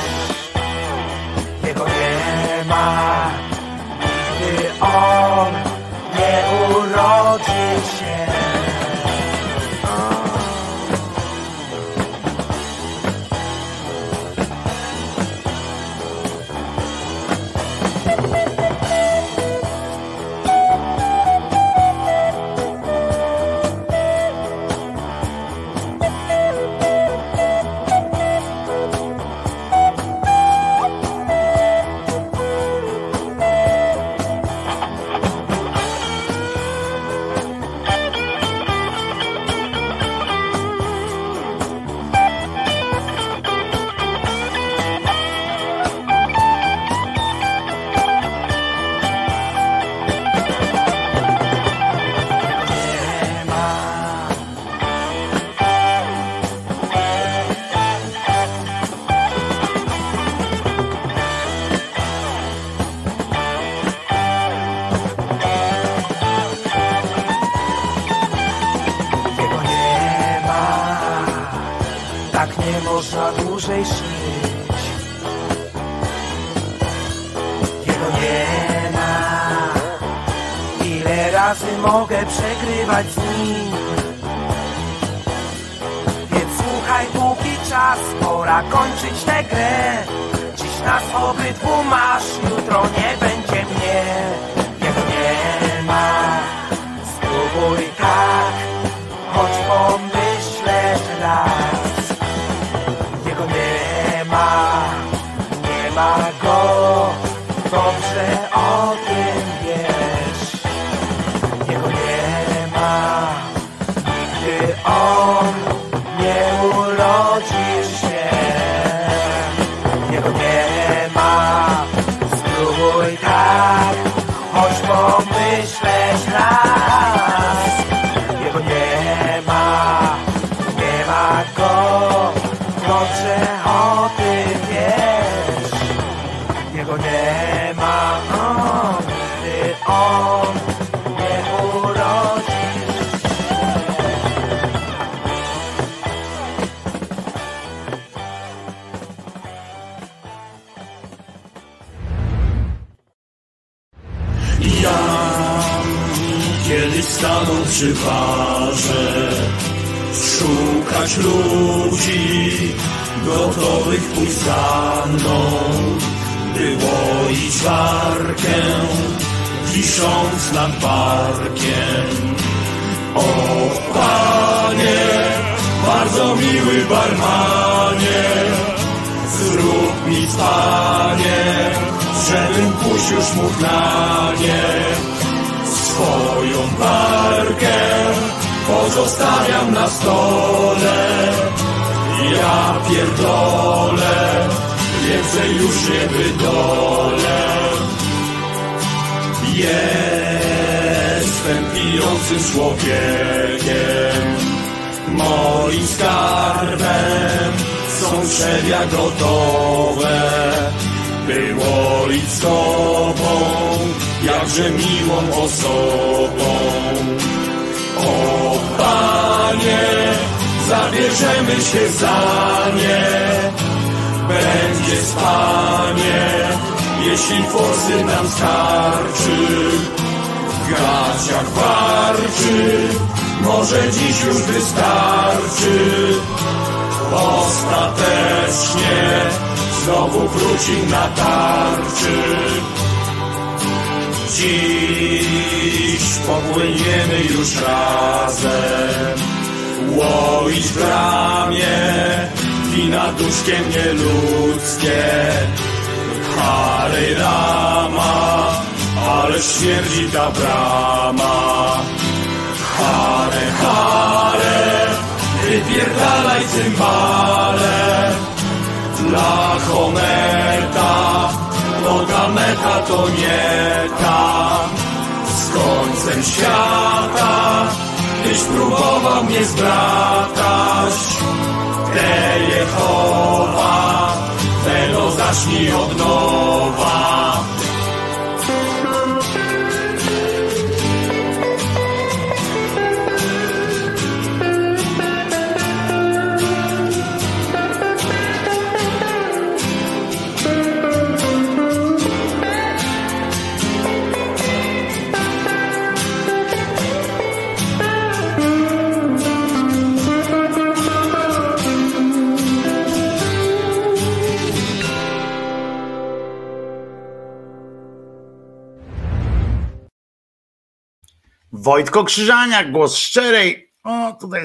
Wojtko 321.64 322.04
Krzyżaniak, 322.04 322.72
głos 322.72 322.96
szczerej, 322.96 323.72
o 323.84 324.16
tutaj 324.20 324.42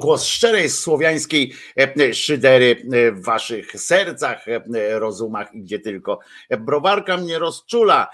głos 0.00 0.24
szczerej 0.24 0.70
słowiańskiej 0.70 1.52
e, 1.76 2.14
szydery 2.14 2.76
e, 2.92 3.12
w 3.12 3.24
waszych 3.24 3.80
sercach, 3.80 4.48
e, 4.48 4.98
rozumach 4.98 5.54
i 5.54 5.62
gdzie 5.62 5.78
tylko. 5.78 6.18
Browarka 6.60 7.16
mnie 7.16 7.38
rozczula, 7.38 8.08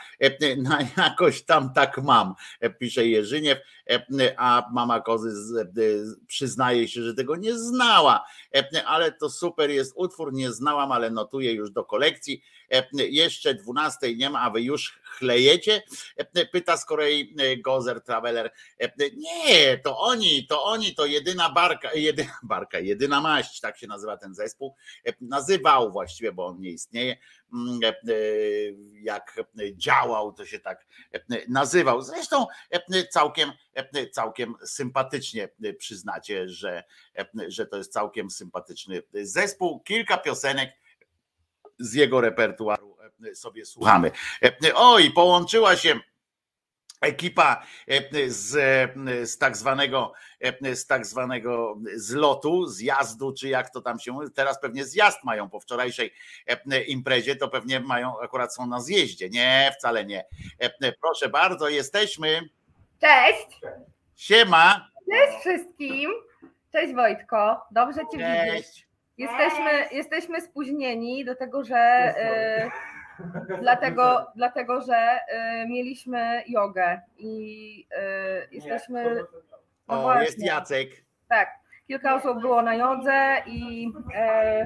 na 0.59 0.79
jakoś 0.97 1.43
tam 1.45 1.73
tak 1.73 1.99
mam, 1.99 2.35
pisze 2.79 3.07
Jerzyniew, 3.07 3.59
a 4.37 4.69
mama 4.73 5.01
kozy 5.01 5.31
przyznaje 6.27 6.89
się, 6.89 7.03
że 7.03 7.15
tego 7.15 7.37
nie 7.37 7.59
znała, 7.59 8.25
ale 8.87 9.13
to 9.13 9.31
super 9.31 9.71
jest 9.71 9.93
utwór, 9.97 10.33
nie 10.33 10.53
znałam, 10.53 10.93
ale 10.93 11.11
notuję 11.11 11.53
już 11.53 11.71
do 11.71 11.85
kolekcji. 11.85 12.43
Jeszcze 12.93 13.55
12 13.55 14.15
nie 14.16 14.31
ma, 14.31 14.40
a 14.40 14.51
wy 14.51 14.62
już 14.62 15.01
chlejecie? 15.05 15.82
Pyta 16.53 16.77
z 16.77 16.85
kolei 16.85 17.35
Gozer 17.65 18.03
Traveler. 18.03 18.53
Nie, 19.16 19.78
to 19.78 19.99
oni, 19.99 20.47
to 20.47 20.65
oni, 20.65 20.94
to 20.94 21.07
jedyna 21.07 21.51
barka, 21.51 21.94
jedyna 21.94 22.39
barka, 22.43 22.78
jedyna 22.78 23.20
maść, 23.20 23.61
tak 23.61 23.78
się 23.78 23.86
nazywa 23.86 24.16
ten 24.16 24.35
zespół. 24.35 24.74
Nazywał 25.20 25.93
właściwie, 25.93 26.32
bo 26.32 26.47
on 26.47 26.61
nie 26.61 26.70
istnieje. 26.70 27.16
Jak 29.03 29.40
działał, 29.74 30.32
to 30.32 30.47
się 30.47 30.59
tak 30.61 30.86
nazywał. 31.49 32.03
Zresztą 32.03 32.47
całkiem, 33.11 33.53
całkiem 34.12 34.55
sympatycznie 34.65 35.49
przyznacie, 35.78 36.49
że, 36.49 36.85
że 37.49 37.66
to 37.66 37.77
jest 37.77 37.93
całkiem 37.93 38.31
sympatyczny 38.31 39.03
zespół. 39.12 39.81
Kilka 39.81 40.19
piosenek 40.19 40.82
z 41.83 41.95
jego 41.95 42.21
repertuaru 42.21 42.97
sobie 43.35 43.67
słuchamy. 43.67 44.11
O, 44.75 44.99
i 44.99 45.11
połączyła 45.11 45.77
się 45.77 46.01
ekipa 47.01 47.63
z, 48.29 48.51
z 49.31 49.39
tak 49.39 49.57
zwanego 49.57 50.13
z 50.75 50.87
tak 50.87 51.07
zwanego 51.07 51.79
zlotu, 51.95 52.67
zjazdu, 52.67 53.33
czy 53.33 53.49
jak 53.49 53.71
to 53.71 53.81
tam 53.81 53.99
się 53.99 54.13
mówi. 54.13 54.31
Teraz 54.35 54.61
pewnie 54.61 54.85
zjazd 54.85 55.25
mają 55.25 55.51
po 55.51 55.61
wczorajszej 55.61 56.13
imprezie, 56.87 57.37
to 57.37 57.49
pewnie 57.49 57.81
mają, 57.81 58.21
akurat 58.21 58.55
są 58.55 58.67
na 58.67 58.81
zjeździe. 58.81 59.29
Nie, 59.31 59.73
wcale 59.79 60.05
nie. 60.05 60.25
Proszę 61.01 61.29
bardzo, 61.29 61.69
jesteśmy. 61.69 62.41
Cześć! 63.01 63.61
Siema. 64.17 64.89
Cześć 65.11 65.41
wszystkim! 65.41 66.11
Cześć 66.73 66.95
Wojtko, 66.95 67.61
dobrze 67.71 68.01
Cię 68.13 68.19
widzieć. 68.19 68.91
Jesteśmy, 69.23 69.70
jesteśmy 69.93 70.40
spóźnieni 70.40 71.24
do 71.24 71.35
tego, 71.35 71.65
że 71.65 71.77
e, 71.77 72.70
dlatego, 73.62 74.27
dlatego, 74.36 74.81
że 74.81 74.97
e, 74.97 75.66
mieliśmy 75.69 76.43
jogę 76.47 77.01
i 77.19 77.86
e, 77.97 78.47
jesteśmy. 78.53 79.24
no 79.89 79.99
O, 79.99 80.03
właśnie. 80.03 80.24
jest 80.24 80.44
Jacek. 80.44 80.90
Tak, 81.28 81.49
kilka 81.86 82.15
osób 82.15 82.40
było 82.40 82.62
na 82.62 82.74
jodze 82.74 83.36
i, 83.47 83.93
e, 84.15 84.65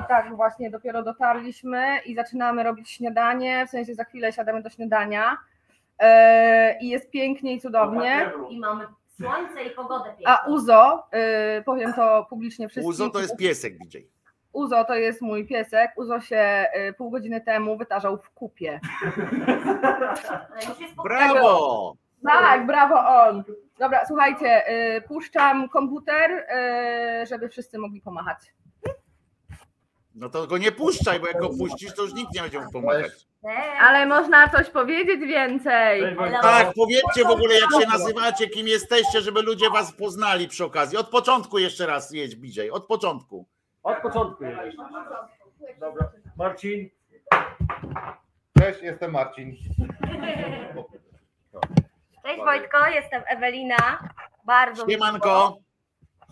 i 0.00 0.08
tak 0.08 0.36
właśnie 0.36 0.70
dopiero 0.70 1.02
dotarliśmy 1.02 1.98
i 2.06 2.14
zaczynamy 2.14 2.62
robić 2.62 2.90
śniadanie, 2.90 3.66
w 3.66 3.70
sensie 3.70 3.94
za 3.94 4.04
chwilę 4.04 4.32
siadamy 4.32 4.62
do 4.62 4.70
śniadania 4.70 5.36
e, 5.98 6.78
i 6.78 6.88
jest 6.88 7.10
pięknie 7.10 7.54
i 7.54 7.60
cudownie. 7.60 8.32
I 8.50 8.58
mamy 8.60 8.86
słońce 9.20 9.64
i 9.64 9.70
pogodę 9.70 10.04
piękną. 10.04 10.24
A 10.26 10.46
Uzo, 10.48 11.06
e, 11.10 11.62
powiem 11.62 11.92
to 11.94 12.26
publicznie 12.30 12.68
wszystkim. 12.68 12.90
Uzo 12.90 13.10
to 13.10 13.20
jest 13.20 13.36
piesek 13.36 13.78
DJ. 13.78 13.98
Uzo 14.52 14.84
to 14.84 14.94
jest 14.94 15.22
mój 15.22 15.46
piesek. 15.46 15.90
Uzo 15.96 16.20
się 16.20 16.66
y, 16.88 16.92
pół 16.92 17.10
godziny 17.10 17.40
temu 17.40 17.76
wytarzał 17.78 18.18
w 18.18 18.30
kupie. 18.30 18.80
Po- 20.96 21.02
Brawo! 21.02 21.96
Tak, 22.28 22.66
brawo 22.66 22.94
on. 23.24 23.44
Dobra, 23.78 24.06
słuchajcie, 24.06 24.70
y, 24.96 25.00
puszczam 25.02 25.68
komputer, 25.68 26.30
y, 26.30 27.26
żeby 27.26 27.48
wszyscy 27.48 27.78
mogli 27.78 28.00
pomachać. 28.00 28.38
No 30.14 30.28
to 30.28 30.46
go 30.46 30.58
nie 30.58 30.72
puszczaj, 30.72 31.20
bo 31.20 31.26
jak 31.26 31.40
go 31.40 31.48
puścisz, 31.48 31.94
to 31.94 32.02
już 32.02 32.14
nikt 32.14 32.34
nie 32.34 32.42
będzie 32.42 32.60
mu 32.60 32.72
pomagać. 32.72 33.12
Ale 33.80 34.06
można 34.06 34.48
coś 34.48 34.70
powiedzieć 34.70 35.20
więcej. 35.20 36.16
Tak, 36.42 36.74
powiedzcie 36.74 37.24
w 37.24 37.30
ogóle, 37.30 37.54
jak 37.54 37.82
się 37.82 37.88
nazywacie, 37.88 38.48
kim 38.48 38.68
jesteście, 38.68 39.20
żeby 39.20 39.42
ludzie 39.42 39.70
was 39.70 39.92
poznali 39.92 40.48
przy 40.48 40.64
okazji. 40.64 40.98
Od 40.98 41.08
początku 41.08 41.58
jeszcze 41.58 41.86
raz 41.86 42.12
jedź, 42.12 42.36
BJ, 42.36 42.60
od 42.72 42.86
początku. 42.86 43.46
Od 43.82 43.98
początku. 43.98 44.44
Dobra. 45.80 46.10
Marcin. 46.36 46.90
Cześć, 48.58 48.82
jestem 48.82 49.10
Marcin. 49.12 49.56
Cześć 52.26 52.38
Wojtko, 52.44 52.86
jestem 52.86 53.22
Ewelina. 53.26 54.08
Bardzo 54.44 54.90
Siemanko. 54.90 55.28
miło. 55.28 55.58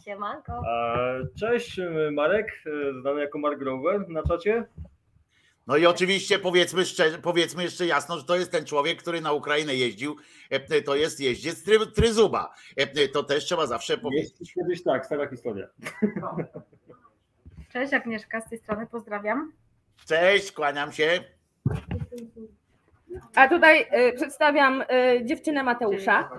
Siemanko. 0.04 0.62
Cześć, 1.40 1.80
Marek, 2.12 2.46
znany 3.00 3.20
jako 3.20 3.38
Mark 3.38 3.58
Grover 3.58 4.08
na 4.08 4.22
czacie. 4.22 4.64
No 5.66 5.76
i 5.76 5.86
oczywiście 5.86 6.38
powiedzmy, 6.38 6.84
szczerze, 6.84 7.18
powiedzmy 7.18 7.62
jeszcze 7.62 7.86
jasno, 7.86 8.18
że 8.18 8.24
to 8.24 8.36
jest 8.36 8.52
ten 8.52 8.64
człowiek, 8.64 9.02
który 9.02 9.20
na 9.20 9.32
Ukrainę 9.32 9.74
jeździł. 9.74 10.16
E, 10.50 10.82
To 10.82 10.94
jest 10.96 11.20
jeździec 11.20 11.64
try, 11.64 11.86
Tryzuba. 11.86 12.54
E, 12.76 13.08
To 13.08 13.22
też 13.22 13.44
trzeba 13.44 13.66
zawsze 13.66 13.98
powiedzieć. 13.98 14.40
Jest 14.40 14.52
kiedyś 14.54 14.82
tak, 14.82 15.06
stara 15.06 15.28
historia. 15.30 15.66
Cześć 17.72 17.92
Agnieszka, 17.92 18.40
z 18.40 18.48
tej 18.48 18.58
strony 18.58 18.86
pozdrawiam. 18.86 19.52
Cześć, 20.06 20.52
kłaniam 20.52 20.92
się. 20.92 21.24
A 23.34 23.48
tutaj 23.48 23.80
y, 24.08 24.12
przedstawiam 24.16 24.82
y, 24.82 24.86
dziewczynę 25.24 25.62
Mateusza. 25.62 26.30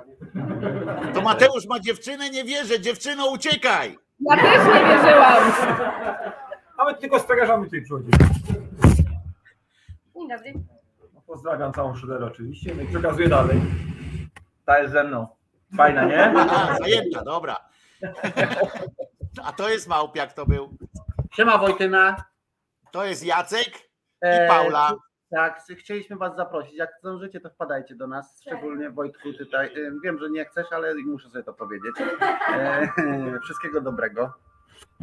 To 1.13 1.21
Mateusz 1.21 1.65
ma 1.69 1.79
dziewczynę, 1.79 2.29
nie 2.29 2.43
wierzę. 2.43 2.81
Dziewczyno, 2.81 3.29
uciekaj! 3.31 3.97
Ja 4.29 4.35
też 4.37 4.65
nie 4.67 4.73
wierzyłam. 4.95 5.51
A 6.77 6.85
my 6.85 6.93
tylko 6.95 7.19
strażamy 7.19 7.65
tutaj 7.65 7.81
przychodzimy. 7.81 8.17
Dzień 10.15 10.27
dobry. 10.29 10.53
No, 11.13 11.21
Pozdrawiam 11.27 11.73
całą 11.73 11.95
szyderę 11.95 12.25
oczywiście, 12.25 12.75
no 12.75 12.81
i 12.81 12.87
przekazuję 12.87 13.27
dalej. 13.29 13.61
Ta 14.65 14.79
jest 14.79 14.93
ze 14.93 15.03
mną. 15.03 15.27
Fajna, 15.77 16.05
nie? 16.05 16.33
Aha, 16.37 16.75
zajęta, 16.81 17.23
dobra. 17.23 17.57
A 19.45 19.51
to 19.53 19.69
jest 19.69 19.87
Małpiak, 19.87 20.33
to 20.33 20.45
był. 20.45 20.77
Siema 21.35 21.57
Wojtyna. 21.57 22.23
To 22.91 23.05
jest 23.05 23.25
Jacek 23.25 23.67
i 23.67 23.79
E, 24.21 24.47
Paula. 24.47 24.93
Tak, 25.35 25.61
chcieliśmy 25.79 26.15
Was 26.15 26.35
zaprosić. 26.35 26.73
Jak 26.73 26.89
zdążycie, 26.99 27.39
to 27.39 27.49
wpadajcie 27.49 27.95
do 27.95 28.07
nas, 28.07 28.41
szczególnie 28.41 28.89
Wojtku 28.89 29.33
tutaj. 29.33 29.67
E, 29.67 29.91
Wiem, 30.03 30.19
że 30.19 30.29
nie 30.29 30.45
chcesz, 30.45 30.67
ale 30.71 30.95
muszę 30.95 31.29
sobie 31.29 31.43
to 31.43 31.53
powiedzieć. 31.53 31.95
E, 32.53 32.89
Wszystkiego 33.43 33.81
dobrego. 33.81 34.33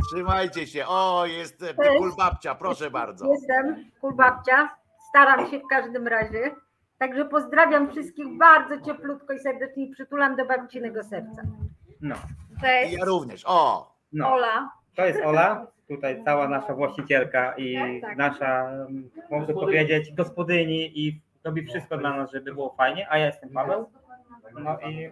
Trzymajcie 0.07 0.66
się. 0.66 0.86
O, 0.86 1.27
jest 1.27 1.62
e, 1.62 1.74
kulbabcia, 1.98 2.55
proszę 2.55 2.90
bardzo. 2.90 3.27
Jestem 3.27 3.85
kulbabcia, 4.01 4.77
staram 5.09 5.51
się 5.51 5.59
w 5.59 5.66
każdym 5.70 6.07
razie. 6.07 6.55
Także 6.98 7.24
pozdrawiam 7.24 7.90
wszystkich 7.90 8.39
bardzo 8.39 8.81
cieplutko 8.81 9.32
i 9.32 9.39
serdecznie 9.39 9.86
i 9.86 9.90
przytulam 9.90 10.36
do 10.36 10.47
babcinego 10.47 11.05
serca. 11.05 11.43
No, 12.01 12.16
I 12.57 12.61
Cześć, 12.61 12.93
ja 12.98 13.05
również. 13.05 13.43
O, 13.47 13.94
no. 14.12 14.32
Ola. 14.32 14.70
To 14.97 15.05
jest 15.05 15.20
Ola, 15.24 15.66
tutaj 15.91 16.25
cała 16.25 16.49
nasza 16.49 16.75
właścicielka 16.75 17.55
i 17.57 17.75
Tak, 17.75 18.11
tak. 18.11 18.19
nasza, 18.19 18.71
mm, 18.71 19.11
mogę 19.31 19.55
powiedzieć, 19.55 20.15
gospodyni 20.15 21.01
i 21.01 21.21
robi 21.45 21.67
wszystko 21.67 21.97
dla 21.97 22.17
nas, 22.17 22.33
żeby 22.33 22.55
było 22.55 22.75
fajnie, 22.77 23.07
a 23.11 23.19
ja 23.19 23.27
jestem 23.27 23.51
Paweł. 23.51 23.91
No 24.59 24.79
i, 24.81 25.11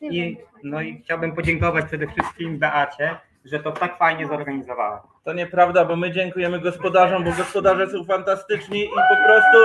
i, 0.00 0.36
no 0.64 0.80
i 0.80 1.02
chciałbym 1.04 1.34
podziękować 1.34 1.84
przede 1.84 2.06
wszystkim 2.06 2.58
Beacie, 2.58 3.16
że 3.44 3.60
to 3.60 3.72
tak 3.72 3.98
fajnie 3.98 4.26
zorganizowała. 4.26 5.02
To 5.24 5.32
nieprawda, 5.32 5.84
bo 5.84 5.96
my 5.96 6.12
dziękujemy 6.12 6.60
gospodarzom, 6.60 7.24
bo 7.24 7.30
gospodarze 7.32 7.90
są 7.90 8.04
fantastyczni 8.04 8.84
i 8.84 8.88
po 8.88 9.16
prostu. 9.26 9.58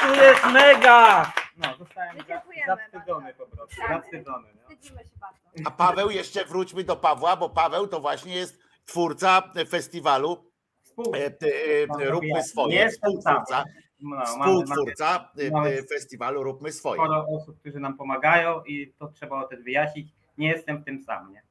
Tu 0.00 0.14
jest 0.14 0.44
mega! 0.52 1.32
No, 1.56 1.68
zostałem 1.78 2.16
zawstydzony 2.66 3.34
po 3.34 3.46
prostu, 3.46 3.76
Tak. 3.80 3.88
zawstydzony. 3.90 4.48
A 5.64 5.70
Paweł, 5.70 6.10
jeszcze 6.10 6.44
wróćmy 6.44 6.84
do 6.84 6.96
Pawła, 6.96 7.36
bo 7.36 7.50
Paweł 7.50 7.86
to 7.88 8.00
właśnie 8.00 8.34
jest 8.34 8.58
twórca 8.86 9.52
festiwalu 9.68 10.50
e, 11.14 11.26
e, 11.26 12.10
Róbmy 12.10 12.42
Swoje, 12.44 12.74
Jestem 12.74 13.10
współtwórca. 13.10 13.64
No, 14.00 14.26
współtwórca 14.26 15.30
e, 15.38 15.50
mamy- 15.50 15.82
festiwalu 15.82 16.42
Róbmy 16.42 16.72
Swoje. 16.72 17.00
sporo 17.02 17.26
osób, 17.40 17.60
którzy 17.60 17.80
nam 17.80 17.96
pomagają 17.96 18.62
i 18.64 18.92
to 18.98 19.08
trzeba 19.08 19.46
też 19.48 19.62
wyjaśnić. 19.62 20.12
Nie 20.38 20.48
jestem 20.48 20.82
w 20.82 20.84
tym 20.84 21.02
sam, 21.02 21.32
nie? 21.32 21.42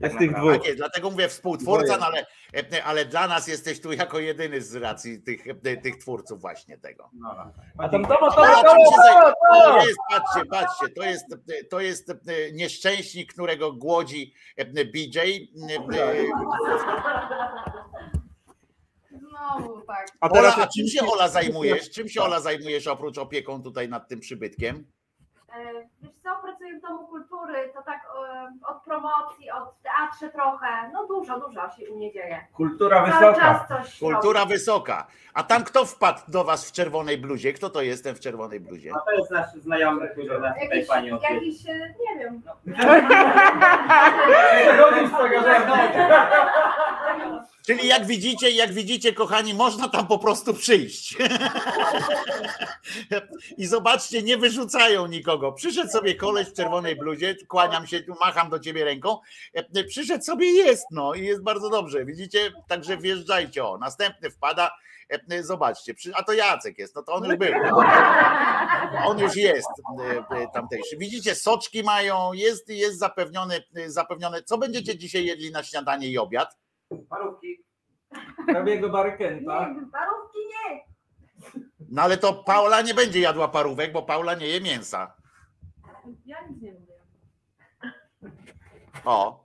Tak 0.00 0.18
tych. 0.18 0.32
Tak 0.32 0.64
jest, 0.64 0.76
dlatego 0.76 1.10
mówię 1.10 1.28
współtwórca, 1.28 1.96
no 1.96 2.06
ale, 2.06 2.26
e, 2.72 2.84
ale 2.84 3.04
dla 3.04 3.28
nas 3.28 3.48
jesteś 3.48 3.80
tu 3.80 3.92
jako 3.92 4.18
jedyny 4.18 4.60
z 4.62 4.74
racji 4.74 5.22
tych, 5.22 5.44
e, 5.64 5.76
tych 5.76 5.96
twórców 5.96 6.40
właśnie 6.40 6.78
tego. 6.78 7.10
No, 7.12 7.34
no. 7.36 7.52
A 7.78 7.88
tam 7.88 8.02
to, 8.04 8.08
to, 8.16 8.46
A 8.46 8.62
to, 8.62 8.70
czym 8.70 8.78
się 8.78 9.00
zaj- 9.10 9.32
to, 9.52 9.70
to 9.70 9.86
jest, 9.86 9.98
patrzcie, 10.10 10.46
patrzcie, 10.50 10.88
to 10.88 11.02
jest, 11.02 11.24
to 11.70 11.80
jest 11.80 12.10
e, 12.10 12.16
nieszczęśnik, 12.52 13.32
którego 13.32 13.72
głodzi 13.72 14.34
e, 14.56 14.64
BJ. 14.84 15.18
e, 15.18 16.24
Znowu 19.10 19.80
tak. 19.86 20.06
A 20.20 20.28
Ola, 20.28 20.56
a 20.56 20.66
czym 20.66 20.88
się 20.88 21.00
Ola 21.12 21.28
zajmujesz? 21.28 21.90
Czym 21.90 22.08
się 22.08 22.22
Ola 22.22 22.40
zajmujesz 22.40 22.86
oprócz 22.86 23.18
opieką 23.18 23.62
tutaj 23.62 23.88
nad 23.88 24.08
tym 24.08 24.20
przybytkiem? 24.20 24.86
E, 25.54 25.72
Wiesz 26.02 26.12
co, 26.22 26.30
pracuję 26.42 26.78
w 26.78 26.82
Domu 26.82 27.06
Kultury, 27.08 27.72
to 27.74 27.82
tak 27.82 28.00
e, 28.26 28.52
od 28.68 28.82
promocji, 28.82 29.50
od 29.50 29.82
teatrze 29.82 30.28
trochę, 30.28 30.66
no 30.92 31.06
dużo, 31.06 31.40
dużo 31.40 31.70
się 31.70 31.90
u 31.90 31.96
mnie 31.96 32.12
dzieje. 32.12 32.46
Kultura 32.54 32.96
Cały 32.96 33.10
wysoka. 33.32 33.40
czas 33.40 33.68
coś 33.68 33.98
Kultura 33.98 34.40
robię. 34.40 34.52
wysoka. 34.54 35.06
A 35.34 35.42
tam 35.42 35.64
kto 35.64 35.84
wpadł 35.84 36.20
do 36.28 36.44
was 36.44 36.68
w 36.68 36.72
czerwonej 36.72 37.18
bluzie? 37.18 37.52
Kto 37.52 37.70
to 37.70 37.82
jest 37.82 38.04
ten 38.04 38.14
w 38.14 38.20
czerwonej 38.20 38.60
bluzie? 38.60 38.92
A 38.96 39.00
to 39.00 39.10
jest 39.12 39.30
nasz 39.30 39.52
znajomy, 39.52 40.08
który 40.08 40.40
nas 40.40 40.54
tutaj 40.54 40.68
Jakiś, 40.70 40.86
fajnie 40.88 41.14
odwiedzi. 41.14 41.34
jakiś, 41.34 41.68
e, 41.68 41.94
nie 42.00 42.18
wiem. 42.18 42.42
Czyli 47.66 47.88
jak 47.88 48.06
widzicie, 48.06 48.50
jak 48.50 48.72
widzicie, 48.72 49.12
kochani, 49.12 49.54
można 49.54 49.88
tam 49.88 50.06
po 50.06 50.18
prostu 50.18 50.54
przyjść. 50.54 51.16
I 53.58 53.66
zobaczcie, 53.66 54.22
nie 54.22 54.36
wyrzucają 54.36 55.06
nikogo. 55.06 55.39
Przyszedł 55.52 55.90
sobie 55.90 56.14
koleś 56.14 56.48
w 56.48 56.52
czerwonej 56.52 56.96
bluzie, 56.96 57.34
kłaniam 57.48 57.86
się, 57.86 58.00
tu 58.00 58.14
macham 58.20 58.50
do 58.50 58.58
ciebie 58.58 58.84
ręką. 58.84 59.18
E, 59.54 59.84
Przyszedł 59.84 60.24
sobie 60.24 60.46
jest, 60.52 60.86
no 60.90 61.14
i 61.14 61.24
jest 61.24 61.42
bardzo 61.42 61.70
dobrze. 61.70 62.04
Widzicie? 62.04 62.52
Także 62.68 62.96
wjeżdżajcie. 62.96 63.64
O, 63.64 63.78
następny 63.78 64.30
wpada. 64.30 64.70
E, 65.30 65.42
Zobaczcie, 65.42 65.94
a 66.14 66.22
to 66.22 66.32
Jacek 66.32 66.78
jest, 66.78 66.94
no 66.96 67.02
to 67.02 67.12
on 67.12 67.24
już 67.24 67.36
był. 67.36 67.52
On 69.04 69.18
już 69.18 69.36
jest 69.36 69.68
e, 70.00 70.36
e, 70.36 70.48
tamtejszy. 70.54 70.96
Widzicie, 70.96 71.34
soczki 71.34 71.82
mają, 71.82 72.32
jest, 72.32 72.68
jest 72.68 72.98
zapewnione, 72.98 73.60
e, 73.76 73.90
zapewnione. 73.90 74.42
Co 74.42 74.58
będziecie 74.58 74.98
dzisiaj 74.98 75.24
jedli 75.24 75.50
na 75.50 75.62
śniadanie 75.62 76.08
i 76.08 76.18
obiad? 76.18 76.58
Parówki. 77.08 77.64
Prawiego 78.46 78.88
barykenta. 78.88 79.68
Nie 79.68 79.86
parówki 79.92 80.38
nie. 80.48 80.84
No 81.88 82.02
ale 82.02 82.16
to 82.16 82.34
Paula 82.34 82.82
nie 82.82 82.94
będzie 82.94 83.20
jadła 83.20 83.48
parówek, 83.48 83.92
bo 83.92 84.02
Paula 84.02 84.34
nie 84.34 84.46
je 84.46 84.60
mięsa. 84.60 85.14
Ja 86.26 86.36
nic 86.48 86.62
nie 86.62 86.72
mówię. 86.72 86.94
O, 89.04 89.44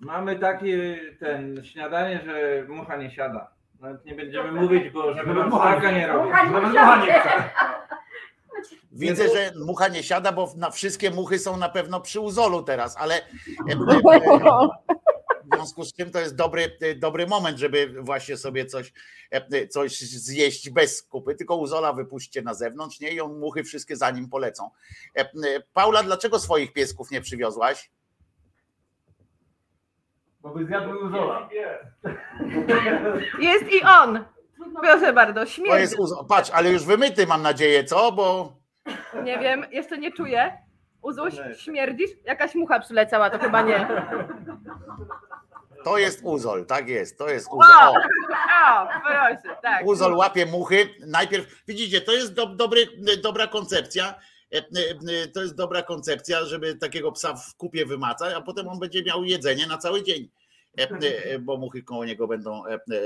Mamy 0.00 0.38
takie 0.38 1.00
ten 1.20 1.64
śniadanie, 1.64 2.20
że 2.24 2.64
mucha 2.68 2.96
nie 2.96 3.10
siada. 3.10 3.50
Nawet 3.80 4.04
nie 4.04 4.14
będziemy 4.14 4.52
mówić, 4.52 4.90
bo 4.90 5.14
żeby 5.14 5.34
nam 5.34 5.50
nie 5.94 6.06
robi. 6.06 6.28
Mucha 6.28 6.44
nie 6.44 6.52
Nawet 6.52 6.72
mucha 6.72 7.06
nie 7.06 7.12
chce. 7.12 7.50
Widzę, 8.92 9.28
że 9.28 9.52
mucha 9.56 9.88
nie 9.88 10.02
siada, 10.02 10.32
bo 10.32 10.52
na 10.56 10.70
wszystkie 10.70 11.10
muchy 11.10 11.38
są 11.38 11.56
na 11.56 11.68
pewno 11.68 12.00
przy 12.00 12.20
uzolu 12.20 12.62
teraz, 12.62 12.96
ale 12.96 13.14
e, 13.14 13.22
e, 14.12 14.68
w 15.44 15.54
związku 15.54 15.84
z 15.84 15.92
tym 15.92 16.10
to 16.10 16.20
jest 16.20 16.36
dobry, 16.36 16.76
e, 16.80 16.94
dobry 16.94 17.26
moment, 17.26 17.58
żeby 17.58 17.94
właśnie 18.02 18.36
sobie 18.36 18.66
coś, 18.66 18.92
coś 19.70 20.00
zjeść 20.00 20.70
bez 20.70 20.96
skupy, 20.96 21.34
tylko 21.34 21.56
uzola 21.56 21.92
wypuśćcie 21.92 22.42
na 22.42 22.54
zewnątrz, 22.54 23.00
nie? 23.00 23.10
I 23.10 23.20
on 23.20 23.38
muchy 23.38 23.64
wszystkie 23.64 23.96
za 23.96 24.10
nim 24.10 24.28
polecą. 24.28 24.70
Paula, 25.72 26.02
dlaczego 26.02 26.38
swoich 26.38 26.72
piesków 26.72 27.10
nie 27.10 27.20
przywiozłaś? 27.20 27.90
Bo 30.42 30.48
by 30.50 30.66
zjadły 30.66 30.98
uzola. 31.06 31.48
Jest 33.40 33.64
i 33.72 33.82
on. 33.82 34.24
Proszę 34.82 35.12
bardzo, 35.12 35.40
To 35.40 35.46
śmierdzi. 35.46 35.80
jest 35.80 35.98
uzol. 35.98 36.26
Patrz, 36.28 36.50
ale 36.50 36.70
już 36.70 36.84
wymyty 36.84 37.26
mam 37.26 37.42
nadzieję, 37.42 37.84
co? 37.84 38.12
Bo 38.12 38.52
Nie 39.24 39.38
wiem, 39.38 39.66
jeszcze 39.70 39.98
nie 39.98 40.12
czuję. 40.12 40.52
Uzuś, 41.02 41.34
śmierdzisz? 41.58 42.10
Jakaś 42.24 42.54
mucha 42.54 42.80
przyleciała, 42.80 43.30
to 43.30 43.38
chyba 43.38 43.62
nie. 43.62 43.86
to 45.84 45.98
jest 45.98 46.20
uzol, 46.24 46.66
tak 46.66 46.88
jest, 46.88 47.18
to 47.18 47.28
jest 47.28 47.48
uzol. 47.52 47.88
O. 47.88 47.94
O, 48.82 48.88
proszę, 49.02 49.56
tak. 49.62 49.86
Uzol 49.86 50.14
łapie 50.14 50.46
muchy. 50.46 50.88
Najpierw, 51.06 51.62
widzicie, 51.68 52.00
to 52.00 52.12
jest 52.12 52.34
do, 52.34 52.46
dobry, 52.46 52.80
dobra 53.22 53.46
koncepcja. 53.46 54.14
To 55.34 55.42
jest 55.42 55.54
dobra 55.54 55.82
koncepcja, 55.82 56.44
żeby 56.44 56.74
takiego 56.76 57.12
psa 57.12 57.34
w 57.34 57.56
kupie 57.56 57.86
wymacać, 57.86 58.34
a 58.34 58.40
potem 58.40 58.68
on 58.68 58.78
będzie 58.78 59.02
miał 59.02 59.24
jedzenie 59.24 59.66
na 59.66 59.78
cały 59.78 60.02
dzień. 60.02 60.30
Bo 61.40 61.56
muchy 61.56 61.82
koło 61.82 62.04
niego 62.04 62.28
będą 62.28 62.62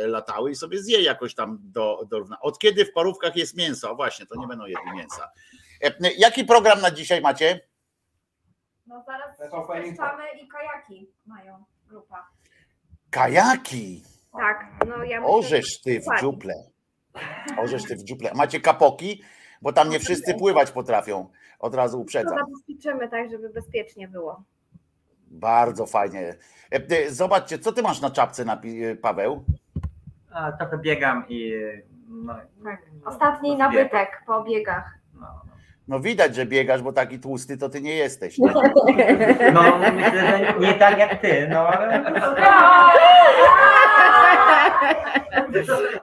latały 0.06 0.50
i 0.50 0.54
sobie 0.54 0.82
zje 0.82 1.02
jakoś 1.02 1.34
tam 1.34 1.58
do, 1.62 2.04
do 2.08 2.18
równa. 2.18 2.40
Od 2.40 2.58
kiedy 2.58 2.84
w 2.84 2.92
parówkach 2.92 3.36
jest 3.36 3.56
mięso? 3.56 3.94
Właśnie, 3.94 4.26
to 4.26 4.40
nie 4.40 4.46
będą 4.46 4.66
jedli 4.66 4.92
mięsa. 4.96 5.30
Jaki 6.18 6.44
program 6.44 6.80
na 6.80 6.90
dzisiaj 6.90 7.20
macie? 7.20 7.60
No 8.86 9.04
zaraz 9.06 9.34
streszczamy 9.34 10.24
i 10.42 10.48
kajaki 10.48 11.10
mają 11.26 11.64
grupa. 11.88 12.28
Kajaki. 13.10 14.02
Tak, 14.32 14.70
no 14.86 15.04
ja 15.04 15.20
myślę, 15.20 15.34
Orzesz 15.34 15.80
ty 15.80 16.00
w 16.00 16.20
dziuple. 16.20 16.54
Orzesz 17.58 17.84
ty 17.84 17.96
w 17.96 18.04
dziuple. 18.04 18.32
Macie 18.34 18.60
kapoki? 18.60 19.22
Bo 19.64 19.72
tam 19.72 19.88
nie 19.90 19.98
wszyscy 20.00 20.34
pływać 20.34 20.70
potrafią. 20.70 21.28
Od 21.58 21.74
razu 21.74 22.00
uprzedzam. 22.00 22.38
zabezpieczymy 22.38 23.08
tak, 23.08 23.30
żeby 23.30 23.48
bezpiecznie 23.48 24.08
było. 24.08 24.42
Bardzo 25.26 25.86
fajnie. 25.86 26.34
E, 26.70 27.10
Zobaczcie, 27.10 27.58
co 27.58 27.72
ty 27.72 27.82
masz 27.82 28.00
na 28.00 28.10
czapce, 28.10 28.44
napi- 28.44 28.84
e, 28.84 28.96
Paweł? 28.96 29.44
A, 30.30 30.52
trochę 30.52 30.78
biegam 30.78 31.24
i 31.28 31.52
no, 32.08 32.34
Tak. 32.64 32.82
Ostatni 33.04 33.56
nabytek 33.56 34.22
po 34.26 34.44
biegach. 34.44 34.98
No 35.20 35.26
widać, 35.88 36.34
że 36.34 36.46
biegasz, 36.46 36.82
bo 36.82 36.92
taki 36.92 37.18
tłusty 37.18 37.56
to 37.56 37.68
ty 37.68 37.80
nie 37.80 37.94
jesteś. 37.94 38.38
no 39.52 39.78
myślę, 39.92 40.26
że 40.28 40.54
nie 40.60 40.74
tak 40.74 40.98
jak 40.98 41.20
ty, 41.20 41.48
no 41.50 41.68
ale 41.68 42.04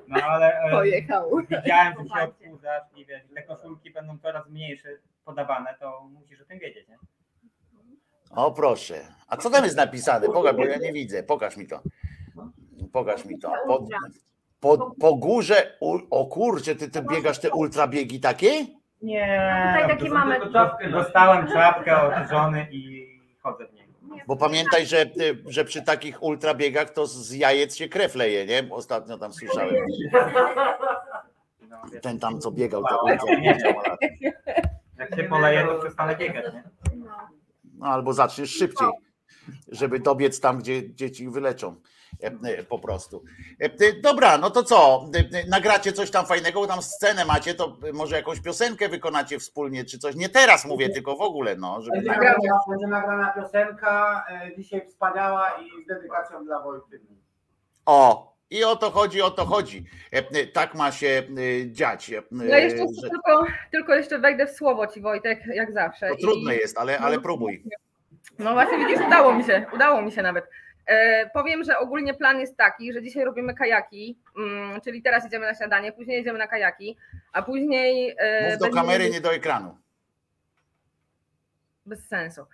no 0.07 0.21
ale 0.27 0.71
Pojechał. 0.71 1.29
widziałem, 1.49 1.93
że 1.93 2.03
się 2.03 2.23
odchudzasz 2.29 2.83
i 2.95 3.05
wiesz, 3.05 3.21
te 3.35 3.43
koszulki 3.43 3.91
będą 3.91 4.17
coraz 4.17 4.49
mniejsze 4.49 4.89
podawane, 5.25 5.75
to 5.79 6.09
musisz 6.13 6.41
o 6.41 6.45
tym 6.45 6.59
wiedzieć, 6.59 6.87
nie? 6.87 6.97
O 8.35 8.51
proszę. 8.51 8.95
A 9.27 9.37
co 9.37 9.49
tam 9.49 9.63
jest 9.63 9.77
napisane? 9.77 10.27
Pokaż, 10.27 10.55
bo 10.55 10.65
ja 10.65 10.77
nie 10.77 10.93
widzę. 10.93 11.23
Pokaż 11.23 11.57
mi 11.57 11.67
to. 11.67 11.81
Pokaż 12.91 13.25
mi 13.25 13.39
to. 13.39 13.53
Po, 13.67 13.87
po, 14.59 14.95
po 14.99 15.15
górze, 15.15 15.77
u, 15.79 15.99
o 16.09 16.25
kurczę, 16.25 16.75
ty, 16.75 16.89
ty 16.89 17.01
biegasz 17.01 17.39
te 17.39 17.49
ultrabiegi 17.49 18.19
takie? 18.19 18.65
Nie. 19.01 19.51
No 19.65 19.79
tutaj 19.81 19.97
takie 19.97 20.09
mamy- 20.09 20.39
Dostałem 20.91 21.47
czapkę 21.53 22.01
od 22.01 22.29
żony 22.29 22.67
i 22.71 23.07
chodzę 23.41 23.65
w 23.67 23.73
niej. 23.73 23.81
Bo 24.27 24.35
pamiętaj, 24.35 24.85
że, 24.85 25.05
ty- 25.05 25.43
że 25.45 25.65
przy 25.65 25.81
takich 25.81 26.23
ultrabiegach 26.23 26.89
to 26.89 27.07
z 27.07 27.31
jajec 27.33 27.75
się 27.75 27.89
krew 27.89 28.15
leje, 28.15 28.45
nie? 28.45 28.67
Ostatnio 28.71 29.17
tam 29.17 29.33
słyszałem. 29.33 29.75
Ten 32.01 32.19
tam, 32.19 32.39
co 32.39 32.51
biegał, 32.51 32.83
te 32.83 32.95
ultrabiegi. 33.03 33.59
Jak 34.97 35.15
się 35.15 35.23
poleje, 35.23 35.63
to 35.65 35.79
przestanę 35.79 36.15
biegać, 36.15 36.53
nie? 36.53 36.63
No, 37.77 37.85
albo 37.87 38.13
zaczniesz 38.13 38.49
szybciej, 38.55 38.87
żeby 39.67 39.99
dobiec 39.99 40.39
tam, 40.39 40.59
gdzie 40.59 40.93
dzieci 40.95 41.29
wyleczą. 41.29 41.75
E, 42.19 42.63
Po 42.63 42.79
prostu. 42.79 43.23
E, 43.59 43.69
Dobra, 44.01 44.37
no 44.37 44.49
to 44.49 44.63
co? 44.63 45.05
E, 45.33 45.47
Nagracie 45.49 45.93
coś 45.93 46.11
tam 46.11 46.25
fajnego, 46.25 46.59
bo 46.61 46.67
tam 46.67 46.81
scenę 46.81 47.25
macie, 47.25 47.53
to 47.53 47.77
może 47.93 48.15
jakąś 48.15 48.39
piosenkę 48.41 48.89
wykonacie 48.89 49.39
wspólnie, 49.39 49.85
czy 49.85 49.99
coś. 49.99 50.15
Nie 50.15 50.29
teraz 50.29 50.65
mówię, 50.65 50.89
tylko 50.89 51.15
w 51.15 51.21
ogóle, 51.21 51.55
no. 51.55 51.81
Żeby... 51.81 51.95
Będzie 51.97 52.11
nagrana, 52.11 52.37
będzie 52.69 52.87
nagrana 52.87 53.33
piosenka, 53.33 54.25
dzisiaj 54.57 54.87
wspaniała 54.87 55.49
i 55.51 55.83
z 55.83 55.87
dedykacją 55.87 56.45
dla 56.45 56.59
Wojtyny. 56.63 57.05
O, 57.85 58.31
i 58.49 58.63
o 58.63 58.75
to 58.75 58.91
chodzi, 58.91 59.21
o 59.21 59.31
to 59.31 59.45
chodzi. 59.45 59.85
Tak 60.53 60.75
ma 60.75 60.91
się 60.91 61.23
dziać. 61.67 62.09
Ja 62.09 62.57
jeszcze 62.59 62.77
że- 63.03 63.09
tylko, 63.09 63.45
tylko 63.71 63.95
jeszcze 63.95 64.19
wejdę 64.19 64.47
w 64.47 64.51
słowo 64.51 64.87
ci 64.87 65.01
Wojtek, 65.01 65.39
jak 65.55 65.73
zawsze. 65.73 66.07
To 66.09 66.13
I- 66.15 66.21
trudne 66.21 66.55
jest, 66.55 66.77
ale, 66.77 66.99
ale 66.99 67.19
próbuj. 67.19 67.63
No 68.39 68.53
właśnie 68.53 68.77
widzisz, 68.77 69.07
udało 69.07 69.33
mi 69.33 69.43
się, 69.43 69.65
udało 69.73 70.01
mi 70.01 70.11
się 70.11 70.21
nawet. 70.21 70.45
E, 70.85 71.29
powiem, 71.29 71.63
że 71.63 71.77
ogólnie 71.77 72.13
plan 72.13 72.39
jest 72.39 72.57
taki, 72.57 72.93
że 72.93 73.01
dzisiaj 73.01 73.25
robimy 73.25 73.53
kajaki, 73.53 74.19
mm, 74.37 74.81
czyli 74.81 75.01
teraz 75.01 75.25
idziemy 75.25 75.45
na 75.45 75.55
śniadanie, 75.55 75.91
później 75.91 76.17
jedziemy 76.17 76.39
na 76.39 76.47
kajaki, 76.47 76.97
a 77.33 77.41
później... 77.41 78.15
E, 78.17 78.49
Mów 78.49 78.59
do 78.59 78.69
kamery, 78.69 79.09
nie 79.09 79.21
do 79.21 79.33
ekranu. 79.33 79.77
Bez 81.85 82.07
sensu. 82.07 82.45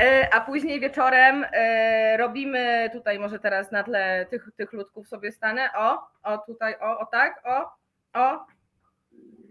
E, 0.00 0.28
A 0.34 0.40
później 0.40 0.80
wieczorem 0.80 1.46
robimy 2.18 2.90
tutaj 2.92 3.18
może 3.18 3.38
teraz 3.38 3.72
na 3.72 3.82
tle 3.82 4.26
tych, 4.30 4.48
tych 4.56 4.72
ludków 4.72 5.08
sobie 5.08 5.32
stanę. 5.32 5.68
O, 5.76 5.98
o 6.22 6.38
tutaj, 6.38 6.74
o, 6.80 6.98
o 6.98 7.06
tak, 7.06 7.42
o, 7.44 7.70
o. 8.12 8.46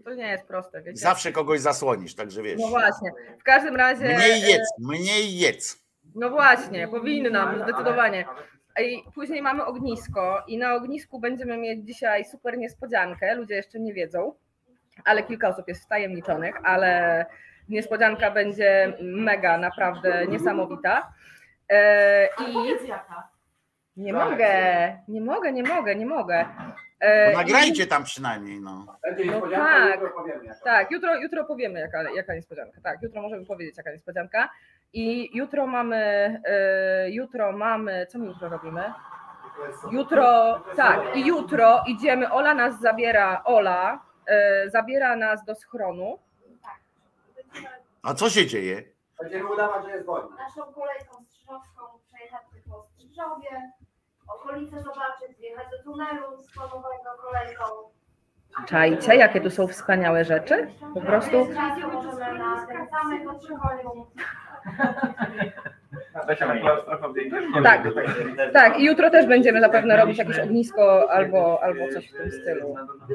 To 0.04 0.14
nie 0.14 0.26
jest 0.28 0.46
proste, 0.46 0.82
wiecie. 0.82 0.98
Zawsze 0.98 1.32
kogoś 1.32 1.60
zasłonisz, 1.60 2.14
także 2.14 2.42
wiesz. 2.42 2.60
No 2.60 2.68
właśnie. 2.68 3.10
W 3.40 3.42
każdym 3.42 3.76
razie. 3.76 4.16
Mniej 4.16 4.40
jedz, 4.42 4.68
mniej 4.78 5.38
jedz. 5.38 5.85
No 6.16 6.30
właśnie, 6.30 6.88
powinnam, 6.88 7.62
zdecydowanie. 7.62 8.24
I 8.82 9.02
później 9.14 9.42
mamy 9.42 9.64
ognisko 9.64 10.44
i 10.48 10.58
na 10.58 10.74
ognisku 10.74 11.20
będziemy 11.20 11.58
mieć 11.58 11.86
dzisiaj 11.86 12.24
super 12.24 12.58
niespodziankę. 12.58 13.34
Ludzie 13.34 13.54
jeszcze 13.54 13.80
nie 13.80 13.94
wiedzą, 13.94 14.34
ale 15.04 15.22
kilka 15.22 15.48
osób 15.48 15.68
jest 15.68 15.84
wtajemniczonych, 15.84 16.54
ale 16.64 17.26
niespodzianka 17.68 18.30
będzie 18.30 18.92
mega, 19.02 19.58
naprawdę 19.58 20.26
niesamowita. 20.26 21.12
E, 21.68 22.26
I 22.26 22.54
nie 23.96 24.12
mogę, 24.12 24.98
nie 25.08 25.20
mogę, 25.20 25.52
nie 25.52 25.62
mogę, 25.62 25.94
nie 25.96 26.06
mogę. 26.06 26.46
E, 27.00 27.32
No 27.32 27.38
nagrajcie 27.38 27.86
tam 27.86 28.04
przynajmniej, 28.04 28.60
no. 28.60 28.86
no 29.26 29.40
tak, 29.50 30.00
tak, 30.64 30.90
jutro, 30.90 31.16
jutro 31.16 31.44
powiemy, 31.44 31.80
jaka, 31.80 32.10
jaka 32.16 32.34
niespodzianka. 32.34 32.80
Tak, 32.82 33.02
jutro 33.02 33.22
możemy 33.22 33.46
powiedzieć, 33.46 33.76
jaka 33.76 33.92
niespodzianka. 33.92 34.48
I 34.96 35.30
jutro 35.34 35.66
mamy, 35.66 35.96
e, 36.44 37.10
jutro 37.10 37.52
mamy, 37.52 38.06
co 38.06 38.18
my 38.18 38.26
jutro 38.26 38.48
robimy? 38.48 38.92
Jutro, 39.90 40.60
tak, 40.76 41.16
i 41.16 41.26
jutro 41.26 41.82
idziemy, 41.86 42.32
Ola 42.32 42.54
nas 42.54 42.80
zabiera, 42.80 43.42
Ola 43.44 44.00
e, 44.26 44.70
zabiera 44.70 45.16
nas 45.16 45.44
do 45.44 45.54
schronu. 45.54 46.18
A 48.02 48.14
co 48.14 48.30
się 48.30 48.46
dzieje? 48.46 48.82
Będziemy 49.20 49.52
udawać, 49.52 49.84
że 49.84 49.90
jest 49.90 50.06
wojna. 50.06 50.28
Naszą 50.36 50.72
kolejką 50.72 51.24
strzyżowską 51.24 51.82
przejechać 52.08 52.42
po 52.70 52.86
Strzyżowie, 52.94 53.72
okolice 54.28 54.76
zobaczyć, 54.76 55.38
wjechać 55.38 55.66
do 55.70 55.82
tunelu 55.82 56.42
składowego 56.42 57.10
kolejką. 57.22 57.64
Czajcie, 58.66 59.16
jakie 59.16 59.40
tu 59.40 59.50
są 59.50 59.66
wspaniałe 59.68 60.24
rzeczy? 60.24 60.70
Po 60.94 61.00
prostu 61.00 61.44
zamek 62.92 63.28
od 63.30 63.42
Strzyżowiu. 63.42 64.06
Tak, 67.64 67.82
tak. 68.52 68.78
I 68.80 68.84
jutro 68.84 69.10
też 69.10 69.26
będziemy 69.26 69.60
zapewne 69.60 69.96
robić 69.96 70.18
jakieś 70.18 70.38
ognisko 70.38 71.10
albo, 71.10 71.62
albo 71.62 71.88
coś 71.92 72.08
w 72.10 72.16
tym 72.16 72.30
stylu. 72.32 72.74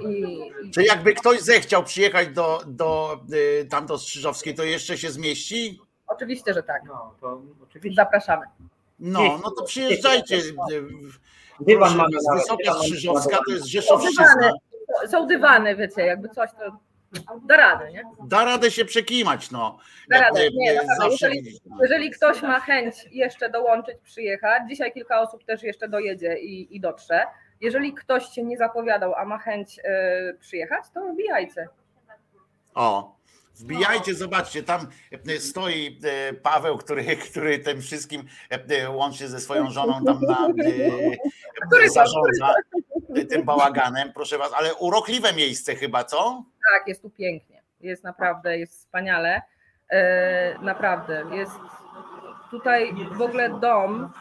I, 0.10 0.38
Czy 0.74 0.84
jakby 0.84 1.14
ktoś 1.14 1.40
zechciał 1.42 1.84
przyjechać 1.84 2.28
do, 2.30 2.62
do 2.68 3.20
y, 3.34 3.66
tam 3.66 3.86
do 3.86 3.98
Strzyżowskiej, 3.98 4.56
to 4.56 4.64
jeszcze 4.64 4.98
się 4.98 5.10
zmieści? 5.12 5.80
oczywiście, 6.08 6.54
że 6.54 6.64
tak. 6.64 6.82
No, 6.88 7.14
to 7.22 7.42
oczywiście. 7.64 7.96
Zapraszamy. 8.04 8.46
No, 9.00 9.22
no 9.44 9.52
to 9.52 9.64
przyjeżdżajcie. 9.64 10.36
y, 10.36 10.42
Dywan 11.60 11.98
mamy 11.98 12.18
Wysoka 12.36 12.74
Strzyżowska 12.74 13.38
to 13.48 13.54
jest 13.54 13.66
Rzeszowszczyzna. 13.66 14.52
są 15.08 15.28
dywany, 15.28 15.76
wiecie, 15.76 16.02
jakby 16.02 16.30
coś 16.30 16.50
to 16.52 16.78
da 17.46 17.58
radę, 17.58 17.92
nie? 17.92 18.04
Da 18.28 18.46
radę 18.46 18.72
się 18.72 18.86
przekimać, 18.86 19.52
no. 19.52 19.78
Da 20.10 20.22
radę. 20.22 20.50
Nie, 20.54 20.72
y, 20.72 20.76
naprawdę. 20.76 21.10
zawsze 21.10 21.30
Jeżeli, 21.36 21.60
jeżeli 21.82 22.12
ktoś 22.12 22.42
ma 22.42 22.60
chęć 22.60 22.96
jeszcze 23.12 23.50
dołączyć, 23.50 23.98
przyjechać, 24.04 24.64
dzisiaj 24.70 24.94
kilka 24.94 25.22
osób 25.22 25.46
też 25.46 25.64
jeszcze 25.64 25.90
dojedzie 25.90 26.40
i, 26.40 26.76
i 26.76 26.80
dotrze. 26.80 27.26
Jeżeli 27.62 27.94
ktoś 27.94 28.30
się 28.30 28.44
nie 28.44 28.58
zapowiadał, 28.58 29.16
a 29.16 29.26
ma 29.26 29.38
chęć 29.38 29.80
y, 29.80 30.38
przyjechać, 30.40 30.84
to 30.94 31.14
wbijajcie. 31.14 31.68
O, 32.76 33.16
wbijajcie, 33.56 34.16
zobaczcie, 34.16 34.64
tam 34.64 34.88
e, 35.28 35.40
stoi 35.40 36.00
e, 36.04 36.34
Paweł, 36.34 36.78
który, 36.78 37.18
który 37.32 37.60
tym 37.60 37.82
wszystkim 37.82 38.24
łącznie 38.90 39.28
ze 39.28 39.40
swoją 39.40 39.70
żoną 39.70 40.06
tam 40.06 40.20
na, 40.22 40.48
zarządza 41.90 42.54
tym 43.30 43.44
bałaganem, 43.46 44.14
proszę 44.14 44.38
was, 44.38 44.54
ale 44.54 44.76
urokliwe 44.76 45.34
miejsce 45.34 45.76
chyba, 45.76 46.04
co? 46.04 46.44
Tak, 46.74 46.88
jest 46.88 47.02
tu 47.02 47.10
pięknie. 47.10 47.62
Jest 47.82 48.04
naprawdę, 48.04 48.58
jest 48.58 48.74
wspaniale. 48.74 49.42
E, 49.90 50.60
naprawdę, 50.62 51.24
jest 51.32 51.60
tutaj 52.52 52.94
w 53.12 53.22
ogóle 53.22 53.60
dom 53.60 54.12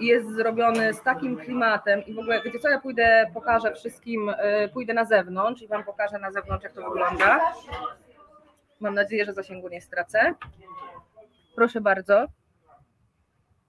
jest 0.00 0.30
zrobiony 0.30 0.94
z 0.94 1.02
takim 1.02 1.36
klimatem 1.36 2.06
i 2.06 2.14
w 2.14 2.18
ogóle, 2.18 2.42
wiecie 2.42 2.58
co, 2.58 2.68
ja 2.68 2.80
pójdę, 2.80 3.30
pokażę 3.34 3.74
wszystkim, 3.74 4.28
e, 4.38 4.68
pójdę 4.68 4.94
na 4.94 5.04
zewnątrz 5.04 5.62
i 5.62 5.68
wam 5.68 5.84
pokażę 5.84 6.18
na 6.18 6.32
zewnątrz, 6.32 6.64
jak 6.64 6.72
to 6.72 6.82
wygląda. 6.82 7.54
Mam 8.80 8.94
nadzieję, 8.94 9.24
że 9.24 9.34
zasięgu 9.34 9.68
nie 9.68 9.80
stracę. 9.80 10.34
Proszę 11.54 11.80
bardzo. 11.80 12.26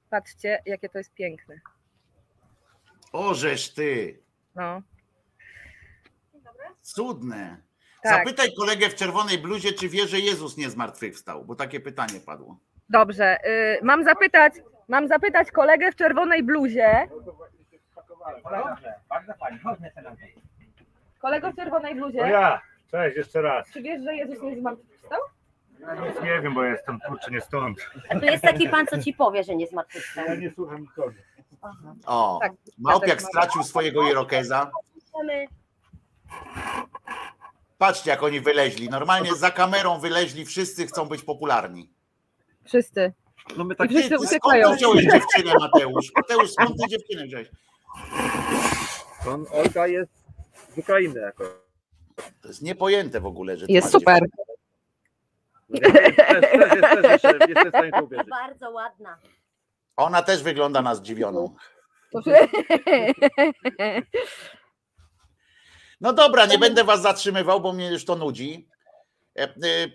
Patrzcie, 0.09 0.61
jakie 0.65 0.89
to 0.89 0.97
jest 0.97 1.13
piękne. 1.13 1.55
Ożeż 3.13 3.73
ty, 3.73 4.19
No. 4.57 4.81
cudne. 6.81 7.57
Tak. 8.03 8.13
Zapytaj 8.13 8.53
kolegę 8.57 8.89
w 8.89 8.95
czerwonej 8.95 9.37
bluzie, 9.37 9.73
czy 9.73 9.89
wie, 9.89 10.07
że 10.07 10.19
Jezus 10.19 10.57
nie 10.57 10.69
zmartwychwstał, 10.69 11.45
bo 11.45 11.55
takie 11.55 11.79
pytanie 11.79 12.19
padło. 12.25 12.57
Dobrze, 12.89 13.37
y, 13.45 13.79
mam 13.83 14.03
zapytać, 14.03 14.53
mam 14.87 15.07
zapytać 15.07 15.51
kolegę 15.51 15.91
w 15.91 15.95
czerwonej 15.95 16.43
bluzie. 16.43 17.07
Kolego 21.19 21.51
w 21.51 21.55
czerwonej 21.55 21.95
bluzie. 21.95 22.19
To 22.19 22.25
ja. 22.27 22.61
Cześć, 22.91 23.17
jeszcze 23.17 23.41
raz. 23.41 23.71
Czy 23.71 23.81
wiesz, 23.81 24.03
że 24.03 24.15
Jezus 24.15 24.41
nie 24.41 24.55
zmartwychwstał? 24.55 25.19
Ja 25.79 25.95
nic 25.95 26.21
nie 26.23 26.41
wiem, 26.41 26.53
bo 26.53 26.63
jestem 26.63 26.99
kurczę 26.99 27.31
nie 27.31 27.41
stąd. 27.41 27.89
A 28.09 28.19
tu 28.19 28.25
jest 28.25 28.43
taki 28.43 28.69
pan, 28.69 28.87
co 28.87 28.97
ci 28.97 29.13
powie, 29.13 29.43
że 29.43 29.55
nie 29.55 29.67
zmartwychwstał. 29.67 30.25
Ja 30.25 30.35
nie 30.35 30.51
słucham 30.51 30.81
nikogo. 30.81 31.13
O, 32.05 32.39
Tak, 32.41 32.51
Małpiak 32.77 33.09
też 33.15 33.21
mam. 33.23 33.29
stracił 33.31 33.63
swojego 33.63 34.09
irokeza. 34.11 34.71
Patrzcie, 37.77 38.09
jak 38.09 38.23
oni 38.23 38.39
wyleźli. 38.39 38.89
Normalnie 38.89 39.35
za 39.35 39.51
kamerą 39.51 39.99
wyleźli, 39.99 40.45
wszyscy 40.45 40.87
chcą 40.87 41.05
być 41.05 41.23
popularni. 41.23 41.89
Wszyscy. 42.65 43.13
No 43.57 43.63
my 43.63 43.75
I 43.85 43.87
wszyscy 43.89 44.07
Skąd 44.15 44.25
uciekają. 44.29 44.69
ty 44.69 44.75
wziąłeś 44.75 45.05
dziewczynę, 45.05 45.53
Mateusz? 45.59 46.11
Mateusz, 46.15 46.51
skąd 46.51 46.69
ty 46.81 46.87
dziewczynę 46.89 47.23
wziąłeś? 47.25 47.47
On, 49.27 49.45
Olga 49.51 49.87
jest 49.87 50.11
z 50.75 50.77
Ukrainy 50.77 51.19
jako. 51.19 51.43
To 52.41 52.47
jest 52.47 52.61
niepojęte 52.61 53.19
w 53.21 53.25
ogóle, 53.25 53.57
że 53.57 53.65
Jest 53.69 53.91
super. 53.91 54.23
No, 55.69 55.79
ja 55.81 55.91
też, 55.91 56.41
też, 56.41 56.53
jest, 56.53 57.01
też 57.01 57.11
jeszcze, 57.23 57.37
jestem 57.47 57.65
w 57.65 57.69
stanie 57.69 57.91
to 57.91 58.03
uwierzyć. 58.03 58.29
bardzo 58.29 58.69
ładna. 58.69 59.17
Ona 59.97 60.21
też 60.21 60.43
wygląda 60.43 60.81
na 60.81 60.95
zdziwioną. 60.95 61.55
No 66.01 66.13
dobra, 66.13 66.45
nie 66.45 66.57
będę 66.57 66.83
was 66.83 67.01
zatrzymywał, 67.01 67.61
bo 67.61 67.73
mnie 67.73 67.91
już 67.91 68.05
to 68.05 68.15
nudzi. 68.15 68.69
E, 69.39 69.43
e, 69.43 69.87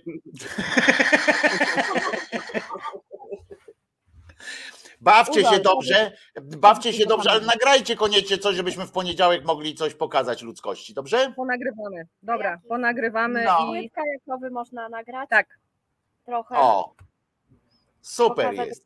Bawcie 5.01 5.45
się 5.45 5.59
dobrze, 5.61 6.13
bawcie 6.43 6.93
się 6.93 7.07
dobrze, 7.07 7.31
ale 7.31 7.41
nagrajcie 7.41 7.97
koniecznie 7.97 8.39
coś, 8.39 8.57
żebyśmy 8.57 8.87
w 8.87 8.93
poniedziałek 8.93 9.45
mogli 9.45 9.75
coś 9.75 9.95
pokazać 9.95 10.43
ludzkości, 10.43 10.95
dobrze? 10.95 11.33
Ponagrywamy. 11.37 12.07
Dobra, 12.23 12.61
ponagrywamy 12.69 13.45
No. 13.45 13.59
i 13.65 13.67
Płytka 13.81 14.01
jakowy 14.19 14.51
można 14.51 14.89
nagrać. 14.89 15.29
tak. 15.31 15.47
Trochę. 16.27 16.55
O, 16.59 16.95
super 18.01 18.55
jest. 18.55 18.85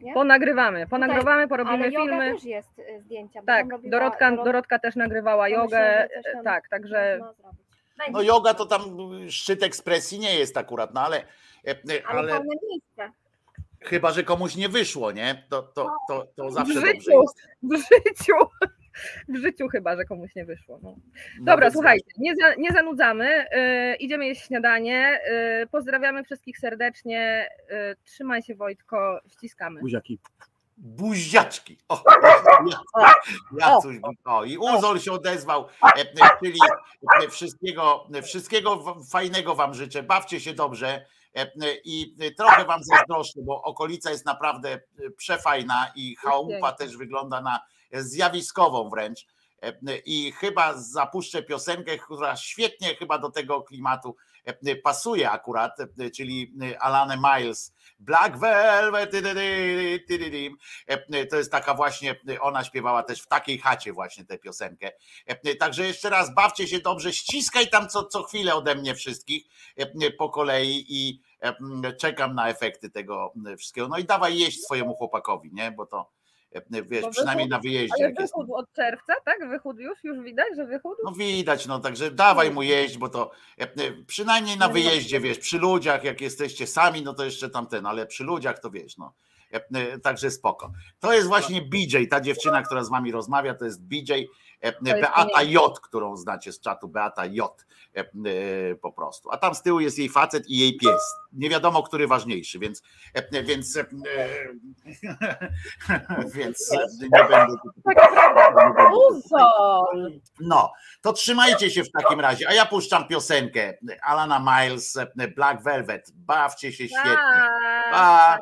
Nie? 0.00 0.14
Ponagrywamy, 0.14 0.86
ponagrywamy, 0.86 1.48
porobimy 1.48 1.76
Ale 1.84 1.90
filmy. 1.90 2.32
też 2.34 2.44
jest 2.44 2.78
y, 2.78 3.00
zdjęcia. 3.00 3.40
Tak, 3.46 3.70
robiła 3.70 3.90
Dorotka, 3.90 4.30
Dorot- 4.32 4.44
Dorotka 4.44 4.78
też 4.78 4.96
nagrywała 4.96 5.48
jogę. 5.48 6.08
coś 6.24 6.32
tam 6.32 6.44
Tak, 6.44 6.68
także. 6.68 7.20
No 8.12 8.22
yoga 8.22 8.54
to 8.54 8.66
tam 8.66 8.82
szczyt 9.28 9.62
ekspresji 9.62 10.18
nie 10.18 10.38
jest 10.38 10.56
akurat, 10.56 10.94
no 10.94 11.00
ale, 11.00 11.16
e, 11.66 11.70
e, 11.70 12.06
Ale, 12.06 12.32
ale 12.34 12.44
miejsce. 12.70 13.10
chyba, 13.80 14.10
że 14.12 14.22
komuś 14.22 14.56
nie 14.56 14.68
wyszło, 14.68 15.12
nie? 15.12 15.44
To, 15.50 15.62
to, 15.62 15.90
to, 16.08 16.26
to 16.36 16.48
w 16.48 16.52
zawsze 16.52 16.74
dobrze 16.74 16.86
życiu, 16.86 17.10
jest. 17.20 17.48
w 17.62 17.76
życiu, 17.76 18.32
w 19.28 19.36
życiu 19.36 19.68
chyba, 19.68 19.96
że 19.96 20.04
komuś 20.04 20.34
nie 20.34 20.44
wyszło. 20.44 20.78
No. 20.82 20.96
Dobra, 21.40 21.66
więc 21.66 21.74
słuchajcie, 21.74 22.06
nie, 22.18 22.36
za, 22.36 22.54
nie 22.54 22.72
zanudzamy, 22.72 23.46
y, 23.92 23.96
idziemy 23.96 24.26
jeść 24.26 24.46
śniadanie, 24.46 25.20
y, 25.62 25.66
pozdrawiamy 25.66 26.24
wszystkich 26.24 26.58
serdecznie, 26.58 27.48
y, 27.92 27.96
trzymaj 28.04 28.42
się 28.42 28.54
Wojtko, 28.54 29.20
ściskamy. 29.28 29.80
Buziaki. 29.80 30.18
buziaczki. 30.76 31.78
O, 31.88 32.02
ja, 32.22 33.14
ja 33.60 33.80
coś, 33.80 33.96
o, 34.24 34.44
I 34.44 34.58
Uzol 34.58 35.00
się 35.00 35.12
odezwał, 35.12 35.66
e, 35.82 36.00
e, 36.00 36.06
czyli 36.44 36.58
e, 37.22 37.28
wszystkiego, 37.28 38.08
wszystkiego 38.22 38.96
fajnego 39.10 39.54
wam 39.54 39.74
życzę, 39.74 40.02
bawcie 40.02 40.40
się 40.40 40.54
dobrze 40.54 41.06
i 41.84 42.14
trochę 42.36 42.64
wam 42.64 42.80
zazdroszczę, 42.84 43.40
bo 43.42 43.62
okolica 43.62 44.10
jest 44.10 44.26
naprawdę 44.26 44.80
przefajna 45.16 45.92
i 45.94 46.16
chałupa 46.16 46.72
też 46.72 46.96
wygląda 46.96 47.40
na 47.40 47.60
zjawiskową 47.92 48.90
wręcz. 48.90 49.26
E, 49.62 49.98
I 50.04 50.32
chyba 50.32 50.74
zapuszczę 50.74 51.42
piosenkę, 51.42 51.98
która 51.98 52.36
świetnie 52.36 52.94
chyba 52.94 53.18
do 53.18 53.30
tego 53.30 53.62
klimatu 53.62 54.16
e, 54.44 54.76
pasuje 54.76 55.30
akurat, 55.30 55.80
e, 55.80 56.10
czyli 56.10 56.54
Alane 56.80 57.16
Miles, 57.16 57.74
Black 57.98 58.36
Velvet, 58.38 59.12
to 61.30 61.36
jest 61.36 61.52
taka 61.52 61.74
właśnie, 61.74 62.20
ona 62.40 62.64
śpiewała 62.64 63.02
też 63.02 63.22
w 63.22 63.26
takiej 63.26 63.58
chacie 63.58 63.92
właśnie 63.92 64.24
tę 64.24 64.38
piosenkę. 64.38 64.90
Także 65.58 65.86
jeszcze 65.86 66.10
raz 66.10 66.34
bawcie 66.34 66.68
się 66.68 66.78
dobrze, 66.78 67.12
ściskaj 67.12 67.70
tam 67.70 67.88
co, 67.88 68.04
co 68.04 68.22
chwilę 68.22 68.54
ode 68.54 68.74
mnie 68.74 68.94
wszystkich 68.94 69.44
po 70.18 70.30
kolei 70.30 70.84
i 70.88 71.20
czekam 72.00 72.34
na 72.34 72.48
efekty 72.48 72.90
tego 72.90 73.32
wszystkiego. 73.58 73.88
No 73.88 73.98
i 73.98 74.04
dawaj 74.04 74.38
jeść 74.38 74.62
swojemu 74.64 74.94
chłopakowi, 74.94 75.50
nie? 75.52 75.72
Bo 75.72 75.86
to 75.86 76.15
wiesz, 76.70 77.02
Bo 77.02 77.10
przynajmniej 77.10 77.48
na 77.48 77.58
wyjeździe. 77.58 78.04
Ale 78.04 78.12
wychód 78.14 78.46
od 78.50 78.72
czerwca, 78.72 79.14
tak? 79.24 79.48
Wychód 79.48 79.78
już? 79.78 80.04
Już 80.04 80.18
widać, 80.18 80.46
że 80.56 80.66
wychód? 80.66 80.98
No 81.04 81.12
widać, 81.12 81.66
no 81.66 81.80
także 81.80 82.10
dawaj 82.10 82.50
mu 82.50 82.62
jeść, 82.62 82.98
bo 82.98 83.08
to 83.08 83.30
e, 83.60 83.62
e, 83.62 83.68
przynajmniej 84.06 84.58
na 84.58 84.68
wyjeździe, 84.68 85.20
wiesz, 85.20 85.38
przy 85.38 85.58
ludziach, 85.58 86.04
jak 86.04 86.20
jesteście 86.20 86.66
sami, 86.66 87.02
no 87.02 87.14
to 87.14 87.24
jeszcze 87.24 87.50
tamten, 87.50 87.86
ale 87.86 88.06
przy 88.06 88.24
ludziach 88.24 88.58
to 88.58 88.70
wiesz, 88.70 88.96
no. 88.96 89.14
E, 89.52 89.64
e, 89.74 89.98
Także 89.98 90.30
spoko. 90.30 90.72
To 91.00 91.12
jest 91.12 91.28
właśnie 91.28 91.62
BJ, 91.62 91.96
ta 92.10 92.20
dziewczyna, 92.20 92.62
która 92.62 92.84
z 92.84 92.90
wami 92.90 93.12
rozmawia, 93.12 93.54
to 93.54 93.64
jest 93.64 93.84
BJ, 93.84 94.12
e, 94.12 94.26
Beata 94.62 95.24
pieniądze. 95.24 95.44
J, 95.44 95.80
którą 95.80 96.16
znacie 96.16 96.52
z 96.52 96.60
czatu, 96.60 96.88
Beata 96.88 97.26
J 97.26 97.66
e, 97.96 98.00
e, 98.00 98.04
po 98.74 98.92
prostu. 98.92 99.30
A 99.30 99.36
tam 99.36 99.54
z 99.54 99.62
tyłu 99.62 99.80
jest 99.80 99.98
jej 99.98 100.08
facet 100.08 100.48
i 100.48 100.58
jej 100.58 100.76
pies. 100.76 101.14
Nie 101.32 101.50
wiadomo, 101.50 101.82
który 101.82 102.06
ważniejszy, 102.06 102.58
więc 102.58 102.82
e, 103.14 103.42
więc 103.42 103.76
e, 103.76 103.86
więc 106.34 106.70
nie 107.00 107.08
będę 107.08 107.54
Uzol! 109.08 110.20
no, 110.40 110.72
to 111.00 111.12
trzymajcie 111.12 111.70
się 111.70 111.84
w 111.84 111.90
takim 111.90 112.20
razie. 112.20 112.48
A 112.48 112.54
ja 112.54 112.66
puszczam 112.66 113.08
piosenkę 113.08 113.78
Alana 114.02 114.38
Miles, 114.38 114.98
Black 115.36 115.62
Velvet. 115.62 116.12
Bawcie 116.14 116.72
się 116.72 116.88
świetnie. 116.88 117.46
Pa. 117.90 118.38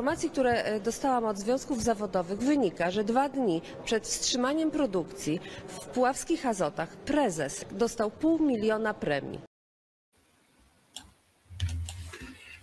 informacji, 0.00 0.30
które 0.30 0.64
e, 0.64 0.80
dostałam 0.80 1.24
od 1.24 1.38
związków 1.38 1.82
zawodowych 1.82 2.38
wynika, 2.38 2.90
że 2.90 3.04
dwa 3.04 3.28
dni 3.28 3.62
przed 3.84 4.04
wstrzymaniem 4.04 4.70
produkcji 4.70 5.40
w 5.68 5.86
Puławskich 5.86 6.46
Azotach 6.46 6.96
prezes 6.96 7.64
dostał 7.72 8.10
pół 8.10 8.38
miliona 8.38 8.94
premii. 8.94 9.40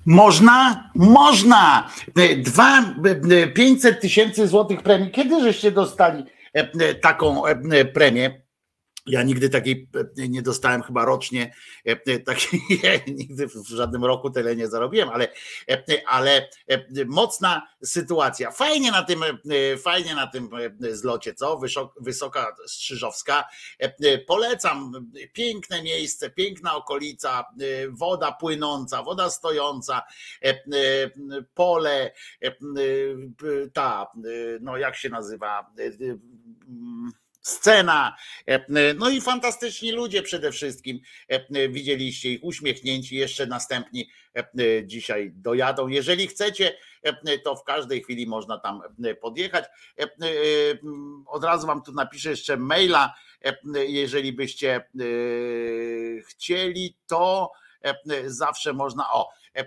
Można? 0.05 0.89
Można! 0.95 1.89
E, 2.15 2.35
dwa, 2.35 2.80
e, 3.31 3.47
500 3.47 4.01
tysięcy 4.01 4.47
złotych 4.47 4.81
premii. 4.81 5.11
Kiedy 5.11 5.41
żeście 5.41 5.72
dostali 5.72 6.23
taką 7.01 7.41
premię? 7.93 8.41
Ja 9.07 9.23
nigdy 9.23 9.49
takiej 9.49 9.89
e, 10.17 10.27
nie 10.27 10.41
dostałem 10.41 10.84
chyba 10.84 11.05
rocznie, 11.05 11.53
e, 11.88 11.91
e, 11.91 12.19
takiej, 12.19 12.61
nigdy 13.07 13.47
w 13.47 13.67
żadnym 13.67 14.05
roku 14.05 14.29
tyle 14.29 14.55
nie 14.55 14.67
zarobiłem, 14.67 15.09
ale, 15.09 15.27
ale 16.07 16.49
mocna 17.05 17.67
sytuacja. 17.84 18.51
Fajnie 18.51 18.91
na 18.91 19.03
tym, 19.03 19.19
fajnie 19.84 20.15
na 20.15 20.27
tym 20.27 20.49
zlocie, 20.91 21.34
co? 21.34 21.57
Wysok- 21.57 21.91
Wysoka 22.01 22.55
Strzyżowska. 22.67 23.45
Polecam, 24.27 24.91
piękne 25.34 25.84
miejsce, 25.84 26.29
piękna 26.29 26.75
okolica, 26.75 27.45
woda 27.89 28.31
płynąca, 28.31 29.03
woda 29.03 29.29
stojąca, 29.29 30.01
pole, 31.53 32.11
ta, 33.73 34.07
no 34.61 34.77
jak 34.77 34.95
się 34.95 35.09
nazywa, 35.09 35.71
scena, 37.47 38.15
e, 38.47 38.93
no 38.93 39.09
i 39.09 39.21
fantastyczni 39.21 39.91
ludzie 39.91 40.21
przede 40.23 40.51
wszystkim. 40.51 40.99
E, 41.27 41.69
Widzieliście 41.69 42.31
ich 42.31 42.43
uśmiechnięci, 42.43 43.15
jeszcze 43.15 43.45
następni 43.45 44.09
e, 44.35 44.85
dzisiaj 44.85 45.31
dojadą. 45.35 45.87
Jeżeli 45.87 46.27
chcecie, 46.27 46.77
e, 47.03 47.37
to 47.39 47.55
w 47.55 47.63
każdej 47.63 48.03
chwili 48.03 48.27
można 48.27 48.59
tam 48.59 48.81
e, 49.05 49.15
podjechać. 49.15 49.65
E, 49.99 50.03
e, 50.03 50.07
Od 51.27 51.43
razu 51.43 51.67
wam 51.67 51.83
tu 51.83 51.91
napiszę 51.91 52.29
jeszcze 52.29 52.57
maila, 52.57 53.13
e, 53.45 53.85
jeżeli 53.85 54.33
byście 54.33 54.75
e, 54.75 54.81
chcieli, 56.27 56.97
to 57.07 57.51
e, 57.81 57.95
zawsze 58.25 58.73
można. 58.73 59.11
O, 59.13 59.29
e, 59.55 59.59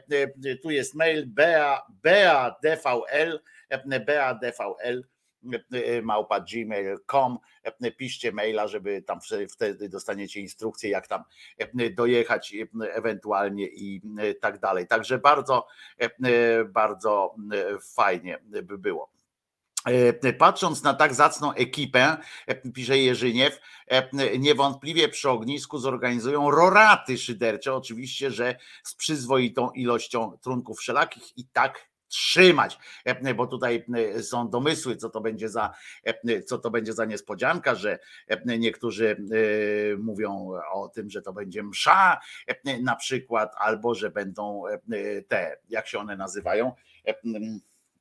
e, 0.51 0.57
tu 0.57 0.71
jest 0.71 0.95
mail 0.95 1.27
bea, 1.27 1.83
bea 2.03 2.57
e, 3.11 4.01
bea 4.01 4.39
małpa 6.03 6.41
gmail.com 6.41 7.39
piszcie 7.97 8.33
maila, 8.33 8.69
żeby 8.69 9.03
tam 9.03 9.19
wtedy- 9.51 9.89
dostaniecie 9.89 10.41
instrukcję, 10.41 10.91
jak 10.91 11.07
tam 11.07 11.25
dojechać 11.95 12.55
ewentualnie 12.81 13.67
i 13.67 14.03
tak 14.41 14.59
dalej. 14.59 14.87
Także 14.87 15.19
bardzo, 15.19 15.67
bardzo 16.69 17.35
fajnie 17.95 18.39
by 18.63 18.79
było. 18.79 19.11
Patrząc 20.39 20.83
na 20.83 20.95
tak 20.95 21.15
zacną 21.15 21.53
ekipę, 21.53 22.17
pisze 22.75 22.99
Jerzyniew, 22.99 23.61
niewątpliwie 24.39 25.09
przy 25.09 25.31
ognisku 25.31 25.79
zorganizują 25.79 26.51
roraty 26.51 27.19
szydercze, 27.19 27.75
oczywiście, 27.75 28.31
że 28.31 28.57
z 28.83 28.95
przyzwoitą 28.95 29.71
ilością 29.71 30.39
trunków 30.43 30.79
wszelakich 30.79 31.39
i 31.39 31.45
tak 31.53 31.90
trzymać, 32.11 32.79
E, 33.05 33.35
bo 33.35 33.47
tutaj 33.47 33.85
e, 33.95 34.23
są 34.23 34.51
domysły, 34.51 34.97
co 34.97 35.11
to 35.11 35.21
będzie 35.21 35.49
za, 35.49 35.75
e, 36.05 36.43
co 36.43 36.59
to 36.59 36.71
będzie 36.71 36.93
za 36.93 37.05
niespodzianka, 37.05 37.75
że 37.75 37.99
niektórzy 38.45 39.17
mówią 39.99 40.53
o 40.73 40.89
tym, 40.89 41.11
że 41.11 41.23
to 41.23 41.33
będzie 41.33 41.63
msza 41.63 42.21
na 42.83 42.97
przykład, 42.97 43.53
albo 43.57 43.95
że 43.95 44.11
będą 44.11 44.63
te, 45.29 45.57
jak 45.69 45.89
się 45.89 45.99
one 45.99 46.17
nazywają, 46.17 46.73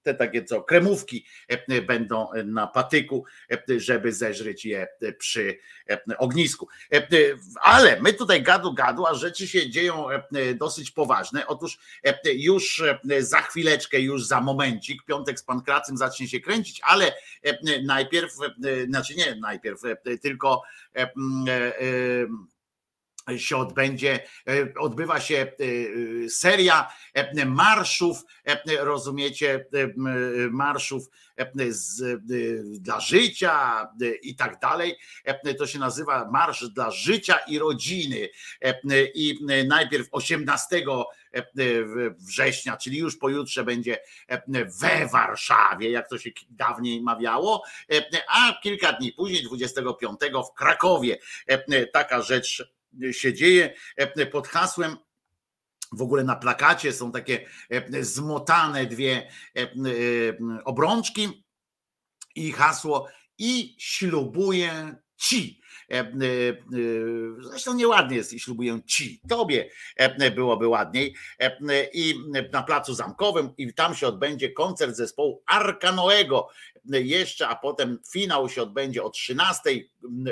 te 0.03 0.13
takie 0.13 0.43
co, 0.43 0.63
kremówki 0.63 1.25
e, 1.47 1.81
będą 1.81 2.27
na 2.45 2.67
patyku, 2.67 3.25
e, 3.51 3.79
żeby 3.79 4.13
zeżreć 4.13 4.65
je 4.65 4.87
przy 5.17 5.57
e, 5.89 6.17
ognisku. 6.17 6.67
E, 6.93 7.07
Ale 7.61 8.01
my 8.01 8.13
tutaj 8.13 8.43
gadu 8.43 8.73
gadu, 8.73 9.05
a 9.05 9.13
rzeczy 9.13 9.47
się 9.47 9.69
dzieją 9.69 10.09
e, 10.09 10.19
dosyć 10.55 10.91
poważne. 10.91 11.47
Otóż 11.47 11.79
e, 12.03 12.33
już 12.33 12.83
e, 13.09 13.23
za 13.23 13.41
chwileczkę, 13.41 13.99
już 13.99 14.25
za 14.25 14.41
momencik, 14.41 15.03
piątek 15.05 15.39
z 15.39 15.43
pankracym 15.43 15.97
zacznie 15.97 16.27
się 16.27 16.39
kręcić, 16.39 16.81
ale 16.83 17.13
e, 17.43 17.81
najpierw, 17.83 18.33
e, 18.41 18.85
znaczy 18.85 19.15
nie 19.15 19.35
najpierw, 19.35 19.85
e, 19.85 20.17
tylko 20.17 20.61
e, 20.95 21.01
e, 21.01 21.09
e, 21.81 22.27
się 23.37 23.57
odbędzie, 23.57 24.19
e, 24.47 24.73
odbywa 24.79 25.19
się 25.19 25.51
seria 26.29 26.93
marszów, 27.45 28.23
rozumiecie, 28.81 29.65
marszów 30.51 31.09
z, 31.69 32.21
dla 32.81 32.99
życia 32.99 33.87
e, 34.01 34.15
i 34.15 34.35
tak 34.35 34.59
dalej. 34.59 34.95
E, 35.25 35.53
To 35.53 35.67
się 35.67 35.79
nazywa 35.79 36.29
Marsz 36.31 36.69
dla 36.69 36.91
Życia 36.91 37.37
i 37.47 37.59
Rodziny. 37.59 38.29
I 39.15 39.39
najpierw 39.67 40.07
18 40.11 40.85
września, 42.19 42.77
czyli 42.77 42.97
już 42.97 43.17
pojutrze 43.17 43.63
będzie 43.63 43.97
we 44.81 45.07
Warszawie, 45.07 45.91
jak 45.91 46.09
to 46.09 46.17
się 46.17 46.29
dawniej 46.49 47.01
mawiało, 47.01 47.63
a 48.27 48.59
kilka 48.63 48.93
dni 48.93 49.11
później, 49.11 49.43
25 49.43 50.19
w 50.51 50.57
Krakowie. 50.57 51.17
Taka 51.93 52.21
rzecz 52.21 52.78
się 53.11 53.33
dzieje 53.33 53.73
pod 54.31 54.47
hasłem 54.47 54.97
w 55.91 56.01
ogóle 56.01 56.23
na 56.23 56.35
plakacie 56.35 56.93
są 56.93 57.11
takie 57.11 57.45
e, 57.69 58.03
zmotane 58.03 58.85
dwie 58.85 59.29
e, 59.55 59.61
e, 59.61 59.67
obrączki 60.65 61.45
i 62.35 62.51
hasło 62.51 63.07
i 63.37 63.75
ślubuję 63.79 64.95
ci. 65.17 65.61
E, 65.91 65.95
e, 65.95 66.03
e, 66.03 66.13
Zresztą 67.41 67.73
nieładnie 67.73 68.17
jest 68.17 68.33
i 68.33 68.39
ślubuję 68.39 68.81
ci. 68.85 69.21
Tobie 69.29 69.69
e, 69.95 70.31
byłoby 70.31 70.67
ładniej. 70.67 71.15
E, 71.39 71.57
I 71.93 72.15
na 72.51 72.63
placu 72.63 72.93
zamkowym 72.93 73.49
i 73.57 73.73
tam 73.73 73.95
się 73.95 74.07
odbędzie 74.07 74.51
koncert 74.51 74.95
zespołu 74.95 75.43
Arkanoego 75.45 76.47
jeszcze, 76.85 77.47
a 77.47 77.55
potem 77.55 77.99
finał 78.11 78.49
się 78.49 78.61
odbędzie 78.61 79.03
o 79.03 79.09
13. 79.09 79.61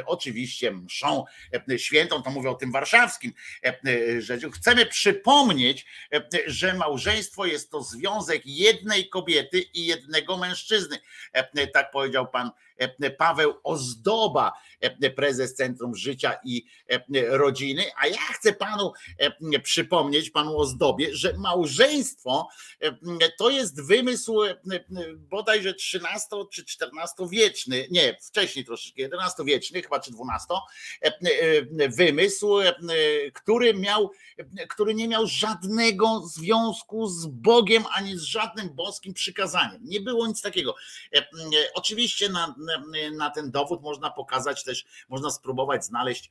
Oczywiście 0.06 0.72
mszą 0.72 1.26
e, 1.70 1.80
świętą, 1.80 2.24
to 2.24 2.30
mówię 2.32 2.50
o 2.50 2.56
tym 2.56 2.72
warszawskim 2.72 3.34
e, 3.66 4.22
rzeczy. 4.22 4.52
Chcemy 4.52 4.86
przypomnieć, 4.86 5.86
e, 6.14 6.22
że 6.48 6.74
małżeństwo 6.74 7.46
jest 7.46 7.72
to 7.72 7.84
związek 7.84 8.42
jednej 8.46 9.10
kobiety 9.10 9.60
i 9.60 9.86
jednego 9.86 10.38
mężczyzny. 10.38 11.00
E, 11.34 11.68
Tak 11.68 11.92
powiedział 11.92 12.28
pan 12.28 12.52
e, 12.78 13.12
Paweł 13.12 13.54
Ozdoba, 13.64 14.54
e, 14.80 15.10
prezes 15.12 15.56
Centrum 15.56 15.96
Życia 15.96 16.38
i 16.46 16.66
e, 16.90 17.38
Rodziny. 17.38 17.84
A 17.98 18.08
ja 18.08 18.22
chcę 18.34 18.54
panu 18.54 18.94
e, 19.18 19.60
przypomnieć, 19.60 20.30
panu 20.30 20.58
Ozdobie, 20.60 21.16
że 21.16 21.34
małżeństwo 21.38 22.50
e, 22.82 22.98
to 23.38 23.50
jest 23.50 23.88
wymysł 23.88 24.44
e, 24.44 24.56
bodajże 25.18 25.74
13 25.74 26.28
czy 26.46 26.66
14 26.66 27.16
wieczny, 27.32 27.88
nie, 27.92 28.18
wcześniej 28.22 28.66
troszeczkę, 28.66 29.02
11 29.02 29.44
wieczny, 29.44 29.82
chyba 29.82 30.00
czy 30.00 30.12
12, 30.12 30.46
e, 31.02 31.08
e, 31.80 31.90
wymysł, 31.90 32.60
e, 32.60 32.74
który 33.34 33.74
miał, 33.74 34.12
który 34.70 34.94
nie 34.94 35.08
miał 35.08 35.28
żadnego 35.28 36.20
związku 36.20 37.08
z 37.08 37.26
Bogiem 37.26 37.84
ani 37.96 38.18
z 38.18 38.22
żadnym 38.22 38.70
boskim 38.70 39.14
przykazaniem. 39.14 39.82
Nie 39.84 40.02
było 40.02 40.28
nic 40.28 40.42
takiego. 40.42 40.76
Oczywiście 41.74 42.30
na, 42.30 42.56
na, 43.18 43.30
ten 43.30 43.52
dowód 43.52 43.82
można 43.82 44.12
pokazać 44.12 44.64
też, 44.64 44.86
można 45.10 45.30
spróbować 45.32 45.86
znaleźć 45.86 46.30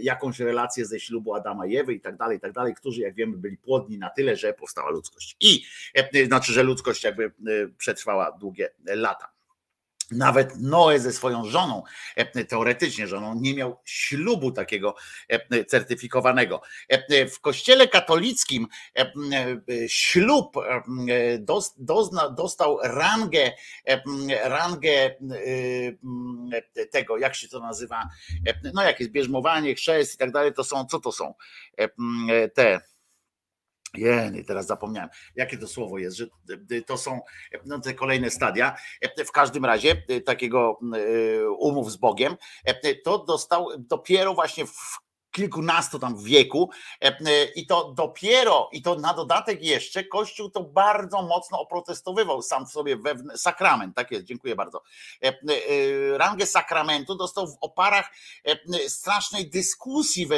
jakąś 0.00 0.40
relację 0.40 0.86
ze 0.86 1.00
ślubu 1.00 1.34
Adama 1.34 1.66
i 1.66 1.76
Ewy 1.76 1.94
i 1.94 2.00
tak 2.00 2.16
dalej, 2.16 2.38
i 2.38 2.40
tak 2.40 2.52
dalej, 2.52 2.74
którzy 2.74 3.00
jak 3.00 3.14
wiemy 3.14 3.36
byli 3.36 3.56
płodni 3.56 3.98
na 3.98 4.10
tyle, 4.10 4.36
że 4.36 4.52
powstała 4.52 4.90
ludzkość. 4.90 5.36
I 5.40 5.64
znaczy, 6.26 6.52
że 6.52 6.62
ludzkość 6.62 7.04
jakby 7.04 7.32
przetrwała 7.78 8.32
długie 8.32 8.70
lata. 8.98 9.38
Nawet 10.10 10.60
Noe 10.60 10.98
ze 11.00 11.12
swoją 11.12 11.44
żoną, 11.44 11.82
e, 12.16 12.44
teoretycznie 12.44 13.06
żoną, 13.06 13.34
nie 13.40 13.54
miał 13.54 13.80
ślubu 13.84 14.52
takiego 14.52 14.94
e, 15.28 15.64
certyfikowanego. 15.64 16.62
E, 16.88 17.26
W 17.26 17.40
kościele 17.40 17.88
katolickim 17.88 18.66
ślub 19.88 20.56
dostał 22.36 22.78
rangę, 22.82 23.52
rangę 24.44 25.14
tego, 26.90 27.18
jak 27.18 27.34
się 27.34 27.48
to 27.48 27.60
nazywa, 27.60 28.08
no 28.74 28.82
jakieś 28.82 29.08
bierzmowanie, 29.08 29.74
chrzest 29.74 30.14
i 30.14 30.18
tak 30.18 30.32
dalej, 30.32 30.52
to 30.52 30.64
są, 30.64 30.86
co 30.86 31.00
to 31.00 31.12
są? 31.12 31.34
Te 32.54 32.80
Jeny, 33.94 34.44
teraz 34.44 34.66
zapomniałem, 34.66 35.10
jakie 35.36 35.58
to 35.58 35.68
słowo 35.68 35.98
jest, 35.98 36.16
że 36.16 36.26
to 36.86 36.98
są 36.98 37.20
no, 37.66 37.80
te 37.80 37.94
kolejne 37.94 38.30
stadia. 38.30 38.76
W 39.26 39.32
każdym 39.32 39.64
razie 39.64 40.02
takiego 40.24 40.78
umów 41.58 41.92
z 41.92 41.96
Bogiem, 41.96 42.36
to 43.04 43.24
dostał 43.24 43.68
dopiero 43.78 44.34
właśnie 44.34 44.66
w 44.66 44.98
kilkunastu 45.30 45.98
tam 45.98 46.22
wieku 46.22 46.70
i 47.56 47.66
to 47.66 47.92
dopiero, 47.92 48.68
i 48.72 48.82
to 48.82 48.94
na 48.94 49.14
dodatek 49.14 49.62
jeszcze, 49.62 50.04
Kościół 50.04 50.50
to 50.50 50.62
bardzo 50.62 51.22
mocno 51.22 51.60
oprotestowywał 51.60 52.42
sam 52.42 52.66
w 52.66 52.70
sobie 52.70 52.96
wewn- 52.96 53.36
sakrament, 53.36 53.96
tak 53.96 54.10
jest, 54.10 54.24
dziękuję 54.24 54.56
bardzo. 54.56 54.82
Rangę 56.12 56.46
sakramentu 56.46 57.14
dostał 57.14 57.46
w 57.46 57.56
oparach 57.60 58.10
strasznej 58.88 59.50
dyskusji 59.50 60.26
w, 60.26 60.34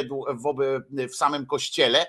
w 1.07 1.15
samym 1.15 1.45
kościele, 1.45 2.07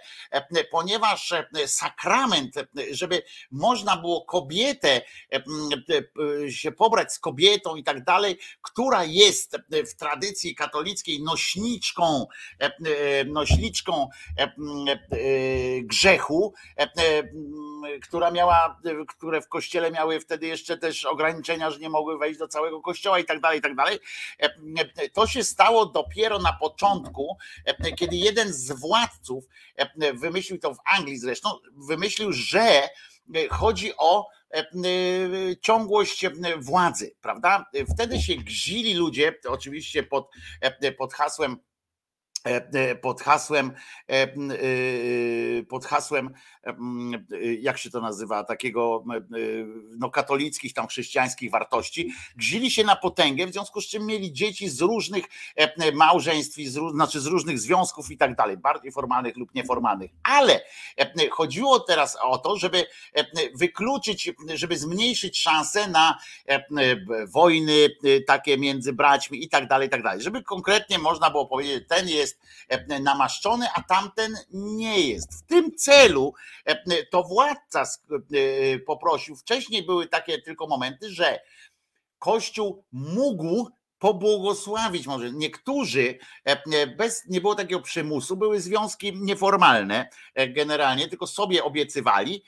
ponieważ 0.71 1.35
sakrament, 1.67 2.55
żeby 2.91 3.23
można 3.51 3.97
było 3.97 4.25
kobietę 4.25 5.03
się 6.51 6.73
pobrać 6.73 7.13
z 7.13 7.19
kobietą 7.19 7.77
i 7.77 7.85
tak 7.85 8.05
dalej, 8.05 8.39
która 8.63 9.05
jest 9.05 9.57
w 9.71 9.95
tradycji 9.95 10.55
katolickiej 10.55 11.23
nośniczką 11.23 12.27
E, 12.59 12.72
nośniczką 13.27 14.09
e, 14.39 14.43
e, 14.43 14.53
grzechu, 15.83 16.55
która 18.03 18.31
miała, 18.31 18.81
które 19.09 19.41
w 19.41 19.49
kościele 19.49 19.91
miały 19.91 20.21
wtedy 20.21 20.47
jeszcze 20.47 20.79
też 20.79 21.05
ograniczenia, 21.05 21.71
że 21.71 21.79
nie 21.79 21.91
mogły 21.91 22.19
wejść 22.19 22.39
do 22.39 22.49
całego 22.49 22.81
kościoła 22.81 23.19
i 23.19 23.25
tak 23.25 23.41
dalej, 23.41 23.59
i 23.59 23.63
tak 23.63 23.75
dalej. 23.75 23.99
To 25.13 25.27
się 25.27 25.45
stało 25.45 25.87
dopiero 25.87 26.39
na 26.39 26.53
początku, 26.53 27.37
kiedy 27.97 28.17
jeden 28.17 28.53
z 28.53 28.73
władców 28.73 29.45
wymyślił 30.15 30.59
to 30.59 30.75
w 30.75 30.79
Anglii 30.85 31.19
zresztą, 31.19 31.51
wymyślił, 31.89 32.33
że 32.33 32.89
chodzi 33.51 33.93
o 33.97 34.27
ciągłość 35.61 36.27
władzy, 36.59 37.15
prawda? 37.21 37.67
Wtedy 37.95 38.23
się 38.23 38.35
gzili 38.35 38.95
ludzie, 38.95 39.39
oczywiście 39.49 40.03
pod, 40.03 40.31
pod 40.99 41.15
hasłem 41.15 41.57
E, 41.57 41.59
e, 41.59 41.72
pod 43.03 43.21
hasłem, 43.21 43.73
e, 44.09 44.27
pod 45.69 45.85
hasłem, 45.85 46.31
jak 47.61 47.79
się 47.79 47.91
to 47.91 48.01
nazywa, 48.01 48.45
takiego 48.45 49.05
no, 49.99 50.11
katolickich, 50.11 50.75
tam 50.75 50.87
chrześcijańskich 50.87 51.51
wartości, 51.51 52.13
gzili 52.37 52.71
się 52.71 52.85
na 52.85 52.97
potęgę, 52.97 53.47
w 53.47 53.53
związku 53.53 53.81
z 53.81 53.87
czym 53.87 54.07
mieli 54.07 54.33
dzieci 54.33 54.69
z 54.69 54.81
różnych 54.81 55.25
małżeństw, 55.95 56.57
z, 56.57 56.93
znaczy 56.93 57.21
z 57.21 57.27
różnych 57.27 57.59
związków 57.59 58.11
i 58.11 58.17
tak 58.17 58.35
dalej, 58.35 58.57
bardziej 58.57 58.93
formalnych 58.93 59.37
lub 59.37 59.55
nieformalnych. 59.55 60.11
Ale 60.23 60.61
chodziło 61.31 61.81
teraz 61.81 62.19
o 62.23 62.39
to, 62.39 62.57
żeby 62.57 62.87
wykluczyć, 63.55 64.31
żeby 64.55 64.79
zmniejszyć 64.79 65.39
szanse 65.39 65.89
na 65.89 66.19
wojny 67.29 67.89
takie 68.27 68.59
między 68.59 68.93
braćmi 68.93 69.45
i 69.45 69.49
tak 69.49 69.69
dalej, 69.69 69.89
i 69.89 69.91
tak 69.91 70.03
dalej. 70.03 70.23
Żeby 70.23 70.43
konkretnie 70.43 70.99
można 70.99 71.31
było 71.31 71.47
powiedzieć, 71.47 71.85
ten 71.89 72.09
jest 72.09 72.32
jest 72.71 72.91
e, 72.91 73.01
namaszczony, 73.01 73.67
a 73.75 73.83
tamten 73.83 74.37
nie 74.53 75.01
jest. 75.01 75.35
W 75.35 75.47
tym 75.47 75.77
celu 75.77 76.35
e, 76.65 77.07
to 77.07 77.23
władca 77.23 77.83
e, 77.83 78.79
poprosił, 78.79 79.37
wcześniej 79.37 79.83
były 79.83 80.07
takie 80.07 80.43
tylko 80.43 80.67
momenty, 80.67 81.11
że 81.11 81.41
Kościół 82.19 82.85
mógł 82.93 83.71
pobłogosławić 83.99 85.07
może. 85.07 85.33
Niektórzy, 85.33 86.19
bez, 86.97 87.23
nie 87.29 87.41
było 87.41 87.55
takiego 87.55 87.81
przymusu, 87.81 88.37
były 88.37 88.61
związki 88.61 89.13
nieformalne 89.17 90.09
generalnie, 90.49 91.09
tylko 91.09 91.27
sobie 91.27 91.65
obiecywali 91.65 92.45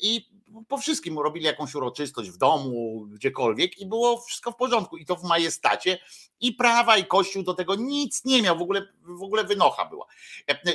i 0.00 0.28
po 0.68 0.78
wszystkim 0.78 1.18
robili 1.18 1.46
jakąś 1.46 1.74
uroczystość 1.74 2.30
w 2.30 2.36
domu, 2.36 3.06
gdziekolwiek 3.06 3.78
i 3.78 3.86
było 3.86 4.20
wszystko 4.20 4.52
w 4.52 4.56
porządku 4.56 4.96
i 4.96 5.06
to 5.06 5.16
w 5.16 5.24
majestacie 5.24 5.98
i 6.40 6.52
prawa 6.52 6.96
i 6.96 7.04
kościół 7.04 7.42
do 7.42 7.54
tego 7.54 7.74
nic 7.74 8.24
nie 8.24 8.42
miał, 8.42 8.58
w 8.58 8.62
ogóle, 8.62 8.86
w 9.02 9.22
ogóle 9.22 9.44
wynocha 9.44 9.84
była. 9.84 10.06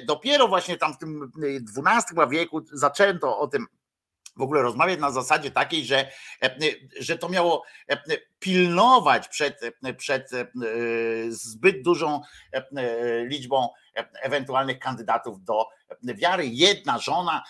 Dopiero 0.06 0.48
właśnie 0.48 0.78
tam 0.78 0.94
w 0.94 0.98
tym 0.98 1.32
XII 1.78 2.18
wieku 2.30 2.62
zaczęto 2.72 3.40
o 3.40 3.48
tym 3.48 3.68
w 4.38 4.42
ogóle 4.42 4.62
rozmawiać 4.62 5.00
na 5.00 5.12
zasadzie 5.12 5.52
takiej, 5.52 5.86
że, 5.86 6.12
że 7.00 7.18
to 7.18 7.30
miało 7.30 7.64
pilnować 8.40 9.28
przed, 9.28 9.62
przed 9.98 10.30
zbyt 11.30 11.82
dużą 11.82 12.22
liczbą 13.26 13.70
ewentualnych 14.22 14.80
kandydatów 14.80 15.44
do 15.44 15.68
wiary. 16.04 16.48
Jedna 16.48 17.00
żona 17.00 17.44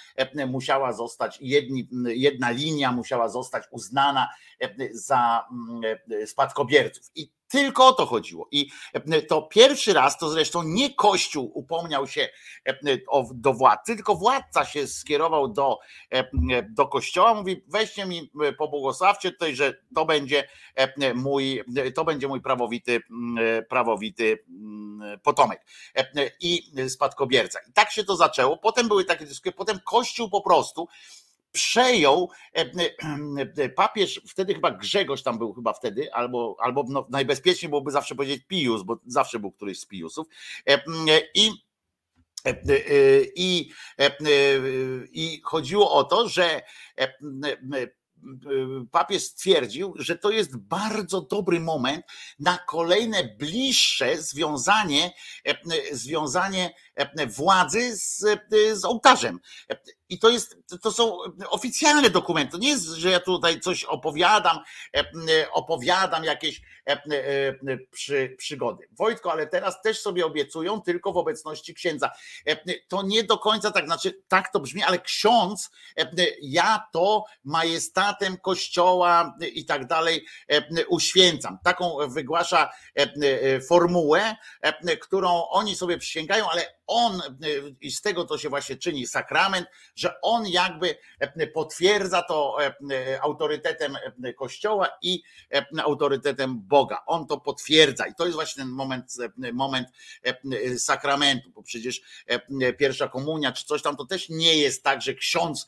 musiała 0.48 0.94
zostać, 0.94 1.40
jedna 2.16 2.52
linia 2.52 2.92
musiała 2.92 3.30
zostać 3.30 3.64
uznana 3.72 4.30
za 4.92 5.48
spadkobierców. 6.26 7.12
I 7.16 7.32
tylko 7.52 7.88
o 7.88 7.94
to 7.94 8.06
chodziło. 8.06 8.48
I 8.52 8.72
to 9.30 9.41
pierwszy 9.41 9.94
raz, 9.94 10.18
to 10.18 10.30
zresztą 10.30 10.64
nie 10.64 10.94
Kościół 10.94 11.52
upomniał 11.53 12.07
się 12.07 12.30
do 13.34 13.53
władcy, 13.53 13.95
tylko 13.95 14.15
władca 14.15 14.65
się 14.65 14.88
skierował 14.88 15.48
do, 15.48 15.80
do 16.69 16.88
Kościoła, 16.88 17.34
mówi 17.34 17.64
weźcie 17.68 18.06
mi, 18.06 18.32
pobłogosławcie 18.57 19.32
tutaj, 19.32 19.56
że 19.56 19.78
to 19.95 20.06
będzie 20.06 20.48
mój, 21.15 21.64
to 21.95 22.06
będzie 22.06 22.28
mój 22.28 22.41
prawowity, 22.41 23.02
prawowity 23.69 24.44
potomek 25.23 25.65
i 26.40 26.72
spadkobierca. 26.90 27.60
I 27.69 27.73
tak 27.73 27.91
się 27.91 28.03
to 28.03 28.15
zaczęło. 28.15 28.57
Potem 28.57 28.88
były 28.88 29.06
takie 29.06 29.26
dyskusje, 29.26 29.52
potem 29.52 29.80
Kościół 29.86 30.30
po 30.30 30.41
prostu 30.41 30.88
przejął 31.52 32.30
papież, 33.76 34.22
wtedy 34.28 34.53
chyba 34.53 34.72
Grzegorz 34.72 35.23
tam 35.23 35.38
był 35.38 35.53
chyba 35.53 35.73
wtedy, 35.73 36.14
albo, 36.14 36.56
albo 36.60 36.86
no, 36.88 37.07
najbezpieczniej 37.10 37.69
byłoby 37.69 37.91
zawsze 37.91 38.15
powiedzieć 38.15 38.44
Pius, 38.48 38.84
bo 38.84 38.99
zawsze 39.06 39.40
był 39.40 39.52
któryś 39.52 39.80
z 39.80 39.86
Piusów. 39.86 40.28
I 41.36 41.52
i, 43.36 43.72
I 45.11 45.41
chodziło 45.44 45.91
o 45.94 46.03
to, 46.03 46.30
że 46.30 46.61
papież 48.91 49.23
stwierdził, 49.23 49.94
że 49.98 50.18
to 50.18 50.32
jest 50.32 50.57
bardzo 50.57 51.22
dobry 51.22 51.60
moment 51.60 52.06
na 52.40 52.57
kolejne 52.57 53.23
bliższe 53.23 54.18
związanie, 54.22 55.14
związanie 55.91 56.73
władzy 57.28 57.98
z, 57.98 58.26
z 58.73 58.86
ołtarzem. 58.86 59.40
I 60.10 60.19
to 60.19 60.30
jest, 60.30 60.57
to 60.82 60.91
są 60.91 61.18
oficjalne 61.49 62.10
dokumenty. 62.10 62.52
To 62.52 62.57
nie 62.57 62.69
jest, 62.69 62.86
że 62.86 63.10
ja 63.11 63.19
tutaj 63.19 63.60
coś 63.60 63.84
opowiadam, 63.84 64.60
opowiadam 65.52 66.23
jakieś 66.23 66.61
przy, 67.91 68.36
przygody. 68.38 68.88
Wojtko, 68.91 69.32
ale 69.32 69.48
teraz 69.48 69.82
też 69.82 70.02
sobie 70.02 70.26
obiecują 70.26 70.82
tylko 70.82 71.14
w 71.14 71.18
obecności 71.18 71.73
księdza. 71.73 72.11
To 72.88 73.03
nie 73.03 73.23
do 73.23 73.38
końca 73.38 73.72
tak, 73.72 73.86
znaczy 73.86 74.22
tak 74.28 74.52
to 74.52 74.60
brzmi, 74.60 74.84
ale 74.84 74.99
ksiądz, 74.99 75.72
ja 76.41 76.88
to 76.94 77.26
majestatem 77.44 78.38
kościoła 78.38 79.38
i 79.53 79.65
tak 79.65 79.88
dalej 79.88 80.26
uświęcam. 80.88 81.57
Taką 81.64 81.98
wygłasza 82.07 82.72
formułę, 83.69 84.36
którą 85.02 85.48
oni 85.49 85.76
sobie 85.76 85.98
przysięgają, 85.98 86.49
ale 86.49 86.82
on, 86.92 87.22
i 87.82 87.92
z 87.92 88.02
tego 88.02 88.26
to 88.26 88.38
się 88.38 88.50
właśnie 88.50 88.76
czyni 88.76 89.08
sakrament, 89.08 89.68
że 89.96 90.22
on 90.22 90.48
jakby 90.48 90.98
potwierdza 91.54 92.22
to 92.22 92.58
autorytetem 93.22 93.98
Kościoła 94.38 94.88
i 95.02 95.24
autorytetem 95.84 96.60
Boga. 96.60 97.04
On 97.06 97.28
to 97.28 97.38
potwierdza 97.38 98.06
i 98.06 98.16
to 98.16 98.26
jest 98.26 98.36
właśnie 98.36 98.64
ten 98.64 98.72
moment, 98.72 99.14
moment 99.54 99.88
sakramentu, 100.78 101.52
bo 101.52 101.64
przecież 101.64 102.02
pierwsza 102.78 103.08
komunia 103.08 103.52
czy 103.52 103.66
coś 103.66 103.82
tam 103.82 103.96
to 103.96 104.06
też 104.06 104.30
nie 104.30 104.58
jest 104.58 104.84
tak, 104.84 105.02
że 105.02 105.14
ksiądz, 105.14 105.68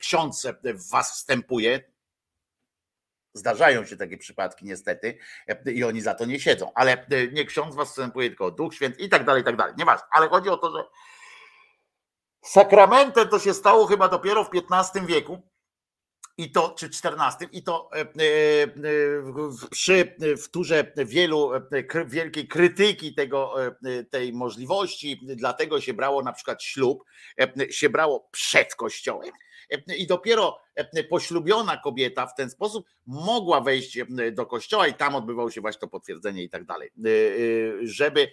ksiądz 0.00 0.46
w 0.64 0.90
was 0.90 1.12
wstępuje, 1.12 1.95
Zdarzają 3.36 3.84
się 3.84 3.96
takie 3.96 4.18
przypadki 4.18 4.64
niestety 4.64 5.18
i 5.66 5.84
oni 5.84 6.00
za 6.00 6.14
to 6.14 6.24
nie 6.24 6.40
siedzą, 6.40 6.72
ale 6.74 7.06
nie 7.32 7.44
ksiądz 7.44 7.74
was 7.74 7.88
wstępuje, 7.88 8.28
tylko 8.28 8.50
Duch 8.50 8.74
Święty 8.74 9.02
i 9.02 9.08
tak 9.08 9.24
dalej, 9.24 9.42
i 9.42 9.44
tak 9.44 9.56
dalej. 9.56 9.74
Nieważne, 9.78 10.06
ale 10.10 10.28
chodzi 10.28 10.48
o 10.48 10.56
to, 10.56 10.76
że 10.76 10.84
sakramentem 12.44 13.28
to 13.28 13.38
się 13.38 13.54
stało 13.54 13.86
chyba 13.86 14.08
dopiero 14.08 14.44
w 14.44 14.50
XV 14.54 15.06
wieku 15.06 15.42
i 16.38 16.52
to, 16.52 16.74
czy 16.78 16.86
XIV, 16.86 17.48
i 17.52 17.62
to 17.62 17.90
e, 17.92 18.00
e, 18.00 18.06
przy 19.70 20.16
wtórze 20.42 20.92
wielu, 20.96 21.50
wielkiej 22.06 22.48
krytyki 22.48 23.14
tego, 23.14 23.54
tej 24.10 24.32
możliwości, 24.32 25.20
dlatego 25.36 25.80
się 25.80 25.94
brało 25.94 26.22
na 26.22 26.32
przykład 26.32 26.62
ślub, 26.62 27.04
się 27.70 27.90
brało 27.90 28.28
przed 28.32 28.74
kościołem 28.74 29.30
i 29.98 30.06
dopiero 30.06 30.58
poślubiona 31.10 31.76
kobieta 31.76 32.26
w 32.26 32.34
ten 32.34 32.50
sposób 32.50 32.86
mogła 33.06 33.60
wejść 33.60 33.98
do 34.32 34.46
kościoła 34.46 34.86
i 34.86 34.94
tam 34.94 35.14
odbywało 35.14 35.50
się 35.50 35.60
właśnie 35.60 35.80
to 35.80 35.88
potwierdzenie 35.88 36.42
i 36.42 36.48
tak 36.48 36.64
dalej. 36.64 36.90
Żeby 37.82 38.30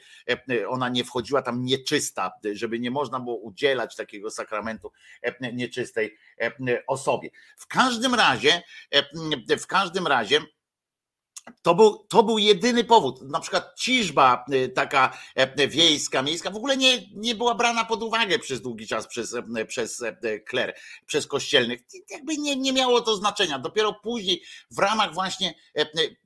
ona 0.67 0.89
nie 0.89 1.03
wchodziła 1.03 1.41
tam 1.41 1.63
nieczysta, 1.65 2.31
żeby 2.53 2.79
nie 2.79 2.91
można 2.91 3.19
było 3.19 3.35
udzielać 3.35 3.95
takiego 3.95 4.31
sakramentu 4.31 4.91
nieczystej 5.53 6.17
osobie. 6.87 7.29
W 7.57 7.67
każdym 7.67 8.15
razie, 8.15 8.61
w 9.59 9.67
każdym 9.67 10.07
razie 10.07 10.39
To 11.61 11.75
był, 11.75 11.97
to 12.09 12.23
był 12.23 12.37
jedyny 12.37 12.83
powód. 12.83 13.21
Na 13.21 13.39
przykład 13.39 13.73
ciżba 13.77 14.45
y, 14.53 14.69
taka 14.69 15.17
e, 15.35 15.67
wiejska, 15.67 16.21
miejska 16.21 16.51
w 16.51 16.55
ogóle 16.55 16.77
nie, 16.77 16.99
nie 17.15 17.35
była 17.35 17.55
brana 17.55 17.85
pod 17.85 18.03
uwagę 18.03 18.39
przez 18.39 18.61
długi 18.61 18.87
czas 18.87 19.07
przez, 19.07 19.35
e, 19.57 19.65
przez 19.65 20.01
e, 20.01 20.39
kler, 20.39 20.75
przez 21.05 21.27
kościelnych. 21.27 21.79
Jakby 22.09 22.37
nie, 22.37 22.55
nie 22.55 22.73
miało 22.73 23.01
to 23.01 23.15
znaczenia. 23.15 23.59
Dopiero 23.59 23.93
później 23.93 24.43
w 24.71 24.79
ramach 24.79 25.13
właśnie, 25.13 25.53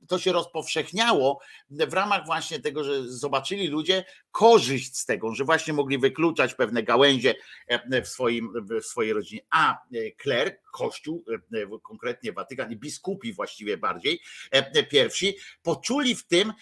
to 0.08 0.18
się 0.18 0.32
rozpowszechniało, 0.32 1.40
w 1.70 1.92
ramach 1.92 2.26
właśnie 2.26 2.60
tego, 2.60 2.84
że 2.84 3.08
zobaczyli 3.12 3.66
ludzie 3.66 4.04
korzyść 4.30 4.96
z 4.96 5.04
tego, 5.04 5.34
że 5.34 5.44
właśnie 5.44 5.72
mogli 5.72 5.98
wykluczać 5.98 6.54
pewne 6.54 6.82
gałęzie 6.82 7.34
w, 8.04 8.08
swoim, 8.08 8.52
w 8.80 8.84
swojej 8.84 9.12
rodzinie. 9.12 9.42
A 9.50 9.78
kler, 10.16 10.60
kościół, 10.72 11.24
konkretnie 11.82 12.32
Watykan 12.32 12.72
i 12.72 12.76
biskupi 12.76 13.32
właściwie 13.32 13.76
bardziej, 13.76 14.20
pierwsi, 14.90 15.36
poczuli 15.62 16.14
w 16.14 16.26
tym 16.26 16.52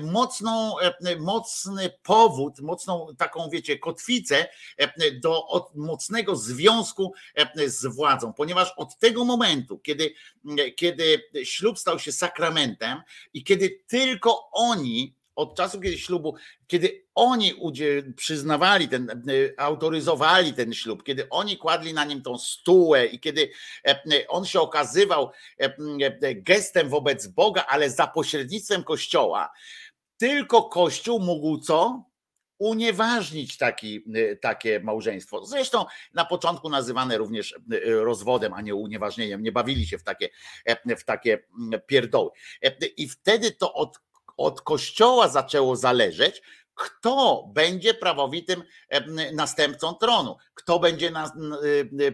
mocną, 0.00 0.74
mocny 1.18 1.90
powód, 2.02 2.60
mocną 2.60 3.06
taką, 3.18 3.50
wiecie, 3.50 3.78
kotwicę 3.78 4.48
do 5.22 5.46
mocnego 5.74 6.36
związku 6.36 7.12
z 7.66 7.86
władzą, 7.86 8.32
ponieważ 8.32 8.72
od 8.76 8.98
tego 8.98 9.24
momentu, 9.24 9.78
kiedy, 9.78 10.14
kiedy 10.76 11.22
ślub 11.44 11.78
stał 11.78 11.98
się 11.98 12.12
sakramentem 12.12 13.02
i 13.34 13.44
kiedy 13.44 13.78
tylko 13.86 14.50
oni 14.52 15.17
od 15.38 15.56
czasu, 15.56 15.80
kiedy 15.80 15.98
ślubu, 15.98 16.34
kiedy 16.66 17.06
oni 17.14 17.54
przyznawali 18.16 18.88
ten, 18.88 19.22
autoryzowali 19.56 20.52
ten 20.52 20.74
ślub, 20.74 21.02
kiedy 21.02 21.28
oni 21.28 21.56
kładli 21.56 21.94
na 21.94 22.04
nim 22.04 22.22
tą 22.22 22.38
stułę 22.38 23.06
i 23.06 23.20
kiedy 23.20 23.50
on 24.28 24.44
się 24.44 24.60
okazywał 24.60 25.30
gestem 26.34 26.88
wobec 26.88 27.26
Boga, 27.26 27.64
ale 27.68 27.90
za 27.90 28.06
pośrednictwem 28.06 28.84
Kościoła, 28.84 29.50
tylko 30.16 30.62
Kościół 30.62 31.20
mógł 31.20 31.58
co? 31.58 32.08
unieważnić 32.60 33.56
taki, 33.56 34.04
takie 34.40 34.80
małżeństwo. 34.80 35.46
Zresztą 35.46 35.84
na 36.14 36.24
początku 36.24 36.68
nazywane 36.68 37.18
również 37.18 37.54
rozwodem, 37.84 38.54
a 38.54 38.60
nie 38.60 38.74
unieważnieniem. 38.74 39.42
Nie 39.42 39.52
bawili 39.52 39.86
się 39.86 39.98
w 39.98 40.02
takie, 40.02 40.28
w 40.98 41.04
takie 41.04 41.38
pierdoły. 41.86 42.30
I 42.96 43.08
wtedy 43.08 43.50
to 43.50 43.74
od 43.74 44.00
od 44.38 44.60
Kościoła 44.60 45.28
zaczęło 45.28 45.76
zależeć, 45.76 46.42
kto 46.74 47.44
będzie 47.54 47.94
prawowitym 47.94 48.62
następcą 49.32 49.94
tronu, 49.94 50.36
kto 50.54 50.78
będzie 50.78 51.12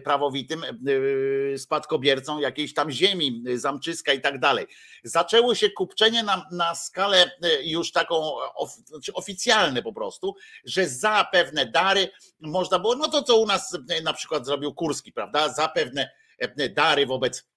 prawowitym 0.03 0.63
spadkobiercą 1.57 2.39
jakiejś 2.39 2.73
tam 2.73 2.91
ziemi, 2.91 3.43
zamczyska 3.55 4.13
i 4.13 4.21
tak 4.21 4.39
dalej. 4.39 4.67
Zaczęło 5.03 5.55
się 5.55 5.69
kupczenie 5.69 6.23
na, 6.23 6.47
na 6.51 6.75
skalę 6.75 7.31
już 7.63 7.91
taką 7.91 8.31
znaczy 8.85 9.13
oficjalne 9.13 9.83
po 9.83 9.93
prostu, 9.93 10.35
że 10.63 10.87
za 10.87 11.27
pewne 11.31 11.65
dary 11.65 12.09
można 12.39 12.79
było, 12.79 12.95
no 12.95 13.07
to 13.07 13.23
co 13.23 13.37
u 13.37 13.45
nas 13.45 13.77
na 14.03 14.13
przykład 14.13 14.45
zrobił 14.45 14.73
Kurski, 14.73 15.11
prawda, 15.11 15.53
za 15.53 15.67
pewne 15.67 16.09
dary 16.69 17.05
wobec 17.05 17.54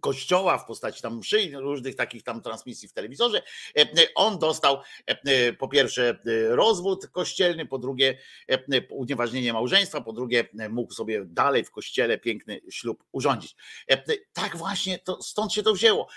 kościoła 0.00 0.58
w 0.58 0.66
postaci 0.66 1.02
tam 1.02 1.18
mszy 1.18 1.50
różnych 1.54 1.96
takich 1.96 2.22
tam 2.22 2.42
transmisji 2.42 2.88
w 2.88 2.92
telewizorze. 2.92 3.42
E, 3.78 3.86
on 4.14 4.38
dostał 4.38 4.80
e, 5.06 5.52
po 5.52 5.68
pierwsze 5.68 6.18
rozwód 6.48 7.06
kościelny, 7.06 7.66
po 7.66 7.78
drugie 7.78 8.18
unieważnienie 8.90 9.52
małżeństwa, 9.52 10.00
po 10.00 10.12
drugie 10.12 10.48
mógł 10.70 10.92
sobie 10.92 11.24
dalej 11.24 11.64
w 11.64 11.70
kościele 11.70 12.18
piękny 12.18 12.60
ślub 12.70 13.04
urządzić. 13.12 13.56
E, 13.90 14.02
tak 14.32 14.56
właśnie 14.56 14.98
to, 14.98 15.22
stąd 15.22 15.52
się 15.52 15.62
to 15.62 15.72
wzięło. 15.72 16.08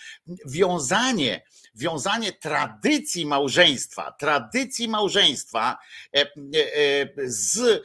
Wiązanie, 0.45 1.45
wiązanie 1.75 2.31
tradycji 2.31 3.25
małżeństwa, 3.25 4.11
tradycji 4.11 4.87
małżeństwa 4.87 5.77
z 7.25 7.83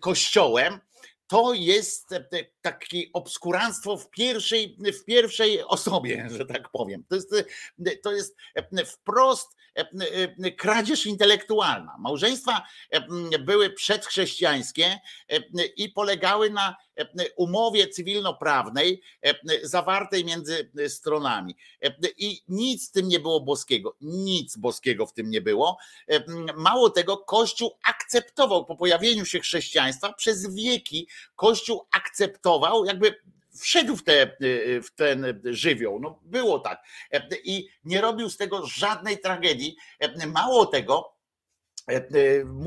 kościołem, 0.00 0.80
to 1.28 1.52
jest 1.54 2.14
takie 2.60 3.02
obskuranstwo 3.12 3.96
w 3.96 4.10
pierwszej, 4.10 4.78
w 5.00 5.04
pierwszej 5.04 5.64
osobie, 5.64 6.28
że 6.38 6.46
tak 6.46 6.70
powiem. 6.70 7.04
To 7.08 7.14
jest, 7.14 7.34
to 8.02 8.12
jest 8.12 8.36
wprost 8.86 9.57
kradzież 10.56 11.06
intelektualna. 11.06 11.96
Małżeństwa 11.98 12.66
były 13.40 13.70
przedchrześcijańskie 13.70 14.98
i 15.76 15.88
polegały 15.88 16.50
na 16.50 16.76
umowie 17.36 17.88
cywilnoprawnej 17.88 19.02
zawartej 19.62 20.24
między 20.24 20.70
stronami. 20.88 21.56
I 22.16 22.42
nic 22.48 22.88
w 22.88 22.92
tym 22.92 23.08
nie 23.08 23.20
było 23.20 23.40
boskiego. 23.40 23.96
Nic 24.00 24.56
boskiego 24.56 25.06
w 25.06 25.12
tym 25.12 25.30
nie 25.30 25.40
było. 25.40 25.78
Mało 26.56 26.90
tego, 26.90 27.16
Kościół 27.16 27.78
akceptował 27.84 28.64
po 28.64 28.76
pojawieniu 28.76 29.24
się 29.24 29.40
chrześcijaństwa 29.40 30.12
przez 30.12 30.54
wieki, 30.54 31.08
Kościół 31.36 31.86
akceptował, 31.90 32.84
jakby 32.84 33.14
wszedł 33.60 33.96
w, 33.96 34.04
te, 34.04 34.36
w 34.82 34.94
ten 34.94 35.40
żywioł. 35.44 36.00
No 36.00 36.20
było 36.22 36.58
tak. 36.58 36.82
I 37.44 37.68
nie 37.84 38.00
robił 38.00 38.30
z 38.30 38.36
tego 38.36 38.66
żadnej 38.66 39.18
tragedii. 39.18 39.76
Mało 40.26 40.66
tego, 40.66 41.17
E, 41.17 41.17
e, 41.17 41.17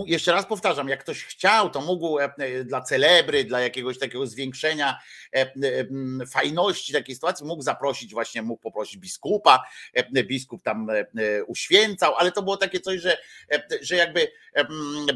jeszcze 0.05 0.31
raz 0.31 0.45
powtarzam, 0.45 0.89
jak 0.89 0.99
ktoś 0.99 1.23
chciał, 1.25 1.69
to 1.69 1.81
mógł 1.81 2.19
e, 2.19 2.63
dla 2.63 2.81
celebry, 2.81 3.43
dla 3.43 3.61
jakiegoś 3.61 3.99
takiego 3.99 4.27
zwiększenia 4.27 4.99
fajności 6.31 6.93
takiej 6.93 7.15
sytuacji, 7.15 7.45
mógł 7.45 7.63
zaprosić 7.63 8.13
właśnie, 8.13 8.41
mógł 8.41 8.61
poprosić 8.61 8.97
biskupa, 8.97 9.63
biskup 10.13 10.63
tam 10.63 10.87
uświęcał, 11.47 12.15
ale 12.15 12.31
to 12.31 12.41
było 12.43 12.57
takie 12.57 12.79
coś, 12.79 13.01
że, 13.01 13.17
że 13.81 13.95
jakby 13.95 14.31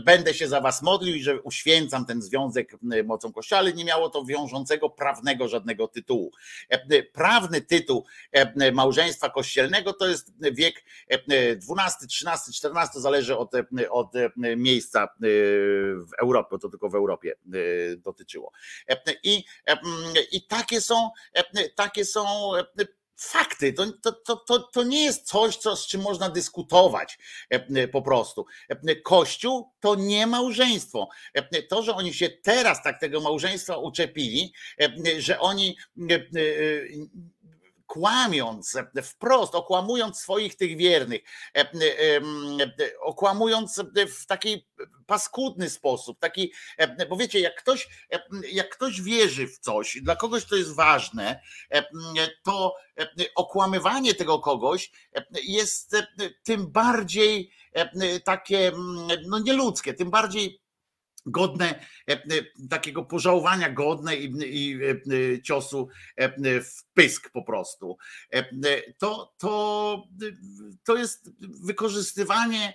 będę 0.05 0.33
się 0.33 0.47
za 0.47 0.61
was 0.61 0.81
modlił 0.81 1.15
i 1.15 1.23
że 1.23 1.41
uświęcam 1.41 2.05
ten 2.05 2.21
związek 2.21 2.77
mocą 3.05 3.33
kościoła, 3.33 3.59
ale 3.59 3.73
nie 3.73 3.85
miało 3.85 4.09
to 4.09 4.25
wiążącego 4.25 4.89
prawnego 4.89 5.47
żadnego 5.47 5.87
tytułu. 5.87 6.31
Prawny 7.13 7.61
tytuł 7.61 8.05
małżeństwa 8.73 9.29
kościelnego 9.29 9.93
to 9.93 10.07
jest 10.07 10.33
wiek 10.39 10.83
XII, 11.09 11.67
XIII, 12.03 12.71
XIV, 12.73 13.01
zależy 13.01 13.37
od 13.37 13.51
od 13.95 14.15
e, 14.15 14.31
miejsca 14.55 15.03
e, 15.03 15.07
w 15.97 16.13
Europie, 16.21 16.47
bo 16.51 16.57
to 16.57 16.69
tylko 16.69 16.89
w 16.89 16.95
Europie 16.95 17.31
e, 17.31 17.97
dotyczyło. 17.97 18.51
I, 19.23 19.43
i 20.31 20.47
takie 20.47 20.81
są, 20.81 21.09
takie 21.75 22.05
są 22.05 22.51
fakty. 23.15 23.73
To, 23.73 23.85
to, 24.25 24.35
to, 24.35 24.59
to 24.59 24.83
nie 24.83 25.03
jest 25.03 25.27
coś, 25.27 25.57
co, 25.57 25.75
z 25.75 25.87
czym 25.87 26.01
można 26.01 26.29
dyskutować 26.29 27.17
po 27.91 28.01
prostu. 28.01 28.45
Kościół 29.03 29.71
to 29.79 29.95
nie 29.95 30.27
małżeństwo. 30.27 31.09
To, 31.69 31.83
że 31.83 31.95
oni 31.95 32.13
się 32.13 32.29
teraz 32.29 32.83
tak 32.83 32.99
tego 32.99 33.21
małżeństwa 33.21 33.77
uczepili, 33.77 34.53
że 35.17 35.39
oni 35.39 35.77
kłamiąc 37.95 38.77
wprost, 39.03 39.55
okłamując 39.55 40.19
swoich 40.19 40.55
tych 40.55 40.77
wiernych, 40.77 41.21
e, 41.55 41.59
e, 41.59 42.21
okłamując 43.01 43.81
w 44.19 44.25
taki 44.25 44.67
paskudny 45.05 45.69
sposób, 45.69 46.19
taki, 46.19 46.53
bo 47.09 47.17
wiecie, 47.17 47.39
jak 47.39 47.55
ktoś, 47.55 47.87
jak 48.51 48.69
ktoś 48.69 49.01
wierzy 49.01 49.47
w 49.47 49.59
coś, 49.59 49.97
dla 50.01 50.15
kogoś 50.15 50.45
to 50.45 50.55
jest 50.55 50.75
ważne, 50.75 51.41
to 52.43 52.75
okłamywanie 53.35 54.13
tego 54.13 54.39
kogoś 54.39 54.91
jest 55.43 55.95
tym 56.43 56.71
bardziej 56.71 57.51
takie 58.23 58.71
no 59.27 59.39
nieludzkie, 59.39 59.93
tym 59.93 60.09
bardziej 60.09 60.64
godne 61.25 61.79
e, 62.09 62.13
e, 62.13 62.19
takiego 62.69 63.03
pożałowania, 63.03 63.69
godne 63.69 64.15
i, 64.15 64.33
i 64.45 64.79
e, 64.83 65.41
ciosu 65.41 65.89
w 66.41 66.93
pysk 66.93 67.29
po 67.31 67.43
prostu. 67.43 67.97
To, 68.97 69.33
to, 69.37 70.03
to 70.83 70.97
jest 70.97 71.31
wykorzystywanie, 71.41 72.73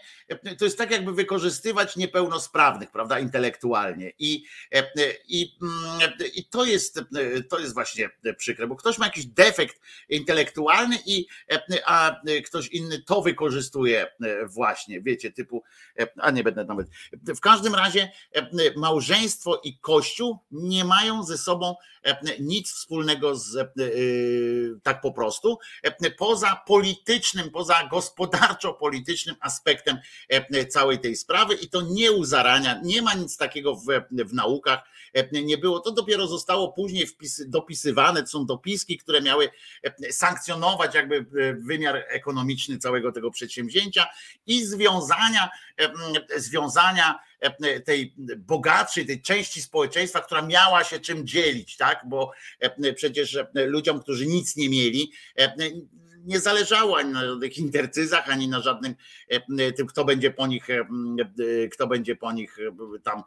to 0.58 0.64
jest 0.64 0.78
tak 0.78 0.90
jakby 0.90 1.12
wykorzystywać 1.12 1.96
niepełnosprawnych, 1.96 2.90
prawda, 2.90 3.18
intelektualnie 3.18 4.12
i, 4.18 4.44
i, 5.28 5.58
i 6.34 6.44
to, 6.50 6.64
jest, 6.64 7.00
to 7.48 7.58
jest 7.58 7.74
właśnie 7.74 8.10
przykre, 8.36 8.66
bo 8.66 8.76
ktoś 8.76 8.98
ma 8.98 9.06
jakiś 9.06 9.26
defekt 9.26 9.80
intelektualny 10.08 10.98
i 11.06 11.26
a 11.84 12.20
ktoś 12.46 12.68
inny 12.68 13.02
to 13.02 13.22
wykorzystuje 13.22 14.06
właśnie, 14.46 15.00
wiecie, 15.00 15.32
typu, 15.32 15.62
a 16.16 16.30
nie 16.30 16.44
będę 16.44 16.64
nawet, 16.64 16.86
w 17.12 17.40
każdym 17.40 17.74
razie 17.74 18.12
małżeństwo 18.76 19.60
i 19.64 19.78
kościół 19.78 20.38
nie 20.50 20.84
mają 20.84 21.22
ze 21.22 21.38
sobą 21.38 21.74
nic 22.40 22.72
wspólnego 22.72 23.36
z 23.36 23.72
tak 24.82 25.00
po 25.00 25.12
prostu, 25.12 25.58
poza 26.18 26.62
politycznym, 26.66 27.50
poza 27.50 27.88
gospodarczo-politycznym 27.90 29.36
aspektem 29.40 29.98
całej 30.68 30.98
tej 30.98 31.16
sprawy 31.16 31.54
i 31.54 31.68
to 31.68 31.80
nie 31.82 32.12
u 32.12 32.24
zarania, 32.24 32.80
nie 32.84 33.02
ma 33.02 33.14
nic 33.14 33.36
takiego 33.36 33.76
w, 33.76 33.86
w 34.10 34.34
naukach, 34.34 34.80
nie 35.32 35.58
było, 35.58 35.80
to 35.80 35.92
dopiero 35.92 36.26
zostało 36.26 36.72
później 36.72 37.06
dopisywane, 37.46 38.22
to 38.22 38.28
są 38.28 38.46
dopiski, 38.46 38.98
które 38.98 39.22
miały 39.22 39.50
sankcjonować 40.10 40.94
jakby 40.94 41.26
wymiar 41.58 42.04
ekonomiczny 42.08 42.78
całego 42.78 43.12
tego 43.12 43.30
przedsięwzięcia 43.30 44.06
i 44.46 44.64
związania, 44.64 45.50
związania 46.36 47.18
tej 47.84 48.14
bogatszej, 48.36 49.06
tej 49.06 49.22
części 49.22 49.62
społeczeństwa, 49.62 50.20
która 50.20 50.42
miała 50.42 50.84
się 50.84 51.00
czym 51.00 51.26
dzielić, 51.26 51.76
tak? 51.76 52.02
Bo 52.06 52.32
przecież 52.94 53.38
ludziom, 53.54 54.00
którzy 54.00 54.26
nic 54.26 54.56
nie 54.56 54.68
mieli, 54.68 55.12
nie 56.24 56.40
zależało 56.40 56.98
ani 56.98 57.12
na 57.12 57.26
żadnych 57.26 57.58
intercyzach, 57.58 58.30
ani 58.30 58.48
na 58.48 58.60
żadnym 58.60 58.94
tym, 59.76 59.86
kto 59.86 60.04
będzie 60.04 60.30
po 60.30 60.46
nich, 60.46 60.66
kto 61.72 61.86
będzie 61.86 62.16
po 62.16 62.32
nich 62.32 62.58
tam 63.02 63.22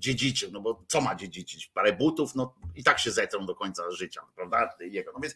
dziedziczył, 0.00 0.50
no 0.52 0.60
bo 0.60 0.84
co 0.88 1.00
ma 1.00 1.14
dziedziczyć? 1.14 1.66
Parę 1.66 1.92
butów, 1.92 2.34
no 2.34 2.54
i 2.76 2.84
tak 2.84 2.98
się 2.98 3.10
zetrą 3.10 3.46
do 3.46 3.54
końca 3.54 3.90
życia, 3.90 4.20
prawda? 4.36 4.74
Jego. 4.80 5.12
No 5.12 5.20
więc, 5.20 5.34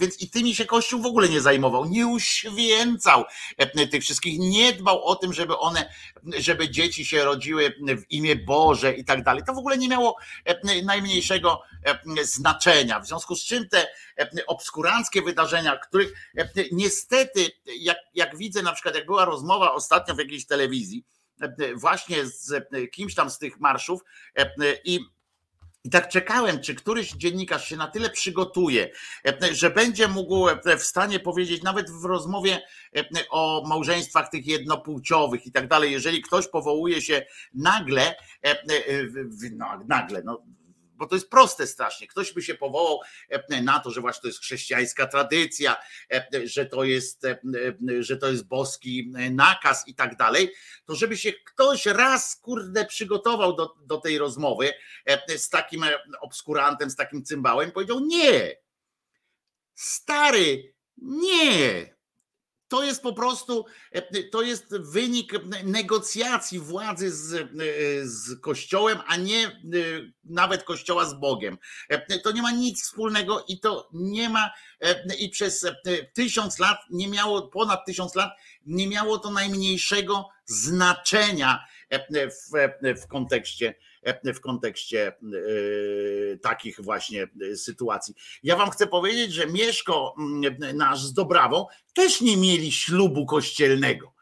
więc 0.00 0.22
i 0.22 0.30
tymi 0.30 0.54
się 0.54 0.64
Kościół 0.64 1.02
w 1.02 1.06
ogóle 1.06 1.28
nie 1.28 1.40
zajmował, 1.40 1.84
nie 1.84 2.06
uświęcał 2.06 3.24
tych 3.90 4.02
wszystkich, 4.02 4.38
nie 4.38 4.72
dbał 4.72 5.04
o 5.04 5.16
tym, 5.16 5.32
żeby 5.32 5.58
one, 5.58 5.92
żeby 6.38 6.70
dzieci 6.70 7.04
się 7.04 7.24
rodziły 7.24 7.70
w 7.70 8.10
imię 8.10 8.36
Boże 8.36 8.94
i 8.94 9.04
tak 9.04 9.24
dalej. 9.24 9.42
To 9.46 9.54
w 9.54 9.58
ogóle 9.58 9.78
nie 9.78 9.88
miało 9.88 10.16
najmniejszego 10.84 11.62
znaczenia. 12.22 13.00
W 13.00 13.06
związku 13.06 13.34
z 13.34 13.44
czym 13.44 13.68
te 13.68 13.86
obskuranckie 14.46 15.22
wydarzenia, 15.22 15.76
których 15.76 16.12
niestety, 16.72 17.50
jak, 17.78 17.98
jak 18.14 18.36
widzę 18.36 18.62
na 18.62 18.72
przykład, 18.72 18.94
jak 18.94 19.06
była 19.06 19.24
rozmowa 19.24 19.72
ostatnio 19.72 20.14
w 20.14 20.18
jakiejś 20.18 20.46
telewizji, 20.46 21.04
właśnie 21.76 22.26
z 22.26 22.70
kimś 22.90 23.14
tam 23.14 23.30
z 23.30 23.38
tych 23.38 23.60
marszów 23.60 24.00
i 24.84 25.00
i 25.84 25.90
tak 25.90 26.08
czekałem, 26.08 26.60
czy 26.60 26.74
któryś 26.74 27.12
dziennikarz 27.12 27.68
się 27.68 27.76
na 27.76 27.88
tyle 27.88 28.10
przygotuje, 28.10 28.90
że 29.52 29.70
będzie 29.70 30.08
mógł 30.08 30.46
w 30.78 30.82
stanie 30.82 31.20
powiedzieć, 31.20 31.62
nawet 31.62 31.90
w 31.90 32.04
rozmowie 32.04 32.62
o 33.30 33.64
małżeństwach 33.68 34.28
tych 34.28 34.46
jednopłciowych 34.46 35.46
i 35.46 35.52
tak 35.52 35.68
dalej, 35.68 35.92
jeżeli 35.92 36.22
ktoś 36.22 36.48
powołuje 36.48 37.02
się 37.02 37.26
nagle, 37.54 38.14
no, 39.52 39.66
nagle, 39.88 40.22
no, 40.24 40.42
bo 40.98 41.06
to 41.06 41.14
jest 41.14 41.30
proste 41.30 41.66
strasznie. 41.66 42.06
Ktoś 42.06 42.32
by 42.32 42.42
się 42.42 42.54
powołał 42.54 43.00
na 43.62 43.80
to, 43.80 43.90
że 43.90 44.00
właśnie 44.00 44.22
to 44.22 44.28
jest 44.28 44.40
chrześcijańska 44.40 45.06
tradycja, 45.06 45.76
że 46.44 46.66
to 46.66 46.84
jest, 46.84 47.22
że 48.00 48.16
to 48.16 48.28
jest 48.30 48.46
boski 48.46 49.12
nakaz 49.30 49.88
i 49.88 49.94
tak 49.94 50.16
dalej, 50.16 50.52
to 50.84 50.94
żeby 50.94 51.16
się 51.16 51.32
ktoś 51.32 51.86
raz 51.86 52.36
kurde 52.36 52.84
przygotował 52.84 53.56
do, 53.56 53.74
do 53.86 53.98
tej 53.98 54.18
rozmowy 54.18 54.70
z 55.36 55.48
takim 55.48 55.84
obskurantem, 56.20 56.90
z 56.90 56.96
takim 56.96 57.24
cymbałem, 57.24 57.72
powiedział 57.72 58.00
nie. 58.00 58.56
Stary, 59.74 60.74
nie 60.96 61.97
to 62.68 62.82
jest 62.84 63.02
po 63.02 63.12
prostu, 63.12 63.66
to 64.32 64.42
jest 64.42 64.76
wynik 64.78 65.32
negocjacji 65.64 66.58
władzy 66.58 67.10
z, 67.10 67.50
z 68.04 68.40
Kościołem, 68.40 68.98
a 69.06 69.16
nie 69.16 69.60
nawet 70.24 70.64
Kościoła 70.64 71.04
z 71.04 71.14
Bogiem. 71.14 71.58
To 72.22 72.32
nie 72.32 72.42
ma 72.42 72.50
nic 72.50 72.82
wspólnego 72.82 73.44
i 73.48 73.60
to 73.60 73.88
nie 73.92 74.28
ma, 74.28 74.50
i 75.18 75.28
przez 75.28 75.66
tysiąc 76.14 76.58
lat 76.58 76.78
nie 76.90 77.08
miało, 77.08 77.48
ponad 77.48 77.86
tysiąc 77.86 78.14
lat, 78.14 78.30
nie 78.66 78.88
miało 78.88 79.18
to 79.18 79.30
najmniejszego 79.30 80.28
znaczenia 80.46 81.64
w, 81.90 83.02
w 83.02 83.06
kontekście 83.06 83.74
w 84.24 84.40
kontekście 84.40 85.12
takich 86.42 86.80
właśnie 86.80 87.28
sytuacji. 87.54 88.14
Ja 88.42 88.56
wam 88.56 88.70
chcę 88.70 88.86
powiedzieć, 88.86 89.32
że 89.32 89.46
Mieszko 89.46 90.14
nasz 90.74 91.00
z 91.00 91.12
Dobrawą 91.12 91.66
też 91.94 92.20
nie 92.20 92.36
mieli 92.36 92.72
ślubu 92.72 93.26
kościelnego. 93.26 94.12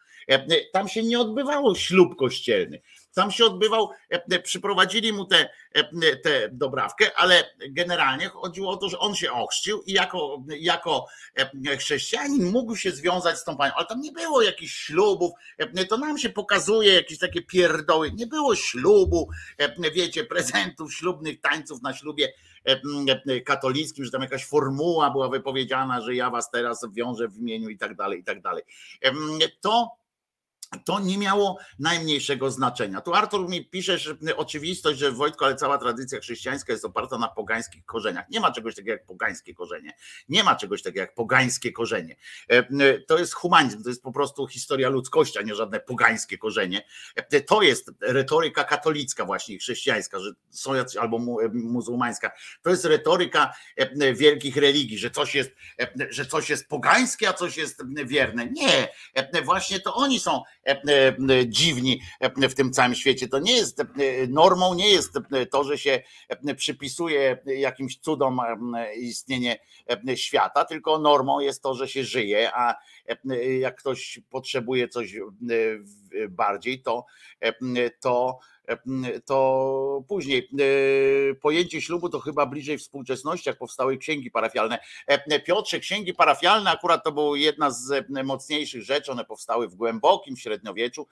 Tam 0.73 0.89
się 0.89 1.03
nie 1.03 1.21
odbywało 1.21 1.75
ślub 1.75 2.17
kościelny. 2.17 2.81
Tam 3.17 3.31
się 3.31 3.45
odbywał, 3.45 3.91
przyprowadzili 4.43 5.13
mu 5.13 5.25
tę 5.25 5.49
te, 5.73 6.17
te 6.17 6.49
dobrawkę, 6.53 7.11
ale 7.17 7.45
generalnie 7.71 8.29
chodziło 8.29 8.71
o 8.71 8.77
to, 8.77 8.89
że 8.89 8.99
on 8.99 9.15
się 9.15 9.33
ochrzcił 9.33 9.83
i 9.83 9.93
jako, 9.93 10.45
jako 10.61 11.07
chrześcijanin 11.79 12.51
mógł 12.51 12.77
się 12.77 12.91
związać 12.91 13.39
z 13.39 13.45
tą 13.45 13.57
panią, 13.57 13.73
ale 13.77 13.87
tam 13.87 14.01
nie 14.01 14.13
było 14.13 14.43
jakichś 14.43 14.75
ślubów, 14.75 15.33
to 15.89 15.97
nam 15.97 16.19
się 16.19 16.29
pokazuje 16.29 16.95
jakieś 16.95 17.19
takie 17.19 17.43
pierdoły, 17.43 18.13
nie 18.13 18.27
było 18.27 18.57
ślubu, 18.57 19.31
wiecie, 19.95 20.25
prezentów 20.25 20.95
ślubnych, 20.95 21.41
tańców 21.41 21.83
na 21.83 21.95
ślubie 21.95 22.33
katolickim, 23.45 24.05
że 24.05 24.11
tam 24.11 24.23
jakaś 24.23 24.47
formuła 24.47 25.11
była 25.11 25.29
wypowiedziana, 25.29 26.01
że 26.01 26.15
ja 26.15 26.31
was 26.31 26.51
teraz 26.51 26.87
wiążę 26.93 27.29
w 27.29 27.39
imieniu 27.39 27.69
i 27.69 27.79
tak 27.79 27.97
dalej, 27.97 28.21
i 28.21 28.25
tak 28.25 28.43
dalej. 28.43 28.63
To 29.61 29.91
to 30.85 31.01
nie 31.01 31.19
miało 31.19 31.59
najmniejszego 31.79 32.51
znaczenia. 32.51 33.01
Tu 33.01 33.15
Artur 33.15 33.49
mi 33.49 33.65
pisze, 33.65 33.99
że 33.99 34.17
oczywistość, 34.37 34.99
że 34.99 35.13
Wojtko, 35.13 35.47
ale 35.47 35.57
cała 35.57 35.79
tradycja 35.79 36.21
chrześcijańska 36.21 36.73
jest 36.73 36.85
oparta 36.85 37.19
na 37.19 37.29
pogańskich 37.29 37.85
korzeniach. 37.85 38.25
Nie 38.31 38.41
ma 38.41 38.53
czegoś 38.53 38.75
takiego 38.75 38.93
jak 38.93 39.07
pogańskie 39.07 39.55
korzenie. 39.55 39.93
Nie 40.29 40.45
ma 40.45 40.57
czegoś 40.57 40.83
takiego 40.83 41.01
jak 41.01 41.15
pogańskie 41.15 41.73
korzenie. 41.73 42.17
To 43.07 43.19
jest 43.19 43.35
humanizm, 43.35 43.83
to 43.83 43.89
jest 43.89 44.03
po 44.03 44.13
prostu 44.13 44.47
historia 44.47 44.89
ludzkości, 44.89 45.39
a 45.39 45.43
nie 45.43 45.55
żadne 45.55 45.81
pogańskie 45.81 46.39
korzenie. 46.39 46.87
To 47.47 47.63
jest 47.63 47.91
retoryka 48.01 48.65
katolicka 48.65 49.25
właśnie, 49.25 49.59
chrześcijańska, 49.59 50.21
że 50.21 50.31
są 50.51 50.75
jacyś, 50.75 50.97
albo 50.97 51.19
muzułmańska. 51.53 52.31
To 52.63 52.71
jest 52.71 52.85
retoryka 52.85 53.53
wielkich 54.15 54.57
religii, 54.57 54.99
że 54.99 55.11
coś 55.11 55.35
jest, 55.35 55.51
że 56.11 56.27
coś 56.27 56.51
jest 56.51 56.69
pogańskie, 56.69 57.29
a 57.29 57.33
coś 57.33 57.57
jest 57.57 57.83
wierne. 58.05 58.47
Nie, 58.47 58.89
właśnie 59.45 59.81
to 59.81 59.95
oni 59.95 60.21
są 60.21 60.43
E, 60.66 60.66
e, 60.66 60.66
dziwni 61.47 62.01
w 62.49 62.55
tym 62.55 62.73
całym 62.73 62.95
świecie. 62.95 63.29
To 63.29 63.39
nie 63.39 63.53
jest 63.53 63.81
e, 63.81 63.85
normą, 64.29 64.75
nie 64.75 64.91
jest 64.91 65.13
to, 65.51 65.65
że 65.65 65.79
się 65.79 66.03
przypisuje 66.57 67.39
jakimś 67.47 67.99
cudom 67.99 68.41
istnienie 68.97 69.59
świata, 70.15 70.65
tylko 70.65 70.99
normą 70.99 71.41
jest 71.41 71.63
to, 71.63 71.75
że 71.75 71.89
się 71.89 72.05
żyje, 72.05 72.51
a 72.55 72.75
jak 73.61 73.77
ktoś 73.77 74.21
potrzebuje 74.31 74.89
coś 74.89 75.15
bardziej, 76.29 76.83
to, 76.83 77.07
to 78.01 78.39
to 79.25 80.05
później 80.09 80.51
pojęcie 81.41 81.83
ślubu 81.83 82.09
to 82.09 82.21
chyba 82.21 82.47
bliżej 82.47 82.79
współczesności, 82.79 83.49
jak 83.49 83.59
powstały 83.59 83.99
księgi 83.99 84.31
parafialne. 84.31 84.79
Piotrze, 85.45 85.81
księgi 85.81 86.15
parafialne 86.15 86.71
akurat 86.71 87.05
to 87.05 87.13
była 87.13 87.39
jedna 87.39 87.71
z 87.71 88.07
mocniejszych 88.25 88.83
rzeczy, 88.83 89.13
one 89.13 89.25
powstały 89.25 89.69
w 89.69 89.75
głębokim 89.75 90.37
średniowieczu, 90.37 91.09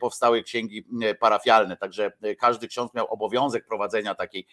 powstały 0.00 0.42
księgi 0.42 0.86
parafialne, 1.20 1.76
także 1.76 2.12
każdy 2.38 2.68
ksiądz 2.68 2.94
miał 2.94 3.06
obowiązek 3.06 3.66
prowadzenia 3.66 4.14
takiej, 4.14 4.46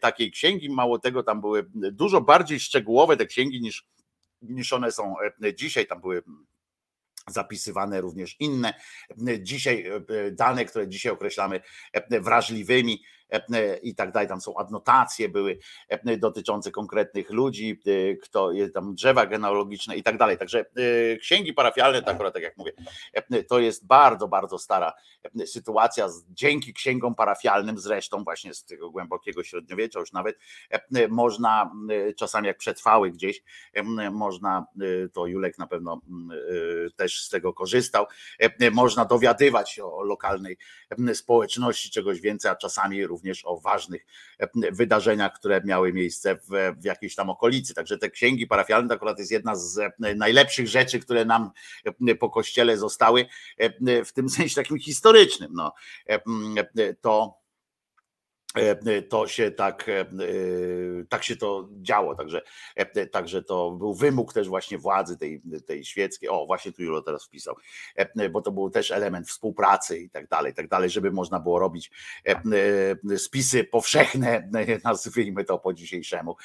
takiej 0.00 0.30
księgi, 0.30 0.70
mało 0.70 0.98
tego 0.98 1.22
tam 1.22 1.40
były 1.40 1.66
dużo 1.74 2.20
bardziej 2.20 2.60
szczegółowe 2.60 3.16
te 3.16 3.26
księgi 3.26 3.60
niż, 3.60 3.86
niż 4.42 4.72
one 4.72 4.92
są 4.92 5.14
dzisiaj, 5.54 5.86
tam 5.86 6.00
były 6.00 6.22
zapisywane 7.30 8.00
również 8.00 8.36
inne. 8.40 8.74
Dzisiaj 9.40 9.90
dane, 10.32 10.64
które 10.64 10.88
dzisiaj 10.88 11.12
określamy 11.12 11.60
wrażliwymi, 12.10 13.02
i 13.82 13.94
tak 13.94 14.12
dalej. 14.12 14.28
Tam 14.28 14.40
są 14.40 14.56
adnotacje 14.56 15.28
były 15.28 15.58
dotyczące 16.18 16.70
konkretnych 16.70 17.30
ludzi, 17.30 17.80
kto 18.22 18.52
jest 18.52 18.74
tam 18.74 18.94
drzewa 18.94 19.26
genealogiczne 19.26 19.96
i 19.96 20.02
tak 20.02 20.18
dalej. 20.18 20.38
Także 20.38 20.64
księgi 21.20 21.52
parafialne, 21.52 22.02
tak 22.02 22.14
akurat 22.14 22.34
tak 22.34 22.42
jak 22.42 22.56
mówię, 22.56 22.72
to 23.48 23.58
jest 23.58 23.86
bardzo, 23.86 24.28
bardzo 24.28 24.58
stara 24.58 24.92
sytuacja. 25.46 26.08
Dzięki 26.28 26.74
księgom 26.74 27.14
parafialnym, 27.14 27.78
zresztą 27.78 28.24
właśnie 28.24 28.54
z 28.54 28.64
tego 28.64 28.90
głębokiego 28.90 29.44
średniowiecza, 29.44 30.00
już 30.00 30.12
nawet 30.12 30.38
można 31.08 31.72
czasami 32.16 32.46
jak 32.46 32.58
przetrwały 32.58 33.10
gdzieś, 33.10 33.42
można, 34.12 34.66
to 35.12 35.26
Julek 35.26 35.58
na 35.58 35.66
pewno 35.66 36.00
też 36.96 37.22
z 37.22 37.28
tego 37.28 37.52
korzystał, 37.52 38.06
można 38.72 39.04
dowiadywać 39.04 39.70
się 39.70 39.84
o 39.84 40.02
lokalnej 40.02 40.56
społeczności 41.14 41.90
czegoś 41.90 42.20
więcej, 42.20 42.50
a 42.50 42.56
czasami 42.56 43.06
również 43.06 43.15
również 43.16 43.44
o 43.44 43.60
ważnych 43.60 44.06
wydarzeniach, 44.72 45.32
które 45.32 45.60
miały 45.64 45.92
miejsce 45.92 46.36
w, 46.36 46.74
w 46.80 46.84
jakiejś 46.84 47.14
tam 47.14 47.30
okolicy. 47.30 47.74
Także 47.74 47.98
te 47.98 48.10
księgi 48.10 48.46
parafialne 48.46 48.88
to 48.88 48.94
akurat 48.94 49.18
jest 49.18 49.30
jedna 49.30 49.56
z 49.56 49.80
najlepszych 50.16 50.68
rzeczy, 50.68 51.00
które 51.00 51.24
nam 51.24 51.50
po 52.20 52.30
kościele 52.30 52.78
zostały, 52.78 53.26
w 54.06 54.12
tym 54.12 54.28
sensie 54.28 54.54
takim 54.54 54.78
historycznym. 54.78 55.50
No, 55.54 55.72
to 57.00 57.45
to 59.08 59.28
się 59.28 59.50
tak, 59.50 59.90
tak 61.08 61.24
się 61.24 61.36
to 61.36 61.68
działo, 61.72 62.14
także, 62.14 62.42
także 63.12 63.42
to 63.42 63.70
był 63.70 63.94
wymóg 63.94 64.32
też 64.32 64.48
właśnie 64.48 64.78
władzy 64.78 65.18
tej, 65.18 65.42
tej 65.66 65.84
świeckiej, 65.84 66.28
o 66.28 66.46
właśnie 66.46 66.72
tu 66.72 66.82
Julo 66.82 67.02
teraz 67.02 67.24
wpisał, 67.24 67.56
bo 68.30 68.42
to 68.42 68.52
był 68.52 68.70
też 68.70 68.90
element 68.90 69.28
współpracy 69.28 69.98
i 69.98 70.10
tak 70.10 70.28
dalej, 70.28 70.52
i 70.52 70.54
tak 70.54 70.68
dalej, 70.68 70.90
żeby 70.90 71.10
można 71.10 71.40
było 71.40 71.58
robić 71.58 71.90
spisy 73.16 73.64
powszechne, 73.64 74.50
nazwijmy 74.84 75.44
to 75.44 75.58
po 75.58 75.72
dzisiejszemu 75.72 76.36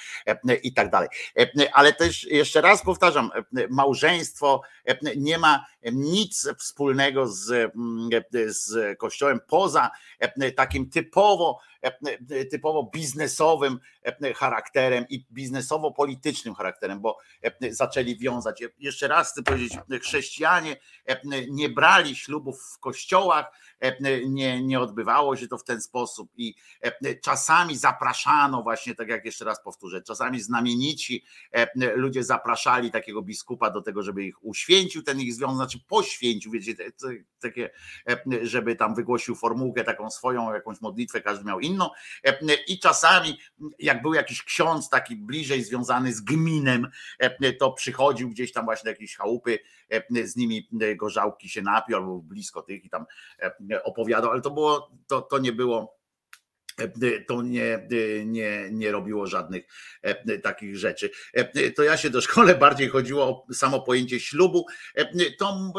i 0.63 0.73
tak 0.73 0.89
dalej. 0.89 1.09
Ale 1.73 1.93
też 1.93 2.23
jeszcze 2.23 2.61
raz 2.61 2.83
powtarzam, 2.83 3.31
małżeństwo 3.69 4.61
nie 5.17 5.37
ma 5.37 5.65
nic 5.91 6.49
wspólnego 6.57 7.27
z, 7.27 7.73
z 8.47 8.99
Kościołem 8.99 9.39
poza 9.47 9.91
takim 10.55 10.89
typowo 10.89 11.59
typowo 12.51 12.83
biznesowym 12.93 13.79
charakterem 14.35 15.05
i 15.09 15.25
biznesowo-politycznym 15.31 16.55
charakterem, 16.55 16.99
bo 16.99 17.17
zaczęli 17.69 18.17
wiązać. 18.17 18.63
Jeszcze 18.79 19.07
raz 19.07 19.31
chcę 19.31 19.43
powiedzieć, 19.43 19.73
chrześcijanie 20.01 20.75
nie 21.49 21.69
brali 21.69 22.15
ślubów 22.15 22.61
w 22.75 22.79
kościołach, 22.79 23.51
nie, 24.29 24.63
nie 24.63 24.79
odbywało 24.79 25.35
się 25.35 25.47
to 25.47 25.57
w 25.57 25.63
ten 25.63 25.81
sposób 25.81 26.31
i 26.35 26.55
czasami 27.23 27.77
zapraszano 27.77 28.63
właśnie, 28.63 28.95
tak 28.95 29.09
jak 29.09 29.25
jeszcze 29.25 29.45
raz 29.45 29.63
powtórzę, 29.63 30.01
czasami 30.01 30.41
znamienici 30.41 31.23
ludzie 31.95 32.23
zapraszali 32.23 32.91
takiego 32.91 33.21
biskupa 33.21 33.69
do 33.69 33.81
tego, 33.81 34.03
żeby 34.03 34.23
ich 34.23 34.45
uświęcił 34.45 35.03
ten 35.03 35.19
ich 35.19 35.33
związek, 35.33 35.55
znaczy 35.55 35.79
poświęcił, 35.87 36.51
wiecie, 36.51 36.75
takie, 37.39 37.69
żeby 38.41 38.75
tam 38.75 38.95
wygłosił 38.95 39.35
formułkę 39.35 39.83
taką 39.83 40.09
swoją, 40.09 40.53
jakąś 40.53 40.81
modlitwę, 40.81 41.21
każdy 41.21 41.45
miał 41.45 41.59
inną 41.59 41.89
i 42.67 42.79
czasami 42.79 43.37
jak 43.79 44.01
był 44.01 44.13
jakiś 44.13 44.43
ksiądz 44.43 44.89
taki 44.89 45.15
bliżej 45.15 45.63
związany 45.63 46.13
z 46.13 46.21
gminem, 46.21 46.87
to 47.59 47.71
przychodził 47.71 48.29
gdzieś 48.29 48.51
tam 48.51 48.65
właśnie 48.65 48.83
do 48.83 48.89
jakiejś 48.89 49.15
chałupy, 49.15 49.59
z 50.23 50.35
nimi 50.35 50.69
gorzałki 50.95 51.49
się 51.49 51.61
napił 51.61 51.97
albo 51.97 52.19
blisko 52.19 52.61
tych 52.61 52.85
i 52.85 52.89
tam 52.89 53.05
opowiadał, 53.83 54.31
ale 54.31 54.41
to 54.41 54.51
było, 54.51 54.91
to, 55.07 55.21
to 55.21 55.37
nie 55.37 55.53
było 55.53 56.01
to 57.27 57.41
nie, 57.41 57.87
nie, 58.25 58.69
nie 58.71 58.91
robiło 58.91 59.27
żadnych 59.27 59.63
takich 60.43 60.77
rzeczy. 60.77 61.11
To 61.75 61.83
ja 61.83 61.97
się 61.97 62.09
do 62.09 62.21
szkoły 62.21 62.55
bardziej 62.65 62.89
chodziło 62.89 63.23
o 63.23 63.53
samo 63.53 63.81
pojęcie 63.81 64.19
ślubu. 64.19 64.65
To 65.39 65.73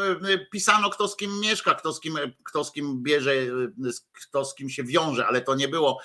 pisano, 0.52 0.90
kto 0.90 1.08
z 1.08 1.16
kim 1.16 1.40
mieszka, 1.40 1.74
kto 1.74 1.92
z 1.92 2.00
kim, 2.00 2.18
kto 2.44 2.64
z 2.64 2.72
kim 2.72 3.02
bierze, 3.02 3.34
kto 4.12 4.44
z 4.44 4.54
kim 4.54 4.70
się 4.70 4.84
wiąże, 4.84 5.26
ale 5.26 5.40
to 5.40 5.54
nie 5.54 5.68
było, 5.68 6.00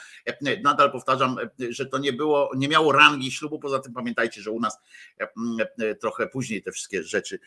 nadal 0.63 0.91
powtarzam, 0.91 1.37
że 1.69 1.85
to 1.85 1.97
nie 1.97 2.13
było, 2.13 2.51
nie 2.55 2.67
miało 2.67 2.91
rangi 2.91 3.31
ślubu. 3.31 3.59
Poza 3.59 3.79
tym 3.79 3.93
pamiętajcie, 3.93 4.41
że 4.41 4.51
u 4.51 4.59
nas 4.59 4.77
trochę 6.01 6.27
później 6.27 6.63
te 6.63 6.71
wszystkie 6.71 7.03
rzeczy 7.03 7.39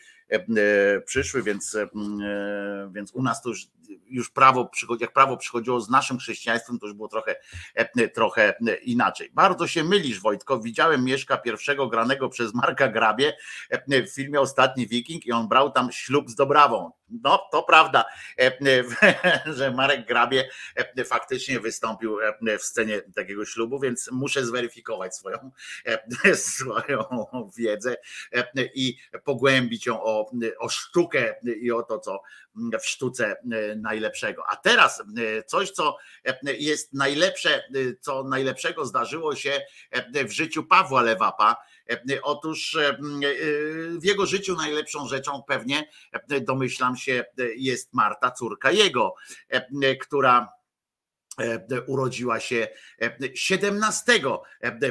przyszły, 1.05 1.43
więc, 1.43 1.77
więc 2.91 3.11
u 3.13 3.23
nas 3.23 3.41
to 3.41 3.49
już, 3.49 3.67
już 4.11 4.29
prawo, 4.29 4.69
jak 4.99 5.13
prawo 5.13 5.37
przychodziło 5.37 5.81
z 5.81 5.89
naszym 5.89 6.17
chrześcijaństwem, 6.17 6.79
to 6.79 6.85
już 6.85 6.95
było 6.95 7.07
trochę 7.07 7.21
trochę, 7.95 8.09
trochę 8.09 8.53
inaczej. 8.83 9.31
Bardzo 9.33 9.67
się 9.67 9.83
mylisz, 9.83 10.19
Wojtko. 10.19 10.59
Widziałem 10.59 11.05
Mieszka 11.05 11.37
pierwszego 11.37 11.87
granego 11.87 12.29
przez 12.29 12.53
Marka 12.53 12.87
Grabie 12.87 13.33
w 13.87 14.09
filmie 14.15 14.41
Ostatni 14.41 14.87
Wiking 14.87 15.25
i 15.25 15.31
on 15.31 15.47
brał 15.47 15.71
tam 15.71 15.91
ślub 15.91 16.29
z 16.29 16.35
Dobrawą. 16.35 16.91
No, 17.23 17.47
to 17.51 17.63
prawda, 17.63 18.05
że 19.57 19.71
Marek 19.71 20.07
Grabie 20.07 20.49
faktycznie 21.05 21.59
wystąpił 21.59 22.17
w 22.59 22.63
scenie 22.63 23.01
takiego 23.15 23.45
ślubu, 23.45 23.79
więc 23.79 24.09
muszę 24.11 24.45
zweryfikować 24.45 25.15
swoją, 25.15 25.51
swoją 26.35 27.05
wiedzę 27.57 27.95
i 28.73 28.97
pogłębić 29.23 29.85
ją 29.85 30.03
o, 30.03 30.31
o 30.59 30.69
sztukę 30.69 31.35
i 31.61 31.71
o 31.71 31.83
to, 31.83 31.99
co 31.99 32.21
w 32.55 32.85
sztuce 32.85 33.35
najlepszego. 33.77 34.43
A 34.49 34.55
teraz 34.55 35.03
coś, 35.45 35.71
co 35.71 35.97
jest 36.45 36.93
najlepsze, 36.93 37.63
co 38.01 38.23
najlepszego 38.23 38.85
zdarzyło 38.85 39.35
się 39.35 39.61
w 40.25 40.31
życiu 40.31 40.63
Pawła 40.63 41.01
Lewapa. 41.01 41.55
Otóż 42.23 42.77
w 43.99 44.05
jego 44.05 44.25
życiu 44.25 44.55
najlepszą 44.55 45.07
rzeczą 45.07 45.43
pewnie, 45.47 45.89
domyślam 46.41 46.97
się, 46.97 47.25
jest 47.55 47.93
Marta, 47.93 48.31
córka 48.31 48.71
jego, 48.71 49.13
która 50.01 50.60
urodziła 51.87 52.39
się 52.39 52.67
17 53.33 54.13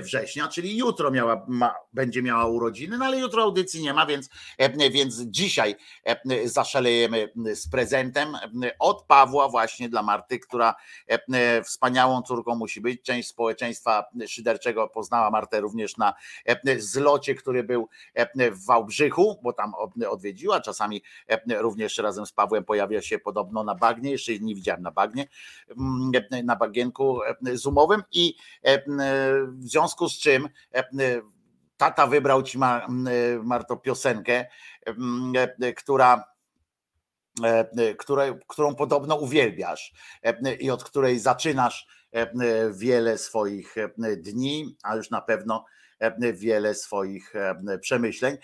września, 0.03 0.49
czyli 0.49 0.77
jutro 0.77 1.11
miała, 1.11 1.45
ma, 1.49 1.75
będzie 1.93 2.23
miała 2.23 2.47
urodziny, 2.47 2.99
no 2.99 3.05
ale 3.05 3.19
jutro 3.19 3.43
audycji 3.43 3.83
nie 3.83 3.95
ma, 3.95 4.07
więc, 4.07 4.31
więc 4.93 5.21
dzisiaj 5.21 5.77
zaszalejemy 6.45 7.33
z 7.55 7.71
prezentem 7.71 8.37
od 8.79 9.05
Pawła 9.07 9.49
właśnie 9.49 9.89
dla 9.89 10.03
Marty, 10.03 10.39
która 10.39 10.75
wspaniałą 11.65 12.23
córką 12.23 12.55
musi 12.55 12.81
być. 12.81 13.03
Część 13.03 13.29
społeczeństwa 13.29 14.05
szyderczego 14.27 14.89
poznała 14.89 15.31
Martę 15.31 15.61
również 15.61 15.97
na 15.97 16.15
zlocie, 16.79 17.35
który 17.35 17.65
był 17.65 17.89
w 18.53 18.67
Wałbrzychu, 18.67 19.41
bo 19.43 19.53
tam 19.53 19.73
odwiedziła, 20.11 20.61
czasami 20.61 21.03
również 21.49 21.99
razem 21.99 22.27
z 22.27 22.33
Pawłem 22.33 22.65
pojawia 22.65 23.03
się 23.03 23.19
podobno 23.19 23.65
na 23.65 23.75
bagnie, 23.75 24.11
jeszcze 24.11 24.39
nie 24.39 24.55
widziałem 24.55 24.83
na 24.83 24.91
bagnie, 24.91 25.27
na 26.45 26.57
bagienku 26.57 27.21
zoomowym 27.53 28.03
i 28.13 28.37
w 29.49 29.65
związku 29.65 30.09
z 30.09 30.19
czym 30.19 30.49
tata 31.77 32.07
wybrał 32.07 32.43
ci 32.43 32.59
Marto 33.43 33.77
piosenkę, 33.77 34.47
która 35.77 36.25
której, 37.99 38.33
którą 38.49 38.75
podobno 38.75 39.17
uwielbiasz 39.17 39.93
i 40.61 40.71
od 40.71 40.85
której 40.85 41.19
zaczynasz 41.19 41.87
wiele 42.73 43.19
swoich 43.19 43.75
dni, 44.17 44.77
a 44.83 44.97
już 44.97 45.11
na 45.11 45.21
pewno 45.21 45.65
wiele 46.33 46.75
swoich 46.75 47.33
przemyśleń. 47.81 48.37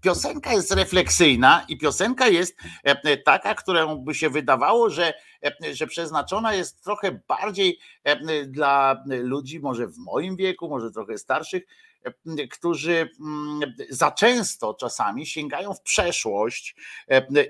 Piosenka 0.00 0.52
jest 0.52 0.72
refleksyjna 0.72 1.64
i 1.68 1.78
piosenka 1.78 2.28
jest 2.28 2.56
taka, 3.24 3.54
którą 3.54 3.96
by 3.96 4.14
się 4.14 4.30
wydawało, 4.30 4.90
że, 4.90 5.14
że 5.72 5.86
przeznaczona 5.86 6.54
jest 6.54 6.84
trochę 6.84 7.20
bardziej 7.28 7.78
dla 8.46 9.04
ludzi, 9.06 9.60
może 9.60 9.86
w 9.86 9.98
moim 9.98 10.36
wieku, 10.36 10.68
może 10.68 10.90
trochę 10.90 11.18
starszych, 11.18 11.62
którzy 12.50 13.10
za 13.90 14.10
często 14.10 14.74
czasami 14.74 15.26
sięgają 15.26 15.74
w 15.74 15.82
przeszłość 15.82 16.76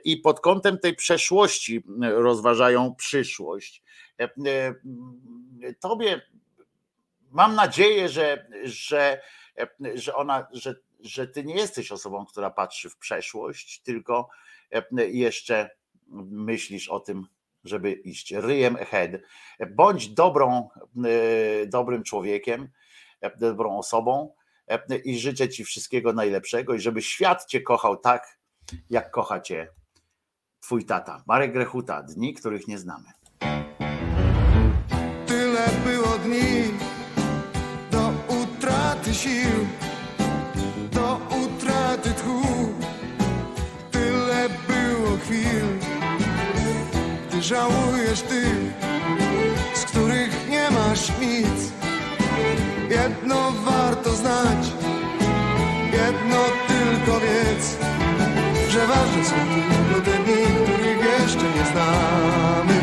i 0.04 0.16
pod 0.16 0.40
kątem 0.40 0.78
tej 0.78 0.96
przeszłości 0.96 1.84
rozważają 2.00 2.94
przyszłość. 2.94 3.82
Tobie 5.80 6.20
mam 7.30 7.54
nadzieję, 7.54 8.08
że, 8.08 8.46
że 8.64 9.20
że 9.94 10.14
ona, 10.14 10.48
że, 10.52 10.74
że 11.00 11.26
ty 11.26 11.44
nie 11.44 11.54
jesteś 11.54 11.92
osobą, 11.92 12.26
która 12.26 12.50
patrzy 12.50 12.90
w 12.90 12.96
przeszłość, 12.96 13.82
tylko 13.82 14.28
jeszcze 14.96 15.70
myślisz 16.30 16.88
o 16.88 17.00
tym, 17.00 17.26
żeby 17.64 17.92
iść 17.92 18.32
ryjem 18.32 18.76
ahead. 18.76 19.10
Bądź 19.70 20.08
dobrą, 20.08 20.68
dobrym 21.66 22.02
człowiekiem, 22.02 22.68
dobrą 23.36 23.78
osobą 23.78 24.34
i 25.04 25.18
życzę 25.18 25.48
ci 25.48 25.64
wszystkiego 25.64 26.12
najlepszego 26.12 26.74
i 26.74 26.80
żeby 26.80 27.02
świat 27.02 27.46
cię 27.46 27.60
kochał 27.60 27.96
tak, 27.96 28.38
jak 28.90 29.10
kocha 29.10 29.40
cię 29.40 29.68
twój 30.60 30.84
tata. 30.84 31.22
Marek 31.26 31.52
Grechuta, 31.52 32.02
dni, 32.02 32.34
których 32.34 32.68
nie 32.68 32.78
znamy. 32.78 33.08
Utraty 39.10 39.14
sił, 39.14 39.66
do 40.92 41.18
utraty 41.30 42.10
tchu. 42.14 42.68
Tyle 43.90 44.48
było 44.68 45.16
chwil, 45.16 45.66
gdy 47.28 47.42
żałujesz 47.42 48.22
tych, 48.22 48.58
z 49.74 49.84
których 49.84 50.48
nie 50.50 50.70
masz 50.70 51.08
nic. 51.20 51.72
Jedno 52.90 53.52
warto 53.52 54.10
znać, 54.10 54.72
jedno 55.92 56.40
tylko 56.68 57.20
wiedz, 57.20 57.76
że 58.68 58.86
ważne 58.86 59.24
są 59.24 59.34
tylko 59.34 60.10
te 60.10 60.18
dni, 60.24 60.44
których 60.64 61.20
jeszcze 61.20 61.44
nie 61.44 61.64
znamy. 61.72 62.80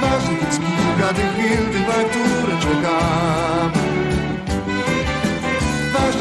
Ważnych 0.00 0.42
jest 0.42 0.60
kilka 0.60 1.08
chwil, 1.14 1.72
tych, 1.72 1.86
na 1.88 2.04
które 2.04 2.60
czekam. 2.60 3.79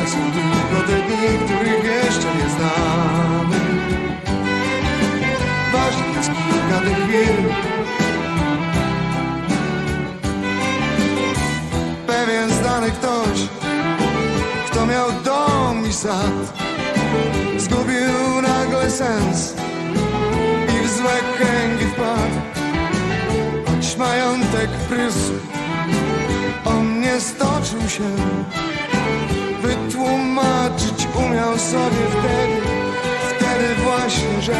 Są 0.09 0.17
tylko 0.31 0.87
te 0.87 0.95
dni, 1.01 1.45
których 1.45 1.83
jeszcze 1.83 2.27
nie 2.35 2.49
znamy. 2.49 3.59
Ważne 5.73 6.07
jest 6.17 6.29
kilka 6.29 6.79
tych 6.79 6.97
chwil. 7.03 7.35
Pewien 12.07 12.49
znany 12.49 12.91
ktoś, 12.91 13.39
kto 14.71 14.85
miał 14.85 15.11
dom 15.25 15.87
i 15.89 15.93
sad, 15.93 16.59
zgubił 17.57 18.41
nagle 18.41 18.91
sens 18.91 19.53
i 20.67 20.87
w 20.87 20.91
złe 20.97 21.17
kręgi 21.37 21.85
wpadł. 21.85 22.39
Choć 23.65 23.97
majątek 23.97 24.69
prysł, 24.69 25.33
on 26.65 27.01
nie 27.01 27.19
stoczył 27.19 27.89
się 27.89 28.09
wytłumaczyć 30.39 31.07
umiał 31.15 31.57
sobie 31.57 32.05
wtedy, 32.09 32.61
wtedy 33.35 33.75
właśnie, 33.83 34.41
że, 34.41 34.55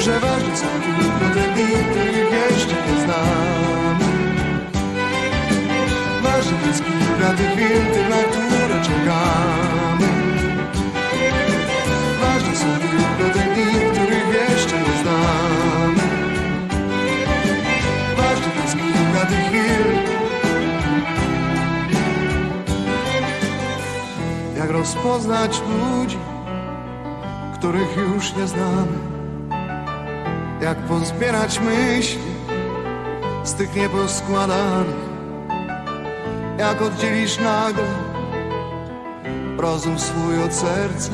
że 0.00 0.20
ważne 0.20 0.56
są 0.56 0.66
tylko 0.80 1.34
te 1.34 1.54
dni, 1.54 1.66
których 1.90 2.32
jeszcze 2.50 2.74
nie 2.74 3.00
znamy. 3.04 4.04
Ważne 6.22 6.66
jest 6.66 6.82
kilka 6.84 7.34
tych 7.36 7.52
chwil, 7.52 7.94
tych, 7.94 8.08
na 8.08 8.16
które 8.16 8.47
rozpoznać 24.78 25.62
ludzi, 25.68 26.18
których 27.54 27.96
już 27.96 28.36
nie 28.36 28.46
znamy, 28.46 28.98
jak 30.60 30.78
pozbierać 30.78 31.60
myśli 31.60 32.20
z 33.44 33.54
tych 33.54 33.74
nieposkładanych, 33.74 34.96
jak 36.58 36.82
oddzielisz 36.82 37.38
nagle 37.38 37.84
rozum 39.56 39.98
swój 39.98 40.42
od 40.42 40.54
serca, 40.54 41.12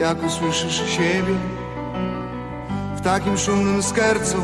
jak 0.00 0.24
usłyszysz 0.26 0.90
siebie 0.90 1.34
w 2.96 3.00
takim 3.00 3.38
szumnym 3.38 3.82
skercu, 3.82 4.42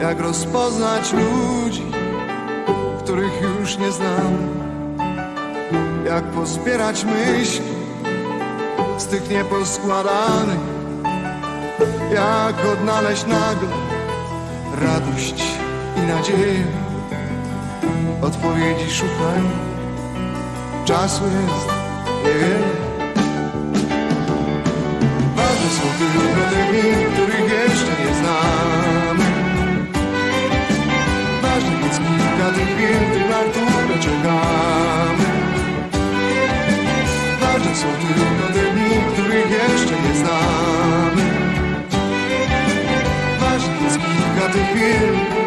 jak 0.00 0.20
rozpoznać 0.20 1.12
ludzi, 1.12 1.86
których 2.98 3.42
już 3.42 3.78
nie 3.78 3.92
znamy 3.92 4.65
jak 6.06 6.24
pozbierać 6.24 7.04
myśli 7.04 7.66
z 8.98 9.06
tych 9.06 9.30
nieposkładanych, 9.30 10.58
jak 12.14 12.66
odnaleźć 12.72 13.26
nagle 13.26 13.68
radość 14.82 15.44
i 15.96 16.00
nadzieję. 16.00 16.66
Odpowiedzi 18.22 18.90
szukaj, 18.90 19.42
czasu 20.84 21.24
jest 21.24 21.68
niewiele. 22.24 22.86
Ważne 25.36 25.70
są 25.70 25.82
tylko 25.98 26.50
te 26.50 26.72
dni, 26.72 27.04
których 27.12 27.50
jeszcze 27.50 28.04
nie 28.04 28.14
znamy. 28.14 29.24
Ważne 31.42 31.86
jest 31.86 31.98
kilka 31.98 32.50
tych 32.54 32.68
chwil, 32.76 33.12
tych, 33.12 33.30
na 33.30 33.38
które 33.50 33.98
czekamy. 34.02 34.75
Są 37.76 37.86
tylko 37.86 38.46
dni, 38.52 38.90
których 39.12 39.50
jeszcze 39.50 39.94
nie 40.02 40.14
znamy. 40.14 41.22
Ważne 43.40 43.84
jest 43.84 43.98
kilka 43.98 44.52
tych 44.52 44.66
chwil. 44.66 45.45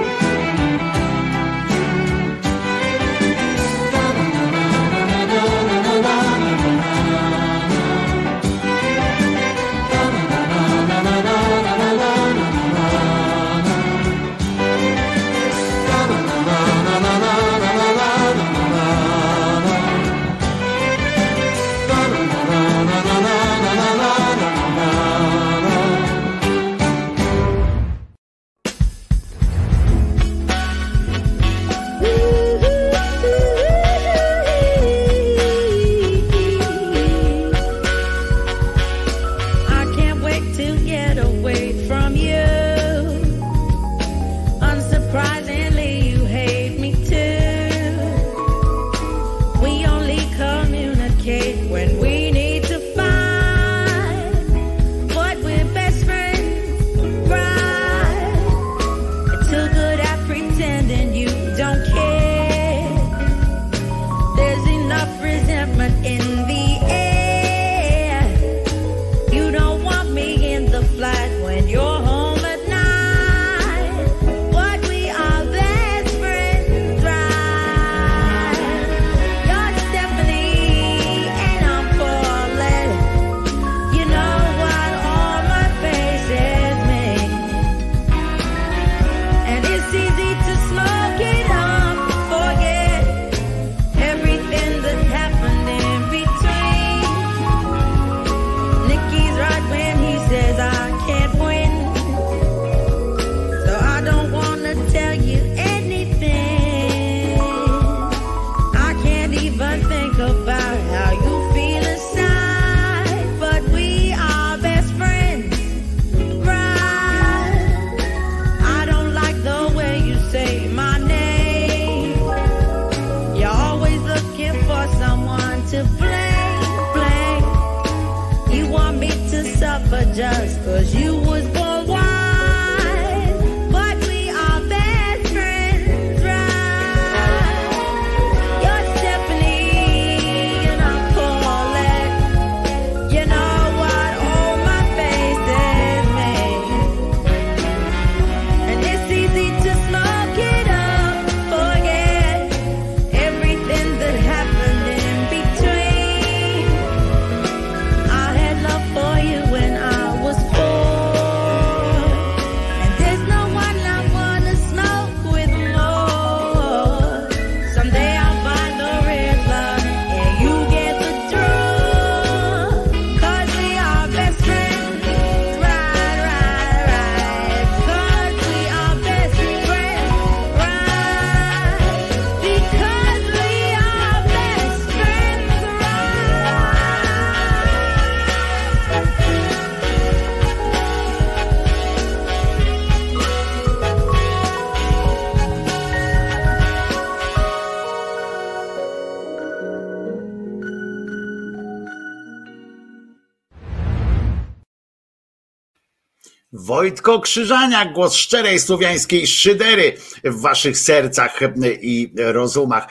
Wojtko 206.80 207.20
Krzyżaniak, 207.20 207.94
głos 207.94 208.16
szczerej 208.16 208.60
słowiańskiej 208.60 209.28
szydery 209.28 209.98
w 210.24 210.42
waszych 210.42 210.78
sercach 210.78 211.40
i 211.82 212.14
rozumach. 212.18 212.88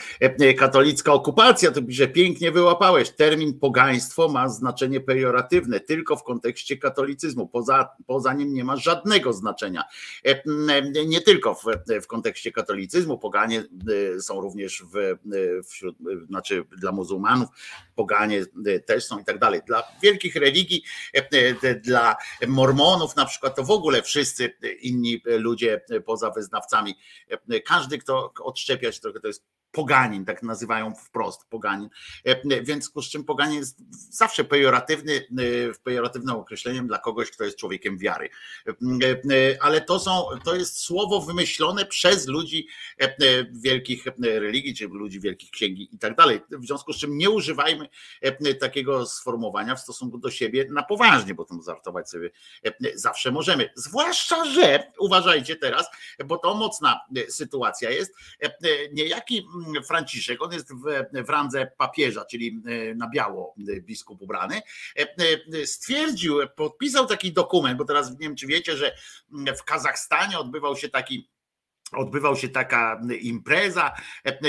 Katolicka 0.58 1.12
okupacja, 1.12 1.70
to 1.70 1.82
pisze, 1.82 2.08
pięknie 2.08 2.52
wyłapałeś. 2.52 3.10
Termin 3.10 3.58
pogaństwo 3.58 4.28
ma 4.28 4.48
znaczenie 4.48 5.00
pejoratywne, 5.00 5.80
tylko 5.80 6.16
w 6.16 6.22
kontekście 6.22 6.76
katolicyzmu. 6.76 7.48
Poza, 7.48 7.88
poza 8.06 8.32
nim 8.32 8.54
nie 8.54 8.64
ma 8.64 8.76
żadnego 8.76 9.32
znaczenia. 9.32 9.84
Nie 11.06 11.20
tylko 11.20 11.54
w, 11.54 11.64
w 12.02 12.06
kontekście 12.06 12.52
katolicyzmu, 12.52 13.18
poganie 13.18 13.64
są 14.20 14.40
również 14.40 14.84
w, 14.94 15.16
wśród, 15.68 15.96
znaczy 16.28 16.64
dla 16.78 16.92
muzułmanów, 16.92 17.48
poganie 17.94 18.44
też 18.86 19.04
są 19.04 19.18
i 19.18 19.24
tak 19.24 19.38
dalej. 19.38 19.60
Dla 19.66 19.82
wielkich 20.02 20.36
religii, 20.36 20.82
dla 21.82 22.16
mormonów 22.46 23.16
na 23.16 23.24
przykład, 23.26 23.56
to 23.56 23.64
w 23.64 23.70
ogóle 23.70 24.02
wszyscy 24.02 24.56
inni 24.80 25.22
ludzie 25.24 25.80
poza 26.04 26.30
wyznawcami, 26.30 26.94
każdy, 27.64 27.98
kto 27.98 28.32
odszczepia 28.42 28.92
się 28.92 29.00
trochę, 29.00 29.20
to 29.20 29.26
jest 29.26 29.44
poganin, 29.72 30.24
tak 30.24 30.42
nazywają 30.42 30.94
wprost 30.94 31.44
poganin. 31.48 31.88
Więc 32.62 32.92
z 32.96 33.10
czym 33.10 33.24
poganin 33.24 33.58
jest 33.58 33.78
zawsze 34.10 34.44
pejoratywny, 34.44 35.26
pejoratywnym 35.84 36.36
określeniem 36.36 36.86
dla 36.86 36.98
kogoś, 36.98 37.30
kto 37.30 37.44
jest 37.44 37.56
człowiekiem 37.56 37.98
wiary. 37.98 38.28
Ale 39.60 39.80
to 39.80 39.98
są, 39.98 40.24
to 40.44 40.54
jest 40.54 40.78
słowo 40.78 41.20
wymyślone 41.20 41.86
przez 41.86 42.26
ludzi 42.26 42.68
wielkich 43.52 44.04
religii, 44.22 44.74
czy 44.74 44.88
ludzi 44.88 45.20
wielkich 45.20 45.50
księgi 45.50 45.88
i 45.92 45.98
tak 45.98 46.16
dalej. 46.16 46.40
W 46.50 46.66
związku 46.66 46.92
z 46.92 46.96
czym 46.96 47.18
nie 47.18 47.30
używajmy 47.30 47.88
takiego 48.60 49.06
sformułowania 49.06 49.74
w 49.74 49.80
stosunku 49.80 50.18
do 50.18 50.30
siebie 50.30 50.66
na 50.70 50.82
poważnie, 50.82 51.34
bo 51.34 51.44
tym 51.44 51.62
żartować 51.62 52.10
sobie 52.10 52.30
zawsze 52.94 53.32
możemy. 53.32 53.70
Zwłaszcza, 53.74 54.44
że 54.44 54.92
uważajcie 54.98 55.56
teraz, 55.56 55.86
bo 56.24 56.38
to 56.38 56.54
mocna 56.54 57.00
sytuacja 57.28 57.90
jest, 57.90 58.14
niejaki 58.92 59.46
Franciszek, 59.86 60.42
on 60.42 60.52
jest 60.52 60.72
w, 60.74 60.84
w 61.26 61.28
randze 61.28 61.72
papieża, 61.78 62.24
czyli 62.24 62.62
na 62.96 63.08
biało 63.08 63.54
biskup 63.80 64.22
ubrany, 64.22 64.62
stwierdził, 65.64 66.38
podpisał 66.56 67.06
taki 67.06 67.32
dokument, 67.32 67.78
bo 67.78 67.84
teraz 67.84 68.10
nie 68.10 68.18
wiem, 68.18 68.36
czy 68.36 68.46
wiecie, 68.46 68.76
że 68.76 68.94
w 69.58 69.64
Kazachstanie 69.64 70.38
odbywał 70.38 70.76
się 70.76 70.88
taki 70.88 71.28
odbywał 71.92 72.36
się 72.36 72.48
taka 72.48 73.00
impreza, 73.20 73.92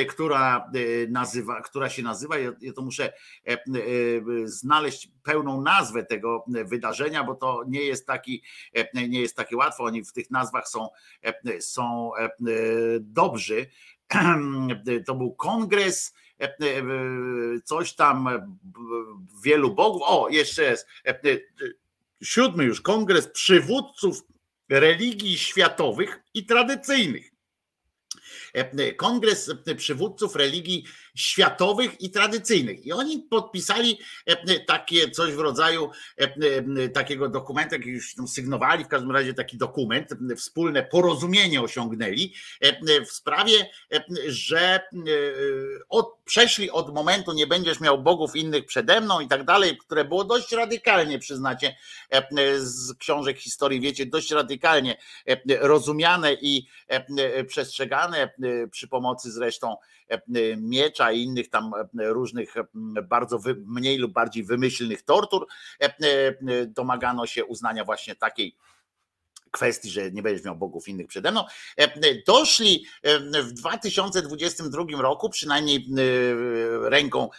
która, 0.10 0.72
nazywa, 1.10 1.62
która 1.62 1.90
się 1.90 2.04
nazywa, 2.04 2.38
ja 2.38 2.74
to 2.76 2.82
muszę 2.82 3.14
znaleźć 4.44 5.10
pełną 5.24 5.62
nazwę 5.62 6.06
tego 6.06 6.46
wydarzenia, 6.48 7.24
bo 7.24 7.36
to 7.36 7.64
nie 7.68 7.82
jest 7.82 8.08
taki, 8.08 8.44
nie 8.94 9.22
jest 9.22 9.36
takie 9.36 9.58
łatwo, 9.58 9.84
oni 9.84 10.04
w 10.04 10.14
tych 10.14 10.32
nazwach 10.32 10.68
są, 10.68 10.90
są 11.60 12.12
dobrzy. 13.00 13.68
To 15.08 15.16
był 15.16 15.36
kongres, 15.36 16.14
coś 17.64 17.94
tam 17.94 18.30
wielu 19.44 19.76
bogów. 19.76 20.02
O, 20.06 20.30
jeszcze 20.30 20.64
jest 20.64 20.88
siódmy 22.24 22.64
już 22.64 22.82
kongres 22.82 23.28
przywódców 23.28 24.24
religii 24.70 25.38
światowych 25.38 26.24
i 26.34 26.46
tradycyjnych. 26.46 27.32
Kongres 28.98 29.52
przywódców 29.78 30.36
religii 30.36 30.86
światowych 31.16 32.02
i 32.02 32.12
tradycyjnych. 32.12 32.86
I 32.86 32.92
oni 32.92 33.20
podpisali 33.20 34.00
takie 34.68 35.12
coś 35.12 35.34
w 35.34 35.40
rodzaju 35.40 35.92
takiego 36.94 37.30
dokumentu, 37.30 37.76
jak 37.76 37.86
już 37.86 38.16
tam 38.16 38.28
sygnowali, 38.28 38.84
w 38.84 38.88
każdym 38.88 39.12
razie 39.12 39.34
taki 39.34 39.58
dokument, 39.58 40.10
wspólne 40.38 40.84
porozumienie 40.84 41.62
osiągnęli 41.62 42.34
w 43.06 43.12
sprawie, 43.12 43.70
że 44.28 44.82
od, 45.90 46.18
przeszli 46.26 46.72
od 46.72 46.94
momentu 46.94 47.34
nie 47.34 47.48
będziesz 47.48 47.80
miał 47.80 48.04
bogów 48.04 48.36
innych 48.36 48.66
przede 48.66 49.02
mną 49.02 49.20
i 49.20 49.28
tak 49.28 49.44
dalej, 49.44 49.78
które 49.78 50.06
było 50.06 50.24
dość 50.24 50.52
radykalnie, 50.52 51.20
przyznacie, 51.20 51.76
z 52.58 52.94
książek 52.94 53.38
historii, 53.38 53.80
wiecie, 53.80 54.06
dość 54.06 54.32
radykalnie 54.32 54.98
rozumiane 55.60 56.34
i 56.34 56.68
przestrzegane 57.48 58.34
przy 58.72 58.88
pomocy 58.88 59.32
zresztą 59.32 59.76
miecza 60.58 61.12
i 61.12 61.24
innych 61.24 61.50
tam 61.50 61.72
różnych 61.96 62.54
bardzo 63.04 63.40
mniej 63.66 63.98
lub 63.98 64.12
bardziej 64.14 64.44
wymyślnych 64.44 65.02
tortur, 65.02 65.48
domagano 66.68 67.28
się 67.28 67.46
uznania 67.46 67.86
właśnie 67.86 68.16
takiej 68.16 68.56
kwestii, 69.52 69.90
że 69.90 70.12
nie 70.12 70.22
będziesz 70.22 70.46
miał 70.46 70.56
bogów 70.56 70.88
innych 70.88 71.08
przede 71.08 71.32
mną. 71.32 71.44
Doszli 72.28 72.86
w 73.44 73.52
2022 73.52 75.02
roku, 75.02 75.30
przynajmniej 75.30 75.88
ręką 76.82 77.30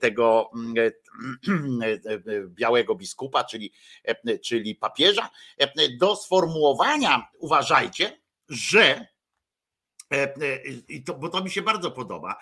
tego 0.00 0.50
białego 2.46 2.94
biskupa, 2.94 3.44
czyli, 3.44 3.72
czyli 4.44 4.74
papieża, 4.74 5.30
do 5.98 6.16
sformułowania, 6.16 7.28
uważajcie, 7.38 8.20
że 8.48 9.06
i 10.88 11.04
to, 11.04 11.14
bo 11.14 11.28
to 11.28 11.44
mi 11.44 11.50
się 11.50 11.62
bardzo 11.62 11.90
podoba, 11.90 12.38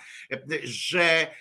że 0.62 1.34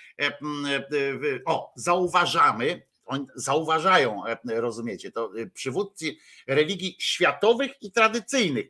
o, 1.45 1.73
zauważamy, 1.75 2.89
oni 3.05 3.25
zauważają, 3.35 4.23
rozumiecie, 4.45 5.11
to 5.11 5.31
przywódcy 5.53 6.15
religii 6.47 6.95
światowych 6.99 7.71
i 7.81 7.91
tradycyjnych. 7.91 8.65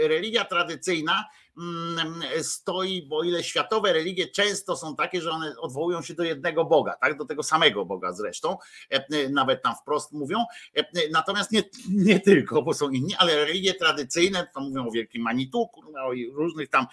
Religia 0.00 0.44
tradycyjna 0.44 1.24
stoi, 2.42 3.06
bo 3.08 3.22
ile 3.22 3.44
światowe 3.44 3.92
religie 3.92 4.28
często 4.28 4.76
są 4.76 4.96
takie, 4.96 5.20
że 5.20 5.30
one 5.30 5.54
odwołują 5.58 6.02
się 6.02 6.14
do 6.14 6.22
jednego 6.22 6.64
Boga, 6.64 6.96
tak, 7.00 7.18
do 7.18 7.24
tego 7.24 7.42
samego 7.42 7.84
Boga 7.84 8.12
zresztą, 8.12 8.56
nawet 9.30 9.62
tam 9.62 9.74
wprost 9.82 10.12
mówią, 10.12 10.44
natomiast 11.10 11.52
nie, 11.52 11.62
nie 11.88 12.20
tylko, 12.20 12.62
bo 12.62 12.74
są 12.74 12.90
inni, 12.90 13.14
ale 13.18 13.44
religie 13.44 13.74
tradycyjne, 13.74 14.46
to 14.54 14.60
mówią 14.60 14.88
o 14.88 14.90
wielkim 14.90 15.22
Manituku, 15.22 15.82
no 15.92 16.12
i 16.12 16.30
różnych 16.30 16.68
tam 16.68 16.86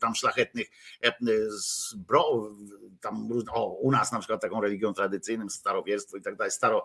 tam 0.00 0.14
szlachetnych 0.14 0.66
tam, 3.00 3.28
o, 3.52 3.66
u 3.66 3.90
nas 3.90 4.12
na 4.12 4.18
przykład 4.18 4.40
taką 4.40 4.60
religią 4.60 4.92
tradycyjną, 4.92 5.48
starowierstwo 5.48 6.16
i 6.16 6.22
tak 6.22 6.36
dalej, 6.36 6.50
staro 6.50 6.84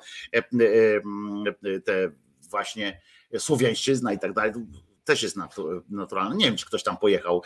te 1.86 2.12
właśnie 2.50 3.02
słowiańszczyzna 3.38 4.14
i 4.14 4.20
tak 4.20 4.34
dalej, 4.34 4.52
też 5.06 5.24
jest 5.24 5.38
naturalne. 5.90 6.35
Nie 6.35 6.45
wiem, 6.45 6.58
czy 6.58 6.66
ktoś 6.66 6.84
tam 6.84 6.98
pojechał 6.98 7.43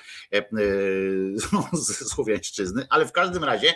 ze 1.73 1.93
Słowiańszczyzny, 1.93 2.88
ale 2.89 3.05
w 3.05 3.11
każdym 3.11 3.43
razie 3.43 3.73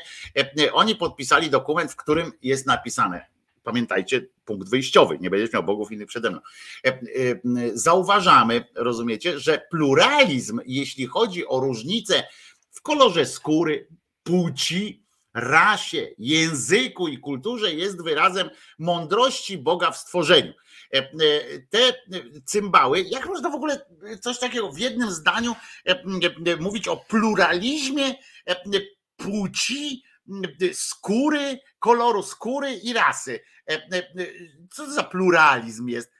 oni 0.73 0.95
podpisali 0.95 1.49
dokument, 1.49 1.91
w 1.91 1.95
którym 1.95 2.31
jest 2.41 2.65
napisane, 2.65 3.25
pamiętajcie, 3.63 4.27
punkt 4.45 4.69
wyjściowy, 4.69 5.17
nie 5.21 5.29
będziesz 5.29 5.53
miał 5.53 5.63
bogów 5.63 5.91
innych 5.91 6.07
przede 6.07 6.29
mną. 6.29 6.39
Zauważamy, 7.73 8.65
rozumiecie, 8.75 9.39
że 9.39 9.61
pluralizm, 9.71 10.59
jeśli 10.65 11.05
chodzi 11.05 11.47
o 11.47 11.59
różnice 11.59 12.23
w 12.71 12.81
kolorze 12.81 13.25
skóry, 13.25 13.87
płci, 14.23 15.03
rasie, 15.33 16.07
języku 16.17 17.07
i 17.07 17.17
kulturze, 17.17 17.73
jest 17.73 18.03
wyrazem 18.03 18.49
mądrości 18.79 19.57
Boga 19.57 19.91
w 19.91 19.97
stworzeniu 19.97 20.53
te 21.69 21.93
cymbały, 22.45 23.01
jak 23.01 23.25
można 23.25 23.49
w 23.49 23.55
ogóle 23.55 23.85
coś 24.21 24.39
takiego 24.39 24.71
w 24.71 24.79
jednym 24.79 25.11
zdaniu 25.11 25.55
mówić 26.59 26.87
o 26.87 26.97
pluralizmie 26.97 28.15
płci, 29.15 30.03
skóry, 30.73 31.59
koloru 31.79 32.23
skóry 32.23 32.73
i 32.73 32.93
rasy. 32.93 33.39
Co 34.71 34.91
za 34.91 35.03
pluralizm 35.03 35.87
jest? 35.87 36.11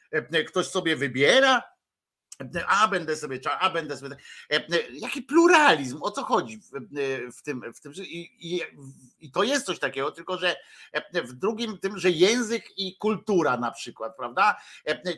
Ktoś 0.48 0.68
sobie 0.68 0.96
wybiera, 0.96 1.62
a 2.68 2.88
będę 2.88 3.16
sobie, 3.16 3.40
a 3.60 3.70
będę 3.70 3.98
sobie. 3.98 4.16
Jaki 4.94 5.22
pluralizm, 5.22 6.00
o 6.02 6.12
co 6.12 6.24
chodzi 6.24 6.58
w, 6.58 6.72
w 7.38 7.42
tym, 7.42 7.74
w 7.74 7.80
tym 7.80 7.94
i, 7.98 8.30
i, 8.40 8.62
i, 9.20 9.32
to 9.32 9.44
jest 9.44 9.66
coś 9.66 9.80
takiego, 9.80 10.12
tylko 10.12 10.38
że 10.38 10.56
w 11.24 11.34
drugim 11.34 11.78
tym, 11.78 12.00
że 12.00 12.12
język 12.12 12.78
i 12.78 12.98
kultura 12.98 13.58
na 13.58 13.72
przykład, 13.72 14.16
prawda? 14.18 14.58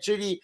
Czyli 0.04 0.42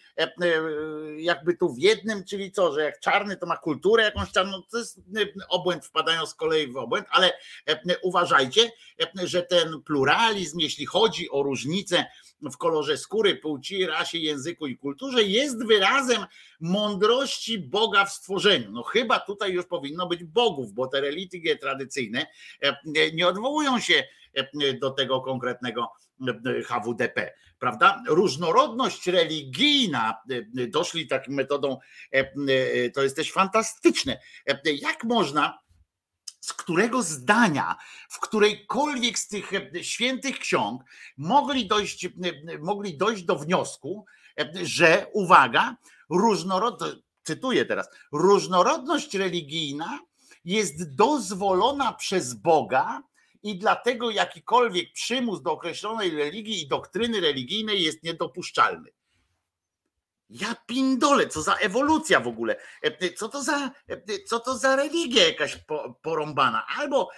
jakby 1.16 1.54
tu 1.56 1.74
w 1.74 1.78
jednym, 1.78 2.24
czyli 2.24 2.52
co, 2.52 2.72
że 2.74 2.82
jak 2.82 3.00
czarny 3.00 3.36
to 3.36 3.46
ma 3.46 3.56
kulturę 3.56 4.02
jakąś 4.04 4.32
czarną, 4.32 4.62
to 4.70 4.78
jest 4.78 5.00
obłęd, 5.48 5.86
wpadają 5.86 6.26
z 6.26 6.34
kolei 6.34 6.72
w 6.72 6.76
obłęd, 6.76 7.06
ale 7.10 7.32
uważajcie, 8.02 8.70
że 9.24 9.42
ten 9.42 9.82
pluralizm, 9.82 10.58
jeśli 10.58 10.86
chodzi 10.86 11.30
o 11.30 11.42
różnice 11.42 12.06
w 12.50 12.56
kolorze 12.56 12.98
skóry, 12.98 13.36
płci, 13.36 13.86
rasie, 13.86 14.18
języku 14.18 14.66
i 14.66 14.78
kulturze 14.78 15.22
jest 15.22 15.66
wyrazem 15.66 16.26
mądrości 16.60 17.58
Boga 17.58 18.04
w 18.04 18.12
stworzeniu. 18.12 18.72
No 18.72 18.82
chyba 18.82 19.20
tutaj 19.20 19.52
już 19.52 19.66
powinno 19.66 20.06
być 20.06 20.24
bogów, 20.24 20.72
bo 20.72 20.86
te 20.86 21.00
religie 21.00 21.56
tradycyjne 21.56 22.26
e, 22.62 22.76
nie 23.12 23.28
odwołują 23.28 23.80
się 23.80 24.04
e, 24.34 24.74
do 24.74 24.90
tego 24.90 25.20
konkretnego 25.20 25.90
e, 26.46 26.62
HWDP, 26.62 27.34
prawda? 27.58 28.02
Różnorodność 28.08 29.06
religijna, 29.06 30.14
doszli 30.68 31.06
taką 31.06 31.32
metodą, 31.32 31.78
to 32.94 33.02
jest 33.02 33.16
też 33.16 33.32
fantastyczne. 33.32 34.20
Jak 34.64 35.04
można 35.04 35.58
z 36.42 36.52
którego 36.52 37.02
zdania 37.02 37.76
w 38.08 38.20
którejkolwiek 38.20 39.18
z 39.18 39.28
tych 39.28 39.52
świętych 39.82 40.38
ksiąg 40.38 40.82
mogli 41.16 41.66
dojść, 41.66 42.08
mogli 42.60 42.96
dojść 42.96 43.22
do 43.22 43.36
wniosku, 43.36 44.04
że 44.62 45.06
uwaga, 45.12 45.76
różnorodność, 46.10 46.96
cytuję 47.24 47.64
teraz, 47.64 47.88
różnorodność 48.12 49.14
religijna 49.14 50.00
jest 50.44 50.94
dozwolona 50.94 51.92
przez 51.92 52.34
Boga 52.34 53.02
i 53.42 53.58
dlatego 53.58 54.10
jakikolwiek 54.10 54.92
przymus 54.92 55.42
do 55.42 55.52
określonej 55.52 56.10
religii 56.10 56.62
i 56.62 56.68
doktryny 56.68 57.20
religijnej 57.20 57.82
jest 57.82 58.02
niedopuszczalny. 58.02 58.90
Ja 60.34 60.56
pindole, 60.66 61.28
co 61.28 61.42
za 61.42 61.54
ewolucja 61.54 62.20
w 62.20 62.28
ogóle, 62.28 62.56
co 63.16 63.28
to 63.28 63.42
za, 63.42 63.70
co 64.26 64.40
to 64.40 64.58
za 64.58 64.76
religia 64.76 65.28
jakaś 65.28 65.58
porąbana. 66.02 66.66
Albo 66.78 67.08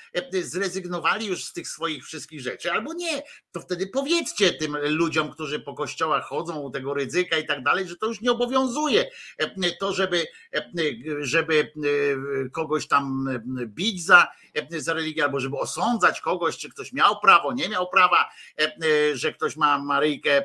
zrezygnowali 0.43 1.27
już 1.27 1.45
z 1.45 1.53
tych 1.53 1.69
swoich 1.69 2.05
wszystkich 2.05 2.41
rzeczy, 2.41 2.73
albo 2.73 2.95
nie. 2.95 3.23
To 3.53 3.61
wtedy 3.61 3.87
powiedzcie 3.87 4.53
tym 4.53 4.77
ludziom, 4.77 5.31
którzy 5.31 5.61
po 5.61 5.75
kościołach 5.75 6.25
chodzą, 6.25 6.61
u 6.61 6.71
tego 6.71 6.95
ryzyka 6.95 7.39
i 7.39 7.47
tak 7.47 7.63
dalej, 7.63 7.89
że 7.89 7.97
to 7.97 8.07
już 8.07 8.21
nie 8.21 8.33
obowiązuje. 8.33 9.11
To, 9.81 9.93
żeby, 9.93 10.27
żeby 11.21 11.73
kogoś 12.53 12.89
tam 12.89 13.29
bić 13.67 14.05
za, 14.05 14.29
za 14.71 14.93
religię, 14.93 15.25
albo 15.25 15.41
żeby 15.41 15.59
osądzać 15.59 16.21
kogoś, 16.21 16.59
czy 16.59 16.71
ktoś 16.71 16.93
miał 16.93 17.21
prawo, 17.21 17.53
nie 17.53 17.69
miał 17.69 17.89
prawa, 17.89 18.31
że 19.13 19.33
ktoś 19.33 19.57
ma 19.57 19.79
Maryjkę 19.79 20.45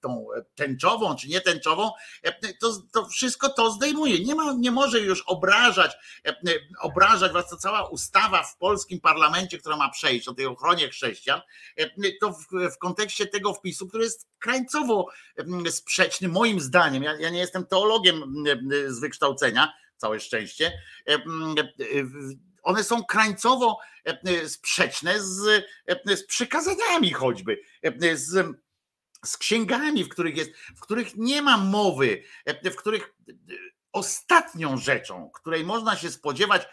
tą 0.00 0.26
tęczową, 0.54 1.16
czy 1.16 1.28
nie 1.28 1.40
tęczową, 1.40 1.90
to, 2.60 2.72
to 2.92 3.06
wszystko 3.06 3.48
to 3.48 3.70
zdejmuje. 3.70 4.24
Nie, 4.24 4.34
ma, 4.34 4.52
nie 4.58 4.70
może 4.70 5.00
już 5.00 5.22
obrażać, 5.26 5.96
obrażać 6.80 7.32
was, 7.32 7.50
to 7.50 7.56
cała 7.56 7.88
ustawa 7.88 8.42
w 8.42 8.56
polskim 8.56 9.00
parlamencie, 9.00 9.58
która 9.58 9.76
ma 9.76 9.88
przejść 9.88 10.28
o 10.28 10.34
tej 10.34 10.46
ochronie 10.46 10.88
chrześcijan, 10.88 11.40
to 12.20 12.32
w, 12.32 12.46
w 12.74 12.78
kontekście 12.78 13.26
tego 13.26 13.54
wpisu, 13.54 13.88
który 13.88 14.04
jest 14.04 14.28
krańcowo 14.38 15.08
sprzeczny 15.70 16.28
moim 16.28 16.60
zdaniem, 16.60 17.02
ja, 17.02 17.16
ja 17.20 17.30
nie 17.30 17.38
jestem 17.38 17.66
teologiem 17.66 18.44
z 18.88 19.00
wykształcenia, 19.00 19.72
całe 19.96 20.20
szczęście, 20.20 20.72
one 22.68 22.84
są 22.84 23.04
krańcowo 23.04 23.78
sprzeczne 24.46 25.20
z, 25.20 25.64
z 26.06 26.26
przykazaniami 26.26 27.12
choćby, 27.12 27.60
z 28.14 28.56
z 29.24 29.36
księgami, 29.36 30.04
w 30.04 30.08
których 30.08 30.36
jest, 30.36 30.50
w 30.76 30.80
których 30.80 31.16
nie 31.16 31.42
ma 31.42 31.56
mowy, 31.56 32.22
w 32.64 32.76
których 32.76 33.14
ostatnią 33.98 34.76
rzeczą, 34.76 35.30
której 35.34 35.64
można 35.64 35.96
się 35.96 36.10
spodziewać 36.10 36.68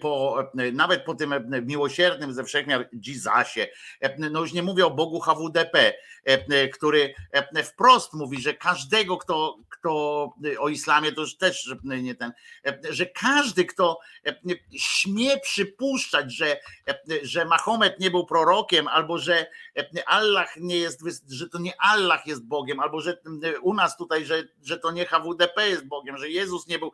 po, 0.00 0.44
nawet 0.72 1.04
po 1.04 1.14
tym 1.14 1.34
miłosiernym 1.62 2.32
ze 2.32 2.44
wszechmiar 2.44 2.88
Jezusie, 3.06 3.68
no 4.18 4.40
już 4.40 4.52
nie 4.52 4.62
mówię 4.62 4.86
o 4.86 4.90
Bogu 4.90 5.20
HWDP, 5.20 5.92
który 6.72 7.14
wprost 7.64 8.12
mówi, 8.12 8.40
że 8.42 8.54
każdego, 8.54 9.16
kto, 9.16 9.58
kto 9.70 10.34
o 10.58 10.68
islamie, 10.68 11.12
to 11.12 11.20
już 11.20 11.36
też 11.36 11.74
nie 11.84 12.14
ten, 12.14 12.32
że 12.90 13.06
każdy, 13.06 13.64
kto 13.64 13.98
śmie 14.76 15.40
przypuszczać, 15.40 16.34
że, 16.34 16.60
że 17.22 17.44
Mahomet 17.44 18.00
nie 18.00 18.10
był 18.10 18.26
prorokiem, 18.26 18.88
albo 18.88 19.18
że 19.18 19.46
Allah 20.06 20.56
nie 20.56 20.76
jest, 20.76 21.00
że 21.28 21.48
to 21.48 21.58
nie 21.58 21.72
Allah 21.78 22.26
jest 22.26 22.46
Bogiem, 22.46 22.80
albo 22.80 23.00
że 23.00 23.18
u 23.62 23.74
nas 23.74 23.96
tutaj, 23.96 24.24
że, 24.24 24.44
że 24.62 24.78
to 24.78 24.90
nie 24.90 25.06
HWDP 25.06 25.68
jest 25.68 25.86
Bogiem, 25.86 26.18
że 26.18 26.30
Jezus 26.30 26.55
nie 26.66 26.78
był, 26.78 26.92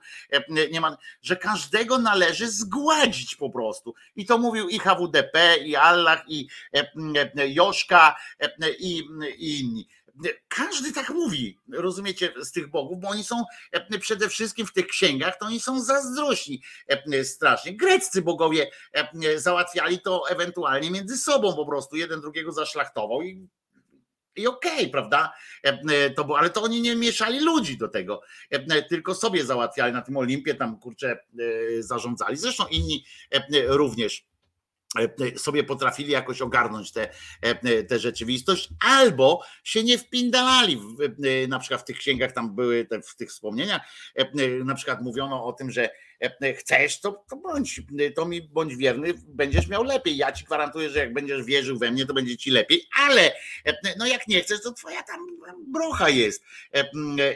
nie 0.73 0.81
ma, 0.81 0.97
że 1.23 1.36
każdego 1.36 1.99
należy 1.99 2.50
zgładzić 2.50 3.36
po 3.36 3.50
prostu. 3.50 3.94
I 4.16 4.26
to 4.26 4.39
mówił 4.39 4.68
i 4.68 4.78
HWDP, 4.78 5.57
i 5.57 5.76
Allah, 5.76 6.24
i 6.28 6.49
Joszka, 7.34 8.16
i, 8.78 9.02
i 9.39 9.60
inni. 9.60 9.89
Każdy 10.49 10.92
tak 10.92 11.10
mówi, 11.10 11.58
rozumiecie, 11.73 12.34
z 12.36 12.52
tych 12.52 12.70
bogów, 12.70 13.00
bo 13.00 13.08
oni 13.08 13.24
są 13.24 13.44
przede 14.00 14.28
wszystkim 14.28 14.66
w 14.66 14.73
tych 14.73 14.86
księgach, 14.86 15.39
to 15.39 15.47
oni 15.47 15.60
są 15.60 15.82
zazdrośni 15.82 16.62
strasznie. 17.23 17.76
Greccy 17.76 18.23
bogowie 18.23 18.70
załatwiali 19.36 20.00
to 20.00 20.28
ewentualnie 20.28 20.91
między 20.91 21.16
sobą 21.16 21.57
po 21.57 21.66
prostu, 21.66 21.97
jeden 21.97 22.20
drugiego 22.20 22.52
zaszlachtował 22.52 23.23
i 23.23 23.49
i 24.36 24.46
okej, 24.46 24.72
okay, 24.72 24.88
prawda? 24.88 25.32
To 26.16 26.24
było, 26.24 26.38
ale 26.38 26.50
to 26.50 26.62
oni 26.62 26.80
nie 26.80 26.96
mieszali 26.96 27.40
ludzi 27.40 27.78
do 27.78 27.88
tego, 27.88 28.20
tylko 28.88 29.14
sobie 29.14 29.44
załatwiali 29.44 29.92
na 29.92 30.02
tym 30.02 30.16
Olimpie, 30.16 30.54
tam 30.54 30.78
kurczę 30.78 31.18
zarządzali. 31.78 32.36
Zresztą 32.36 32.66
inni 32.66 33.04
również 33.66 34.26
sobie 35.36 35.64
potrafili 35.64 36.12
jakoś 36.12 36.42
ogarnąć 36.42 36.92
tę 36.92 37.08
te, 37.88 37.98
rzeczywistość, 37.98 38.68
albo 38.80 39.42
się 39.64 39.84
nie 39.84 39.98
wpindalali. 39.98 40.80
Na 41.48 41.58
przykład 41.58 41.80
w 41.80 41.84
tych 41.84 41.98
księgach 41.98 42.32
tam 42.32 42.54
były 42.54 42.84
te, 42.84 43.02
w 43.02 43.16
tych 43.16 43.30
wspomnieniach, 43.30 43.82
na 44.64 44.74
przykład 44.74 45.02
mówiono 45.02 45.44
o 45.44 45.52
tym, 45.52 45.70
że 45.70 45.90
chcesz, 46.59 47.01
to, 47.01 47.25
to 47.31 47.36
bądź, 47.36 47.83
to 48.17 48.26
mi 48.26 48.42
bądź 48.42 48.76
wierny, 48.76 49.15
będziesz 49.28 49.68
miał 49.68 49.84
lepiej. 49.84 50.17
Ja 50.17 50.33
ci 50.33 50.44
gwarantuję, 50.44 50.91
że 50.91 50.99
jak 50.99 51.12
będziesz 51.12 51.44
wierzył 51.44 51.78
we 51.78 51.91
mnie, 51.91 52.07
to 52.07 52.15
będzie 52.15 52.36
ci 52.36 52.51
lepiej, 52.51 52.86
ale 53.01 53.33
no 53.99 54.07
jak 54.07 54.28
nie 54.28 54.41
chcesz, 54.41 54.62
to 54.62 54.73
twoja 54.73 55.02
tam 55.02 55.26
brocha 55.67 56.09
jest 56.09 56.44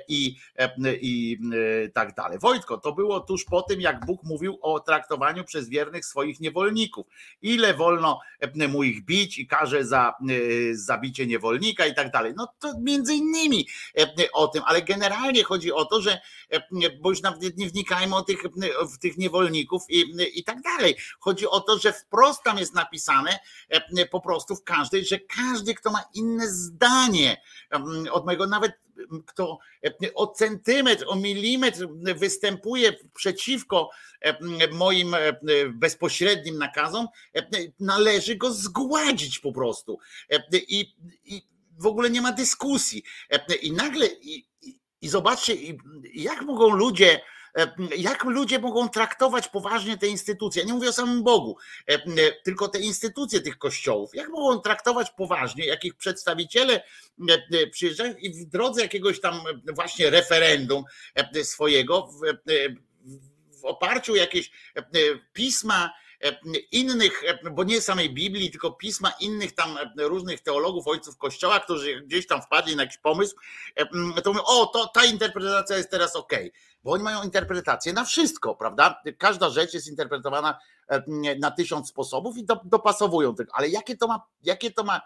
i, 0.09 0.37
i 1.01 1.39
tak 1.95 2.15
dalej. 2.15 2.39
Wojtko, 2.39 2.79
to 2.79 2.93
było 2.93 3.21
tuż 3.21 3.45
po 3.45 3.63
tym, 3.63 3.81
jak 3.81 4.07
Bóg 4.07 4.23
mówił 4.25 4.59
o 4.63 4.81
traktowaniu 4.81 5.45
przez 5.45 5.69
wiernych 5.69 6.05
swoich 6.05 6.41
niewolników. 6.41 7.07
Ile 7.43 7.75
wolno 7.75 8.21
mu 8.69 8.83
ich 8.83 9.05
bić 9.05 9.39
i 9.39 9.47
każe 9.47 9.85
za 9.85 10.15
zabicie 10.73 11.27
niewolnika 11.27 11.87
i 11.87 11.95
tak 11.95 12.11
dalej. 12.11 12.33
No 12.37 12.49
to 12.59 12.73
między 12.81 13.15
innymi 13.15 13.69
o 14.33 14.49
tym, 14.49 14.63
ale 14.67 14.83
generalnie 14.83 15.45
chodzi 15.45 15.73
o 15.73 15.85
to, 15.85 16.01
że 16.01 16.21
bo 17.01 17.11
już 17.11 17.23
nawet 17.23 17.57
nie 17.57 17.69
wnikajmy 17.69 18.17
o 18.17 18.23
tych 18.23 18.43
w 18.85 18.99
tych 18.99 19.19
niewolników 19.19 19.83
i, 19.89 20.05
i 20.35 20.45
tak 20.45 20.61
dalej. 20.61 20.97
Chodzi 21.21 21.47
o 21.47 21.61
to, 21.61 21.79
że 21.79 21.93
wprost 21.93 22.43
tam 22.43 22.59
jest 22.59 22.75
napisane 22.75 23.39
e, 23.69 24.07
po 24.07 24.21
prostu 24.21 24.57
w 24.57 24.65
każdej, 24.65 25.05
że 25.05 25.19
każdy, 25.19 25.75
kto 25.75 25.91
ma 25.91 26.05
inne 26.15 26.49
zdanie 26.49 27.43
od 28.11 28.27
mojego, 28.27 28.47
nawet 28.47 28.73
kto 29.27 29.59
e, 29.85 30.15
o 30.15 30.27
centymetr, 30.27 31.05
o 31.09 31.17
milimetr 31.17 31.89
występuje 32.17 32.93
przeciwko 33.15 33.91
e, 34.21 34.37
moim 34.73 35.17
bezpośrednim 35.75 36.59
nakazom, 36.59 37.07
należy 37.81 38.37
go 38.37 38.53
zgładzić 38.53 39.39
po 39.39 39.53
prostu. 39.53 39.99
I, 40.69 40.95
i 41.25 41.43
w 41.79 41.87
ogóle 41.87 42.11
nie 42.11 42.21
ma 42.21 42.33
dyskusji. 42.33 43.03
I 43.63 43.73
nagle, 43.73 44.07
i, 44.07 44.47
i 45.01 45.09
zobaczcie, 45.09 45.55
jak 46.15 46.43
mogą 46.43 46.71
ludzie 46.71 47.21
jak 47.97 48.25
ludzie 48.25 48.59
mogą 48.59 48.89
traktować 48.89 49.49
poważnie 49.49 49.99
te 49.99 50.07
instytucje? 50.07 50.63
Ja 50.63 50.69
nie 50.69 50.75
mówię 50.75 50.89
o 50.89 50.93
samym 50.93 51.23
Bogu, 51.23 51.57
e, 51.87 51.99
tylko 52.45 52.69
te 52.69 52.81
instytucje 52.81 53.41
tych 53.41 53.59
kościołów. 53.59 54.15
Jak 54.15 54.29
mogą 54.29 54.61
traktować 54.61 55.11
poważnie, 55.11 55.67
jak 55.67 55.85
ich 55.85 55.95
przedstawiciele 55.95 56.83
e, 57.53 57.67
przyjeżdżają 57.67 58.15
i 58.15 58.31
w 58.31 58.49
drodze 58.49 58.83
jakiegoś 58.83 59.21
tam 59.21 59.41
właśnie 59.75 60.11
referendum 60.11 60.85
swojego, 61.43 62.07
w, 62.07 62.21
w 63.61 63.65
oparciu 63.65 64.13
o 64.13 64.17
jakieś 64.17 64.51
pisma, 65.33 65.91
innych, 66.73 67.23
bo 67.53 67.65
nie 67.65 67.81
samej 67.81 68.15
Biblii, 68.15 68.51
tylko 68.51 68.73
pisma 68.73 69.13
innych 69.21 69.55
tam 69.55 69.79
różnych 69.99 70.41
teologów, 70.41 70.89
ojców 70.89 71.17
kościoła, 71.17 71.61
którzy 71.61 72.01
gdzieś 72.01 72.27
tam 72.27 72.43
wpadli 72.43 72.77
na 72.77 72.83
jakiś 72.83 72.99
pomysł, 72.99 73.37
to 74.25 74.33
mówią, 74.33 74.45
o, 74.45 74.67
to 74.67 74.87
ta 74.87 75.05
interpretacja 75.05 75.77
jest 75.77 75.91
teraz 75.91 76.17
ok 76.17 76.33
bo 76.87 76.93
oni 76.93 77.03
mają 77.03 77.23
interpretację 77.23 77.93
na 77.93 78.05
wszystko, 78.05 78.55
prawda? 78.55 79.03
Każda 79.19 79.51
rzecz 79.51 79.75
jest 79.75 79.89
interpretowana 79.89 80.59
na 81.39 81.51
tysiąc 81.51 81.89
sposobów 81.89 82.37
i 82.39 82.47
dopasowują 82.65 83.35
tego. 83.35 83.53
Ale 83.55 83.69
jakie 83.69 83.97
to 83.97 84.09
ma, 84.09 84.23
jakie 84.43 84.71
to 84.71 84.85
ma 84.85 85.01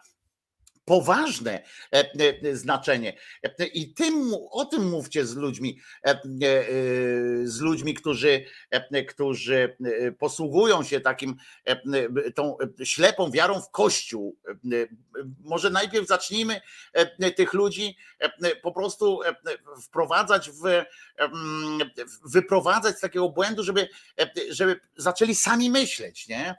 poważne 0.91 1.63
znaczenie. 2.53 3.17
I 3.75 3.95
tym, 3.95 4.35
o 4.51 4.65
tym 4.65 4.89
mówcie 4.89 5.27
z 5.27 5.37
ludźmi, 5.37 5.81
z 7.45 7.61
ludźmi, 7.61 7.95
którzy, 7.95 8.45
którzy 9.09 9.77
posługują 10.19 10.83
się 10.83 11.01
takim 11.01 11.37
tą 12.35 12.57
ślepą 12.85 13.31
wiarą 13.31 13.61
w 13.61 13.71
Kościół. 13.71 14.37
Może 15.45 15.71
najpierw 15.71 16.07
zacznijmy 16.09 16.61
tych 17.37 17.53
ludzi 17.53 17.97
po 18.63 18.73
prostu 18.73 19.21
wprowadzać 19.83 20.51
w, 20.51 20.85
wyprowadzać 22.25 22.97
z 22.97 23.01
takiego 23.01 23.29
błędu, 23.29 23.63
żeby, 23.63 23.89
żeby 24.49 24.81
zaczęli 24.97 25.35
sami 25.35 25.71
myśleć, 25.71 26.29
nie? 26.29 26.55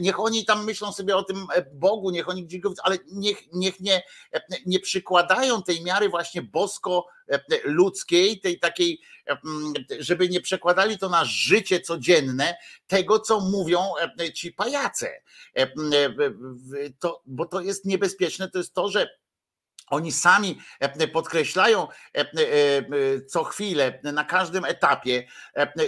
Niech 0.00 0.20
oni 0.20 0.44
tam 0.44 0.64
myślą 0.64 0.92
sobie 0.92 1.16
o 1.16 1.22
tym 1.22 1.46
Bogu, 1.72 2.10
niech 2.10 2.28
oni 2.28 2.44
gdzieś 2.44 2.60
go, 2.60 2.74
ale 2.82 2.98
niech, 3.12 3.42
niech 3.62 3.80
nie, 3.80 4.02
nie 4.66 4.80
przykładają 4.80 5.62
tej 5.62 5.84
miary 5.84 6.08
właśnie 6.08 6.42
bosko 6.42 7.06
ludzkiej, 7.64 8.40
tej 8.40 8.58
takiej, 8.58 9.00
żeby 9.98 10.28
nie 10.28 10.40
przekładali 10.40 10.98
to 10.98 11.08
na 11.08 11.24
życie 11.24 11.80
codzienne 11.80 12.56
tego, 12.86 13.20
co 13.20 13.40
mówią 13.40 13.80
ci 14.34 14.52
pajace. 14.52 15.22
To, 16.98 17.22
bo 17.26 17.46
to 17.46 17.60
jest 17.60 17.84
niebezpieczne, 17.84 18.50
to 18.50 18.58
jest 18.58 18.74
to, 18.74 18.88
że 18.88 19.21
oni 19.92 20.12
sami 20.12 20.58
podkreślają 21.12 21.88
co 23.28 23.44
chwilę, 23.44 24.00
na 24.02 24.24
każdym 24.24 24.64
etapie, 24.64 25.26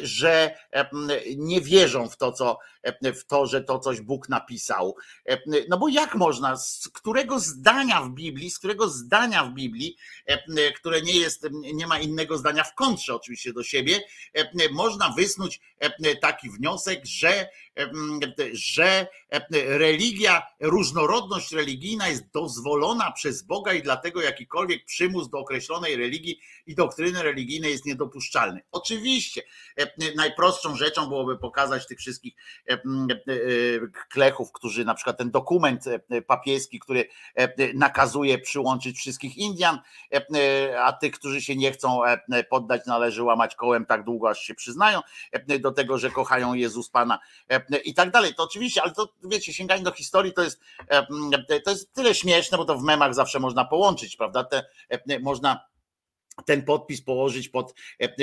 że 0.02 0.57
nie 1.36 1.60
wierzą 1.60 2.08
w 2.08 2.16
to, 2.16 2.33
co, 2.33 2.58
w 3.02 3.24
to, 3.24 3.47
że 3.47 3.60
to 3.60 3.78
coś 3.78 4.00
Bóg 4.00 4.28
napisał. 4.28 4.97
No 5.68 5.78
bo 5.78 5.89
jak 5.89 6.15
można, 6.15 6.57
z 6.57 6.89
którego 6.89 7.41
zdania 7.41 8.00
w 8.00 8.10
Biblii, 8.10 8.50
z 8.50 8.58
którego 8.58 8.89
zdania 8.89 9.44
w 9.44 9.55
Biblii, 9.55 9.97
które 10.76 11.02
nie 11.02 11.16
jest, 11.16 11.49
nie 11.52 11.86
ma 11.86 11.99
innego 11.99 12.39
zdania 12.39 12.65
w 12.65 12.74
kontrze 12.74 13.15
oczywiście 13.15 13.52
do 13.52 13.62
siebie, 13.62 14.00
można 14.73 15.15
wysnuć 15.16 15.60
taki 16.20 16.50
wniosek, 16.50 17.00
że, 17.05 17.49
że 18.53 19.07
religia, 19.53 20.43
różnorodność 20.61 21.53
religijna 21.53 22.09
jest 22.09 22.31
dozwolona 22.31 23.12
przez 23.12 23.43
Boga 23.43 23.73
i 23.73 23.83
dlatego 23.83 24.23
jakikolwiek 24.23 24.85
przymus 24.85 25.31
do 25.31 25.39
określonej 25.39 25.97
religii 25.97 26.41
i 26.67 26.75
doktryny 26.75 27.23
religijnej 27.23 27.73
jest 27.73 27.86
niedopuszczalny. 27.86 28.62
Oczywiście 28.73 29.43
najprostszą 30.17 30.77
rzeczą 30.77 31.07
byłoby 31.07 31.39
pokazać 31.39 31.86
tych 31.86 31.99
wszystkich 31.99 32.35
klechów, 34.11 34.53
którzy 34.53 34.85
na 34.85 34.94
przykład 34.94 35.19
ten 35.19 35.31
dokument 35.31 35.85
papieski, 36.27 36.81
który 36.81 37.09
nakazuje 37.75 38.39
przyłączyć 38.39 38.99
wszystkich 38.99 39.36
Indian, 39.36 39.78
a 40.78 40.93
tych, 40.93 41.12
którzy 41.12 41.43
się 41.43 41.57
nie 41.57 41.73
chcą 41.73 42.01
poddać, 42.51 42.86
należy 42.86 43.23
łamać 43.23 43.55
kołem 43.55 43.86
tak 43.86 44.05
długo, 44.05 44.31
aż 44.31 44.41
się 44.41 44.55
przyznają 44.55 45.01
do 45.61 45.73
tego, 45.73 45.99
że 45.99 46.11
kochają 46.11 46.55
Jezus 46.55 46.91
Pana 46.91 47.19
i 47.84 47.94
tak 47.94 48.10
dalej. 48.10 48.34
To 48.34 48.43
oczywiście, 48.43 48.83
ale 48.83 48.93
to 48.93 49.09
wiecie, 49.25 49.52
sięganie 49.52 49.83
do 49.83 49.93
historii 49.93 50.33
to 50.33 50.43
jest, 50.43 50.60
to 51.65 51.70
jest 51.70 51.93
tyle 51.93 52.15
śmieszne, 52.15 52.59
bo 52.59 52.65
to 52.65 52.78
w 52.78 52.83
memach 52.83 53.15
zawsze 53.15 53.41
można 53.41 53.65
połączyć, 53.65 54.17
prawda? 54.17 54.44
Te, 54.44 54.65
można 55.20 55.67
ten 56.46 56.62
podpis 56.62 57.02
położyć 57.02 57.48
pod, 57.48 57.74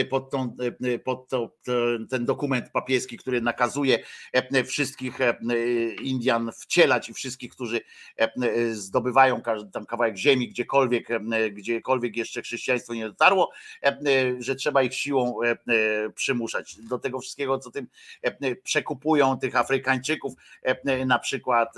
pod, 0.10 0.30
tą, 0.30 0.58
pod 1.04 1.28
to, 1.28 1.58
ten 2.10 2.26
dokument 2.26 2.70
papieski, 2.72 3.18
który 3.18 3.42
nakazuje 3.42 4.00
wszystkich 4.66 5.20
Indian 6.02 6.52
wcielać 6.60 7.10
i 7.10 7.14
wszystkich, 7.14 7.52
którzy 7.52 7.82
zdobywają 8.72 9.42
tam 9.74 9.86
kawałek 9.86 10.18
ziemi, 10.18 10.48
gdziekolwiek, 10.48 11.08
gdziekolwiek 11.52 12.18
jeszcze 12.18 12.42
chrześcijaństwo 12.42 12.94
nie 12.94 13.08
dotarło, 13.08 13.52
że 14.40 14.56
trzeba 14.56 14.84
ich 14.84 14.96
siłą 14.96 15.40
przymuszać. 16.16 16.76
Do 16.90 17.00
tego 17.00 17.20
wszystkiego, 17.20 17.60
co 17.60 17.72
tym 17.72 17.88
przekupują 18.64 19.40
tych 19.40 19.56
Afrykańczyków, 19.56 20.34
na 21.06 21.20
przykład, 21.20 21.76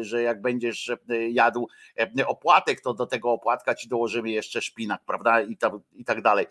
że 0.00 0.22
jak 0.22 0.42
będziesz 0.42 0.90
jadł 1.30 1.68
opłatek, 2.26 2.80
to 2.80 2.94
do 2.94 3.06
tego 3.06 3.32
opłatka 3.32 3.74
ci 3.74 3.88
dołożymy 3.88 4.30
jeszcze 4.30 4.62
szpinak, 4.62 5.02
prawda? 5.06 5.40
I 5.40 5.56
i 5.92 6.04
tak 6.04 6.22
dalej. 6.22 6.46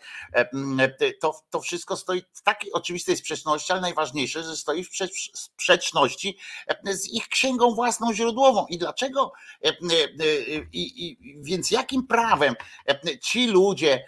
To, 1.20 1.34
to 1.50 1.60
wszystko 1.60 1.96
stoi 1.96 2.22
w 2.32 2.42
takiej 2.42 2.72
oczywistej 2.72 3.16
sprzeczności, 3.16 3.72
ale 3.72 3.80
najważniejsze, 3.80 4.42
że 4.42 4.56
stoi 4.56 4.84
w 4.84 4.90
sprzeczności 5.34 6.38
z 6.84 7.08
ich 7.08 7.28
księgą 7.28 7.74
własną 7.74 8.14
źródłową. 8.14 8.66
I 8.66 8.78
dlaczego? 8.78 9.32
I, 10.72 11.06
i, 11.06 11.18
więc 11.42 11.70
jakim 11.70 12.06
prawem 12.06 12.54
ci 13.22 13.46
ludzie 13.46 14.04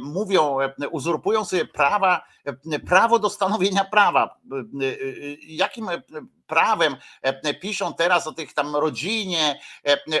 mówią, 0.00 0.58
uzurpują 0.90 1.44
sobie 1.44 1.64
prawa, 1.64 2.24
prawo 2.86 3.18
do 3.18 3.30
stanowienia 3.30 3.84
prawa? 3.84 4.40
Jakim 5.46 5.88
prawem 6.50 6.96
piszą 7.60 7.94
teraz 7.94 8.26
o 8.26 8.32
tych 8.32 8.52
tam 8.52 8.76
rodzinie, 8.76 9.60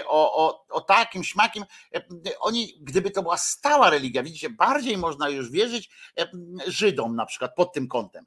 o, 0.06 0.46
o, 0.46 0.64
o 0.70 0.80
takim, 0.80 1.24
śmakim. 1.24 1.64
Oni, 2.40 2.78
gdyby 2.80 3.10
to 3.10 3.22
była 3.22 3.36
stała 3.36 3.90
religia, 3.90 4.22
widzicie, 4.22 4.50
bardziej 4.50 4.96
można 4.96 5.28
już 5.28 5.50
wierzyć 5.50 5.90
Żydom 6.66 7.16
na 7.16 7.26
przykład 7.26 7.54
pod 7.54 7.72
tym 7.72 7.88
kątem, 7.88 8.24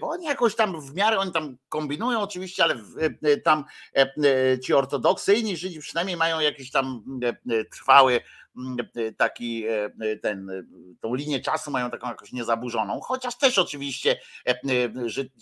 bo 0.00 0.08
oni 0.08 0.26
jakoś 0.26 0.54
tam 0.56 0.80
w 0.80 0.94
miarę, 0.94 1.18
oni 1.18 1.32
tam 1.32 1.56
kombinują 1.68 2.20
oczywiście, 2.20 2.64
ale 2.64 2.76
tam 3.44 3.64
ci 4.64 4.74
ortodoksyjni 4.74 5.56
Żydzi 5.56 5.80
przynajmniej 5.80 6.16
mają 6.16 6.40
jakiś 6.40 6.70
tam 6.70 7.04
trwały 7.72 8.20
taki 9.16 9.64
ten, 10.22 10.50
tą 11.00 11.14
linię 11.14 11.40
czasu 11.40 11.70
mają 11.70 11.90
taką 11.90 12.08
jakoś 12.08 12.32
niezaburzoną, 12.32 13.00
chociaż 13.00 13.38
też 13.38 13.58
oczywiście 13.58 14.20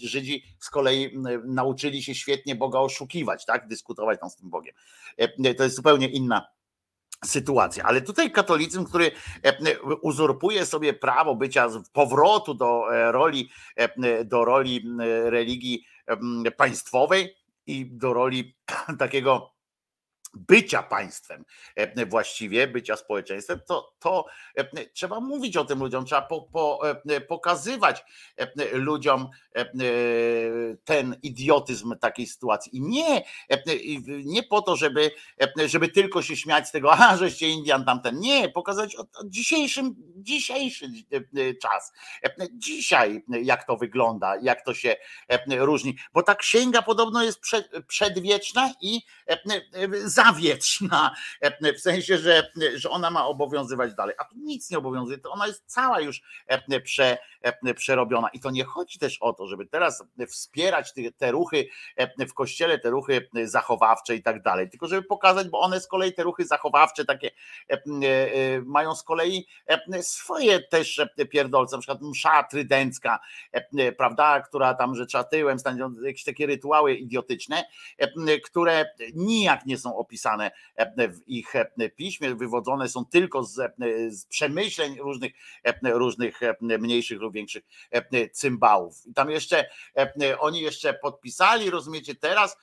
Żydzi 0.02 0.44
z 0.60 0.70
kolei 0.70 1.18
nauczyli 1.44 2.02
się 2.02 2.15
świetnie 2.15 2.57
Boga 2.57 2.78
oszukiwać, 2.78 3.44
tak, 3.44 3.68
dyskutować 3.68 4.20
tam 4.20 4.31
z 4.31 4.36
tym 4.36 4.50
Bogiem. 4.50 4.74
To 5.57 5.65
jest 5.65 5.76
zupełnie 5.76 6.08
inna 6.08 6.47
sytuacja. 7.24 7.84
Ale 7.84 8.00
tutaj 8.00 8.31
katolicyzm, 8.31 8.84
który 8.84 9.10
uzurpuje 10.00 10.66
sobie 10.66 10.94
prawo 10.94 11.34
bycia 11.34 11.68
powrotu 11.92 12.55
do 12.55 12.84
roli, 13.10 13.50
do 14.24 14.44
roli 14.44 14.86
religii 15.24 15.84
państwowej 16.57 17.36
i 17.66 17.86
do 17.86 18.12
roli 18.12 18.57
takiego 18.99 19.51
bycia 20.35 20.83
państwem 20.83 21.44
właściwie, 22.07 22.69
bycia 22.69 22.97
społeczeństwem, 22.97 23.61
to, 23.67 23.94
to 23.99 24.27
trzeba 24.93 25.20
mówić 25.20 25.57
o 25.57 25.65
tym 25.65 25.78
ludziom, 25.78 26.05
trzeba 26.05 26.23
po, 26.23 26.43
po, 26.43 26.81
pokazywać 27.28 28.05
ludziom 28.73 29.28
ten 30.85 31.17
idiotyzm 31.23 31.99
takiej 32.01 32.27
sytuacji. 32.27 32.77
I 32.77 32.81
nie, 32.81 33.23
nie 34.25 34.43
po 34.43 34.62
to, 34.62 34.77
żeby, 34.77 35.11
żeby 35.67 35.89
tylko 35.89 36.23
się 36.23 36.36
śmiać 36.36 36.69
z 36.69 36.73
tego, 36.73 36.93
a 36.93 37.17
żeście 37.17 37.49
Indian 37.49 37.85
tamten. 37.85 38.20
Nie, 38.20 38.49
pokazać 38.49 38.97
o, 38.97 39.01
o 39.01 39.25
dzisiejszym, 39.25 39.94
dzisiejszy 40.17 40.86
czas. 41.62 41.93
Dzisiaj 42.52 43.25
jak 43.43 43.65
to 43.67 43.77
wygląda, 43.77 44.36
jak 44.43 44.65
to 44.65 44.75
się 44.75 44.97
różni. 45.49 45.97
Bo 46.12 46.23
ta 46.23 46.35
księga 46.35 46.83
podobno 46.83 47.23
jest 47.23 47.41
przedwieczna 47.86 48.75
i 48.81 49.01
za 50.05 50.22
zawietrzna, 50.25 51.15
w 51.76 51.81
sensie, 51.81 52.18
że, 52.18 52.51
że 52.75 52.91
ona 52.91 53.10
ma 53.10 53.26
obowiązywać 53.26 53.94
dalej, 53.94 54.15
a 54.18 54.25
tu 54.25 54.34
nic 54.36 54.70
nie 54.70 54.78
obowiązuje, 54.78 55.18
to 55.18 55.31
ona 55.31 55.47
jest 55.47 55.65
cała 55.67 56.01
już 56.01 56.23
prze, 56.84 57.18
przerobiona. 57.76 58.28
I 58.28 58.40
to 58.40 58.50
nie 58.50 58.64
chodzi 58.64 58.98
też 58.98 59.18
o 59.20 59.32
to, 59.32 59.46
żeby 59.46 59.66
teraz 59.66 60.04
wspierać 60.28 60.92
te, 60.92 61.12
te 61.12 61.30
ruchy 61.30 61.68
w 62.28 62.34
kościele, 62.34 62.78
te 62.78 62.90
ruchy 62.90 63.28
zachowawcze 63.44 64.16
i 64.16 64.22
tak 64.22 64.42
dalej, 64.42 64.70
tylko 64.70 64.86
żeby 64.86 65.02
pokazać, 65.02 65.48
bo 65.48 65.60
one 65.60 65.80
z 65.80 65.86
kolei 65.86 66.12
te 66.14 66.22
ruchy 66.22 66.44
zachowawcze 66.44 67.04
takie 67.04 67.30
mają 68.64 68.94
z 68.94 69.02
kolei 69.02 69.46
swoje 70.00 70.60
też 70.60 71.00
pierdolce, 71.30 71.76
na 71.76 71.82
przykład 71.82 72.02
msza 72.02 72.42
trydencka, 72.42 73.18
prawda, 73.96 74.40
która 74.40 74.74
tam, 74.74 74.94
że 74.94 75.06
trzeba 75.06 75.24
tyłem 75.24 75.58
stać, 75.58 75.76
jakieś 76.02 76.24
takie 76.24 76.46
rytuały 76.46 76.94
idiotyczne, 76.94 77.64
które 78.44 78.84
nijak 79.14 79.66
nie 79.66 79.78
są 79.78 79.96
opisane 79.96 80.50
e, 80.76 81.08
w 81.08 81.28
ich 81.28 81.56
e, 81.56 81.90
piśmie, 81.96 82.34
wywodzone 82.34 82.88
są 82.88 83.04
tylko 83.04 83.44
z, 83.44 83.58
e, 83.58 83.70
z 84.10 84.26
przemyśleń 84.26 84.98
różnych, 84.98 85.32
różnych 85.84 86.40
mniejszych 86.60 87.20
większych 87.33 87.65
cymbałów. 88.33 89.07
I 89.07 89.15
tam 89.15 89.31
jeszcze 89.31 89.67
oni 90.39 90.61
jeszcze 90.61 90.94
podpisali, 90.94 91.70
rozumiecie 91.70 92.15
teraz, 92.15 92.57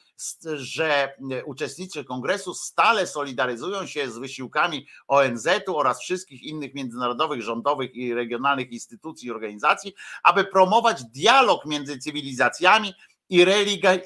że 0.55 1.13
uczestnicy 1.45 2.03
kongresu 2.03 2.53
stale 2.53 3.07
solidaryzują 3.07 3.87
się 3.87 4.11
z 4.11 4.17
wysiłkami 4.17 4.87
ONZ-u 5.07 5.77
oraz 5.77 6.01
wszystkich 6.01 6.43
innych 6.43 6.73
międzynarodowych, 6.73 7.41
rządowych 7.41 7.95
i 7.95 8.13
regionalnych 8.13 8.71
instytucji 8.71 9.27
i 9.27 9.31
organizacji, 9.31 9.93
aby 10.23 10.43
promować 10.43 11.03
dialog 11.03 11.65
między 11.65 11.97
cywilizacjami 11.97 12.93
i 13.29 13.45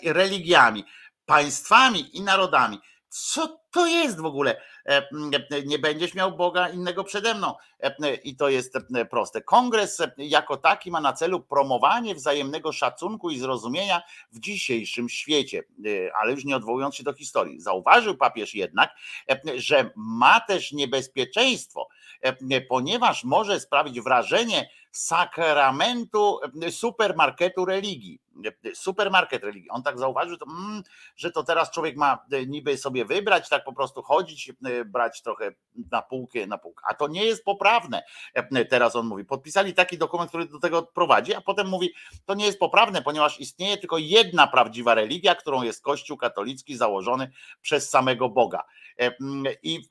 religiami, 0.03 0.83
państwami 1.25 2.17
i 2.17 2.21
narodami 2.21 2.79
co 3.09 3.62
to 3.73 3.87
jest 3.87 4.21
w 4.21 4.25
ogóle, 4.25 4.61
e, 4.85 5.07
nie 5.65 5.79
będziesz 5.79 6.13
miał 6.13 6.37
Boga 6.37 6.69
innego 6.69 7.03
przede 7.03 7.33
mną. 7.33 7.55
E, 7.79 8.15
I 8.15 8.35
to 8.35 8.49
jest 8.49 8.75
e, 8.95 9.05
proste. 9.05 9.41
Kongres 9.41 10.01
jako 10.17 10.57
taki 10.57 10.91
ma 10.91 11.01
na 11.01 11.13
celu 11.13 11.39
promowanie 11.39 12.15
wzajemnego 12.15 12.71
szacunku 12.71 13.29
i 13.29 13.39
zrozumienia 13.39 14.01
w 14.31 14.39
dzisiejszym 14.39 15.09
świecie, 15.09 15.63
ale 16.21 16.31
już 16.31 16.45
nie 16.45 16.55
odwołując 16.55 16.95
się 16.95 17.03
do 17.03 17.13
historii. 17.13 17.61
Zauważył 17.61 18.17
papież 18.17 18.55
jednak, 18.55 18.91
że 19.55 19.89
ma 19.95 20.39
też 20.39 20.71
niebezpieczeństwo, 20.71 21.87
ponieważ 22.69 23.23
może 23.23 23.59
sprawić 23.59 24.01
wrażenie 24.01 24.69
sakramentu 24.93 26.39
supermarketu 26.71 27.65
religii. 27.65 28.19
Supermarket 28.73 29.43
religii. 29.43 29.69
On 29.69 29.83
tak 29.83 29.99
zauważył, 29.99 30.37
mm, 30.47 30.83
że 31.15 31.31
to 31.31 31.43
teraz 31.43 31.71
człowiek 31.71 31.97
ma 31.97 32.25
niby 32.47 32.77
sobie 32.77 33.05
wybrać, 33.05 33.49
tak 33.49 33.62
po 33.65 33.73
prostu 33.73 34.01
chodzić, 34.01 34.51
brać 34.85 35.21
trochę 35.21 35.51
na 35.91 36.01
półkę, 36.01 36.47
na 36.47 36.57
półkę. 36.57 36.83
A 36.89 36.93
to 36.93 37.07
nie 37.07 37.25
jest 37.25 37.43
poprawne. 37.43 38.03
Teraz 38.69 38.95
on 38.95 39.05
mówi, 39.05 39.25
podpisali 39.25 39.73
taki 39.73 39.97
dokument, 39.97 40.29
który 40.29 40.45
do 40.45 40.59
tego 40.59 40.83
prowadzi, 40.83 41.33
a 41.33 41.41
potem 41.41 41.67
mówi, 41.67 41.93
to 42.25 42.33
nie 42.33 42.45
jest 42.45 42.59
poprawne, 42.59 43.01
ponieważ 43.01 43.39
istnieje 43.39 43.77
tylko 43.77 43.97
jedna 43.97 44.47
prawdziwa 44.47 44.93
religia, 44.93 45.35
którą 45.35 45.63
jest 45.63 45.83
Kościół 45.83 46.17
katolicki 46.17 46.77
założony 46.77 47.31
przez 47.61 47.89
samego 47.89 48.29
Boga. 48.29 48.63
I 49.63 49.81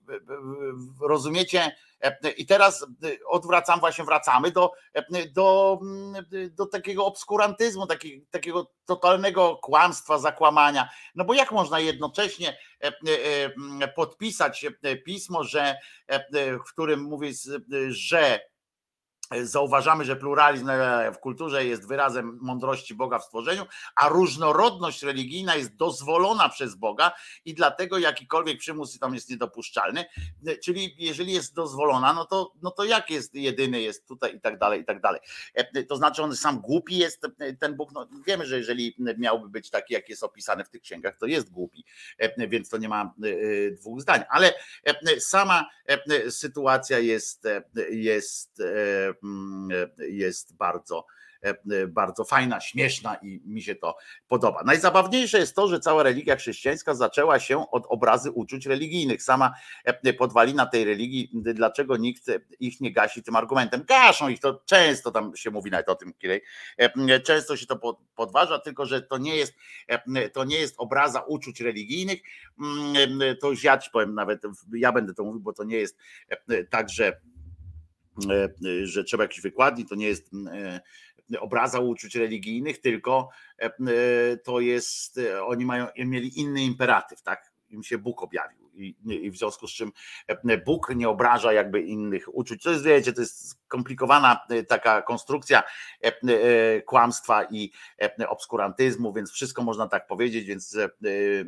rozumiecie, 1.01 1.76
i 2.36 2.47
teraz 2.47 2.86
odwracam, 3.26 3.81
właśnie 3.81 4.05
wracamy 4.05 4.50
do, 4.50 4.72
do, 5.32 5.81
do 6.50 6.66
takiego 6.66 7.06
obskurantyzmu, 7.06 7.86
takiego, 7.86 8.26
takiego 8.31 8.70
totalnego 8.84 9.56
kłamstwa, 9.56 10.18
zakłamania. 10.18 10.89
No 11.14 11.24
bo 11.24 11.34
jak 11.34 11.52
można 11.52 11.81
jednocześnie 11.81 12.58
podpisać 13.94 14.66
pismo, 15.05 15.44
że, 15.44 15.78
w 16.66 16.72
którym 16.72 17.00
mówi, 17.00 17.32
że 17.89 18.51
Zauważamy, 19.42 20.04
że 20.04 20.16
pluralizm 20.16 20.70
w 21.14 21.18
kulturze 21.18 21.64
jest 21.64 21.88
wyrazem 21.88 22.38
mądrości 22.40 22.94
Boga 22.94 23.18
w 23.18 23.24
stworzeniu, 23.24 23.66
a 23.96 24.08
różnorodność 24.08 25.02
religijna 25.02 25.56
jest 25.56 25.76
dozwolona 25.76 26.48
przez 26.48 26.74
Boga 26.74 27.12
i 27.44 27.54
dlatego 27.54 27.98
jakikolwiek 27.98 28.58
przymus 28.58 28.98
tam 28.98 29.14
jest 29.14 29.30
niedopuszczalny. 29.30 30.04
Czyli 30.64 30.94
jeżeli 30.98 31.32
jest 31.32 31.54
dozwolona, 31.54 32.12
no 32.12 32.24
to, 32.24 32.52
no 32.62 32.70
to 32.70 32.84
jak 32.84 33.10
jest 33.10 33.34
jedyny 33.34 33.80
jest 33.80 34.08
tutaj 34.08 34.36
i 34.36 34.40
tak 34.40 34.58
dalej, 34.58 34.80
i 34.80 34.84
tak 34.84 35.00
dalej. 35.00 35.20
To 35.88 35.96
znaczy 35.96 36.22
on 36.22 36.36
sam 36.36 36.60
głupi 36.60 36.98
jest 36.98 37.26
ten 37.60 37.76
Bóg. 37.76 37.92
No 37.92 38.08
wiemy, 38.26 38.46
że 38.46 38.58
jeżeli 38.58 38.96
miałby 39.18 39.48
być 39.48 39.70
taki, 39.70 39.94
jak 39.94 40.08
jest 40.08 40.24
opisany 40.24 40.64
w 40.64 40.68
tych 40.68 40.82
księgach, 40.82 41.16
to 41.18 41.26
jest 41.26 41.50
głupi, 41.50 41.84
więc 42.38 42.68
to 42.68 42.78
nie 42.78 42.88
ma 42.88 43.14
dwóch 43.72 44.00
zdań. 44.00 44.22
Ale 44.30 44.54
sama 45.18 45.70
sytuacja 46.28 46.98
jest, 46.98 47.48
jest 47.90 48.62
jest 49.99 50.57
bardzo, 50.57 51.07
e, 51.42 51.86
bardzo 51.86 52.25
fajna, 52.25 52.60
śmieszna 52.60 53.15
i 53.15 53.42
mi 53.44 53.62
się 53.62 53.75
to 53.75 53.97
podoba. 54.28 54.62
Najzabawniejsze 54.65 55.39
jest 55.39 55.57
to, 55.57 55.68
że 55.68 55.81
cała 55.81 56.02
religia 56.02 56.36
chrześcijańska 56.36 56.94
zaczęła 56.94 57.39
się 57.39 57.70
od 57.70 57.86
obrazy 57.89 58.31
uczuć 58.31 58.67
religijnych. 58.67 59.23
Sama 59.23 59.55
e, 59.84 60.12
podwalina 60.12 60.67
tej 60.67 60.84
religii, 60.84 61.31
dlaczego 61.34 61.97
nikt 61.97 62.23
ich 62.60 62.81
nie 62.81 62.92
gasi 62.92 63.23
tym 63.23 63.36
argumentem. 63.36 63.84
Gaszą 63.84 64.28
ich, 64.28 64.41
to 64.41 64.62
często 64.67 65.10
tam 65.10 65.36
się 65.36 65.51
mówi 65.51 65.70
nawet 65.70 65.89
o 65.89 65.94
tym, 65.94 66.12
Kirej. 66.15 66.42
E, 66.76 67.20
często 67.20 67.57
się 67.57 67.67
to 67.67 67.99
podważa, 68.15 68.59
tylko 68.59 68.86
że 68.86 69.02
to 69.02 69.18
nie 69.18 69.36
jest, 69.36 69.55
to 70.33 70.44
nie 70.44 70.59
jest 70.59 70.75
obraza 70.78 71.20
uczuć 71.20 71.60
religijnych. 71.60 72.18
Mm, 72.60 73.36
to 73.41 73.51
już 73.51 73.65
ja 73.65 73.78
ci 73.78 73.91
powiem 73.91 74.15
nawet, 74.15 74.42
ja 74.75 74.92
będę 74.92 75.15
to 75.15 75.25
mówił, 75.25 75.41
bo 75.41 75.52
to 75.52 75.65
nie 75.65 75.76
jest 75.76 75.99
tak, 76.70 76.91
że 76.91 77.12
E, 77.12 77.31
że 78.82 79.05
trzeba 79.05 79.24
jakiś 79.24 79.41
wykładni, 79.41 79.86
to 79.86 79.94
nie 79.94 80.07
jest 80.07 80.31
e, 80.52 80.81
obraza 81.41 81.81
uczuć 81.81 82.15
religijnych, 82.15 82.81
tylko 82.81 83.28
e, 83.58 84.36
to 84.36 84.60
jest, 84.60 85.20
oni 85.42 85.66
mają, 85.66 85.86
mieli 85.97 86.41
inny 86.41 86.62
imperatyw, 86.62 87.23
tak? 87.23 87.52
Im 87.70 87.82
się 87.82 87.99
Bóg 87.99 88.23
objawił 88.23 88.61
i, 88.75 89.31
w 89.31 89.36
związku 89.36 89.67
z 89.67 89.73
czym 89.73 89.92
e, 90.26 90.59
Bóg 90.59 90.94
nie 90.94 91.09
obraża 91.09 91.52
jakby 91.52 91.81
innych 91.81 92.34
uczuć. 92.34 92.62
To 92.62 92.70
jest, 92.70 92.84
wiecie, 92.84 93.12
to 93.12 93.20
jest 93.20 93.49
skomplikowana 93.49 94.41
e, 94.51 94.62
taka 94.62 95.02
konstrukcja 95.02 95.62
e, 96.02 96.83
kłamstwa 96.83 97.44
i 97.44 97.73
obskurantyzmu, 98.28 99.12
więc 99.12 99.31
wszystko 99.31 99.62
można 99.62 99.89
tak 99.89 100.07
powiedzieć, 100.07 100.44
więc 100.44 100.76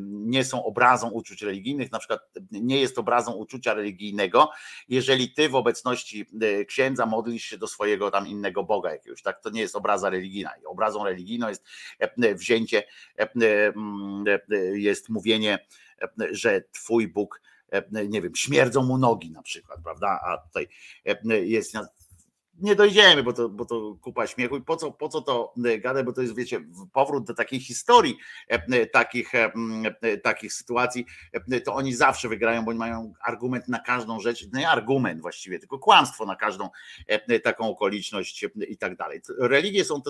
nie 0.03 0.45
są 0.45 0.65
obrazą 0.65 1.11
uczuć 1.11 1.43
religijnych, 1.43 1.93
na 1.93 1.99
przykład 1.99 2.21
nie 2.51 2.81
jest 2.81 2.99
obrazą 2.99 3.33
uczucia 3.33 3.75
religijnego, 3.75 4.51
jeżeli 4.89 5.33
ty 5.33 5.49
w 5.49 5.55
obecności 5.55 6.27
księdza 6.69 7.07
modlisz 7.07 7.45
się 7.45 7.59
do 7.59 7.67
swojego 7.67 8.11
tam 8.11 8.29
innego 8.29 8.65
Boga 8.65 8.93
jakiegoś, 8.93 9.23
tak? 9.23 9.41
To 9.41 9.51
nie 9.51 9.61
jest 9.61 9.77
obraza 9.77 10.11
religijna. 10.11 10.51
Obrazą 10.67 11.05
religijną 11.05 11.49
jest 11.49 11.65
wzięcie, 12.35 12.83
jest 14.75 15.09
mówienie 15.09 15.59
że 16.31 16.63
twój 16.73 17.09
Bóg, 17.09 17.41
nie 18.09 18.23
wiem, 18.23 18.35
śmierdzą 18.35 18.83
mu 18.83 18.99
nogi 18.99 19.31
na 19.31 19.43
przykład, 19.43 19.81
prawda? 19.85 20.21
A 20.25 20.39
tutaj 20.39 20.69
jest 21.45 21.75
nie 22.61 22.75
dojdziemy, 22.75 23.23
bo 23.23 23.33
to, 23.33 23.49
bo 23.49 23.65
to 23.65 23.97
kupa 24.01 24.27
śmiechu. 24.27 24.57
I 24.57 24.63
po 24.63 24.77
co, 24.77 24.93
po 24.93 25.09
co 25.09 25.21
to 25.21 25.55
e, 25.65 25.79
gadać, 25.79 26.07
bo 26.07 26.13
to 26.13 26.23
jest, 26.23 26.37
wiecie, 26.37 26.61
powrót 26.93 27.25
do 27.25 27.35
takiej 27.35 27.61
historii, 27.61 28.17
e, 28.51 28.55
e, 28.55 28.87
takich, 28.87 29.33
takich 30.23 30.53
sytuacji, 30.53 31.07
to 31.65 31.75
oni 31.75 31.95
zawsze 31.95 32.29
wygrają, 32.29 32.65
bo 32.65 32.71
oni 32.71 32.79
mają 32.79 33.13
argument 33.21 33.69
na 33.69 33.79
każdą 33.79 34.21
rzecz, 34.21 34.53
nie 34.53 34.69
argument 34.69 35.21
właściwie, 35.21 35.59
tylko 35.59 35.79
kłamstwo 35.79 36.27
na 36.27 36.37
każdą 36.37 36.69
taką 37.43 37.69
okoliczność 37.71 38.45
i 38.69 38.77
tak 38.77 38.97
dalej. 38.97 39.21
Religie 39.39 39.85
są 39.85 40.03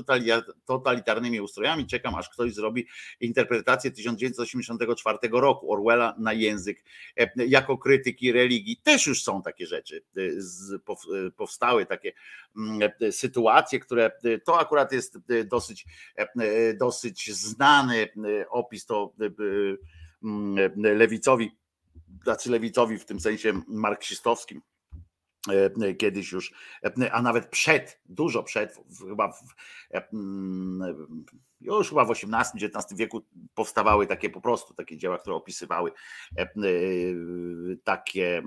totalitarnymi 0.64 1.40
ustrojami, 1.40 1.86
czekam 1.86 2.14
aż 2.14 2.28
ktoś 2.28 2.54
zrobi 2.54 2.86
interpretację 3.20 3.90
1984 3.90 5.18
roku 5.32 5.72
Orwella 5.72 6.14
na 6.18 6.32
język. 6.32 6.84
Jako 7.36 7.78
krytyki 7.78 8.32
religii. 8.32 8.76
Też 8.82 9.06
już 9.06 9.22
są 9.22 9.42
takie 9.42 9.66
rzeczy, 9.66 10.04
powstały 11.36 11.86
takie 11.86 12.12
sytuacje, 13.10 13.80
które 13.80 14.10
e, 14.24 14.38
to 14.38 14.60
akurat 14.60 14.92
jest 14.92 15.16
e, 15.16 15.44
dosyć, 15.44 15.86
dosyć 16.78 17.34
znany 17.34 18.08
opis, 18.50 18.86
to 18.86 19.14
mm, 20.24 20.72
lewicowi, 20.76 21.50
znaczy 22.24 22.50
lewicowi 22.50 22.98
w 22.98 23.04
tym 23.04 23.20
sensie 23.20 23.60
marksistowskim, 23.68 24.62
kiedyś 25.98 26.32
już, 26.32 26.52
a 27.12 27.22
nawet 27.22 27.46
przed, 27.46 28.00
dużo 28.06 28.42
przed, 28.42 28.80
chyba 29.08 29.32
w, 29.32 29.42
mm, 30.12 31.24
już 31.64 31.88
chyba 31.88 32.04
w 32.04 32.10
XVIII-XIX 32.10 32.94
wieku 32.98 33.22
powstawały 33.54 34.06
takie 34.06 34.30
po 34.30 34.40
prostu 34.40 34.74
takie 34.74 34.96
dzieła, 34.96 35.18
które 35.18 35.36
opisywały 35.36 35.92
e, 36.38 36.42
e, 36.42 36.46
takie, 37.84 38.42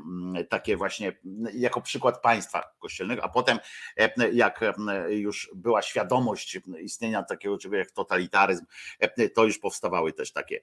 takie 0.49 0.77
właśnie 0.77 1.13
jako 1.53 1.81
przykład 1.81 2.21
państwa 2.21 2.63
kościelnego, 2.79 3.23
a 3.23 3.29
potem 3.29 3.59
e, 3.97 4.31
jak 4.33 4.61
już 5.09 5.51
była 5.55 5.81
świadomość 5.81 6.59
istnienia 6.81 7.23
takiego 7.23 7.57
czegoś 7.57 7.77
jak 7.79 7.91
totalitaryzm, 7.91 8.65
to 9.35 9.43
już 9.43 9.59
powstawały 9.59 10.13
też 10.13 10.31
takie 10.31 10.59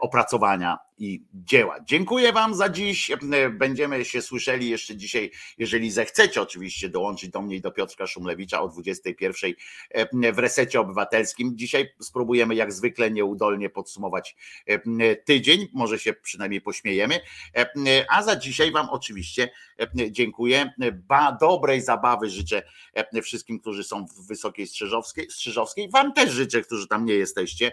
opracowania 0.00 0.78
i 0.98 1.22
dzieła. 1.34 1.76
Dziękuję 1.84 2.32
Wam 2.32 2.54
za 2.54 2.68
dziś. 2.68 3.10
Będziemy 3.52 4.04
się 4.04 4.22
słyszeli 4.22 4.70
jeszcze 4.70 4.96
dzisiaj, 4.96 5.30
jeżeli 5.58 5.90
zechcecie 5.90 6.42
oczywiście 6.42 6.88
dołączyć 6.88 7.30
do 7.30 7.42
mnie 7.42 7.56
i 7.56 7.60
do 7.60 7.70
Piotrka 7.70 8.06
Szumlewicza 8.06 8.60
o 8.60 8.68
21 8.68 9.52
w 10.32 10.38
resecie 10.38 10.80
obywatelskim. 10.80 11.56
Dzisiaj 11.56 11.77
Dzisiaj 11.78 11.94
spróbujemy 12.00 12.54
jak 12.54 12.72
zwykle 12.72 13.10
nieudolnie 13.10 13.70
podsumować 13.70 14.36
e, 14.66 15.16
tydzień, 15.16 15.68
może 15.72 15.98
się 15.98 16.12
przynajmniej 16.12 16.60
pośmiejemy. 16.60 17.20
E, 17.56 17.66
a 18.10 18.22
za 18.22 18.36
dzisiaj 18.36 18.72
Wam 18.72 18.88
oczywiście 18.90 19.50
e, 19.80 19.88
dziękuję. 20.10 20.72
Ba, 20.92 21.32
dobrej 21.40 21.80
zabawy 21.80 22.30
życzę 22.30 22.62
wszystkim, 23.22 23.60
którzy 23.60 23.84
są 23.84 24.06
w 24.06 24.26
Wysokiej 24.26 24.66
Strzyżowskiej. 24.66 25.90
Wam 25.90 26.12
też 26.12 26.30
życzę, 26.30 26.62
którzy 26.62 26.88
tam 26.88 27.04
nie 27.04 27.14
jesteście, 27.14 27.72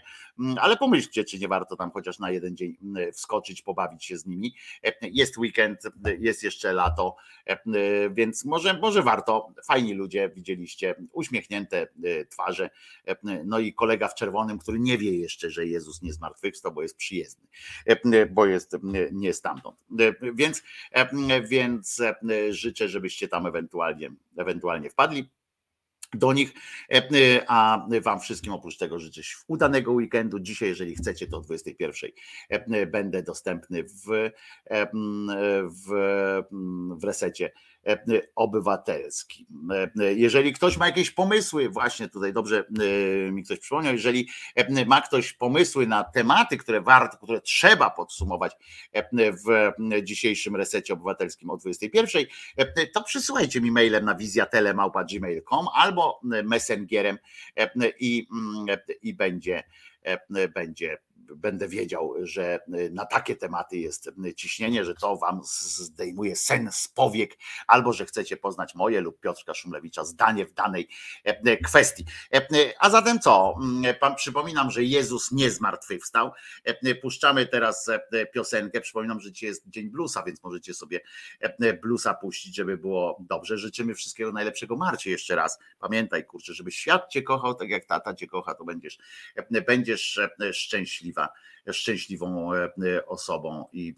ale 0.58 0.78
pomyślcie, 0.78 1.24
czy 1.24 1.40
nie 1.40 1.48
warto 1.48 1.76
tam 1.76 1.92
chociaż 1.92 2.20
na 2.20 2.32
jeden 2.32 2.58
dzień 2.58 2.78
wskoczyć, 3.14 3.62
pobawić 3.62 4.06
się 4.06 4.18
z 4.18 4.26
nimi. 4.26 4.56
Jest 5.02 5.38
weekend, 5.38 5.80
jest 6.20 6.44
jeszcze 6.44 6.74
lato, 6.74 7.16
więc 8.12 8.46
może, 8.46 8.74
może 8.74 9.04
warto. 9.04 9.50
Fajni 9.66 9.94
ludzie, 9.94 10.30
widzieliście 10.30 10.96
uśmiechnięte 11.12 11.88
twarze, 12.30 12.70
no 13.46 13.60
i 13.60 13.74
koledzy 13.74 13.85
kolega 13.86 14.08
w 14.08 14.16
czerwonym, 14.16 14.60
który 14.60 14.80
nie 14.80 14.98
wie 14.98 15.18
jeszcze, 15.18 15.50
że 15.50 15.66
Jezus 15.66 16.02
nie 16.02 16.14
zmartwychwstał, 16.14 16.72
bo 16.72 16.82
jest 16.82 16.98
przyjezdny, 16.98 17.48
bo 18.32 18.46
jest 18.46 18.78
nie 19.12 19.34
stamtąd. 19.34 19.78
Więc, 20.34 20.64
więc 21.44 22.02
życzę, 22.50 22.88
żebyście 22.88 23.28
tam 23.28 23.46
ewentualnie, 23.46 24.12
ewentualnie 24.38 24.90
wpadli. 24.90 25.30
do 26.14 26.34
nich, 26.34 26.54
a 27.48 27.88
wam 28.02 28.20
wszystkim 28.20 28.54
oprócz 28.54 28.78
tego 28.78 29.00
życzę 29.00 29.22
udanego 29.48 29.92
weekendu. 29.92 30.40
Dzisiaj, 30.40 30.70
jeżeli 30.70 30.96
chcecie, 30.96 31.28
to 31.28 31.38
o 31.38 31.42
21 31.42 32.12
e, 32.50 32.86
będę 32.86 33.24
dostępny 33.24 33.84
w, 33.84 34.32
w, 35.70 35.90
w 36.98 37.04
resecie 37.04 37.52
obywatelskim. 38.36 39.46
Jeżeli 40.16 40.54
ktoś 40.54 40.78
ma 40.78 40.86
jakieś 40.86 41.12
pomysły, 41.12 41.70
właśnie 41.70 42.10
tutaj 42.10 42.34
dobrze 42.34 42.64
mi 43.32 43.44
ktoś 43.44 43.60
przypomniał, 43.60 43.94
jeżeli 43.94 44.30
ma 44.86 45.02
ktoś 45.02 45.34
pomysły 45.34 45.88
na 45.88 46.04
tematy, 46.04 46.58
które 46.58 46.82
warto, 46.82 47.18
które 47.18 47.42
trzeba 47.42 47.90
podsumować 47.90 48.52
w 49.14 49.72
dzisiejszym 50.04 50.56
resecie 50.56 50.94
obywatelskim 50.94 51.50
o 51.50 51.58
21, 51.58 52.26
to 52.94 53.04
przysyłajcie 53.04 53.62
mi 53.62 53.72
mailem 53.72 54.06
na 54.06 54.16
wizjatelemałpa.gmail.com 54.16 55.66
albo 55.74 56.20
messengerem 56.24 57.18
i, 58.00 58.28
i 59.02 59.14
będzie, 59.14 59.64
będzie 60.54 60.98
będę 61.36 61.68
wiedział, 61.68 62.14
że 62.22 62.60
na 62.92 63.06
takie 63.06 63.36
tematy 63.36 63.78
jest 63.78 64.10
ciśnienie, 64.36 64.86
że 64.86 64.96
to 64.96 65.18
wam 65.18 65.42
zdejmuje 65.44 66.36
sen 66.36 66.70
z 66.72 66.88
powiek, 66.88 67.38
albo 67.68 67.94
że 67.94 68.06
chcecie 68.06 68.38
poznać 68.38 68.76
moje 68.76 69.02
lub 69.02 69.20
Piotrka 69.20 69.54
Szumlewicza 69.54 70.06
zdanie 70.06 70.46
w 70.46 70.54
danej 70.54 70.90
kwestii. 71.64 72.06
A 72.80 72.90
zatem 72.90 73.20
co? 73.20 73.58
Pan 74.00 74.16
przypominam, 74.16 74.72
że 74.72 74.84
Jezus 74.84 75.32
nie 75.32 75.52
zmartwychwstał. 75.52 76.32
Puszczamy 77.02 77.46
teraz 77.46 77.90
piosenkę. 78.34 78.82
Przypominam, 78.82 79.20
że 79.20 79.32
dzisiaj 79.32 79.50
jest 79.50 79.70
dzień 79.70 79.90
bluesa, 79.90 80.24
więc 80.24 80.44
możecie 80.44 80.74
sobie 80.74 81.00
bluesa 81.82 82.14
puścić, 82.14 82.56
żeby 82.56 82.78
było 82.78 83.18
dobrze. 83.20 83.58
Życzymy 83.58 83.96
wszystkiego 83.96 84.32
najlepszego 84.32 84.76
Marcie 84.76 85.12
jeszcze 85.12 85.36
raz. 85.36 85.60
Pamiętaj, 85.80 86.26
kurczę, 86.26 86.54
żeby 86.54 86.72
świat 86.72 87.10
cię 87.10 87.24
kochał, 87.24 87.56
tak 87.56 87.70
jak 87.70 87.86
tata 87.86 88.14
cię 88.14 88.28
kocha, 88.28 88.56
to 88.56 88.66
będziesz, 88.66 89.00
będziesz 89.68 90.20
szczęśliwy 90.52 91.15
that 91.16 91.32
szczęśliwą 91.74 92.54
e, 92.54 92.58
e, 92.64 93.06
osobą 93.06 93.66
i 93.74 93.96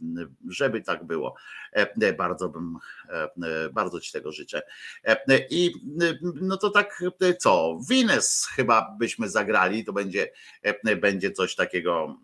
żeby 0.50 0.82
tak 0.82 1.04
było. 1.04 1.36
E, 1.72 2.14
bardzo 2.14 2.50
bym, 2.50 2.78
bardzo 3.72 4.00
Ci 4.00 4.12
tego 4.12 4.32
życzę. 4.32 4.62
I 5.50 5.74
no 6.42 6.58
to 6.58 6.70
tak 6.70 7.04
co, 7.40 7.80
Wines 7.90 8.48
chyba 8.56 8.96
byśmy 9.00 9.30
zagrali, 9.30 9.86
to 9.86 9.94
będzie, 9.94 10.32
będzie 11.02 11.32
coś 11.32 11.56
takiego 11.56 12.18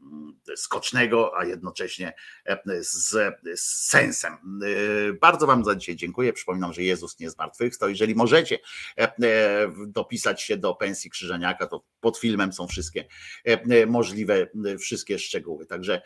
skocznego, 0.55 1.37
a 1.37 1.45
jednocześnie 1.45 2.13
z, 2.79 3.09
z 3.55 3.89
sensem. 3.89 4.37
Bardzo 5.21 5.47
Wam 5.47 5.65
za 5.65 5.75
dzisiaj 5.75 5.95
dziękuję. 5.95 6.33
Przypominam, 6.33 6.73
że 6.73 6.83
Jezus 6.83 7.19
nie 7.19 7.29
zmartwychwstał. 7.29 7.89
Jeżeli 7.89 8.15
możecie 8.15 8.59
dopisać 9.87 10.41
się 10.41 10.57
do 10.57 10.75
pensji 10.75 11.09
Krzyżaniaka, 11.09 11.67
to 11.67 11.83
pod 12.01 12.17
filmem 12.17 12.53
są 12.53 12.67
wszystkie 12.67 13.05
możliwe, 13.87 14.47
wszystkie 14.79 15.19
szczegóły. 15.19 15.32
Także 15.65 16.01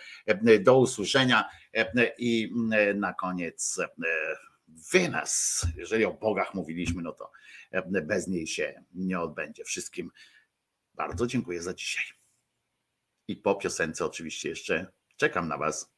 do 0.59 0.77
usłyszenia 0.77 1.49
i 2.17 2.53
na 2.95 3.13
koniec 3.13 3.79
Venus. 4.93 5.65
Jeżeli 5.75 6.05
o 6.05 6.13
bogach 6.13 6.53
mówiliśmy, 6.53 7.01
no 7.01 7.11
to 7.11 7.31
bez 7.83 8.27
niej 8.27 8.47
się 8.47 8.83
nie 8.93 9.19
odbędzie. 9.19 9.63
Wszystkim 9.63 10.11
bardzo 10.93 11.27
dziękuję 11.27 11.61
za 11.61 11.73
dzisiaj. 11.73 12.05
I 13.27 13.35
po 13.35 13.55
piosence 13.55 14.05
oczywiście 14.05 14.49
jeszcze 14.49 14.91
czekam 15.17 15.47
na 15.47 15.57
Was. 15.57 15.96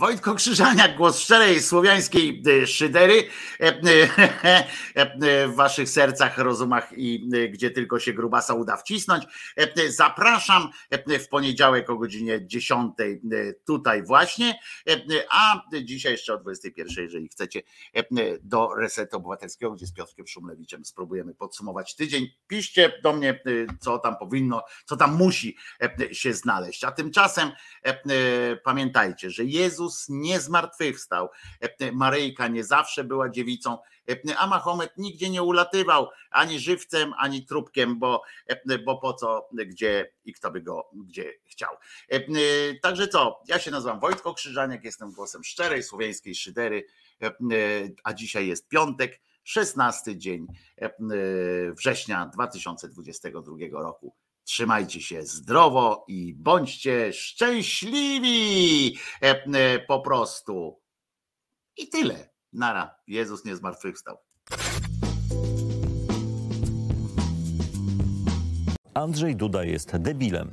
Wojtko 0.00 0.34
Krzyżaniak, 0.34 0.96
głos 0.96 1.20
szczerej 1.20 1.62
słowiańskiej 1.62 2.42
e, 2.62 2.66
szydery. 2.66 3.24
E, 3.60 3.66
e, 3.66 4.64
e, 4.94 5.09
w 5.20 5.54
waszych 5.54 5.88
sercach, 5.88 6.38
rozumach 6.38 6.92
i 6.96 7.28
e, 7.34 7.48
gdzie 7.48 7.70
tylko 7.70 7.98
się 7.98 8.12
grubasa 8.12 8.54
uda 8.54 8.76
wcisnąć. 8.76 9.24
E, 9.58 9.62
e, 9.62 9.92
Zapraszam 9.92 10.68
e, 10.90 11.18
w 11.18 11.28
poniedziałek 11.28 11.90
o 11.90 11.96
godzinie 11.96 12.46
10 12.46 12.92
e, 13.00 13.04
tutaj 13.66 14.02
właśnie, 14.02 14.58
e, 14.88 14.92
e, 14.92 14.98
a 15.30 15.62
dzisiaj 15.82 16.12
jeszcze 16.12 16.34
o 16.34 16.38
21, 16.38 17.04
jeżeli 17.04 17.28
chcecie, 17.28 17.62
e, 17.96 17.98
e, 17.98 18.04
do 18.42 18.74
Resetu 18.74 19.16
Obywatelskiego, 19.16 19.72
gdzie 19.72 19.86
z 19.86 19.92
Piotrkiem 19.92 20.26
Szumlewiczem 20.26 20.84
spróbujemy 20.84 21.34
podsumować 21.34 21.96
tydzień. 21.96 22.26
Piszcie 22.46 22.92
do 23.02 23.12
mnie, 23.12 23.30
e, 23.30 23.40
co 23.80 23.98
tam 23.98 24.16
powinno, 24.16 24.62
co 24.84 24.96
tam 24.96 25.16
musi 25.16 25.56
e, 25.82 26.14
się 26.14 26.34
znaleźć. 26.34 26.84
A 26.84 26.92
tymczasem 26.92 27.48
e, 27.48 27.88
e, 27.88 28.56
pamiętajcie, 28.56 29.30
że 29.30 29.44
Jezus 29.44 30.06
nie 30.08 30.40
zmartwychwstał. 30.40 31.28
E, 31.60 31.92
Maryjka 31.92 32.48
nie 32.48 32.64
zawsze 32.64 33.04
była 33.04 33.28
dziewicą, 33.28 33.78
e, 33.82 33.89
a 34.38 34.46
Mahomet 34.46 34.96
nigdzie 34.96 35.30
nie 35.30 35.42
ulatywał 35.42 36.08
ani 36.30 36.60
żywcem, 36.60 37.12
ani 37.18 37.46
trupkiem, 37.46 37.98
bo, 37.98 38.22
e, 38.46 38.78
bo 38.78 38.98
po 38.98 39.14
co, 39.14 39.48
gdzie 39.52 40.12
i 40.24 40.32
kto 40.32 40.50
by 40.50 40.62
go 40.62 40.90
gdzie 41.06 41.32
chciał. 41.46 41.74
E, 42.12 42.16
e, 42.16 42.20
Także 42.82 43.08
co, 43.08 43.42
ja 43.48 43.58
się 43.58 43.70
nazywam 43.70 44.00
Wojtko 44.00 44.34
Krzyżaniak, 44.34 44.84
jestem 44.84 45.12
głosem 45.12 45.44
szczerej 45.44 45.82
słowiańskiej 45.82 46.34
szydery, 46.34 46.86
e, 47.22 47.26
e, 47.26 47.32
a 48.04 48.12
dzisiaj 48.12 48.46
jest 48.46 48.68
piątek, 48.68 49.20
16 49.44 50.16
dzień 50.16 50.46
e, 50.78 50.84
e, 50.84 50.90
września 51.72 52.26
2022 52.26 53.82
roku. 53.82 54.14
Trzymajcie 54.44 55.00
się 55.00 55.22
zdrowo 55.22 56.04
i 56.08 56.34
bądźcie 56.34 57.12
szczęśliwi 57.12 58.98
e, 59.22 59.44
e, 59.44 59.78
po 59.78 60.00
prostu. 60.00 60.80
I 61.76 61.88
tyle. 61.88 62.29
Nara. 62.52 62.94
Jezus 63.06 63.44
nie 63.44 63.56
zmartwychwstał. 63.56 64.16
Andrzej 68.94 69.36
Duda 69.36 69.64
jest 69.64 69.96
debilem. 69.96 70.50